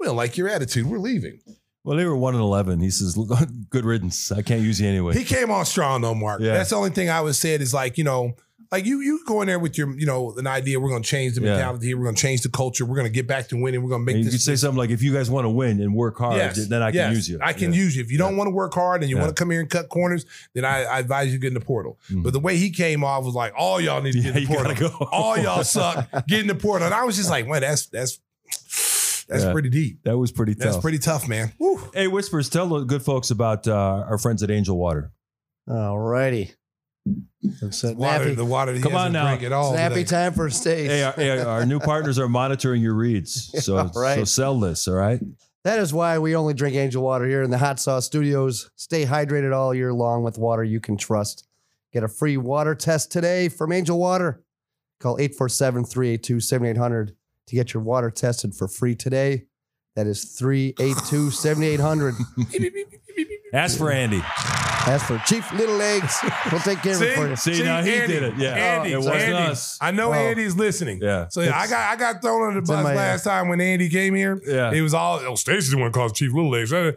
we 0.00 0.06
don't 0.06 0.16
like 0.16 0.38
your 0.38 0.48
attitude. 0.48 0.86
We're 0.86 0.98
leaving. 0.98 1.40
Well, 1.84 1.96
they 1.96 2.04
were 2.04 2.16
one 2.16 2.34
and 2.34 2.42
eleven. 2.42 2.80
He 2.80 2.90
says, 2.90 3.18
"Good 3.70 3.84
riddance. 3.84 4.32
I 4.32 4.42
can't 4.42 4.62
use 4.62 4.80
you 4.80 4.88
anyway." 4.88 5.14
He 5.14 5.24
came 5.24 5.50
on 5.50 5.64
strong 5.64 6.00
though, 6.00 6.14
Mark. 6.14 6.40
Yeah. 6.40 6.54
That's 6.54 6.70
the 6.70 6.76
only 6.76 6.90
thing 6.90 7.10
I 7.10 7.20
would 7.20 7.34
say 7.34 7.54
is 7.54 7.72
like, 7.74 7.98
you 7.98 8.04
know, 8.04 8.34
like 8.70 8.84
you 8.84 9.00
you 9.00 9.20
go 9.26 9.40
in 9.40 9.46
there 9.48 9.58
with 9.58 9.78
your, 9.78 9.90
you 9.98 10.04
know, 10.06 10.34
an 10.36 10.46
idea, 10.46 10.78
we're 10.78 10.90
gonna 10.90 11.02
change 11.02 11.34
the 11.34 11.40
Yeah. 11.40 11.52
mentality 11.54 11.86
here, 11.86 11.98
we're 11.98 12.04
gonna 12.04 12.16
change 12.16 12.42
the 12.42 12.48
culture, 12.50 12.84
we're 12.84 12.96
gonna 12.96 13.08
get 13.08 13.26
back 13.26 13.48
to 13.48 13.56
winning, 13.56 13.82
we're 13.82 13.88
gonna 13.90 14.04
make 14.04 14.16
And 14.16 14.24
you 14.24 14.30
this 14.30 14.34
could 14.44 14.52
say 14.52 14.56
something 14.56 14.76
like, 14.78 14.90
"If 14.90 15.02
you 15.02 15.12
guys 15.12 15.30
want 15.30 15.46
to 15.46 15.48
win 15.50 15.80
and 15.80 15.94
work 15.94 16.18
hard, 16.18 16.36
Yes, 16.36 16.66
then 16.68 16.82
I 16.82 16.90
can 16.90 16.96
yes, 16.96 17.14
use 17.14 17.28
you." 17.30 17.38
I 17.40 17.52
can 17.54 17.72
Yeah. 17.72 17.80
use 17.80 17.96
you. 17.96 18.02
If 18.02 18.12
you 18.12 18.18
don't 18.18 18.36
want 18.36 18.48
to 18.48 18.52
work 18.52 18.74
hard 18.74 19.02
and 19.02 19.08
you 19.10 19.16
Yeah. 19.16 19.22
want 19.22 19.34
to 19.36 19.40
come 19.40 19.50
here 19.50 19.60
and 19.60 19.70
cut 19.70 19.88
corners, 19.88 20.26
then 20.54 20.64
I, 20.64 20.84
I 20.84 20.98
advise 20.98 21.28
you 21.28 21.32
to 21.34 21.38
get 21.38 21.48
in 21.48 21.54
the 21.54 21.60
portal. 21.60 21.98
Mm. 22.10 22.22
But 22.24 22.32
the 22.34 22.40
way 22.40 22.56
he 22.58 22.70
came 22.70 23.02
off 23.04 23.24
was 23.24 23.34
like, 23.34 23.52
all 23.56 23.80
y'all 23.80 24.02
need 24.02 24.12
to 24.12 24.18
Yeah, 24.18 24.32
get 24.32 24.36
in 24.36 24.42
the 24.44 24.46
portal. 24.54 24.74
gotta 24.74 24.80
go. 24.98 25.08
All 25.12 25.38
y'all 25.38 25.64
suck. 25.64 26.08
Get 26.28 26.40
in 26.40 26.46
the 26.46 26.54
portal. 26.54 26.86
And 26.86 26.94
I 26.94 27.04
was 27.04 27.16
just 27.16 27.30
like, 27.30 27.46
man, 27.48 27.62
that's 27.62 27.86
that's 27.86 28.18
that's 29.28 29.44
Yeah. 29.44 29.52
pretty 29.52 29.68
deep. 29.68 30.00
That 30.04 30.16
was 30.18 30.32
pretty 30.32 30.54
tough. 30.54 30.64
That's 30.64 30.76
pretty 30.78 30.98
tough, 30.98 31.28
man. 31.28 31.52
Woo. 31.58 31.80
Hey, 31.94 32.06
Whispers, 32.08 32.48
tell 32.48 32.66
the 32.68 32.80
good 32.84 33.02
folks 33.02 33.30
about 33.30 33.66
uh, 33.68 34.04
our 34.08 34.16
friends 34.18 34.42
at 34.42 34.50
Angel 34.50 34.76
Water. 34.76 35.10
All 35.70 35.98
righty. 35.98 36.52
It's 37.42 37.84
a 37.84 37.94
Water, 37.94 38.26
nappy, 38.26 38.36
the 38.36 38.44
water 38.44 38.72
he 38.74 38.80
Come 38.80 38.96
on 38.96 39.12
now. 39.12 39.26
drink 39.28 39.42
at 39.44 39.52
all. 39.52 39.72
it's 39.74 39.80
nappy 39.80 40.06
time 40.06 40.32
for 40.32 40.46
a 40.46 40.50
stage. 40.50 40.88
Hey, 40.88 41.02
our, 41.02 41.12
hey, 41.12 41.38
our 41.40 41.64
new 41.66 41.78
partners 41.80 42.18
are 42.18 42.28
monitoring 42.28 42.82
your 42.82 42.94
reads, 42.94 43.50
so 43.64 43.76
All 43.78 43.90
right. 43.94 44.16
so 44.18 44.24
sell 44.24 44.58
this. 44.60 44.88
All 44.88 44.94
right. 44.94 45.20
That 45.64 45.78
is 45.80 45.92
why 45.92 46.18
we 46.18 46.34
only 46.36 46.54
drink 46.54 46.76
angel 46.76 47.02
water 47.02 47.26
here 47.28 47.42
in 47.42 47.50
the 47.50 47.58
Hot 47.58 47.78
Sauce 47.80 48.06
Studios. 48.06 48.70
Stay 48.76 49.04
hydrated 49.04 49.54
all 49.54 49.74
year 49.74 49.92
long 49.92 50.22
with 50.22 50.38
water 50.38 50.64
you 50.64 50.80
can 50.80 50.96
trust. 50.96 51.46
Get 51.92 52.02
a 52.04 52.08
free 52.08 52.36
water 52.36 52.74
test 52.74 53.10
today 53.12 53.48
from 53.48 53.72
Angel 53.72 53.98
Water. 53.98 54.42
Call 55.00 55.18
847 55.18 55.84
382 55.84 56.40
7800 56.40 57.14
to 57.46 57.54
get 57.54 57.72
your 57.74 57.82
water 57.82 58.10
tested 58.10 58.54
for 58.54 58.66
free 58.68 58.94
today. 58.94 59.44
That 59.96 60.06
is 60.06 60.24
382 60.38 61.30
7800. 61.30 62.14
Ask 63.52 63.78
for 63.78 63.90
Andy. 63.90 64.22
As 64.86 65.02
for 65.02 65.18
Chief 65.26 65.50
Little 65.52 65.76
Legs, 65.76 66.18
we'll 66.50 66.60
take 66.60 66.80
care 66.82 66.94
of 66.96 67.02
it 67.02 67.14
for 67.16 67.28
you. 67.28 67.36
See, 67.36 67.62
now 67.62 67.82
he 67.82 67.94
Andy, 67.94 68.12
did 68.14 68.22
it. 68.22 68.34
Yeah, 68.38 68.54
Andy, 68.54 68.92
it 68.92 68.96
wasn't 68.98 69.14
Andy. 69.16 69.50
us. 69.50 69.76
I 69.80 69.90
know 69.90 70.10
Oh. 70.10 70.14
Andy's 70.14 70.56
listening. 70.56 71.00
Yeah. 71.02 71.28
So 71.28 71.42
I 71.42 71.66
got 71.66 71.92
I 71.92 71.96
got 71.96 72.22
thrown 72.22 72.48
under 72.48 72.60
the 72.60 72.72
in 72.72 72.78
bus 72.78 72.84
my, 72.84 72.92
uh, 72.92 72.96
last 72.96 73.24
time 73.24 73.48
when 73.48 73.60
Andy 73.60 73.88
came 73.90 74.14
here. 74.14 74.40
Yeah. 74.46 74.72
It 74.72 74.80
was 74.80 74.94
all 74.94 75.20
oh 75.20 75.34
Stacey's 75.34 75.70
the 75.72 75.78
one 75.78 75.92
calls 75.92 76.12
Chief 76.12 76.32
Little 76.32 76.50
Legs. 76.50 76.72
Uh, 76.72 76.92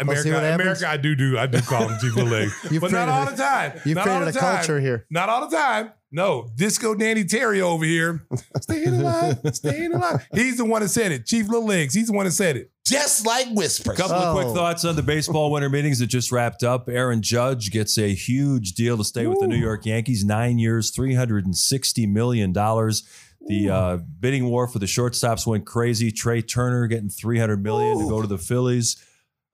America, 0.00 0.22
see 0.22 0.30
what? 0.32 0.44
America, 0.44 0.88
I 0.88 0.96
do 0.96 1.14
do 1.14 1.38
I 1.38 1.46
do 1.46 1.60
call 1.60 1.86
them 1.88 1.98
Chief 2.00 2.14
Little 2.16 2.30
Legs, 2.30 2.54
You've 2.70 2.80
but 2.80 2.92
not 2.92 3.08
all 3.08 3.26
a- 3.26 3.30
the 3.30 3.36
time. 3.36 3.72
You've 3.84 3.96
not 3.96 4.08
all 4.08 4.16
created 4.18 4.36
a 4.36 4.40
time. 4.40 4.56
culture 4.56 4.80
here. 4.80 5.06
Not 5.10 5.28
all 5.28 5.48
the 5.48 5.56
time. 5.56 5.92
No, 6.12 6.48
Disco 6.56 6.94
Danny 6.96 7.24
Terry 7.24 7.60
over 7.60 7.84
here. 7.84 8.26
Staying 8.62 8.88
alive, 8.94 9.38
staying 9.52 9.92
alive. 9.92 10.26
He's 10.34 10.56
the 10.56 10.64
one 10.64 10.82
that 10.82 10.88
said 10.88 11.12
it. 11.12 11.24
Chief 11.24 11.46
Little 11.46 11.66
Legs. 11.66 11.94
He's 11.94 12.08
the 12.08 12.12
one 12.12 12.24
that 12.24 12.32
said 12.32 12.56
it. 12.56 12.72
Just 12.84 13.24
like 13.24 13.46
whispers. 13.52 13.94
A 13.96 14.02
couple 14.02 14.16
of 14.16 14.34
quick 14.34 14.48
Oh. 14.48 14.54
thoughts 14.54 14.84
on 14.84 14.96
the 14.96 15.02
baseball 15.04 15.52
winter 15.52 15.68
meetings 15.70 16.00
that 16.00 16.08
just 16.08 16.32
wrapped 16.32 16.64
up. 16.64 16.88
Aaron 16.88 17.22
Judge 17.22 17.70
gets 17.70 17.96
a 17.96 18.12
huge 18.12 18.72
deal 18.72 18.96
to 18.96 19.04
stay 19.04 19.28
with 19.28 19.38
the 19.38 19.46
New 19.46 19.56
York 19.56 19.86
Yankees, 19.86 20.24
nine 20.24 20.58
years, 20.58 20.90
three 20.90 21.14
hundred 21.14 21.44
and 21.44 21.56
sixty 21.56 22.06
million 22.06 22.52
dollars. 22.52 23.04
The 23.46 23.70
uh, 23.70 23.96
bidding 24.18 24.46
war 24.46 24.66
for 24.66 24.80
the 24.80 24.86
shortstops 24.86 25.46
went 25.46 25.64
crazy. 25.64 26.10
Trea 26.10 26.42
Turner 26.42 26.88
getting 26.88 27.08
three 27.08 27.38
hundred 27.38 27.62
million 27.62 27.98
to 28.00 28.08
go 28.08 28.20
to 28.20 28.26
the 28.26 28.36
Phillies. 28.38 28.96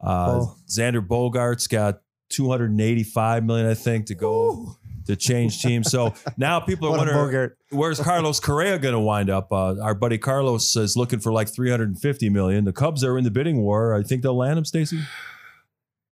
Uh, 0.00 0.40
Oh. 0.42 0.56
Xander 0.68 1.06
Bogaerts 1.06 1.68
got 1.68 2.00
two 2.28 2.48
hundred 2.50 2.70
and 2.70 2.80
eighty-five 2.80 3.44
million, 3.44 3.66
I 3.66 3.74
think, 3.74 4.06
to 4.06 4.14
go 4.14 4.76
to 5.06 5.14
change 5.16 5.62
teams. 5.62 5.90
So 5.90 6.14
now 6.36 6.58
people 6.60 6.88
are 6.88 6.96
wondering 6.98 7.50
where's 7.70 8.00
Carlos 8.00 8.40
Correa 8.40 8.78
going 8.78 8.94
to 8.94 8.98
wind 9.00 9.30
up? 9.30 9.52
Uh, 9.52 9.80
our 9.80 9.94
buddy 9.94 10.18
Carlos 10.18 10.74
is 10.76 10.96
looking 10.96 11.20
for 11.20 11.32
like 11.32 11.48
350 11.48 12.28
million. 12.30 12.64
The 12.64 12.72
Cubs 12.72 13.04
are 13.04 13.16
in 13.16 13.22
the 13.24 13.30
bidding 13.30 13.62
war. 13.62 13.94
I 13.94 14.02
think 14.02 14.22
they'll 14.22 14.36
land 14.36 14.58
him, 14.58 14.64
Stacey. 14.64 14.98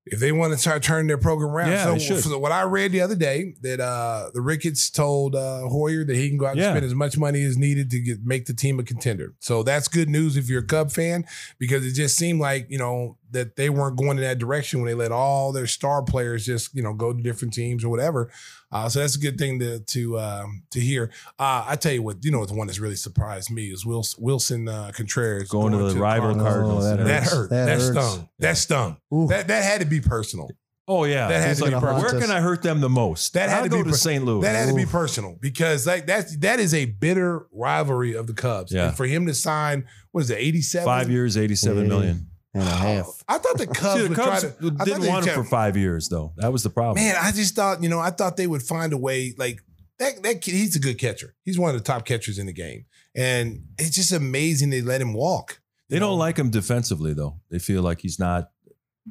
if 0.07 0.20
they 0.20 0.30
want 0.32 0.53
to 0.53 0.59
start 0.59 0.82
turning 0.82 1.07
their 1.09 1.18
program 1.18 1.51
around. 1.51 1.70
Yeah, 1.72 1.85
so, 1.85 1.93
they 1.95 1.99
should. 1.99 2.22
so 2.22 2.39
what 2.39 2.53
I 2.53 2.62
read 2.62 2.93
the 2.93 3.01
other 3.01 3.16
day 3.16 3.55
that 3.62 3.80
uh, 3.80 4.30
the 4.35 4.43
Ricketts 4.43 4.91
told 4.91 5.35
uh, 5.35 5.62
Hoyer 5.62 6.05
that 6.05 6.14
he 6.14 6.28
can 6.28 6.37
go 6.39 6.47
out 6.47 6.57
Yeah. 6.57 6.66
and 6.68 6.72
spend 6.74 6.85
as 6.87 6.95
much 6.95 7.16
money 7.18 7.43
as 7.43 7.57
needed 7.57 7.91
to 7.91 7.99
get 8.01 8.18
make 8.24 8.45
the 8.47 8.55
team 8.55 8.78
a 8.78 8.85
contender. 8.85 9.35
So 9.41 9.62
that's 9.64 9.89
good 9.89 10.09
news 10.09 10.37
if 10.37 10.49
you're 10.49 10.62
a 10.62 10.66
Cub 10.66 10.93
fan 10.93 11.24
because 11.59 11.85
it 11.87 11.95
just 11.95 12.16
seemed 12.16 12.39
like 12.39 12.66
you 12.68 12.78
know 12.78 13.16
that 13.35 13.57
they 13.57 13.68
weren't 13.70 13.97
going 13.99 14.16
in 14.18 14.24
that 14.24 14.39
direction 14.39 14.80
when 14.80 14.89
they 14.89 14.95
let 14.95 15.12
all 15.12 15.53
their 15.53 15.66
star 15.66 16.03
players 16.03 16.47
just 16.47 16.74
you 16.74 16.82
know 16.82 16.95
go 16.95 17.12
to 17.12 17.22
different 17.22 17.53
teams 17.55 17.85
or 17.85 17.89
whatever. 17.91 18.30
Uh, 18.72 18.89
so 18.89 18.99
that's 18.99 19.14
a 19.14 19.20
good 19.20 19.39
thing 19.39 19.59
to 19.61 19.78
to 19.80 20.18
um, 20.18 20.62
to 20.72 20.80
hear. 20.80 21.11
Uh, 21.39 21.64
I 21.68 21.76
tell 21.76 21.93
you 21.93 22.03
what, 22.03 22.24
you 22.24 22.32
know, 22.32 22.45
the 22.45 22.55
one 22.55 22.66
that's 22.66 22.80
really 22.80 22.97
surprised 22.97 23.51
me 23.51 23.66
is 23.66 23.85
Willson, 23.85 24.18
Willson 24.20 24.68
uh, 24.68 24.91
Contreras 24.93 25.49
Going 25.49 25.72
to 25.72 25.93
the 25.93 26.01
rival 26.01 26.35
Cardinals. 26.35 26.85
that 26.85 26.99
Yeah. 26.99 27.05
That 27.05 27.22
hurts. 27.22 27.32
hurt. 27.35 27.51
That 27.51 27.66
That, 27.66 27.78
hurts. 27.80 27.91
stung. 28.14 28.28
That 28.41 28.57
stung. 28.57 28.97
Ooh. 29.14 29.28
That 29.28 29.47
that 29.49 29.62
had 29.62 29.80
to 29.82 29.87
be 29.87 30.01
personal. 30.01 30.51
Oh 30.87 31.05
yeah, 31.05 31.28
That 31.28 31.41
had 31.41 31.51
It's 31.53 31.61
to 31.61 31.66
be 31.66 31.70
personal. 31.72 31.97
where 32.03 32.20
can 32.20 32.30
I 32.30 32.41
hurt 32.43 32.62
them 32.62 32.80
the 32.82 32.91
most? 32.91 33.32
That 33.32 33.49
had 33.49 33.59
I'll 33.59 33.62
to 33.64 33.68
go 33.70 33.78
be 33.78 33.85
to 33.85 33.91
per- 33.91 33.97
St. 33.97 34.22
Louis. 34.24 34.43
That 34.43 34.55
had 34.55 34.68
to 34.68 34.74
be 34.74 34.85
personal 34.85 35.39
because 35.41 35.87
like 35.87 36.05
that's 36.07 36.37
that 36.39 36.61
is 36.61 36.74
a 36.74 36.85
bitter 36.85 37.47
rivalry 37.53 38.14
of 38.14 38.26
the 38.26 38.35
Cubs. 38.35 38.70
Yeah. 38.72 38.89
And 38.89 38.97
for 38.97 39.07
him 39.07 39.24
to 39.26 39.32
sign, 39.35 39.87
what 40.12 40.24
is 40.24 40.30
it, 40.30 40.39
87? 40.39 40.85
Five 40.85 41.11
years, 41.11 41.39
87 41.39 41.82
Yeah. 41.85 41.89
million. 41.89 42.26
And 42.55 42.63
a 42.63 42.67
half. 42.71 43.23
I 43.29 43.39
thought 43.39 43.59
the 43.59 43.67
Cubs 43.75 43.95
See, 44.01 44.03
the 44.03 44.09
would 44.11 44.17
Cubs 44.17 44.41
try 44.43 44.51
to 44.71 44.85
didn't 44.85 45.07
want 45.07 45.27
him 45.27 45.35
for 45.35 45.45
five 45.45 45.77
years 45.77 46.09
though. 46.09 46.33
That 46.37 46.53
was 46.53 46.63
the 46.63 46.71
problem. 46.71 47.05
Man, 47.05 47.17
I 47.21 47.33
just 47.33 47.55
thought, 47.57 47.83
you 47.83 47.89
know, 47.89 47.99
I 48.01 48.11
thought 48.11 48.37
they 48.37 48.47
would 48.47 48.63
find 48.63 48.93
a 48.93 48.97
way. 48.97 49.35
Like 49.37 49.61
that, 49.99 50.23
that 50.23 50.41
kid, 50.41 50.53
he's 50.55 50.77
a 50.77 50.81
good 50.81 50.99
catcher. 50.99 51.35
He's 51.45 51.59
one 51.59 51.75
of 51.75 51.77
the 51.77 51.85
top 51.85 52.05
catchers 52.05 52.39
in 52.39 52.47
the 52.47 52.53
game. 52.53 52.87
And 53.15 53.65
it's 53.79 53.95
just 53.95 54.13
amazing 54.13 54.71
they 54.71 54.81
let 54.83 55.01
him 55.01 55.13
walk. 55.15 55.61
they 55.89 55.97
You 55.97 56.01
don't 56.01 56.19
like 56.19 56.37
him 56.39 56.51
defensively 56.51 57.13
though. 57.13 57.41
They 57.51 57.59
feel 57.59 57.83
like 57.83 58.01
he's 58.01 58.19
not 58.19 58.51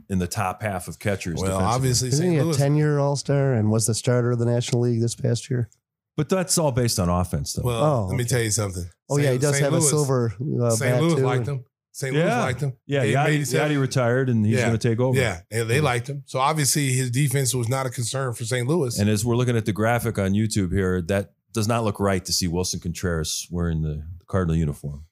in 0.09 0.19
the 0.19 0.27
top 0.27 0.61
half 0.63 0.87
of 0.87 0.97
catchers. 0.99 1.35
Well, 1.35 1.45
defensively. 1.59 1.73
obviously 1.75 2.07
Isn't 2.09 2.31
he 2.31 2.37
St. 2.39 2.55
a 2.55 2.57
10 2.57 2.75
year 2.75 2.99
All 2.99 3.15
Star 3.15 3.53
and 3.53 3.69
was 3.71 3.85
the 3.87 3.93
starter 3.93 4.31
of 4.31 4.39
the 4.39 4.45
National 4.45 4.81
League 4.81 5.01
this 5.01 5.15
past 5.15 5.49
year? 5.49 5.69
but 6.15 6.29
that's 6.29 6.57
all 6.59 6.71
based 6.71 6.99
on 6.99 7.09
offense 7.09 7.53
though. 7.53 7.63
Well, 7.63 7.83
Oh, 7.83 8.07
let 8.07 8.17
me 8.17 8.23
tell 8.23 8.41
you 8.41 8.51
something. 8.51 8.85
Oh, 9.09 9.17
yeah, 9.17 9.31
he 9.31 9.37
does 9.39 9.53
St. 9.53 9.63
have 9.63 9.73
Louis- 9.73 9.85
a 9.85 9.89
silver 9.89 10.33
uh, 10.61 10.69
St. 10.71 10.91
bat, 10.93 11.01
Louis 11.01 11.15
too. 11.15 11.21
liked 11.21 11.47
him. 11.47 11.65
St. 11.93 12.13
Louis 12.13 12.25
liked 12.25 12.59
him. 12.61 12.73
yeah, 12.87 13.03
him 13.03 13.15
Yadi, 13.15 13.27
87. 13.29 13.71
Yadi 13.71 13.79
retired 13.79 14.29
and 14.29 14.45
he's 14.45 14.55
Yeah. 14.55 14.65
going 14.67 14.77
to 14.77 14.89
take 14.89 14.99
over. 14.99 15.17
Yeah, 15.17 15.41
and 15.51 15.69
they 15.69 15.79
liked 15.79 16.09
him. 16.09 16.23
So 16.25 16.39
obviously 16.39 16.91
his 16.91 17.11
defense 17.11 17.53
was 17.53 17.69
not 17.69 17.85
a 17.85 17.89
concern 17.91 18.33
for 18.33 18.45
St. 18.45 18.67
Louis. 18.67 18.97
And 18.99 19.09
as 19.09 19.23
we're 19.23 19.35
looking 19.35 19.55
at 19.55 19.65
the 19.65 19.73
graphic 19.73 20.17
on 20.17 20.31
YouTube 20.33 20.73
here, 20.73 21.01
that 21.03 21.33
does 21.53 21.67
not 21.67 21.83
look 21.83 21.99
right 21.99 22.25
to 22.25 22.33
see 22.33 22.47
Willson 22.47 22.81
Contreras 22.81 23.47
wearing 23.51 23.83
the 23.83 24.03
Cardinal 24.27 24.55
uniform. 24.55 25.05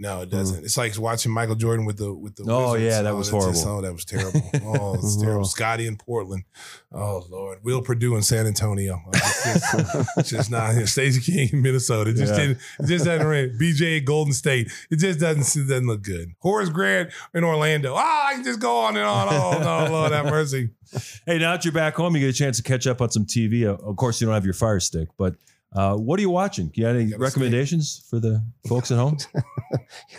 No, 0.00 0.20
it 0.22 0.30
doesn't. 0.30 0.64
It's 0.64 0.76
like 0.76 0.96
watching 0.96 1.32
Michael 1.32 1.56
Jordan 1.56 1.84
with 1.84 1.96
the 1.98 2.14
with 2.14 2.36
the. 2.36 2.44
Oh, 2.48 2.72
Wizards. 2.74 2.84
yeah, 2.94 3.02
that 3.02 3.16
was 3.16 3.30
that's 3.32 3.44
just- 3.46 3.64
horrible. 3.64 3.78
oh, 3.80 3.82
that 3.88 3.92
was 3.92 4.04
terrible. 4.04 4.42
Oh, 4.64 4.94
it's 4.94 5.20
terrible. 5.20 5.44
Scotty 5.44 5.88
in 5.88 5.96
Portland. 5.96 6.44
Oh 6.92 7.26
Lord, 7.28 7.58
Will 7.64 7.82
Perdue 7.82 8.14
in 8.14 8.22
San 8.22 8.46
Antonio. 8.46 9.02
Oh, 9.04 9.10
It's 9.12 9.44
just, 9.44 10.08
it's 10.18 10.28
just 10.36 10.50
not 10.52 10.74
here. 10.74 10.86
Stacey 10.86 11.20
King 11.20 11.48
in 11.52 11.62
Minnesota. 11.62 12.10
It 12.10 12.14
just 12.16 12.32
Yeah. 12.34 12.38
didn't. 12.38 12.58
It 12.78 12.86
just 12.86 13.04
doesn't. 13.04 13.26
ring. 13.26 13.58
BJ 13.60 14.04
Golden 14.04 14.32
State. 14.32 14.70
It 14.90 14.96
just 15.00 15.18
doesn't. 15.18 15.60
It 15.60 15.68
doesn't 15.68 15.86
look 15.88 16.02
good. 16.02 16.28
Horace 16.38 16.68
Grant 16.68 17.10
in 17.34 17.42
Orlando. 17.42 17.94
Ah, 17.96 18.28
I 18.28 18.34
can 18.34 18.44
just 18.44 18.60
go 18.60 18.78
on 18.84 18.96
and 18.96 19.04
on. 19.04 19.28
Oh 19.30 19.58
no, 19.86 19.92
Lord 19.92 20.12
have 20.12 20.26
mercy. 20.26 20.70
Hey, 21.26 21.36
now 21.38 21.52
that 21.52 21.66
you're 21.66 21.72
back 21.74 21.96
home, 21.96 22.14
you 22.16 22.20
get 22.22 22.30
a 22.30 22.32
chance 22.32 22.56
to 22.56 22.62
catch 22.62 22.86
up 22.86 23.02
on 23.02 23.10
some 23.10 23.26
TV. 23.26 23.66
Of 23.66 23.96
course, 23.96 24.22
you 24.22 24.26
don't 24.26 24.32
have 24.32 24.46
your 24.46 24.54
Fire 24.54 24.80
Stick, 24.80 25.08
but 25.18 25.34
uh, 25.74 25.94
what 25.94 26.18
are 26.18 26.22
you 26.22 26.30
watching? 26.30 26.70
You 26.74 26.84
got 26.84 26.96
any 26.96 27.14
recommendations 27.14 28.06
for 28.08 28.20
the 28.20 28.44
folks 28.66 28.90
at 28.90 28.98
home? 28.98 29.18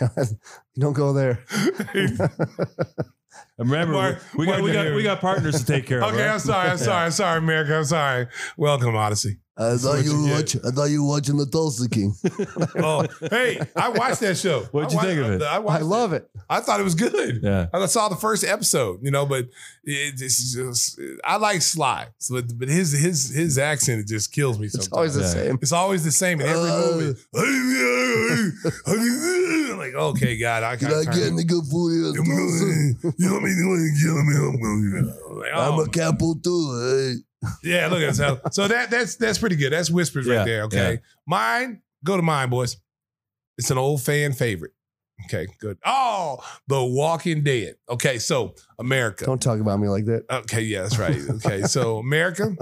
you 0.00 0.08
don't 0.78 0.92
go 0.92 1.12
there. 1.12 1.44
Remember, 3.58 3.92
Mark- 3.92 4.22
we 4.36 4.46
got 4.46 4.52
Mark 4.52 4.62
we 4.62 4.72
got 4.72 4.94
we 4.94 5.02
got 5.02 5.20
partners 5.20 5.60
to 5.60 5.66
take 5.66 5.86
care 5.86 6.02
of. 6.02 6.12
Okay, 6.12 6.24
right? 6.24 6.32
I'm 6.32 6.38
sorry. 6.38 6.70
I'm 6.70 6.78
sorry. 6.78 7.04
I'm 7.06 7.10
sorry, 7.10 7.38
America. 7.38 7.76
I'm 7.76 7.84
sorry. 7.84 8.26
Welcome, 8.56 8.94
Audacy. 8.94 9.38
I 9.60 9.76
thought 9.76 10.02
you 10.04 10.22
were 10.22 10.30
watching. 10.30 10.60
I 10.66 10.70
thought 10.70 10.84
you 10.90 11.02
were 11.02 11.08
watching 11.10 11.36
the 11.36 11.46
Tulsa 11.46 11.88
King. 11.88 12.14
Oh, 12.82 13.06
hey, 13.30 13.60
I 13.76 13.88
watched 13.90 14.20
that 14.20 14.36
show. 14.36 14.60
What'd 14.72 14.92
you 14.92 14.98
I 14.98 15.02
think 15.02 15.20
of 15.20 15.30
it? 15.32 15.42
I, 15.42 15.56
I 15.56 15.58
watched 15.58 15.84
love 15.84 16.12
it. 16.14 16.28
I 16.48 16.60
thought 16.60 16.80
it 16.80 16.84
was 16.84 16.94
good. 16.94 17.40
Yeah. 17.42 17.66
I 17.74 17.84
saw 17.86 18.08
the 18.08 18.16
first 18.16 18.42
episode, 18.44 19.00
you 19.02 19.10
know, 19.10 19.26
but 19.26 19.44
it, 19.84 20.14
it's 20.20 20.54
just 20.54 20.98
I 21.24 21.36
like 21.36 21.60
Sly, 21.62 22.06
so, 22.18 22.36
but, 22.36 22.58
but 22.58 22.68
his 22.68 22.92
his 22.92 23.28
his 23.30 23.58
accent 23.58 24.00
it 24.00 24.06
just 24.08 24.32
kills 24.32 24.58
me. 24.58 24.66
It's 24.66 24.88
always 24.92 25.14
the 25.14 25.22
Yeah. 25.22 25.26
same. 25.28 25.58
It's 25.60 25.72
always 25.72 26.04
the 26.04 26.12
same 26.12 26.40
in 26.40 26.46
every 26.48 26.70
Uh, 26.70 26.92
movie. 26.92 27.20
I'm 28.86 29.78
like, 29.78 29.94
okay, 29.94 30.36
God, 30.38 30.62
I 30.62 30.76
can't. 30.76 31.04
turn 31.04 31.38
it. 31.38 31.46
good 31.46 31.64
for 31.70 31.90
you. 31.92 32.12
You 33.18 33.32
want 33.32 33.42
me 33.44 33.50
to 33.50 33.92
kill 34.00 34.22
me? 34.24 35.40
Like, 35.40 35.52
oh, 35.54 35.86
capo 35.92 36.34
too. 36.34 37.22
Yeah, 37.62 37.86
look 37.88 38.02
at 38.02 38.14
that. 38.14 38.54
So 38.54 38.68
that 38.68 38.90
that's 38.90 39.16
that's 39.16 39.38
pretty 39.38 39.56
good. 39.56 39.72
That's 39.72 39.90
whispers 39.90 40.26
Yeah, 40.26 40.36
right 40.38 40.44
there. 40.46 40.62
Okay, 40.64 40.92
yeah. 40.92 40.98
mine. 41.26 41.82
Go 42.04 42.16
to 42.16 42.22
mine, 42.22 42.48
boys. 42.50 42.76
It's 43.58 43.70
an 43.70 43.78
old 43.78 44.02
fan 44.02 44.32
favorite. 44.32 44.72
Okay, 45.26 45.46
good. 45.58 45.76
Oh, 45.84 46.38
The 46.68 46.82
Walking 46.82 47.42
Dead. 47.44 47.74
Okay, 47.90 48.18
so 48.18 48.54
America. 48.78 49.26
Don't 49.26 49.40
talk 49.42 49.60
about 49.60 49.78
me 49.78 49.88
like 49.88 50.06
that. 50.06 50.24
Okay, 50.30 50.62
yeah, 50.62 50.82
that's 50.82 50.98
right. 50.98 51.18
Okay, 51.30 51.62
so 51.62 51.98
America. 51.98 52.56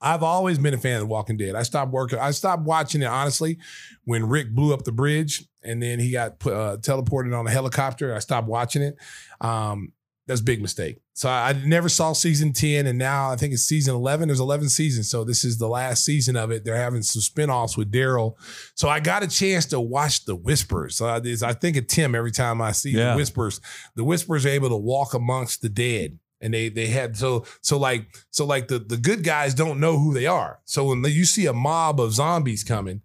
I've 0.00 0.22
always 0.22 0.58
been 0.58 0.74
a 0.74 0.78
fan 0.78 0.94
of 0.94 1.00
The 1.00 1.06
Walking 1.06 1.36
Dead. 1.36 1.54
I 1.56 1.62
stopped 1.64 1.92
working. 1.92 2.18
I 2.18 2.30
stopped 2.32 2.62
watching 2.62 3.02
it 3.02 3.06
honestly 3.06 3.58
when 4.04 4.28
Rick 4.28 4.50
blew 4.54 4.72
up 4.74 4.82
the 4.84 4.92
bridge 4.92 5.44
and 5.62 5.80
then 5.82 5.98
he 6.00 6.10
got 6.10 6.32
uh, 6.46 6.76
teleported 6.80 7.36
on 7.36 7.46
a 7.46 7.50
helicopter. 7.50 8.14
I 8.14 8.18
stopped 8.20 8.48
watching 8.48 8.82
it. 8.82 8.96
Um, 9.40 9.92
that's 10.26 10.40
a 10.40 10.44
big 10.44 10.62
mistake. 10.62 10.98
So 11.14 11.28
I, 11.28 11.52
never 11.64 11.88
saw 11.88 12.12
season 12.12 12.52
10 12.52 12.86
and 12.86 12.98
now 12.98 13.30
I 13.30 13.36
think 13.36 13.52
it's 13.52 13.64
season 13.64 13.94
11. 13.94 14.28
There's 14.28 14.40
11 14.40 14.68
seasons. 14.68 15.10
So 15.10 15.24
this 15.24 15.44
is 15.44 15.58
the 15.58 15.68
last 15.68 16.04
season 16.04 16.36
of 16.36 16.50
it. 16.50 16.64
They're 16.64 16.76
having 16.76 17.02
some 17.02 17.20
spinoffs 17.20 17.76
with 17.76 17.90
Daryl. 17.92 18.34
So 18.74 18.88
I 18.88 19.00
got 19.00 19.22
a 19.22 19.28
chance 19.28 19.66
to 19.66 19.80
watch 19.80 20.24
the 20.24 20.36
Whispers. 20.36 20.96
So 20.96 21.06
I, 21.06 21.16
I 21.16 21.52
think 21.54 21.76
of 21.76 21.86
Tim 21.88 22.14
every 22.14 22.30
time 22.30 22.62
I 22.62 22.72
see 22.72 22.90
Yeah. 22.92 23.10
the 23.12 23.16
Whispers. 23.16 23.60
The 23.96 24.04
Whispers 24.04 24.46
are 24.46 24.50
able 24.50 24.68
to 24.68 24.76
walk 24.76 25.12
amongst 25.14 25.60
the 25.62 25.68
dead. 25.68 26.18
And 26.40 26.52
they 26.52 26.70
they 26.70 26.88
had 26.88 27.16
so 27.16 27.44
so 27.60 27.78
like 27.78 28.06
so 28.30 28.44
like 28.44 28.66
the 28.66 28.80
the 28.80 28.96
good 28.96 29.22
guys 29.22 29.54
don't 29.54 29.78
know 29.78 29.96
who 29.96 30.12
they 30.12 30.26
are. 30.26 30.58
So 30.64 30.86
when 30.86 31.04
you 31.04 31.24
see 31.24 31.46
a 31.46 31.52
mob 31.52 32.00
of 32.00 32.12
zombies 32.12 32.64
coming, 32.64 33.02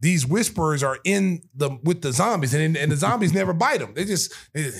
these 0.00 0.26
whisperers 0.26 0.82
are 0.82 0.98
in 1.04 1.42
the 1.54 1.70
with 1.82 2.02
the 2.02 2.12
zombies, 2.12 2.52
and, 2.54 2.76
and 2.76 2.92
the 2.92 2.96
zombies 2.96 3.32
never 3.32 3.52
bite 3.52 3.80
them. 3.80 3.94
They 3.94 4.04
just, 4.04 4.32
they 4.52 4.64
just 4.64 4.76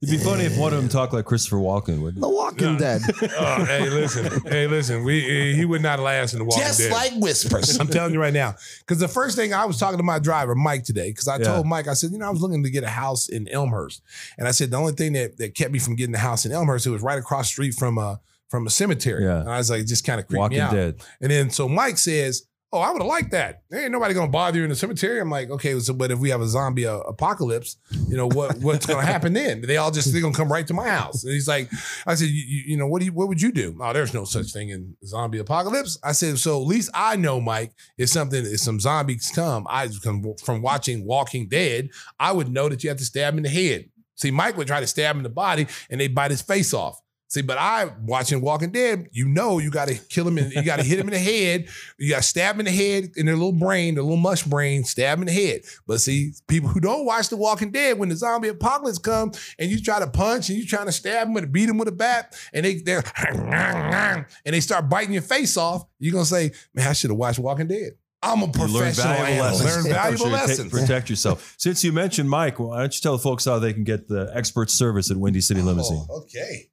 It'd 0.00 0.16
be 0.16 0.24
funny 0.24 0.44
if 0.44 0.56
one 0.56 0.72
of 0.72 0.78
them 0.80 0.88
talked 0.88 1.12
like 1.12 1.24
Christopher 1.24 1.56
Walken, 1.56 2.00
wouldn't 2.00 2.20
The 2.22 2.28
it? 2.28 2.32
Walking 2.32 2.76
Dead. 2.76 3.02
Oh, 3.36 3.64
hey, 3.64 3.90
listen, 3.90 4.40
hey, 4.46 4.66
listen. 4.68 5.02
We 5.02 5.54
he 5.54 5.64
would 5.64 5.82
not 5.82 5.98
last 5.98 6.34
in 6.34 6.38
the 6.38 6.44
Walking 6.44 6.62
Just 6.62 6.78
Dead. 6.78 6.92
like 6.92 7.12
whispers. 7.16 7.78
I'm 7.80 7.88
telling 7.88 8.12
you 8.12 8.20
right 8.20 8.32
now. 8.32 8.54
Because 8.80 9.00
the 9.00 9.08
first 9.08 9.36
thing 9.36 9.52
I 9.52 9.64
was 9.64 9.76
talking 9.78 9.96
to 9.98 10.04
my 10.04 10.20
driver, 10.20 10.54
Mike, 10.54 10.84
today, 10.84 11.10
because 11.10 11.26
I 11.26 11.38
Yeah. 11.38 11.44
told 11.46 11.66
Mike, 11.66 11.88
I 11.88 11.94
said, 11.94 12.12
you 12.12 12.18
know, 12.18 12.26
I 12.26 12.30
was 12.30 12.40
looking 12.40 12.62
to 12.62 12.70
get 12.70 12.84
a 12.84 12.88
house 12.88 13.28
in 13.28 13.48
Elmhurst. 13.48 14.00
And 14.38 14.46
I 14.46 14.52
said, 14.52 14.70
the 14.70 14.76
only 14.76 14.92
thing 14.92 15.14
that, 15.14 15.36
that 15.38 15.56
kept 15.56 15.72
me 15.72 15.80
from 15.80 15.96
getting 15.96 16.12
the 16.12 16.18
house 16.18 16.46
in 16.46 16.52
Elmhurst, 16.52 16.86
it 16.86 16.90
was 16.90 17.02
right 17.02 17.18
across 17.18 17.46
the 17.48 17.52
street 17.52 17.74
from 17.74 17.98
a 17.98 18.20
from 18.50 18.66
a 18.66 18.70
cemetery. 18.70 19.24
Yeah. 19.24 19.40
And 19.40 19.50
I 19.50 19.58
was 19.58 19.68
like, 19.68 19.80
it 19.80 19.88
just 19.88 20.06
kind 20.06 20.20
of 20.20 20.26
creeped 20.28 20.38
Walking 20.38 20.58
me 20.58 20.62
out. 20.62 20.72
Dead. 20.72 21.02
And 21.20 21.30
then 21.30 21.50
so 21.50 21.68
Mike 21.68 21.98
says, 21.98 22.44
Oh, 22.70 22.80
I 22.80 22.90
would 22.90 23.00
have 23.00 23.08
liked 23.08 23.30
that. 23.30 23.62
There 23.70 23.80
ain't 23.80 23.92
nobody 23.92 24.12
gonna 24.12 24.30
bother 24.30 24.58
you 24.58 24.64
in 24.64 24.68
the 24.68 24.76
cemetery. 24.76 25.20
I'm 25.20 25.30
like, 25.30 25.48
okay, 25.48 25.78
so 25.80 25.94
but 25.94 26.10
if 26.10 26.18
we 26.18 26.28
have 26.28 26.42
a 26.42 26.46
zombie 26.46 26.86
uh, 26.86 26.98
apocalypse, 26.98 27.78
you 28.08 28.16
know 28.16 28.26
what 28.26 28.58
what's 28.58 28.84
gonna 28.84 29.06
happen 29.06 29.32
then? 29.32 29.62
They 29.62 29.78
all 29.78 29.90
just 29.90 30.12
they're 30.12 30.20
gonna 30.20 30.34
come 30.34 30.52
right 30.52 30.66
to 30.66 30.74
my 30.74 30.88
house. 30.88 31.24
And 31.24 31.32
he's 31.32 31.48
like, 31.48 31.70
I 32.06 32.14
said, 32.14 32.28
you, 32.28 32.76
know, 32.76 32.86
what 32.86 32.98
do 32.98 33.06
you 33.06 33.12
what 33.12 33.28
would 33.28 33.40
you 33.40 33.52
do? 33.52 33.78
Oh, 33.80 33.94
there's 33.94 34.12
no 34.12 34.24
such 34.24 34.52
thing 34.52 34.68
in 34.68 34.94
zombie 35.02 35.38
apocalypse. 35.38 35.98
I 36.04 36.12
said, 36.12 36.38
so 36.38 36.60
at 36.60 36.66
least 36.66 36.90
I 36.92 37.16
know, 37.16 37.40
Mike, 37.40 37.72
if 37.96 38.10
something 38.10 38.44
if 38.44 38.60
some 38.60 38.80
zombies 38.80 39.32
come, 39.34 39.66
I 39.70 39.88
from, 39.88 40.34
from 40.36 40.60
watching 40.60 41.06
Walking 41.06 41.48
Dead, 41.48 41.88
I 42.20 42.32
would 42.32 42.52
know 42.52 42.68
that 42.68 42.84
you 42.84 42.90
have 42.90 42.98
to 42.98 43.04
stab 43.04 43.32
him 43.32 43.38
in 43.38 43.44
the 43.44 43.48
head. 43.48 43.88
See, 44.16 44.30
Mike 44.30 44.58
would 44.58 44.66
try 44.66 44.80
to 44.80 44.86
stab 44.86 45.14
him 45.14 45.20
in 45.20 45.22
the 45.22 45.30
body 45.30 45.68
and 45.88 45.98
they 45.98 46.08
bite 46.08 46.32
his 46.32 46.42
face 46.42 46.74
off. 46.74 47.00
See, 47.30 47.42
but 47.42 47.58
I 47.58 47.90
watching 48.04 48.40
Walking 48.40 48.70
Dead, 48.70 49.08
you 49.12 49.28
know 49.28 49.58
you 49.58 49.70
got 49.70 49.88
to 49.88 49.94
kill 49.94 50.26
him 50.26 50.38
and 50.38 50.50
you 50.50 50.62
got 50.62 50.76
to 50.76 50.82
hit 50.82 50.98
him 50.98 51.08
in 51.08 51.12
the 51.12 51.18
head. 51.18 51.68
You 51.98 52.08
got 52.08 52.22
to 52.22 52.28
stab 52.28 52.54
him 52.54 52.60
in 52.60 52.66
the 52.66 52.72
head 52.72 53.10
in 53.16 53.26
their 53.26 53.36
little 53.36 53.52
brain, 53.52 53.96
their 53.96 54.02
little 54.02 54.16
mush 54.16 54.44
brain, 54.44 54.82
stab 54.84 55.18
him 55.18 55.28
in 55.28 55.34
the 55.34 55.46
head. 55.46 55.60
But 55.86 56.00
see, 56.00 56.32
people 56.46 56.70
who 56.70 56.80
don't 56.80 57.04
watch 57.04 57.28
The 57.28 57.36
Walking 57.36 57.70
Dead, 57.70 57.98
when 57.98 58.08
the 58.08 58.16
zombie 58.16 58.48
apocalypse 58.48 58.98
come 58.98 59.32
and 59.58 59.70
you 59.70 59.78
try 59.78 59.98
to 59.98 60.06
punch 60.06 60.48
and 60.48 60.58
you 60.58 60.64
trying 60.64 60.86
to 60.86 60.92
stab 60.92 61.28
him 61.28 61.36
and 61.36 61.52
beat 61.52 61.68
him 61.68 61.76
with 61.76 61.88
a 61.88 61.92
bat, 61.92 62.34
and 62.54 62.64
they 62.64 62.76
they're 62.76 63.04
and 63.18 64.26
they 64.44 64.60
start 64.60 64.88
biting 64.88 65.12
your 65.12 65.22
face 65.22 65.58
off, 65.58 65.84
you're 65.98 66.14
gonna 66.14 66.24
say, 66.24 66.52
"Man, 66.72 66.88
I 66.88 66.94
should 66.94 67.10
have 67.10 67.18
watched 67.18 67.38
Walking 67.38 67.68
Dead." 67.68 67.92
I'm 68.22 68.42
a 68.42 68.46
You 68.46 68.52
learn 68.52 68.92
professional 68.92 69.14
valuable 69.14 69.44
lessons. 69.44 69.84
Learn 69.84 69.84
valuable 69.94 70.18
Sure, 70.26 70.38
take- 70.38 70.48
lessons. 70.48 70.72
protect 70.72 71.10
yourself. 71.10 71.54
Since 71.58 71.84
you 71.84 71.92
mentioned 71.92 72.28
Mike, 72.28 72.58
why 72.58 72.80
don't 72.80 72.94
you 72.94 73.00
tell 73.00 73.12
the 73.12 73.22
folks 73.22 73.44
how 73.44 73.58
they 73.58 73.72
can 73.72 73.84
get 73.84 74.08
the 74.08 74.30
expert 74.34 74.70
service 74.70 75.10
at 75.10 75.16
Windy 75.18 75.40
City 75.40 75.60
oh, 75.60 75.64
Limousine? 75.64 76.06
Oh, 76.10 76.22
okay. 76.22 76.70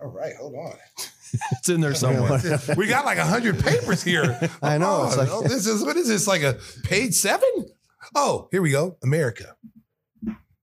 All 0.00 0.08
right, 0.08 0.34
hold 0.36 0.54
on. 0.54 0.74
It's 1.52 1.68
in 1.68 1.82
there 1.82 1.92
somewhere. 1.94 2.40
we 2.78 2.86
got 2.86 3.04
like 3.04 3.18
a 3.18 3.24
hundred 3.26 3.62
papers 3.62 4.02
here. 4.02 4.40
I 4.62 4.78
know, 4.78 5.10
Oh, 5.12 5.14
like- 5.14 5.28
oh, 5.30 5.42
this 5.42 5.66
is 5.66 5.84
what 5.84 5.98
is 5.98 6.08
this 6.08 6.26
like 6.26 6.42
a 6.42 6.56
page 6.84 7.12
seven? 7.12 7.66
Oh, 8.14 8.48
here 8.50 8.62
we 8.62 8.70
go. 8.70 8.96
America. 9.02 9.54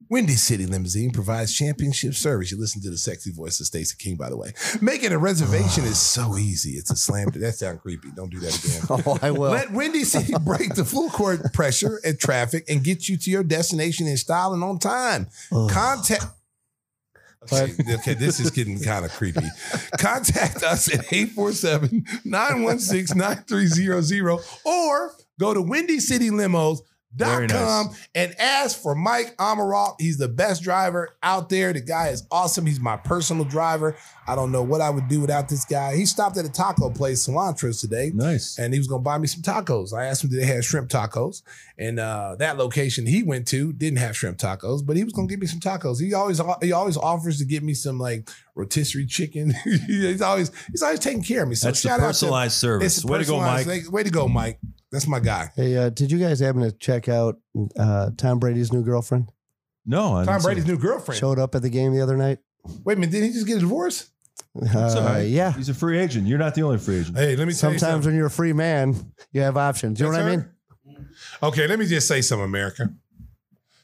Windy 0.09 0.33
City 0.35 0.65
Limousine 0.67 1.11
provides 1.11 1.51
championship 1.53 2.13
service. 2.13 2.51
You 2.51 2.59
listen 2.59 2.79
to 2.83 2.91
the 2.91 2.97
sexy 2.97 3.31
voice 3.31 3.59
of 3.59 3.65
Stacey 3.65 3.95
King, 3.97 4.15
by 4.17 4.29
the 4.29 4.37
way. 4.37 4.53
Making 4.79 5.11
a 5.13 5.17
reservation 5.17 5.83
is 5.83 5.97
so 5.99 6.37
easy. 6.37 6.71
It's 6.71 6.91
a 6.91 6.95
slam. 6.95 7.29
That 7.33 7.53
sounds 7.55 7.81
creepy. 7.81 8.09
Don't 8.15 8.29
do 8.29 8.39
that 8.39 8.63
again. 8.63 8.81
Oh, 9.05 9.17
I 9.23 9.31
will. 9.31 9.49
Let 9.51 9.71
Windy 9.71 10.03
City 10.03 10.33
break 10.43 10.75
the 10.75 10.85
full 10.85 11.09
court 11.09 11.53
pressure 11.53 11.99
and 12.05 12.19
traffic 12.19 12.65
and 12.69 12.83
get 12.83 13.09
you 13.09 13.17
to 13.17 13.31
your 13.31 13.43
destination 13.43 14.05
in 14.05 14.17
style 14.17 14.53
and 14.53 14.63
on 14.63 14.77
time. 14.77 15.27
Contact. 15.51 16.25
Okay, 17.51 17.73
okay, 17.95 18.13
this 18.13 18.39
is 18.39 18.51
getting 18.51 18.79
kind 18.79 19.05
of 19.05 19.11
creepy. 19.11 19.47
Contact 19.99 20.63
us 20.63 20.87
at 20.93 21.11
847 21.11 22.05
916 22.25 23.17
9300 23.17 24.39
or 24.65 25.13
go 25.39 25.53
to 25.53 25.61
Very 27.15 27.47
com 27.47 27.87
nice. 27.87 28.07
and 28.13 28.35
ask 28.39 28.81
for 28.81 28.93
Mike 28.95 29.35
Amaral. 29.37 29.95
He's 29.99 30.17
the 30.17 30.27
best 30.27 30.63
driver 30.63 31.15
out 31.23 31.49
there. 31.49 31.71
The 31.73 31.81
guy 31.81 32.09
is 32.09 32.23
awesome. 32.31 32.65
He's 32.65 32.79
my 32.79 32.97
personal 32.97 33.45
driver. 33.45 33.95
I 34.27 34.35
don't 34.35 34.51
know 34.51 34.63
what 34.63 34.81
I 34.81 34.89
would 34.89 35.07
do 35.07 35.21
without 35.21 35.47
this 35.49 35.65
guy. 35.65 35.95
He 35.95 36.05
stopped 36.05 36.35
at 36.37 36.45
a 36.45 36.49
taco 36.51 36.89
place, 36.89 37.27
Cilantros, 37.27 37.79
today 37.79 38.11
Nice. 38.13 38.57
and 38.57 38.73
he 38.73 38.79
was 38.79 38.87
gonna 38.87 39.01
buy 39.03 39.17
me 39.17 39.27
some 39.27 39.41
tacos. 39.43 39.93
I 39.93 40.05
asked 40.05 40.23
him 40.23 40.29
did 40.31 40.41
they 40.41 40.45
have 40.47 40.65
shrimp 40.65 40.89
tacos, 40.89 41.43
and 41.77 41.99
uh, 41.99 42.35
that 42.39 42.57
location 42.57 43.05
he 43.05 43.21
went 43.23 43.47
to 43.49 43.71
didn't 43.71 43.99
have 43.99 44.17
shrimp 44.17 44.37
tacos, 44.39 44.85
but 44.85 44.97
he 44.97 45.03
was 45.03 45.13
gonna 45.13 45.27
give 45.27 45.39
me 45.39 45.47
some 45.47 45.59
tacos. 45.59 46.01
He 46.01 46.13
always 46.13 46.41
he 46.61 46.71
always 46.71 46.97
offers 46.97 47.37
to 47.37 47.45
get 47.45 47.61
me 47.63 47.73
some 47.75 47.99
like 47.99 48.27
rotisserie 48.55 49.05
chicken. 49.05 49.51
he's 49.87 50.21
always 50.21 50.51
he's 50.71 50.81
always 50.81 50.99
taking 50.99 51.23
care 51.23 51.43
of 51.43 51.49
me. 51.49 51.55
So 51.55 51.67
That's 51.67 51.81
the 51.83 51.89
shout 51.89 51.99
out 51.99 52.03
to- 52.03 52.07
personalized 52.09 52.55
service. 52.57 53.05
Way 53.05 53.19
to 53.19 53.25
go. 53.25 53.37
Mike. 53.39 53.67
Way 53.91 54.03
to 54.03 54.09
go, 54.09 54.27
Mike. 54.27 54.59
That's 54.91 55.07
my 55.07 55.19
guy. 55.19 55.51
Hey, 55.55 55.75
uh, 55.77 55.89
did 55.89 56.11
you 56.11 56.17
guys 56.19 56.39
happen 56.39 56.61
to 56.61 56.71
check 56.71 57.09
out 57.09 57.37
uh, 57.77 58.11
Tom 58.17 58.39
Brady's 58.39 58.71
new 58.71 58.83
girlfriend? 58.83 59.29
No, 59.85 60.15
I 60.17 60.23
Tom 60.23 60.25
didn't 60.25 60.39
see 60.41 60.45
Brady's 60.45 60.63
it. 60.63 60.67
new 60.67 60.77
girlfriend. 60.77 61.19
Showed 61.19 61.39
up 61.39 61.53
at 61.55 61.61
the 61.61 61.69
game 61.69 61.93
the 61.93 62.01
other 62.01 62.15
night. 62.17 62.39
Wait 62.83 62.97
a 62.97 62.99
minute, 62.99 63.11
did 63.11 63.23
he 63.23 63.31
just 63.31 63.45
get 63.47 63.57
a 63.57 63.59
divorce? 63.59 64.09
It's 64.55 64.73
all 64.73 64.99
Uh, 64.99 65.05
right. 65.15 65.21
yeah. 65.27 65.51
He's 65.53 65.69
a 65.69 65.73
free 65.73 65.99
agent. 65.99 66.27
You're 66.27 66.37
not 66.39 66.55
the 66.55 66.61
only 66.63 66.77
free 66.77 66.99
agent. 66.99 67.17
Hey, 67.17 67.35
let 67.35 67.47
me 67.47 67.53
tell 67.53 67.71
you 67.73 67.77
Sometimes 67.79 67.81
something. 67.81 68.09
when 68.11 68.15
you're 68.15 68.27
a 68.27 68.31
free 68.31 68.53
man, 68.53 69.11
you 69.31 69.41
have 69.41 69.57
options. 69.57 69.99
You 69.99 70.05
know 70.07 70.11
Yes, 70.13 70.21
what 70.23 70.27
I 70.31 70.35
sir. 70.35 70.49
mean? 70.97 71.07
Okay, 71.43 71.67
let 71.67 71.77
me 71.79 71.85
just 71.85 72.07
say 72.07 72.21
something, 72.21 72.45
America. 72.45 72.89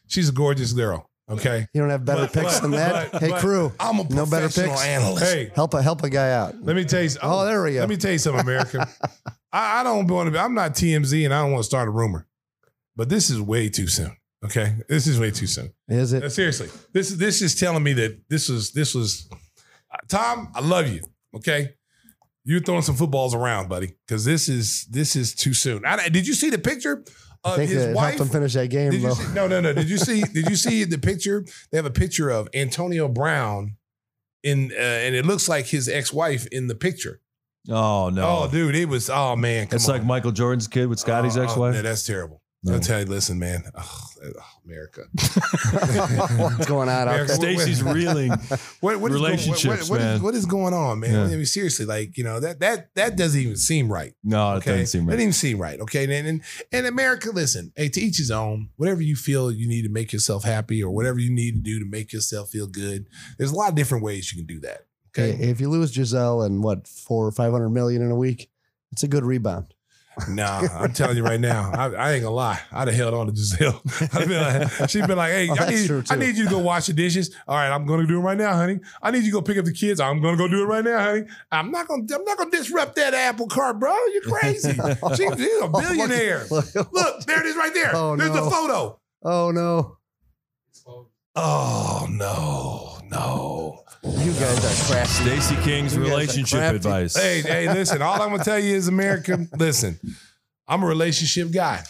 She's 0.08 0.30
a 0.30 0.32
gorgeous 0.32 0.74
girl. 0.74 1.10
Okay. 1.30 1.68
You 1.74 1.82
don't 1.82 1.90
have 1.90 2.04
better 2.06 2.22
But- 2.24 2.34
picks 2.34 2.56
but- 2.56 2.62
than 2.64 2.72
that. 2.72 3.12
but- 3.12 3.22
hey, 3.22 3.30
but 3.30 3.40
crew, 3.42 3.72
I'm 3.80 4.00
a 4.00 4.04
no 4.04 4.26
better 4.26 4.48
professional 4.48 4.76
picks. 4.76 4.86
analyst. 4.86 5.24
Hey, 5.24 5.52
Help 5.56 5.74
a 5.74 5.82
help 5.82 6.04
a 6.04 6.10
guy 6.10 6.32
out. 6.32 6.56
Let 6.64 6.76
me 6.76 6.84
tell 6.86 7.04
you. 7.04 7.10
Oh, 7.22 7.46
there 7.46 7.62
we 7.64 7.74
go. 7.74 7.80
Let 7.82 7.90
me 7.90 7.98
tell 7.98 8.12
you 8.12 8.18
something, 8.18 8.42
America. 8.42 8.88
I, 9.52 9.82
I 9.82 9.84
don't 9.84 10.08
want 10.08 10.28
to 10.28 10.32
be. 10.32 10.38
I'm 10.38 10.54
not 10.54 10.72
TMZ, 10.74 11.26
and 11.26 11.34
I 11.34 11.42
don't 11.42 11.52
want 11.52 11.64
to 11.64 11.68
start 11.68 11.88
a 11.88 11.92
rumor. 11.92 12.28
But 12.96 13.10
this 13.10 13.30
is 13.30 13.42
way 13.42 13.70
too 13.70 13.88
soon. 13.88 14.16
Okay, 14.44 14.76
this 14.90 15.06
is 15.08 15.20
way 15.20 15.32
too 15.32 15.48
soon. 15.48 15.72
Is 15.88 16.14
it? 16.14 16.30
seriously, 16.32 16.70
this 16.94 17.12
is 17.12 17.18
this 17.18 17.42
is 17.42 17.56
telling 17.56 17.84
me 17.84 17.94
that 17.94 18.22
this 18.30 18.50
was 18.50 18.72
this 18.72 18.96
was 18.96 19.30
uh, 19.92 19.98
Tom. 20.08 20.52
I 20.56 20.62
love 20.62 20.88
you. 20.88 21.02
Okay, 21.36 21.76
you're 22.44 22.60
throwing 22.60 22.82
some 22.82 22.96
footballs 22.96 23.36
around, 23.36 23.70
buddy, 23.70 23.96
because 24.08 24.26
this 24.26 24.50
is 24.50 24.86
this 24.90 25.16
is 25.16 25.36
too 25.36 25.54
soon. 25.54 25.86
I, 25.86 26.10
did 26.10 26.28
you 26.28 26.34
see 26.34 26.50
the 26.50 26.58
picture 26.58 27.04
I 27.44 27.52
of 27.52 27.56
think 27.58 27.72
his 27.72 27.96
wife? 27.96 28.16
helped 28.16 28.18
them 28.18 28.30
finish 28.30 28.54
that 28.54 28.70
game, 28.70 28.92
Did 28.92 29.04
though. 29.04 29.14
see, 29.14 29.34
no, 29.34 29.48
no, 29.48 29.62
no. 29.62 29.74
Did 29.74 29.90
you 29.90 29.98
see? 29.98 30.22
Did 30.34 30.50
you 30.50 30.56
see 30.56 30.84
the 30.86 30.98
picture? 30.98 31.46
They 31.72 31.78
have 31.78 31.86
a 31.86 31.92
picture 31.92 32.30
of 32.30 32.50
Antonio 32.54 33.08
Brown 33.08 33.78
in, 34.44 34.72
uh, 34.76 34.82
and 34.82 35.16
it 35.16 35.26
looks 35.26 35.48
like 35.48 35.68
his 35.68 35.88
ex-wife 35.88 36.48
in 36.48 36.66
the 36.68 36.76
picture. 36.76 37.21
Oh 37.70 38.10
no. 38.10 38.28
Oh, 38.44 38.48
dude, 38.52 38.76
it 38.76 38.90
was. 38.90 39.10
Oh 39.10 39.36
man, 39.36 39.68
come 39.68 39.76
it's 39.78 39.88
on. 39.88 39.96
like 39.98 40.06
Michael 40.06 40.32
Jordan's 40.32 40.68
kid 40.68 40.88
with 40.88 41.00
Scotty's 41.00 41.38
Oh, 41.38 41.42
oh, 41.42 41.44
ex-wife. 41.44 41.76
yeah, 41.76 41.82
that's 41.82 42.06
terrible. 42.06 42.42
No. 42.64 42.74
I'll 42.76 42.80
tell 42.80 43.00
you, 43.00 43.06
listen, 43.08 43.40
man. 43.40 43.64
Oh, 43.76 44.06
oh, 44.24 44.30
America. 44.66 45.02
What's 46.38 46.66
going 46.68 46.90
on 46.90 47.08
out 47.08 47.08
there? 47.08 47.28
Stacey's 47.28 47.82
reeling. 47.82 48.32
What, 48.82 49.00
what 49.00 49.12
is 49.12 49.18
going- 49.18 49.32
Relationships, 49.32 49.90
what- 49.90 50.00
what 50.00 50.02
is- 50.02 50.06
man. 50.16 50.22
what 50.24 50.36
is 50.36 50.46
going 50.46 50.74
on, 50.74 51.00
man? 51.00 51.12
Yeah. 51.12 51.24
I 51.26 51.36
mean, 51.36 51.46
seriously, 51.46 51.86
like 51.86 52.18
you 52.18 52.24
know 52.24 52.40
that 52.40 52.60
that 52.60 52.94
that 52.96 53.16
doesn't 53.16 53.40
even 53.40 53.56
seem 53.58 53.92
right. 53.92 54.14
No, 54.24 54.54
it 54.54 54.58
Okay, 54.58 54.72
doesn't 54.72 54.88
seem 54.88 55.02
That 55.06 55.12
right. 55.12 55.12
doesn't 55.18 55.22
even 55.22 55.34
seem 55.34 55.58
right. 55.60 55.80
Okay, 55.80 56.04
and 56.04 56.28
and, 56.28 56.42
and 56.72 56.86
America, 56.88 57.30
listen, 57.32 57.72
hey, 57.76 57.90
to 57.90 58.00
each 58.02 58.18
his 58.18 58.32
own. 58.32 58.70
Whatever 58.78 59.02
you 59.02 59.16
feel 59.16 59.52
you 59.52 59.68
need 59.68 59.84
to 59.84 59.90
make 59.90 60.12
yourself 60.14 60.44
happy, 60.44 60.84
or 60.84 60.92
whatever 60.92 61.20
you 61.20 61.32
need 61.32 61.54
to 61.54 61.62
do 61.62 61.80
to 61.80 61.86
make 61.86 62.12
yourself 62.14 62.50
feel 62.50 62.68
good. 62.68 63.06
There's 63.38 63.52
a 63.52 63.56
lot 63.56 63.70
of 63.70 63.76
different 63.76 64.04
ways 64.04 64.32
you 64.34 64.38
can 64.38 64.48
do 64.48 64.60
that. 64.62 64.82
Okay, 65.18 65.32
if 65.50 65.60
you 65.60 65.70
lose 65.70 65.92
Gisele 65.92 66.44
and 66.44 66.64
what 66.64 66.88
four 66.88 67.28
or 67.28 67.32
five 67.32 67.52
hundred 67.52 67.70
million 67.70 68.02
in 68.02 68.12
a 68.12 68.16
week, 68.16 68.50
it's 68.92 69.04
a 69.04 69.08
good 69.08 69.24
rebound. 69.26 69.74
nah, 70.30 70.60
I'm 70.74 70.94
telling 70.94 71.18
you 71.18 71.24
right 71.24 71.40
now, 71.40 71.72
I, 71.74 71.86
I 71.94 72.12
ain't 72.14 72.24
gonna 72.24 72.36
lie. 72.36 72.60
I'd 72.72 72.88
have 72.88 72.96
held 72.96 73.14
on 73.14 73.28
to 73.28 73.32
Gisele. 73.34 73.82
I'd 74.14 74.28
been 74.28 74.42
like, 74.70 74.90
she'd 74.90 75.08
been 75.08 75.18
like, 75.18 75.32
"Hey, 75.32 75.50
Oh, 75.50 75.56
I, 75.60 75.70
need, 75.70 76.12
I 76.12 76.16
need 76.16 76.36
you 76.38 76.44
to 76.46 76.50
go 76.50 76.60
wash 76.60 76.88
the 76.88 76.94
dishes. 76.94 77.36
All 77.48 77.56
right, 77.56 77.70
I'm 77.70 77.86
gonna 77.86 78.06
do 78.08 78.18
it 78.20 78.22
right 78.22 78.38
now, 78.38 78.54
honey. 78.54 78.80
I 79.02 79.12
need 79.12 79.20
you 79.20 79.26
to 79.26 79.32
go 79.32 79.42
pick 79.42 79.58
up 79.58 79.66
the 79.66 79.74
kids. 79.74 80.00
I'm 80.00 80.22
gonna 80.22 80.38
go 80.38 80.48
do 80.48 80.64
it 80.64 80.66
right 80.66 80.84
now, 80.84 81.00
honey. 81.00 81.24
I'm 81.52 81.72
not 81.72 81.88
gonna, 81.88 82.04
I'm 82.14 82.24
not 82.24 82.38
gonna 82.38 82.52
disrupt 82.52 82.96
that 82.96 83.14
apple 83.14 83.48
cart, 83.48 83.80
bro. 83.80 83.96
You're 84.14 84.22
crazy. 84.40 84.72
She- 84.74 84.78
she's 85.16 85.62
a 85.62 85.64
oh, 85.64 85.68
billionaire. 85.82 86.46
Look, 86.52 86.74
look. 86.76 86.94
Look, 86.94 87.26
there 87.26 87.40
it 87.42 87.46
is, 87.48 87.56
right 87.56 87.74
there. 87.74 87.92
Oh, 87.94 88.16
There's 88.16 88.32
no. 88.34 88.46
the 88.46 88.52
photo. 88.52 89.00
Oh 89.24 89.52
no, 89.52 89.98
Oh 91.36 92.08
no, 92.10 92.98
no. 93.12 93.84
you 94.04 94.32
guys 94.34 94.58
are 94.66 94.92
crafty. 94.92 95.24
Stacey 95.24 95.56
King's 95.58 95.94
You 95.94 96.00
guys 96.02 96.08
are 96.08 96.12
relationship 96.12 96.60
crafty. 96.60 96.76
advice. 96.78 97.16
Hey, 97.16 97.42
hey, 97.42 97.72
listen. 97.72 98.02
All 98.02 98.22
I'm 98.22 98.32
gonna 98.32 98.44
tell 98.44 98.60
you 98.60 98.76
is, 98.76 98.88
America. 98.88 99.46
Listen, 99.58 100.00
I'm 100.68 100.84
a 100.84 100.88
relationship 100.88 101.52
guy. 101.52 101.84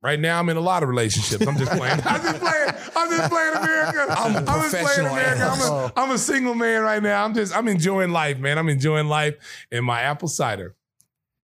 Right 0.00 0.20
now, 0.20 0.38
I'm 0.38 0.48
in 0.48 0.56
a 0.56 0.60
lot 0.60 0.84
of 0.84 0.88
relationships. 0.88 1.44
I'm 1.44 1.58
just 1.58 1.72
playing. 1.72 2.00
I'm 2.04 2.22
just 2.22 2.40
playing. 2.40 2.70
I'm 2.94 3.10
just 3.10 3.30
playing 3.30 3.54
America. 3.56 4.06
I'm, 4.10 4.30
a 4.30 4.34
just 4.34 4.46
playing 4.46 4.60
professional 4.70 5.12
America. 5.12 5.50
I'm 5.50 5.60
a, 5.60 5.92
I'm 5.96 6.10
a 6.12 6.18
single 6.18 6.54
man 6.54 6.82
right 6.82 7.02
now. 7.02 7.24
I'm 7.24 7.34
just. 7.34 7.56
I'm 7.56 7.66
enjoying 7.66 8.10
life, 8.10 8.38
man. 8.38 8.58
I'm 8.58 8.68
enjoying 8.68 9.08
life 9.08 9.34
and 9.72 9.84
my 9.84 10.02
apple 10.02 10.28
cider. 10.28 10.76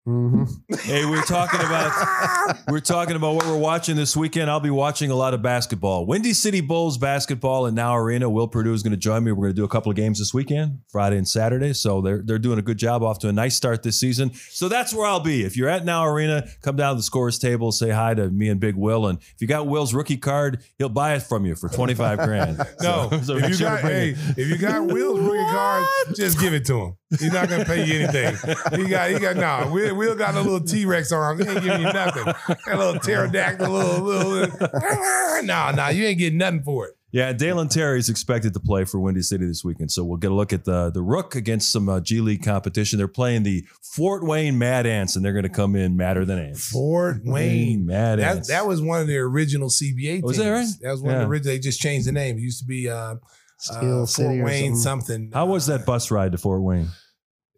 Hmm 0.06 0.44
Hey, 0.82 1.06
we're 1.06 1.22
talking 1.22 1.62
about 1.62 2.58
we're 2.68 2.82
talking 2.82 3.16
about 3.16 3.36
what 3.36 3.46
we're 3.46 3.58
watching 3.58 3.96
this 3.96 4.18
weekend. 4.18 4.50
I'll 4.50 4.60
be 4.60 4.70
watching 4.70 5.12
a 5.12 5.16
lot 5.16 5.34
of 5.34 5.42
basketball. 5.42 6.06
Windy 6.06 6.34
City 6.34 6.60
Bulls 6.60 6.98
basketball 6.98 7.68
in 7.68 7.76
Now 7.76 7.96
Arena. 7.96 8.30
Will 8.30 8.50
Perdue 8.50 8.74
is 8.74 8.84
going 8.84 8.92
to 8.92 8.98
join 8.98 9.24
me. 9.24 9.32
We're 9.32 9.46
going 9.46 9.56
to 9.56 9.62
do 9.62 9.64
a 9.64 9.70
couple 9.70 9.90
of 9.92 9.96
games 9.96 10.20
this 10.20 10.34
weekend, 10.34 10.80
Friday 10.92 11.16
and 11.18 11.26
Saturday. 11.28 11.72
So 11.72 12.02
they're 12.02 12.22
they're 12.22 12.38
doing 12.40 12.60
a 12.60 12.62
good 12.62 12.78
job 12.78 13.02
off 13.02 13.20
to 13.20 13.30
a 13.30 13.32
nice 13.32 13.56
start 13.56 13.82
this 13.84 13.98
season. 13.98 14.34
So 14.34 14.68
that's 14.68 14.94
where 14.94 15.06
I'll 15.08 15.22
be. 15.22 15.44
If 15.46 15.56
you're 15.56 15.70
at 15.70 15.86
Now 15.86 16.06
Arena, 16.06 16.48
come 16.62 16.76
down 16.76 16.96
to 16.96 16.98
the 16.98 17.04
scores 17.04 17.40
table, 17.40 17.72
say 17.72 17.92
hi 17.92 18.14
to 18.14 18.30
me 18.30 18.50
and 18.50 18.60
Big 18.60 18.76
Will. 18.76 19.08
And 19.08 19.20
if 19.20 19.36
you 19.40 19.48
got 19.48 19.68
Will's 19.68 19.94
rookie 19.94 20.18
card, 20.18 20.64
he'll 20.80 20.90
buy 20.90 21.14
it 21.16 21.22
from 21.24 21.46
you 21.46 21.56
for 21.56 21.70
25 21.70 22.18
grand. 22.20 22.58
No, 22.82 23.10
So- 23.10 23.22
so 23.22 23.38
if 23.38 23.48
you 23.48 23.54
sure 23.54 23.70
to 23.70 23.76
got 23.76 23.82
bring 23.84 23.94
hey, 23.94 24.10
it. 24.10 24.38
if 24.38 24.50
you 24.50 24.58
got 24.58 24.86
Will's 24.86 25.20
rookie 25.22 25.52
card, 25.52 25.86
just 26.16 26.40
give 26.42 26.54
it 26.54 26.66
to 26.66 26.80
him. 26.82 26.98
He's 27.20 27.32
not 27.32 27.48
gonna 27.48 27.64
pay 27.64 27.86
you 27.86 28.00
anything. 28.02 28.36
He 28.76 28.90
got 28.90 29.12
he 29.12 29.20
got 29.20 29.36
no. 29.38 29.72
Will, 29.94 30.10
Will 30.10 30.16
got 30.16 30.36
a 30.36 30.42
little 30.42 30.60
T 30.62 30.86
Rex 30.86 31.12
on. 31.12 31.40
him. 31.40 31.46
He 31.48 31.52
ain't 31.54 31.64
giving 31.64 31.82
you 31.82 31.94
nothing. 31.94 32.26
Got 32.26 32.58
a 32.68 32.78
little 32.78 33.00
pterodactyl, 33.00 33.70
little 33.70 34.02
little. 34.04 34.58
No, 35.44 35.72
no, 35.76 35.90
you 35.90 36.06
ain't 36.06 36.20
getting 36.20 36.40
nothing 36.40 36.64
for 36.64 36.88
it. 36.88 36.94
Yeah, 37.12 37.32
Dalen 37.32 37.68
Terry 37.70 38.00
is 38.00 38.10
expected 38.10 38.56
to 38.56 38.60
play 38.60 38.86
for 38.86 39.00
Windy 39.00 39.22
City 39.22 39.46
this 39.46 39.64
weekend, 39.64 39.92
so 39.92 40.04
we'll 40.04 40.18
get 40.18 40.32
a 40.32 40.34
look 40.34 40.52
at 40.52 40.66
the 40.66 40.90
the 40.90 41.04
Rook 41.04 41.36
against 41.36 41.72
some 41.72 41.88
uh, 41.88 42.00
G 42.00 42.22
League 42.22 42.44
competition. 42.44 42.98
They're 42.98 43.08
playing 43.08 43.44
the 43.44 43.64
Fort 43.84 44.24
Wayne 44.24 44.58
Mad 44.58 44.88
Ants, 44.88 45.16
and 45.16 45.24
they're 45.24 45.32
going 45.34 45.44
to 45.44 45.50
come 45.50 45.76
in 45.76 45.96
madder 45.96 46.26
than 46.26 46.40
ants. 46.40 46.68
Fort 46.72 47.18
Wayne. 47.24 47.86
Mad 47.86 48.18
That 48.18 48.38
Ants. 48.38 48.48
that 48.48 48.66
was 48.66 48.82
one 48.82 49.00
of 49.00 49.06
the 49.08 49.18
original 49.18 49.70
CBA 49.70 49.96
teams. 50.02 50.24
Was 50.24 50.38
that 50.38 50.50
right? 50.50 50.68
That 50.82 50.90
was 50.92 51.04
one 51.04 51.14
of 51.14 51.20
the 51.22 51.28
original. 51.28 51.54
They 51.54 51.60
just 51.60 51.80
changed 51.80 52.08
the 52.08 52.14
name. 52.14 52.38
It 52.38 52.42
used 52.42 52.62
to 52.62 52.66
be 52.66 52.90
uh, 52.90 53.18
Steel 53.60 54.04
uh, 54.04 54.06
City 54.08 54.28
Fort 54.30 54.40
or 54.40 54.44
Wayne 54.46 54.76
something. 54.76 55.06
something. 55.16 55.32
How 55.34 55.46
was 55.46 55.68
that 55.68 55.86
bus 55.86 56.10
ride 56.10 56.32
to 56.32 56.40
Fort 56.40 56.64
Wayne? 56.64 56.88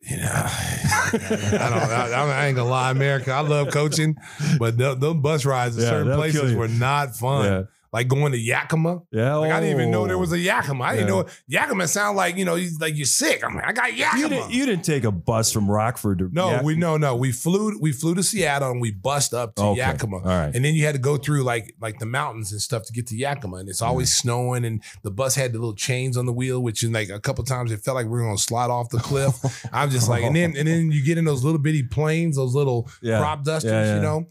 You 0.09 0.17
know, 0.17 0.23
I 0.23 1.67
don't. 1.69 1.91
I, 1.91 2.09
I 2.13 2.45
ain't 2.45 2.55
gonna 2.55 2.69
lie, 2.69 2.91
America. 2.91 3.31
I 3.31 3.39
love 3.39 3.71
coaching, 3.71 4.17
but 4.59 4.77
th- 4.77 4.99
those 4.99 5.15
bus 5.15 5.45
rides 5.45 5.77
to 5.77 5.81
Yeah, 5.81 5.89
certain 5.89 6.13
places 6.13 6.53
were 6.53 6.67
not 6.67 7.15
fun. 7.15 7.45
Yeah. 7.45 7.63
Like 7.95 8.09
going 8.09 8.33
to 8.33 8.37
Yakima. 8.37 9.03
Yeah, 9.09 9.35
Like 9.35 9.53
I 9.53 9.61
didn't 9.61 9.79
even 9.79 9.89
know 9.89 10.05
there 10.05 10.17
oh. 10.17 10.19
was 10.19 10.33
a 10.33 10.35
oh, 10.35 10.37
Yakima. 10.37 10.83
I 10.83 10.95
didn't 10.97 11.07
Yeah. 11.07 11.21
know 11.21 11.25
Yakima 11.47 11.87
sound 11.87 12.17
like 12.17 12.35
you 12.35 12.43
know 12.43 12.55
he's 12.55 12.77
like 12.77 12.97
you're 12.97 13.05
sick. 13.05 13.41
I'm 13.41 13.55
like 13.55 13.65
I 13.65 13.71
got 13.71 13.95
Yakima. 13.95 14.21
You 14.21 14.27
didn't, 14.29 14.51
you 14.51 14.65
didn't 14.65 14.83
take 14.83 15.05
a 15.05 15.11
bus 15.11 15.53
from 15.53 15.71
Rockford 15.71 16.19
to 16.19 16.29
no, 16.33 16.49
Yak- 16.51 16.63
we 16.63 16.75
no 16.75 16.97
no 16.97 17.15
we 17.15 17.31
flew 17.31 17.79
we 17.79 17.93
flew 17.93 18.13
to 18.15 18.21
Seattle 18.21 18.69
and 18.71 18.81
we 18.81 18.91
bust 18.91 19.33
up 19.33 19.55
to 19.55 19.63
Okay. 19.63 19.79
Yakima. 19.79 20.17
All 20.17 20.23
right. 20.25 20.53
And 20.53 20.65
then 20.65 20.73
you 20.75 20.85
had 20.85 20.91
to 20.95 20.99
go 20.99 21.15
through 21.15 21.43
like 21.43 21.73
like 21.79 21.99
the 21.99 22.05
mountains 22.05 22.51
and 22.51 22.59
stuff 22.61 22.83
to 22.87 22.91
get 22.91 23.07
to 23.07 23.15
Yakima, 23.15 23.57
and 23.57 23.69
it's 23.69 23.81
always 23.81 24.13
snowing, 24.13 24.65
and 24.65 24.83
the 25.03 25.11
bus 25.11 25.33
had 25.35 25.53
the 25.53 25.59
little 25.59 25.73
chains 25.73 26.17
on 26.17 26.25
the 26.25 26.33
wheel, 26.33 26.61
which 26.61 26.83
in 26.83 26.91
like 26.91 27.07
a 27.07 27.21
couple 27.21 27.45
times 27.45 27.71
it 27.71 27.79
felt 27.79 27.95
like 27.95 28.07
we 28.07 28.11
were 28.11 28.23
gonna 28.25 28.37
slide 28.37 28.69
off 28.71 28.89
the 28.89 28.99
cliff. 28.99 29.35
I'm 29.71 29.89
just 29.89 30.09
like, 30.09 30.23
and 30.23 30.35
then 30.35 30.57
and 30.57 30.67
then 30.67 30.91
you 30.91 31.01
get 31.01 31.17
in 31.17 31.23
those 31.23 31.45
little 31.45 31.59
bitty 31.59 31.83
planes, 31.83 32.35
those 32.35 32.53
little 32.53 32.89
Yeah. 33.01 33.19
prop 33.19 33.45
dusters, 33.45 33.71
Yeah, 33.71 33.85
yeah. 33.85 33.95
you 33.95 34.01
know. 34.01 34.25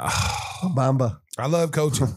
Bamba. 0.74 1.20
I 1.38 1.46
love 1.46 1.70
coaching. 1.70 2.08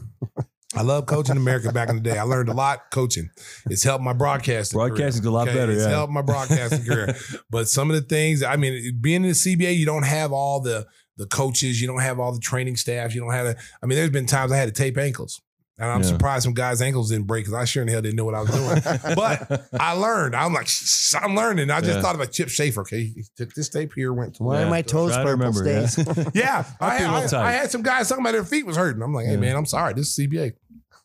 I 0.75 0.83
love 0.83 1.07
coaching 1.07 1.35
America 1.35 1.71
back 1.71 1.89
in 1.89 1.95
the 1.95 2.01
day. 2.01 2.17
I 2.17 2.23
learned 2.23 2.49
a 2.49 2.53
lot 2.53 2.91
coaching. 2.91 3.31
It's 3.69 3.83
helped 3.83 4.03
my 4.03 4.13
broadcasting. 4.13 4.77
Broadcasting's 4.77 5.21
career. 5.21 5.31
a 5.31 5.33
lot 5.33 5.45
better, 5.47 5.71
yeah. 5.71 5.77
It's 5.77 5.85
yeah. 5.85 5.89
helped 5.89 6.13
my 6.13 6.21
broadcasting 6.21 6.85
career. 6.85 7.15
But 7.49 7.67
some 7.67 7.89
of 7.89 7.95
the 7.95 8.03
things, 8.03 8.43
I 8.43 8.55
mean, 8.55 8.99
being 9.01 9.23
in 9.23 9.29
the 9.29 9.29
CBA, 9.29 9.75
you 9.75 9.85
don't 9.85 10.05
have 10.05 10.31
all 10.31 10.59
the 10.61 10.85
the 11.17 11.25
coaches, 11.25 11.81
you 11.81 11.87
don't 11.87 11.99
have 11.99 12.17
all 12.19 12.31
the 12.31 12.39
training 12.39 12.77
staff, 12.77 13.13
you 13.13 13.19
don't 13.19 13.33
have. 13.33 13.47
The, 13.47 13.57
I 13.83 13.85
mean, 13.85 13.97
there's 13.97 14.09
been 14.09 14.25
times 14.25 14.51
I 14.51 14.57
had 14.57 14.73
to 14.73 14.73
tape 14.73 14.97
ankles. 14.97 15.41
And 15.79 15.89
I'm 15.89 16.01
Yeah. 16.01 16.07
surprised 16.09 16.43
some 16.43 16.53
guys' 16.53 16.81
ankles 16.81 17.09
didn't 17.09 17.25
break 17.27 17.45
because 17.45 17.53
I 17.53 17.63
sure 17.65 17.81
in 17.81 17.87
the 17.87 17.93
hell 17.93 18.01
didn't 18.01 18.17
know 18.17 18.25
what 18.25 18.35
I 18.35 18.41
was 18.41 18.51
doing. 18.51 18.81
but 19.15 19.67
I 19.79 19.93
learned. 19.93 20.35
I'm 20.35 20.53
like, 20.53 20.67
"Shh, 20.67 21.15
I'm 21.15 21.35
learning. 21.35 21.71
I 21.71 21.79
just 21.79 21.93
Yeah. 21.95 22.01
thought 22.01 22.15
about 22.15 22.31
Chip 22.31 22.49
Schaefer. 22.49 22.81
Okay, 22.81 23.03
he 23.05 23.23
took 23.37 23.53
this 23.53 23.69
tape 23.69 23.93
here, 23.95 24.11
went 24.13 24.35
to 24.35 24.43
Why 24.43 24.59
Yeah. 24.59 24.67
are 24.67 24.69
my 24.69 24.81
toes 24.81 25.13
purple, 25.15 25.31
remember, 25.31 25.65
yeah. 25.65 25.87
Yeah, 26.33 26.65
I, 26.81 26.97
feel 26.99 27.39
a 27.39 27.41
I. 27.41 27.47
I 27.47 27.51
had 27.53 27.71
some 27.71 27.81
guys 27.81 28.09
talking 28.09 28.23
about 28.23 28.33
their 28.33 28.43
feet 28.43 28.65
was 28.65 28.75
hurting. 28.77 29.01
I'm 29.01 29.13
like, 29.13 29.25
hey 29.25 29.31
Yeah. 29.33 29.39
man, 29.39 29.55
I'm 29.55 29.65
sorry. 29.65 29.93
This 29.93 30.07
is 30.09 30.15
CBA. 30.15 30.51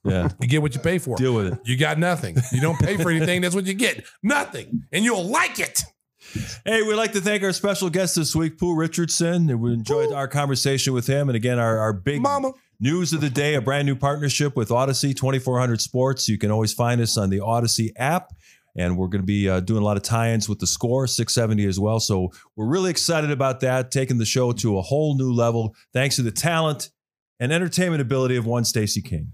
Yeah, 0.07 0.29
You 0.41 0.49
get 0.49 0.61
what 0.61 0.75
you 0.75 0.81
pay 0.81 0.99
for. 0.99 1.17
deal 1.17 1.35
with 1.35 1.53
it. 1.55 1.59
You 1.65 1.79
got 1.79 1.99
nothing. 1.99 2.37
You 2.53 2.61
don't 2.61 2.79
pay 2.79 2.97
for 2.99 3.11
anything. 3.11 3.41
That's 3.41 3.55
what 3.55 3.65
you 3.65 3.73
get. 3.75 4.05
Nothing. 4.23 4.83
And 4.93 5.03
you'll 5.05 5.25
like 5.29 5.59
it. 5.61 5.83
Hey, 6.65 6.83
we'd 6.83 6.97
like 6.97 7.13
to 7.13 7.21
thank 7.21 7.43
our 7.43 7.53
special 7.53 7.89
guest 7.91 8.17
this 8.17 8.35
week, 8.35 8.59
Pooh 8.59 8.75
Richardson. 8.75 9.49
And 9.49 9.61
We 9.61 9.73
enjoyed 9.73 10.13
our 10.13 10.27
conversation 10.29 10.93
with 10.93 11.07
him. 11.07 11.29
And 11.29 11.37
again, 11.37 11.59
our, 11.59 11.79
our 11.79 11.93
big 11.93 12.21
Mama. 12.21 12.53
News 12.81 13.13
of 13.13 13.21
the 13.21 13.31
day 13.31 13.55
a 13.55 13.61
brand 13.61 13.87
new 13.87 13.95
partnership 13.95 14.57
with 14.57 14.69
Audacy 14.71 15.15
2400 15.15 15.81
Sports. 15.81 16.29
You 16.29 16.39
can 16.39 16.51
always 16.51 16.73
find 16.73 17.01
us 17.01 17.17
on 17.17 17.31
the 17.31 17.39
Audacy 17.39 17.93
app. 17.97 18.33
And 18.77 18.99
we're 18.99 19.07
going 19.07 19.23
to 19.23 19.27
be 19.27 19.49
uh, 19.49 19.61
doing 19.61 19.83
a 19.83 19.85
lot 19.85 19.97
of 19.97 20.03
tie 20.03 20.33
ins 20.33 20.49
with 20.49 20.59
the 20.59 20.67
score, 20.67 21.07
670 21.07 21.65
as 21.67 21.79
well. 21.79 22.01
So 22.01 22.33
we're 22.57 22.67
really 22.67 22.91
excited 22.91 23.31
about 23.31 23.61
that, 23.61 23.93
taking 23.93 24.19
the 24.19 24.25
show 24.25 24.51
to 24.53 24.79
a 24.79 24.83
whole 24.83 25.17
new 25.17 25.33
level 25.33 25.77
thanks 25.93 26.17
to 26.17 26.23
the 26.23 26.33
talent 26.33 26.91
and 27.39 27.53
entertainment 27.53 28.03
ability 28.03 28.37
of 28.37 28.47
one 28.47 28.65
Stacey 28.65 29.01
King. 29.01 29.31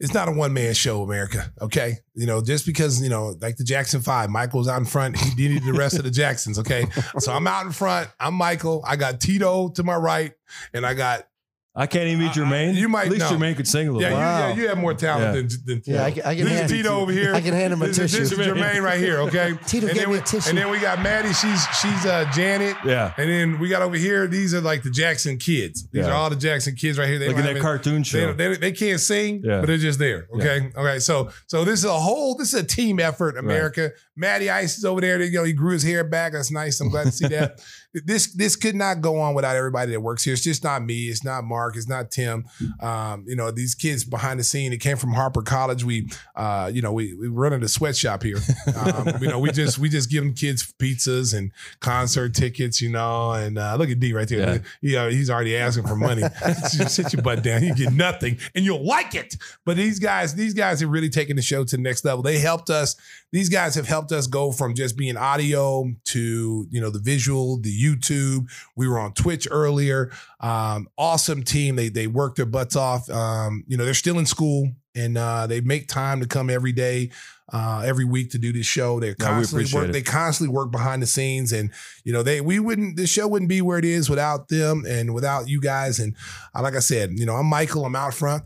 It's 0.00 0.12
not 0.12 0.28
a 0.28 0.32
one 0.32 0.52
man 0.52 0.74
show, 0.74 1.02
America. 1.02 1.52
Okay. 1.60 1.98
You 2.14 2.26
know, 2.26 2.42
just 2.42 2.66
because, 2.66 3.00
you 3.00 3.08
know, 3.08 3.36
like 3.40 3.56
the 3.56 3.64
Jackson 3.64 4.00
Five, 4.00 4.28
Michael's 4.28 4.66
out 4.66 4.78
in 4.78 4.84
front, 4.84 5.16
he 5.16 5.34
needed 5.36 5.64
the 5.64 5.72
rest 5.72 5.96
of 5.96 6.04
the 6.04 6.10
Jacksons. 6.10 6.58
Okay. 6.58 6.86
So 7.20 7.32
I'm 7.32 7.46
out 7.46 7.64
in 7.64 7.72
front. 7.72 8.10
I'm 8.18 8.34
Michael. 8.34 8.82
I 8.84 8.96
got 8.96 9.20
Tito 9.20 9.68
to 9.68 9.82
my 9.84 9.94
right, 9.94 10.32
and 10.72 10.84
I 10.84 10.94
got 10.94 11.28
I 11.76 11.86
can't 11.88 12.06
even 12.06 12.20
meet 12.20 12.26
I- 12.28 12.30
I- 12.30 12.34
Jermaine. 12.34 12.74
you 12.76 12.88
might 12.88 13.06
At 13.06 13.12
least 13.12 13.30
know. 13.32 13.36
Jermaine 13.36 13.56
could 13.56 13.66
sing 13.66 13.88
a 13.88 13.92
little 13.92 14.02
yeah, 14.02 14.10
bit. 14.10 14.14
Wow. 14.14 14.38
you, 14.48 14.54
yeah, 14.54 14.60
you 14.62 14.68
have 14.68 14.78
more 14.78 14.94
talent 14.94 15.24
Yeah. 15.24 15.32
than, 15.32 15.82
than 15.82 15.82
Yeah, 15.84 16.04
I 16.04 16.10
can- 16.12 16.22
I 16.24 16.34
can 16.36 16.44
this 16.44 16.52
hand- 16.52 16.64
is 16.66 16.70
Tito 16.70 17.00
over 17.00 17.10
here. 17.10 17.34
I 17.34 17.40
can 17.40 17.52
hand 17.52 17.72
him 17.72 17.82
a 17.82 17.86
this 17.88 17.98
is- 17.98 18.12
This 18.12 18.30
is 18.30 18.38
tissue. 18.38 18.54
Jermaine 18.54 18.80
right 18.80 18.98
here. 19.00 19.18
Okay, 19.22 19.54
Tito, 19.66 19.88
and 19.88 19.94
get 19.96 20.02
then 20.02 20.08
me 20.08 20.12
we, 20.12 20.18
a 20.20 20.22
tissue. 20.22 20.48
And 20.50 20.58
then 20.58 20.70
we 20.70 20.78
got 20.78 21.02
Maddie. 21.02 21.32
She's 21.32 21.66
she's 21.82 22.06
uh, 22.06 22.30
Janet. 22.32 22.76
Yeah. 22.84 23.12
And 23.18 23.28
then 23.28 23.58
we 23.58 23.68
got 23.68 23.82
over 23.82 23.96
here. 23.96 24.28
These 24.28 24.54
are 24.54 24.60
like 24.60 24.84
the 24.84 24.90
Jackson 24.90 25.36
kids. 25.36 25.88
These 25.90 26.04
Yeah. 26.06 26.10
are 26.12 26.14
all 26.14 26.30
the 26.30 26.36
Jackson 26.36 26.76
kids 26.76 26.96
right 26.96 27.08
here. 27.08 27.18
They 27.18 27.26
Like 27.26 27.38
in 27.38 27.42
don't 27.42 27.54
that 27.54 27.56
have 27.56 27.62
cartoon 27.64 28.04
show. 28.04 28.32
They, 28.34 28.48
they, 28.50 28.56
they 28.56 28.72
can't 28.72 29.00
sing, 29.00 29.40
Yeah. 29.42 29.58
but 29.58 29.66
they're 29.66 29.76
just 29.76 29.98
there. 29.98 30.28
Okay. 30.32 30.70
Okay. 30.76 30.98
So 31.00 31.30
so 31.48 31.64
this 31.64 31.80
is 31.80 31.86
a 31.86 31.92
whole. 31.92 32.36
This 32.36 32.54
is 32.54 32.60
a 32.60 32.64
team 32.64 33.00
effort, 33.00 33.36
America. 33.36 33.90
Maddie 34.16 34.48
Ice 34.48 34.78
is 34.78 34.84
over 34.84 35.00
there. 35.00 35.20
You 35.20 35.32
know, 35.32 35.42
he 35.44 35.52
grew 35.52 35.72
his 35.72 35.82
hair 35.82 36.04
back. 36.04 36.34
That's 36.34 36.52
nice. 36.52 36.80
I'm 36.80 36.88
glad 36.88 37.06
to 37.06 37.12
see 37.12 37.26
that. 37.26 37.60
this 37.94 38.32
this 38.32 38.56
could 38.56 38.74
not 38.74 39.00
go 39.00 39.20
on 39.20 39.34
without 39.34 39.54
everybody 39.54 39.92
that 39.92 40.00
works 40.00 40.24
here. 40.24 40.32
It's 40.32 40.42
just 40.42 40.64
not 40.64 40.82
me. 40.82 41.04
It's 41.04 41.24
not 41.24 41.44
Mark. 41.44 41.76
It's 41.76 41.88
not 41.88 42.10
Tim. 42.10 42.44
Um, 42.80 43.24
you 43.26 43.36
know, 43.36 43.50
these 43.52 43.74
kids 43.74 44.04
behind 44.04 44.40
the 44.40 44.44
scene. 44.44 44.72
It 44.72 44.78
came 44.78 44.96
from 44.96 45.12
Harper 45.12 45.42
College. 45.42 45.84
We, 45.84 46.10
uh, 46.34 46.70
you 46.72 46.82
know, 46.82 46.92
we 46.92 47.14
we 47.14 47.28
running 47.28 47.62
a 47.62 47.68
sweatshop 47.68 48.22
here. 48.22 48.38
Um, 48.76 49.08
you 49.20 49.28
know, 49.28 49.38
we 49.38 49.52
just 49.52 49.78
we 49.78 49.88
just 49.88 50.10
give 50.10 50.24
them 50.24 50.34
kids 50.34 50.74
pizzas 50.78 51.36
and 51.36 51.52
concert 51.80 52.34
tickets. 52.34 52.80
You 52.80 52.90
know, 52.90 53.32
and 53.32 53.58
uh, 53.58 53.76
look 53.76 53.90
at 53.90 54.00
D 54.00 54.12
right 54.12 54.28
there. 54.28 54.62
Yeah. 54.80 55.08
he's 55.10 55.30
already 55.30 55.56
asking 55.56 55.86
for 55.86 55.96
money. 55.96 56.22
sit 56.68 57.12
your 57.12 57.22
butt 57.22 57.42
down. 57.44 57.62
You 57.62 57.74
get 57.74 57.92
nothing, 57.92 58.38
and 58.54 58.64
you'll 58.64 58.84
like 58.84 59.14
it. 59.14 59.36
But 59.64 59.76
these 59.76 60.00
guys, 60.00 60.34
these 60.34 60.54
guys 60.54 60.80
have 60.80 60.90
really 60.90 61.10
taken 61.10 61.36
the 61.36 61.42
show 61.42 61.62
to 61.62 61.76
the 61.76 61.82
next 61.82 62.04
level. 62.04 62.22
They 62.22 62.38
helped 62.38 62.70
us. 62.70 62.96
These 63.32 63.48
guys 63.48 63.74
have 63.74 63.86
helped 63.86 64.12
us 64.12 64.26
go 64.26 64.52
from 64.52 64.74
just 64.74 64.96
being 64.96 65.16
audio 65.16 65.92
to 66.06 66.66
you 66.70 66.80
know 66.80 66.90
the 66.90 66.98
visual, 67.00 67.58
the 67.58 67.83
YouTube. 67.84 68.48
We 68.76 68.88
were 68.88 68.98
on 68.98 69.12
Twitch 69.12 69.46
earlier. 69.50 70.10
Um, 70.40 70.88
awesome 70.96 71.42
team. 71.42 71.76
They 71.76 71.88
they 71.88 72.06
work 72.06 72.36
their 72.36 72.46
butts 72.46 72.76
off. 72.76 73.10
Um, 73.10 73.64
you 73.66 73.76
know 73.76 73.84
they're 73.84 73.94
still 73.94 74.18
in 74.18 74.26
school 74.26 74.72
and 74.94 75.18
uh, 75.18 75.46
they 75.46 75.60
make 75.60 75.88
time 75.88 76.20
to 76.20 76.26
come 76.26 76.48
every 76.48 76.72
day, 76.72 77.10
uh, 77.52 77.82
every 77.84 78.04
week 78.04 78.30
to 78.30 78.38
do 78.38 78.52
this 78.52 78.66
show. 78.66 79.00
They're 79.00 79.14
constantly 79.14 79.64
appreciate 79.64 79.80
work. 79.80 79.88
it. 79.90 79.92
They 79.92 80.02
constantly 80.02 80.54
work 80.54 80.70
behind 80.70 81.02
the 81.02 81.06
scenes, 81.06 81.52
and 81.52 81.70
you 82.04 82.12
know 82.12 82.22
they 82.22 82.40
we 82.40 82.58
wouldn't 82.60 82.96
the 82.96 83.06
show 83.06 83.26
wouldn't 83.26 83.48
be 83.48 83.60
where 83.60 83.78
it 83.78 83.84
is 83.84 84.08
without 84.08 84.48
them 84.48 84.84
and 84.86 85.12
without 85.14 85.48
you 85.48 85.60
guys. 85.60 85.98
And 85.98 86.14
uh, 86.54 86.62
like 86.62 86.76
I 86.76 86.80
said, 86.80 87.18
you 87.18 87.26
know 87.26 87.34
I'm 87.34 87.46
Michael. 87.46 87.84
I'm 87.84 87.96
out 87.96 88.14
front. 88.14 88.44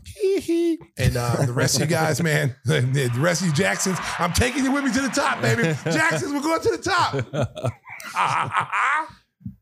And 0.97 1.15
uh, 1.15 1.45
the 1.45 1.53
rest 1.53 1.75
of 1.75 1.81
you 1.81 1.87
guys, 1.87 2.21
man, 2.23 2.55
the 2.65 3.11
rest 3.17 3.41
of 3.41 3.47
you 3.47 3.53
Jacksons, 3.53 3.97
I'm 4.17 4.33
taking 4.33 4.63
you 4.63 4.71
with 4.71 4.83
me 4.83 4.91
to 4.91 5.01
the 5.01 5.09
top, 5.09 5.41
baby. 5.41 5.63
Jacksons, 5.83 6.33
we're 6.33 6.41
going 6.41 6.61
to 6.61 6.71
the 6.71 6.77
top. 6.77 7.13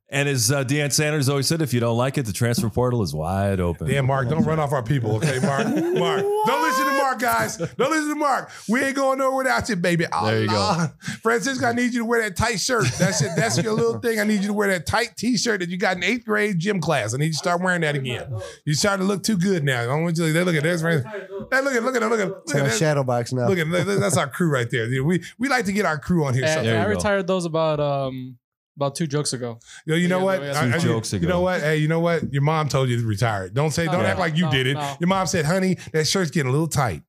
And 0.10 0.30
as 0.30 0.50
uh, 0.52 0.64
Deion 0.64 0.94
Sanders 0.94 1.28
always 1.28 1.48
said, 1.48 1.62
if 1.62 1.74
you 1.74 1.82
don't 1.82 1.98
like 1.98 2.18
it, 2.18 2.26
the 2.26 2.32
transfer 2.32 2.70
portal 2.70 3.04
is 3.04 3.14
wide 3.14 3.60
open. 3.60 3.90
Damn, 3.90 4.06
Mark, 4.06 4.30
don't 4.30 4.46
run 4.46 4.58
off 4.58 4.72
our 4.72 4.82
people, 4.82 5.18
okay, 5.18 5.38
Mark? 5.44 5.68
Mark, 5.68 6.22
don't 6.22 6.62
listen 6.62 6.86
to 6.86 6.92
Mark, 6.94 7.20
guys. 7.20 7.58
Don't 7.58 7.92
listen 7.92 8.10
to 8.10 8.16
Mark. 8.16 8.50
We 8.70 8.82
ain't 8.82 8.96
going 8.96 9.18
nowhere 9.20 9.40
without 9.44 9.68
you, 9.68 9.76
baby. 9.76 10.06
There 10.24 10.42
you 10.44 10.48
go. 10.48 10.88
Francisco, 11.22 11.66
I 11.66 11.74
need 11.74 11.94
you 11.94 12.00
to 12.00 12.06
wear 12.06 12.22
that 12.22 12.38
tight 12.38 12.62
shirt. 12.62 12.86
That's 12.98 13.22
it. 13.22 13.32
That's 13.36 13.62
your 13.62 13.74
little 13.74 14.00
thing. 14.00 14.22
I 14.22 14.24
need 14.24 14.40
you 14.40 14.48
to 14.48 14.54
wear 14.54 14.70
that 14.70 14.86
tight 14.86 15.18
T-shirt 15.18 15.60
that 15.60 15.68
you 15.68 15.76
got 15.78 15.98
in 15.98 16.04
eighth 16.06 16.24
grade 16.24 16.58
gym 16.58 16.80
class. 16.80 17.14
I 17.14 17.18
need 17.18 17.26
you 17.26 17.32
to 17.34 17.38
start 17.38 17.62
wearing 17.62 17.82
that 17.82 17.96
again. 17.96 18.32
You're 18.64 18.76
starting 18.76 19.06
to 19.06 19.14
look 19.14 19.24
too 19.24 19.38
good 19.38 19.66
now. 19.66 19.82
I 19.82 19.86
don't 19.88 20.04
want 20.04 20.18
you 20.18 20.32
to 20.32 20.46
look 20.46 20.56
at 20.56 20.64
this. 20.64 20.82
Hey, 20.82 20.96
look 20.96 21.54
at, 21.54 21.64
look 21.66 21.76
at, 21.76 21.84
look 21.84 21.96
at, 21.96 22.02
look 22.04 22.20
at, 22.22 22.28
look 22.30 22.42
It's 22.46 22.54
in 22.54 22.60
at 22.62 22.66
a 22.66 22.70
that. 22.70 22.78
shadow 22.78 23.04
box 23.04 23.34
now. 23.34 23.50
Look 23.50 23.60
at 23.60 23.70
that's 24.00 24.16
our 24.16 24.30
crew 24.30 24.50
right 24.50 24.70
there. 24.72 24.88
We 25.04 25.22
we 25.38 25.50
like 25.50 25.66
to 25.66 25.74
get 25.74 25.86
our 25.86 26.00
crew 26.00 26.24
on 26.24 26.34
here. 26.34 26.46
And 26.46 26.54
sometimes. 26.54 26.86
I 26.86 26.90
retired 26.90 27.28
those 27.28 27.44
about 27.44 27.82
um 27.82 28.38
about 28.78 28.96
two 28.96 29.08
jokes 29.08 29.34
ago. 29.34 29.60
Yo, 29.86 29.96
you 29.96 30.08
know 30.08 30.20
Yeah, 30.20 30.24
what? 30.24 30.42
yeah, 30.42 30.60
I- 30.62 30.66
yeah. 30.68 30.76
I- 30.76 30.78
Two 30.78 30.88
jokes 30.88 31.12
ago. 31.12 31.22
You 31.24 31.28
ago. 31.28 31.36
know 31.38 31.42
what? 31.42 31.60
Hey, 31.62 31.78
you 31.78 31.88
know 31.90 32.00
what? 32.00 32.32
Your 32.32 32.44
mom 32.44 32.70
told 32.70 32.88
you 32.90 33.02
to 33.02 33.06
retire. 33.06 33.50
Don't 33.50 33.72
say, 33.72 33.86
don't 33.86 33.96
no, 34.04 34.06
act 34.06 34.20
like 34.20 34.38
you 34.38 34.46
no, 34.46 34.52
did 34.52 34.68
it. 34.68 34.76
no. 34.76 34.96
Your 35.02 35.08
mom 35.10 35.28
said, 35.28 35.44
honey, 35.46 35.78
that 35.92 36.08
shirt's 36.08 36.32
getting 36.32 36.48
a 36.48 36.52
little 36.52 36.68
tight. 36.70 37.02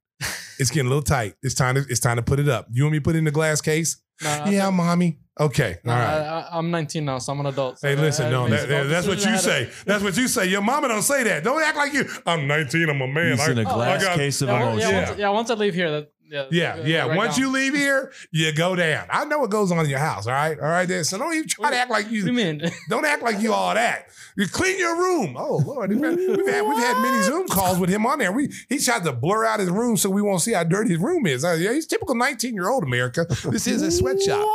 It's 0.58 0.70
getting 0.70 0.86
a 0.86 0.88
little 0.88 1.02
tight. 1.02 1.34
It's 1.42 1.54
time 1.54 1.76
to 1.76 1.84
it's 1.88 2.00
time 2.00 2.16
to 2.16 2.22
put 2.22 2.40
it 2.40 2.48
up. 2.48 2.66
You 2.72 2.82
want 2.82 2.92
me 2.92 2.98
to 2.98 3.02
put 3.02 3.14
it 3.14 3.18
in 3.18 3.24
the 3.24 3.30
glass 3.30 3.60
case? 3.60 3.96
No, 4.24 4.28
I 4.30 4.50
yeah, 4.50 4.64
think- 4.64 4.74
mommy. 4.74 5.18
Okay. 5.38 5.76
No, 5.84 5.92
All 5.92 5.98
right. 6.00 6.08
I, 6.08 6.40
I, 6.40 6.58
I'm 6.58 6.72
19 6.72 7.04
now, 7.04 7.18
so 7.18 7.32
I'm 7.32 7.38
an 7.38 7.46
adult. 7.46 7.78
So 7.78 7.86
Hey, 7.86 7.94
I- 7.96 8.00
listen, 8.00 8.26
I 8.26 8.30
no, 8.30 8.48
that- 8.48 8.60
some 8.62 8.68
that- 8.70 8.82
that's 8.88 9.06
what 9.06 9.18
you 9.18 9.30
decisions 9.30 9.46
I 9.46 9.64
say. 9.66 9.70
That's 9.86 10.02
what 10.02 10.16
you 10.16 10.26
say. 10.26 10.46
Your 10.46 10.62
mama 10.62 10.88
don't 10.88 11.02
say 11.02 11.22
that. 11.22 11.44
Don't 11.44 11.62
act 11.62 11.76
like 11.76 11.92
you. 11.92 12.04
I'm 12.26 12.48
19. 12.48 12.88
I'm 12.90 13.00
a 13.00 13.06
man. 13.06 13.30
He's 13.36 13.40
I- 13.48 13.52
in 13.52 13.58
a 13.58 13.60
I 13.60 13.64
glass 13.72 14.02
got- 14.02 14.16
case 14.16 14.42
of 14.42 14.48
to- 14.48 14.54
yeah, 14.54 14.62
emotion. 14.72 14.90
yeah, 14.90 15.06
once, 15.08 15.18
yeah, 15.20 15.28
once 15.28 15.50
I 15.50 15.54
leave 15.54 15.74
here, 15.74 15.90
that 15.92 16.08
yeah, 16.30 16.46
Yeah, 16.50 16.76
yeah. 16.84 17.06
right 17.06 17.16
Once 17.16 17.36
down. 17.36 17.46
you 17.46 17.52
leave 17.52 17.74
here, 17.74 18.12
you 18.30 18.52
go 18.52 18.76
down. 18.76 19.06
I 19.10 19.24
know 19.24 19.38
what 19.38 19.50
goes 19.50 19.72
on 19.72 19.78
in 19.84 19.90
your 19.90 19.98
house. 19.98 20.26
All 20.26 20.32
right, 20.32 20.58
all 20.58 20.66
right. 20.68 20.86
There. 20.86 21.02
So 21.04 21.18
don't 21.18 21.34
even 21.34 21.48
try 21.48 21.70
to 21.70 21.76
act 21.76 21.90
like 21.90 22.10
you. 22.10 22.20
Do 22.22 22.26
you 22.28 22.32
mean? 22.32 22.70
Don't 22.88 23.04
act 23.04 23.22
like 23.22 23.40
you 23.40 23.52
all 23.52 23.74
that. 23.74 24.06
You 24.36 24.46
clean 24.46 24.78
your 24.78 24.96
room. 24.96 25.36
Oh 25.38 25.56
Lord, 25.64 25.90
we've 25.90 26.02
had, 26.02 26.16
we've 26.16 26.46
had 26.46 26.62
we've 26.62 26.78
had 26.78 27.02
many 27.02 27.22
Zoom 27.22 27.48
calls 27.48 27.78
with 27.78 27.90
him 27.90 28.06
on 28.06 28.18
there. 28.18 28.30
We 28.32 28.52
he 28.68 28.78
tried 28.78 29.04
to 29.04 29.12
blur 29.12 29.44
out 29.44 29.60
his 29.60 29.68
room 29.70 29.96
so 29.96 30.08
we 30.10 30.22
won't 30.22 30.42
see 30.42 30.52
how 30.52 30.64
dirty 30.64 30.90
his 30.90 30.98
room 30.98 31.26
is. 31.26 31.44
Uh, 31.44 31.52
yeah, 31.58 31.72
he's 31.72 31.86
typical 31.86 32.14
19 32.14 32.54
year 32.54 32.68
old 32.68 32.84
America. 32.84 33.26
This 33.50 33.66
is 33.66 33.82
a 33.82 33.90
sweatshop. 33.90 34.46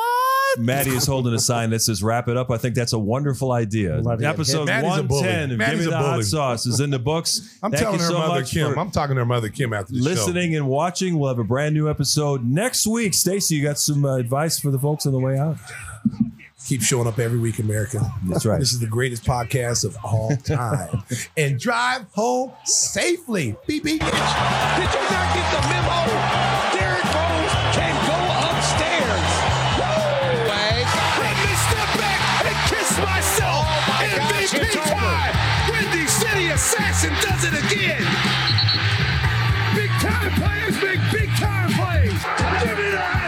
Maddie 0.57 0.91
is 0.91 1.05
holding 1.05 1.33
a 1.33 1.39
sign 1.39 1.69
that 1.71 1.79
says 1.81 2.03
"Wrap 2.03 2.27
it 2.27 2.37
up." 2.37 2.51
I 2.51 2.57
think 2.57 2.75
that's 2.75 2.93
a 2.93 2.99
wonderful 2.99 3.51
idea. 3.51 3.97
Love 4.01 4.21
it. 4.21 4.25
Episode 4.25 4.65
Maddie's 4.67 4.97
a 4.97 5.03
bully. 5.03 5.21
one 5.21 5.29
ten 5.29 5.51
of 5.51 5.59
Give 5.59 5.79
Me 5.79 5.85
a 5.85 5.89
the 5.89 5.97
Hot. 5.97 6.23
Sauce 6.23 6.65
is 6.65 6.79
in 6.79 6.89
the 6.89 6.99
books. 6.99 7.57
I'm 7.63 7.71
Thank 7.71 7.83
telling 7.83 7.99
you 7.99 8.05
her 8.05 8.11
so 8.11 8.17
mother 8.19 8.41
much 8.41 8.51
Kim. 8.51 8.73
for 8.73 8.79
I'm 8.79 8.91
talking 8.91 9.15
to 9.15 9.21
her 9.21 9.25
mother 9.25 9.49
Kim 9.49 9.73
after 9.73 9.93
the 9.93 9.99
show. 9.99 10.03
listening 10.05 10.55
and 10.55 10.67
watching. 10.67 11.17
We'll 11.17 11.29
have 11.29 11.39
a 11.39 11.43
brand 11.43 11.73
new 11.75 11.89
episode 11.89 12.43
next 12.45 12.85
week. 12.87 13.13
Stacey, 13.13 13.55
you 13.55 13.63
got 13.63 13.79
some 13.79 14.05
uh, 14.05 14.17
advice 14.17 14.59
for 14.59 14.71
the 14.71 14.79
folks 14.79 15.05
on 15.05 15.11
the 15.13 15.19
way 15.19 15.37
out? 15.37 15.57
Keep 16.65 16.81
showing 16.81 17.07
up 17.07 17.19
every 17.19 17.39
week, 17.39 17.59
America. 17.59 17.99
That's 18.23 18.45
right. 18.45 18.57
This 18.57 18.71
is 18.71 18.79
the 18.79 18.87
greatest 18.87 19.25
podcast 19.25 19.83
of 19.83 19.97
all 20.01 20.33
time. 20.37 21.03
and 21.37 21.59
drive 21.59 22.05
home 22.13 22.53
safely. 22.63 23.57
Beep 23.67 23.83
beep. 23.83 23.99
Did 23.99 24.07
you 24.13 24.13
not 24.13 25.35
get 25.35 25.51
the 25.51 25.67
memo? 25.67 26.79
Derek 26.79 26.82
Assassin 36.53 37.11
does 37.13 37.45
it 37.45 37.53
again. 37.65 38.05
Big 39.75 39.89
time 39.99 40.31
players 40.39 40.79
make 40.83 40.99
big 41.11 41.29
time 41.37 41.71
plays. 41.71 42.13
Give 42.61 42.77
me 42.77 42.91
the 42.91 43.22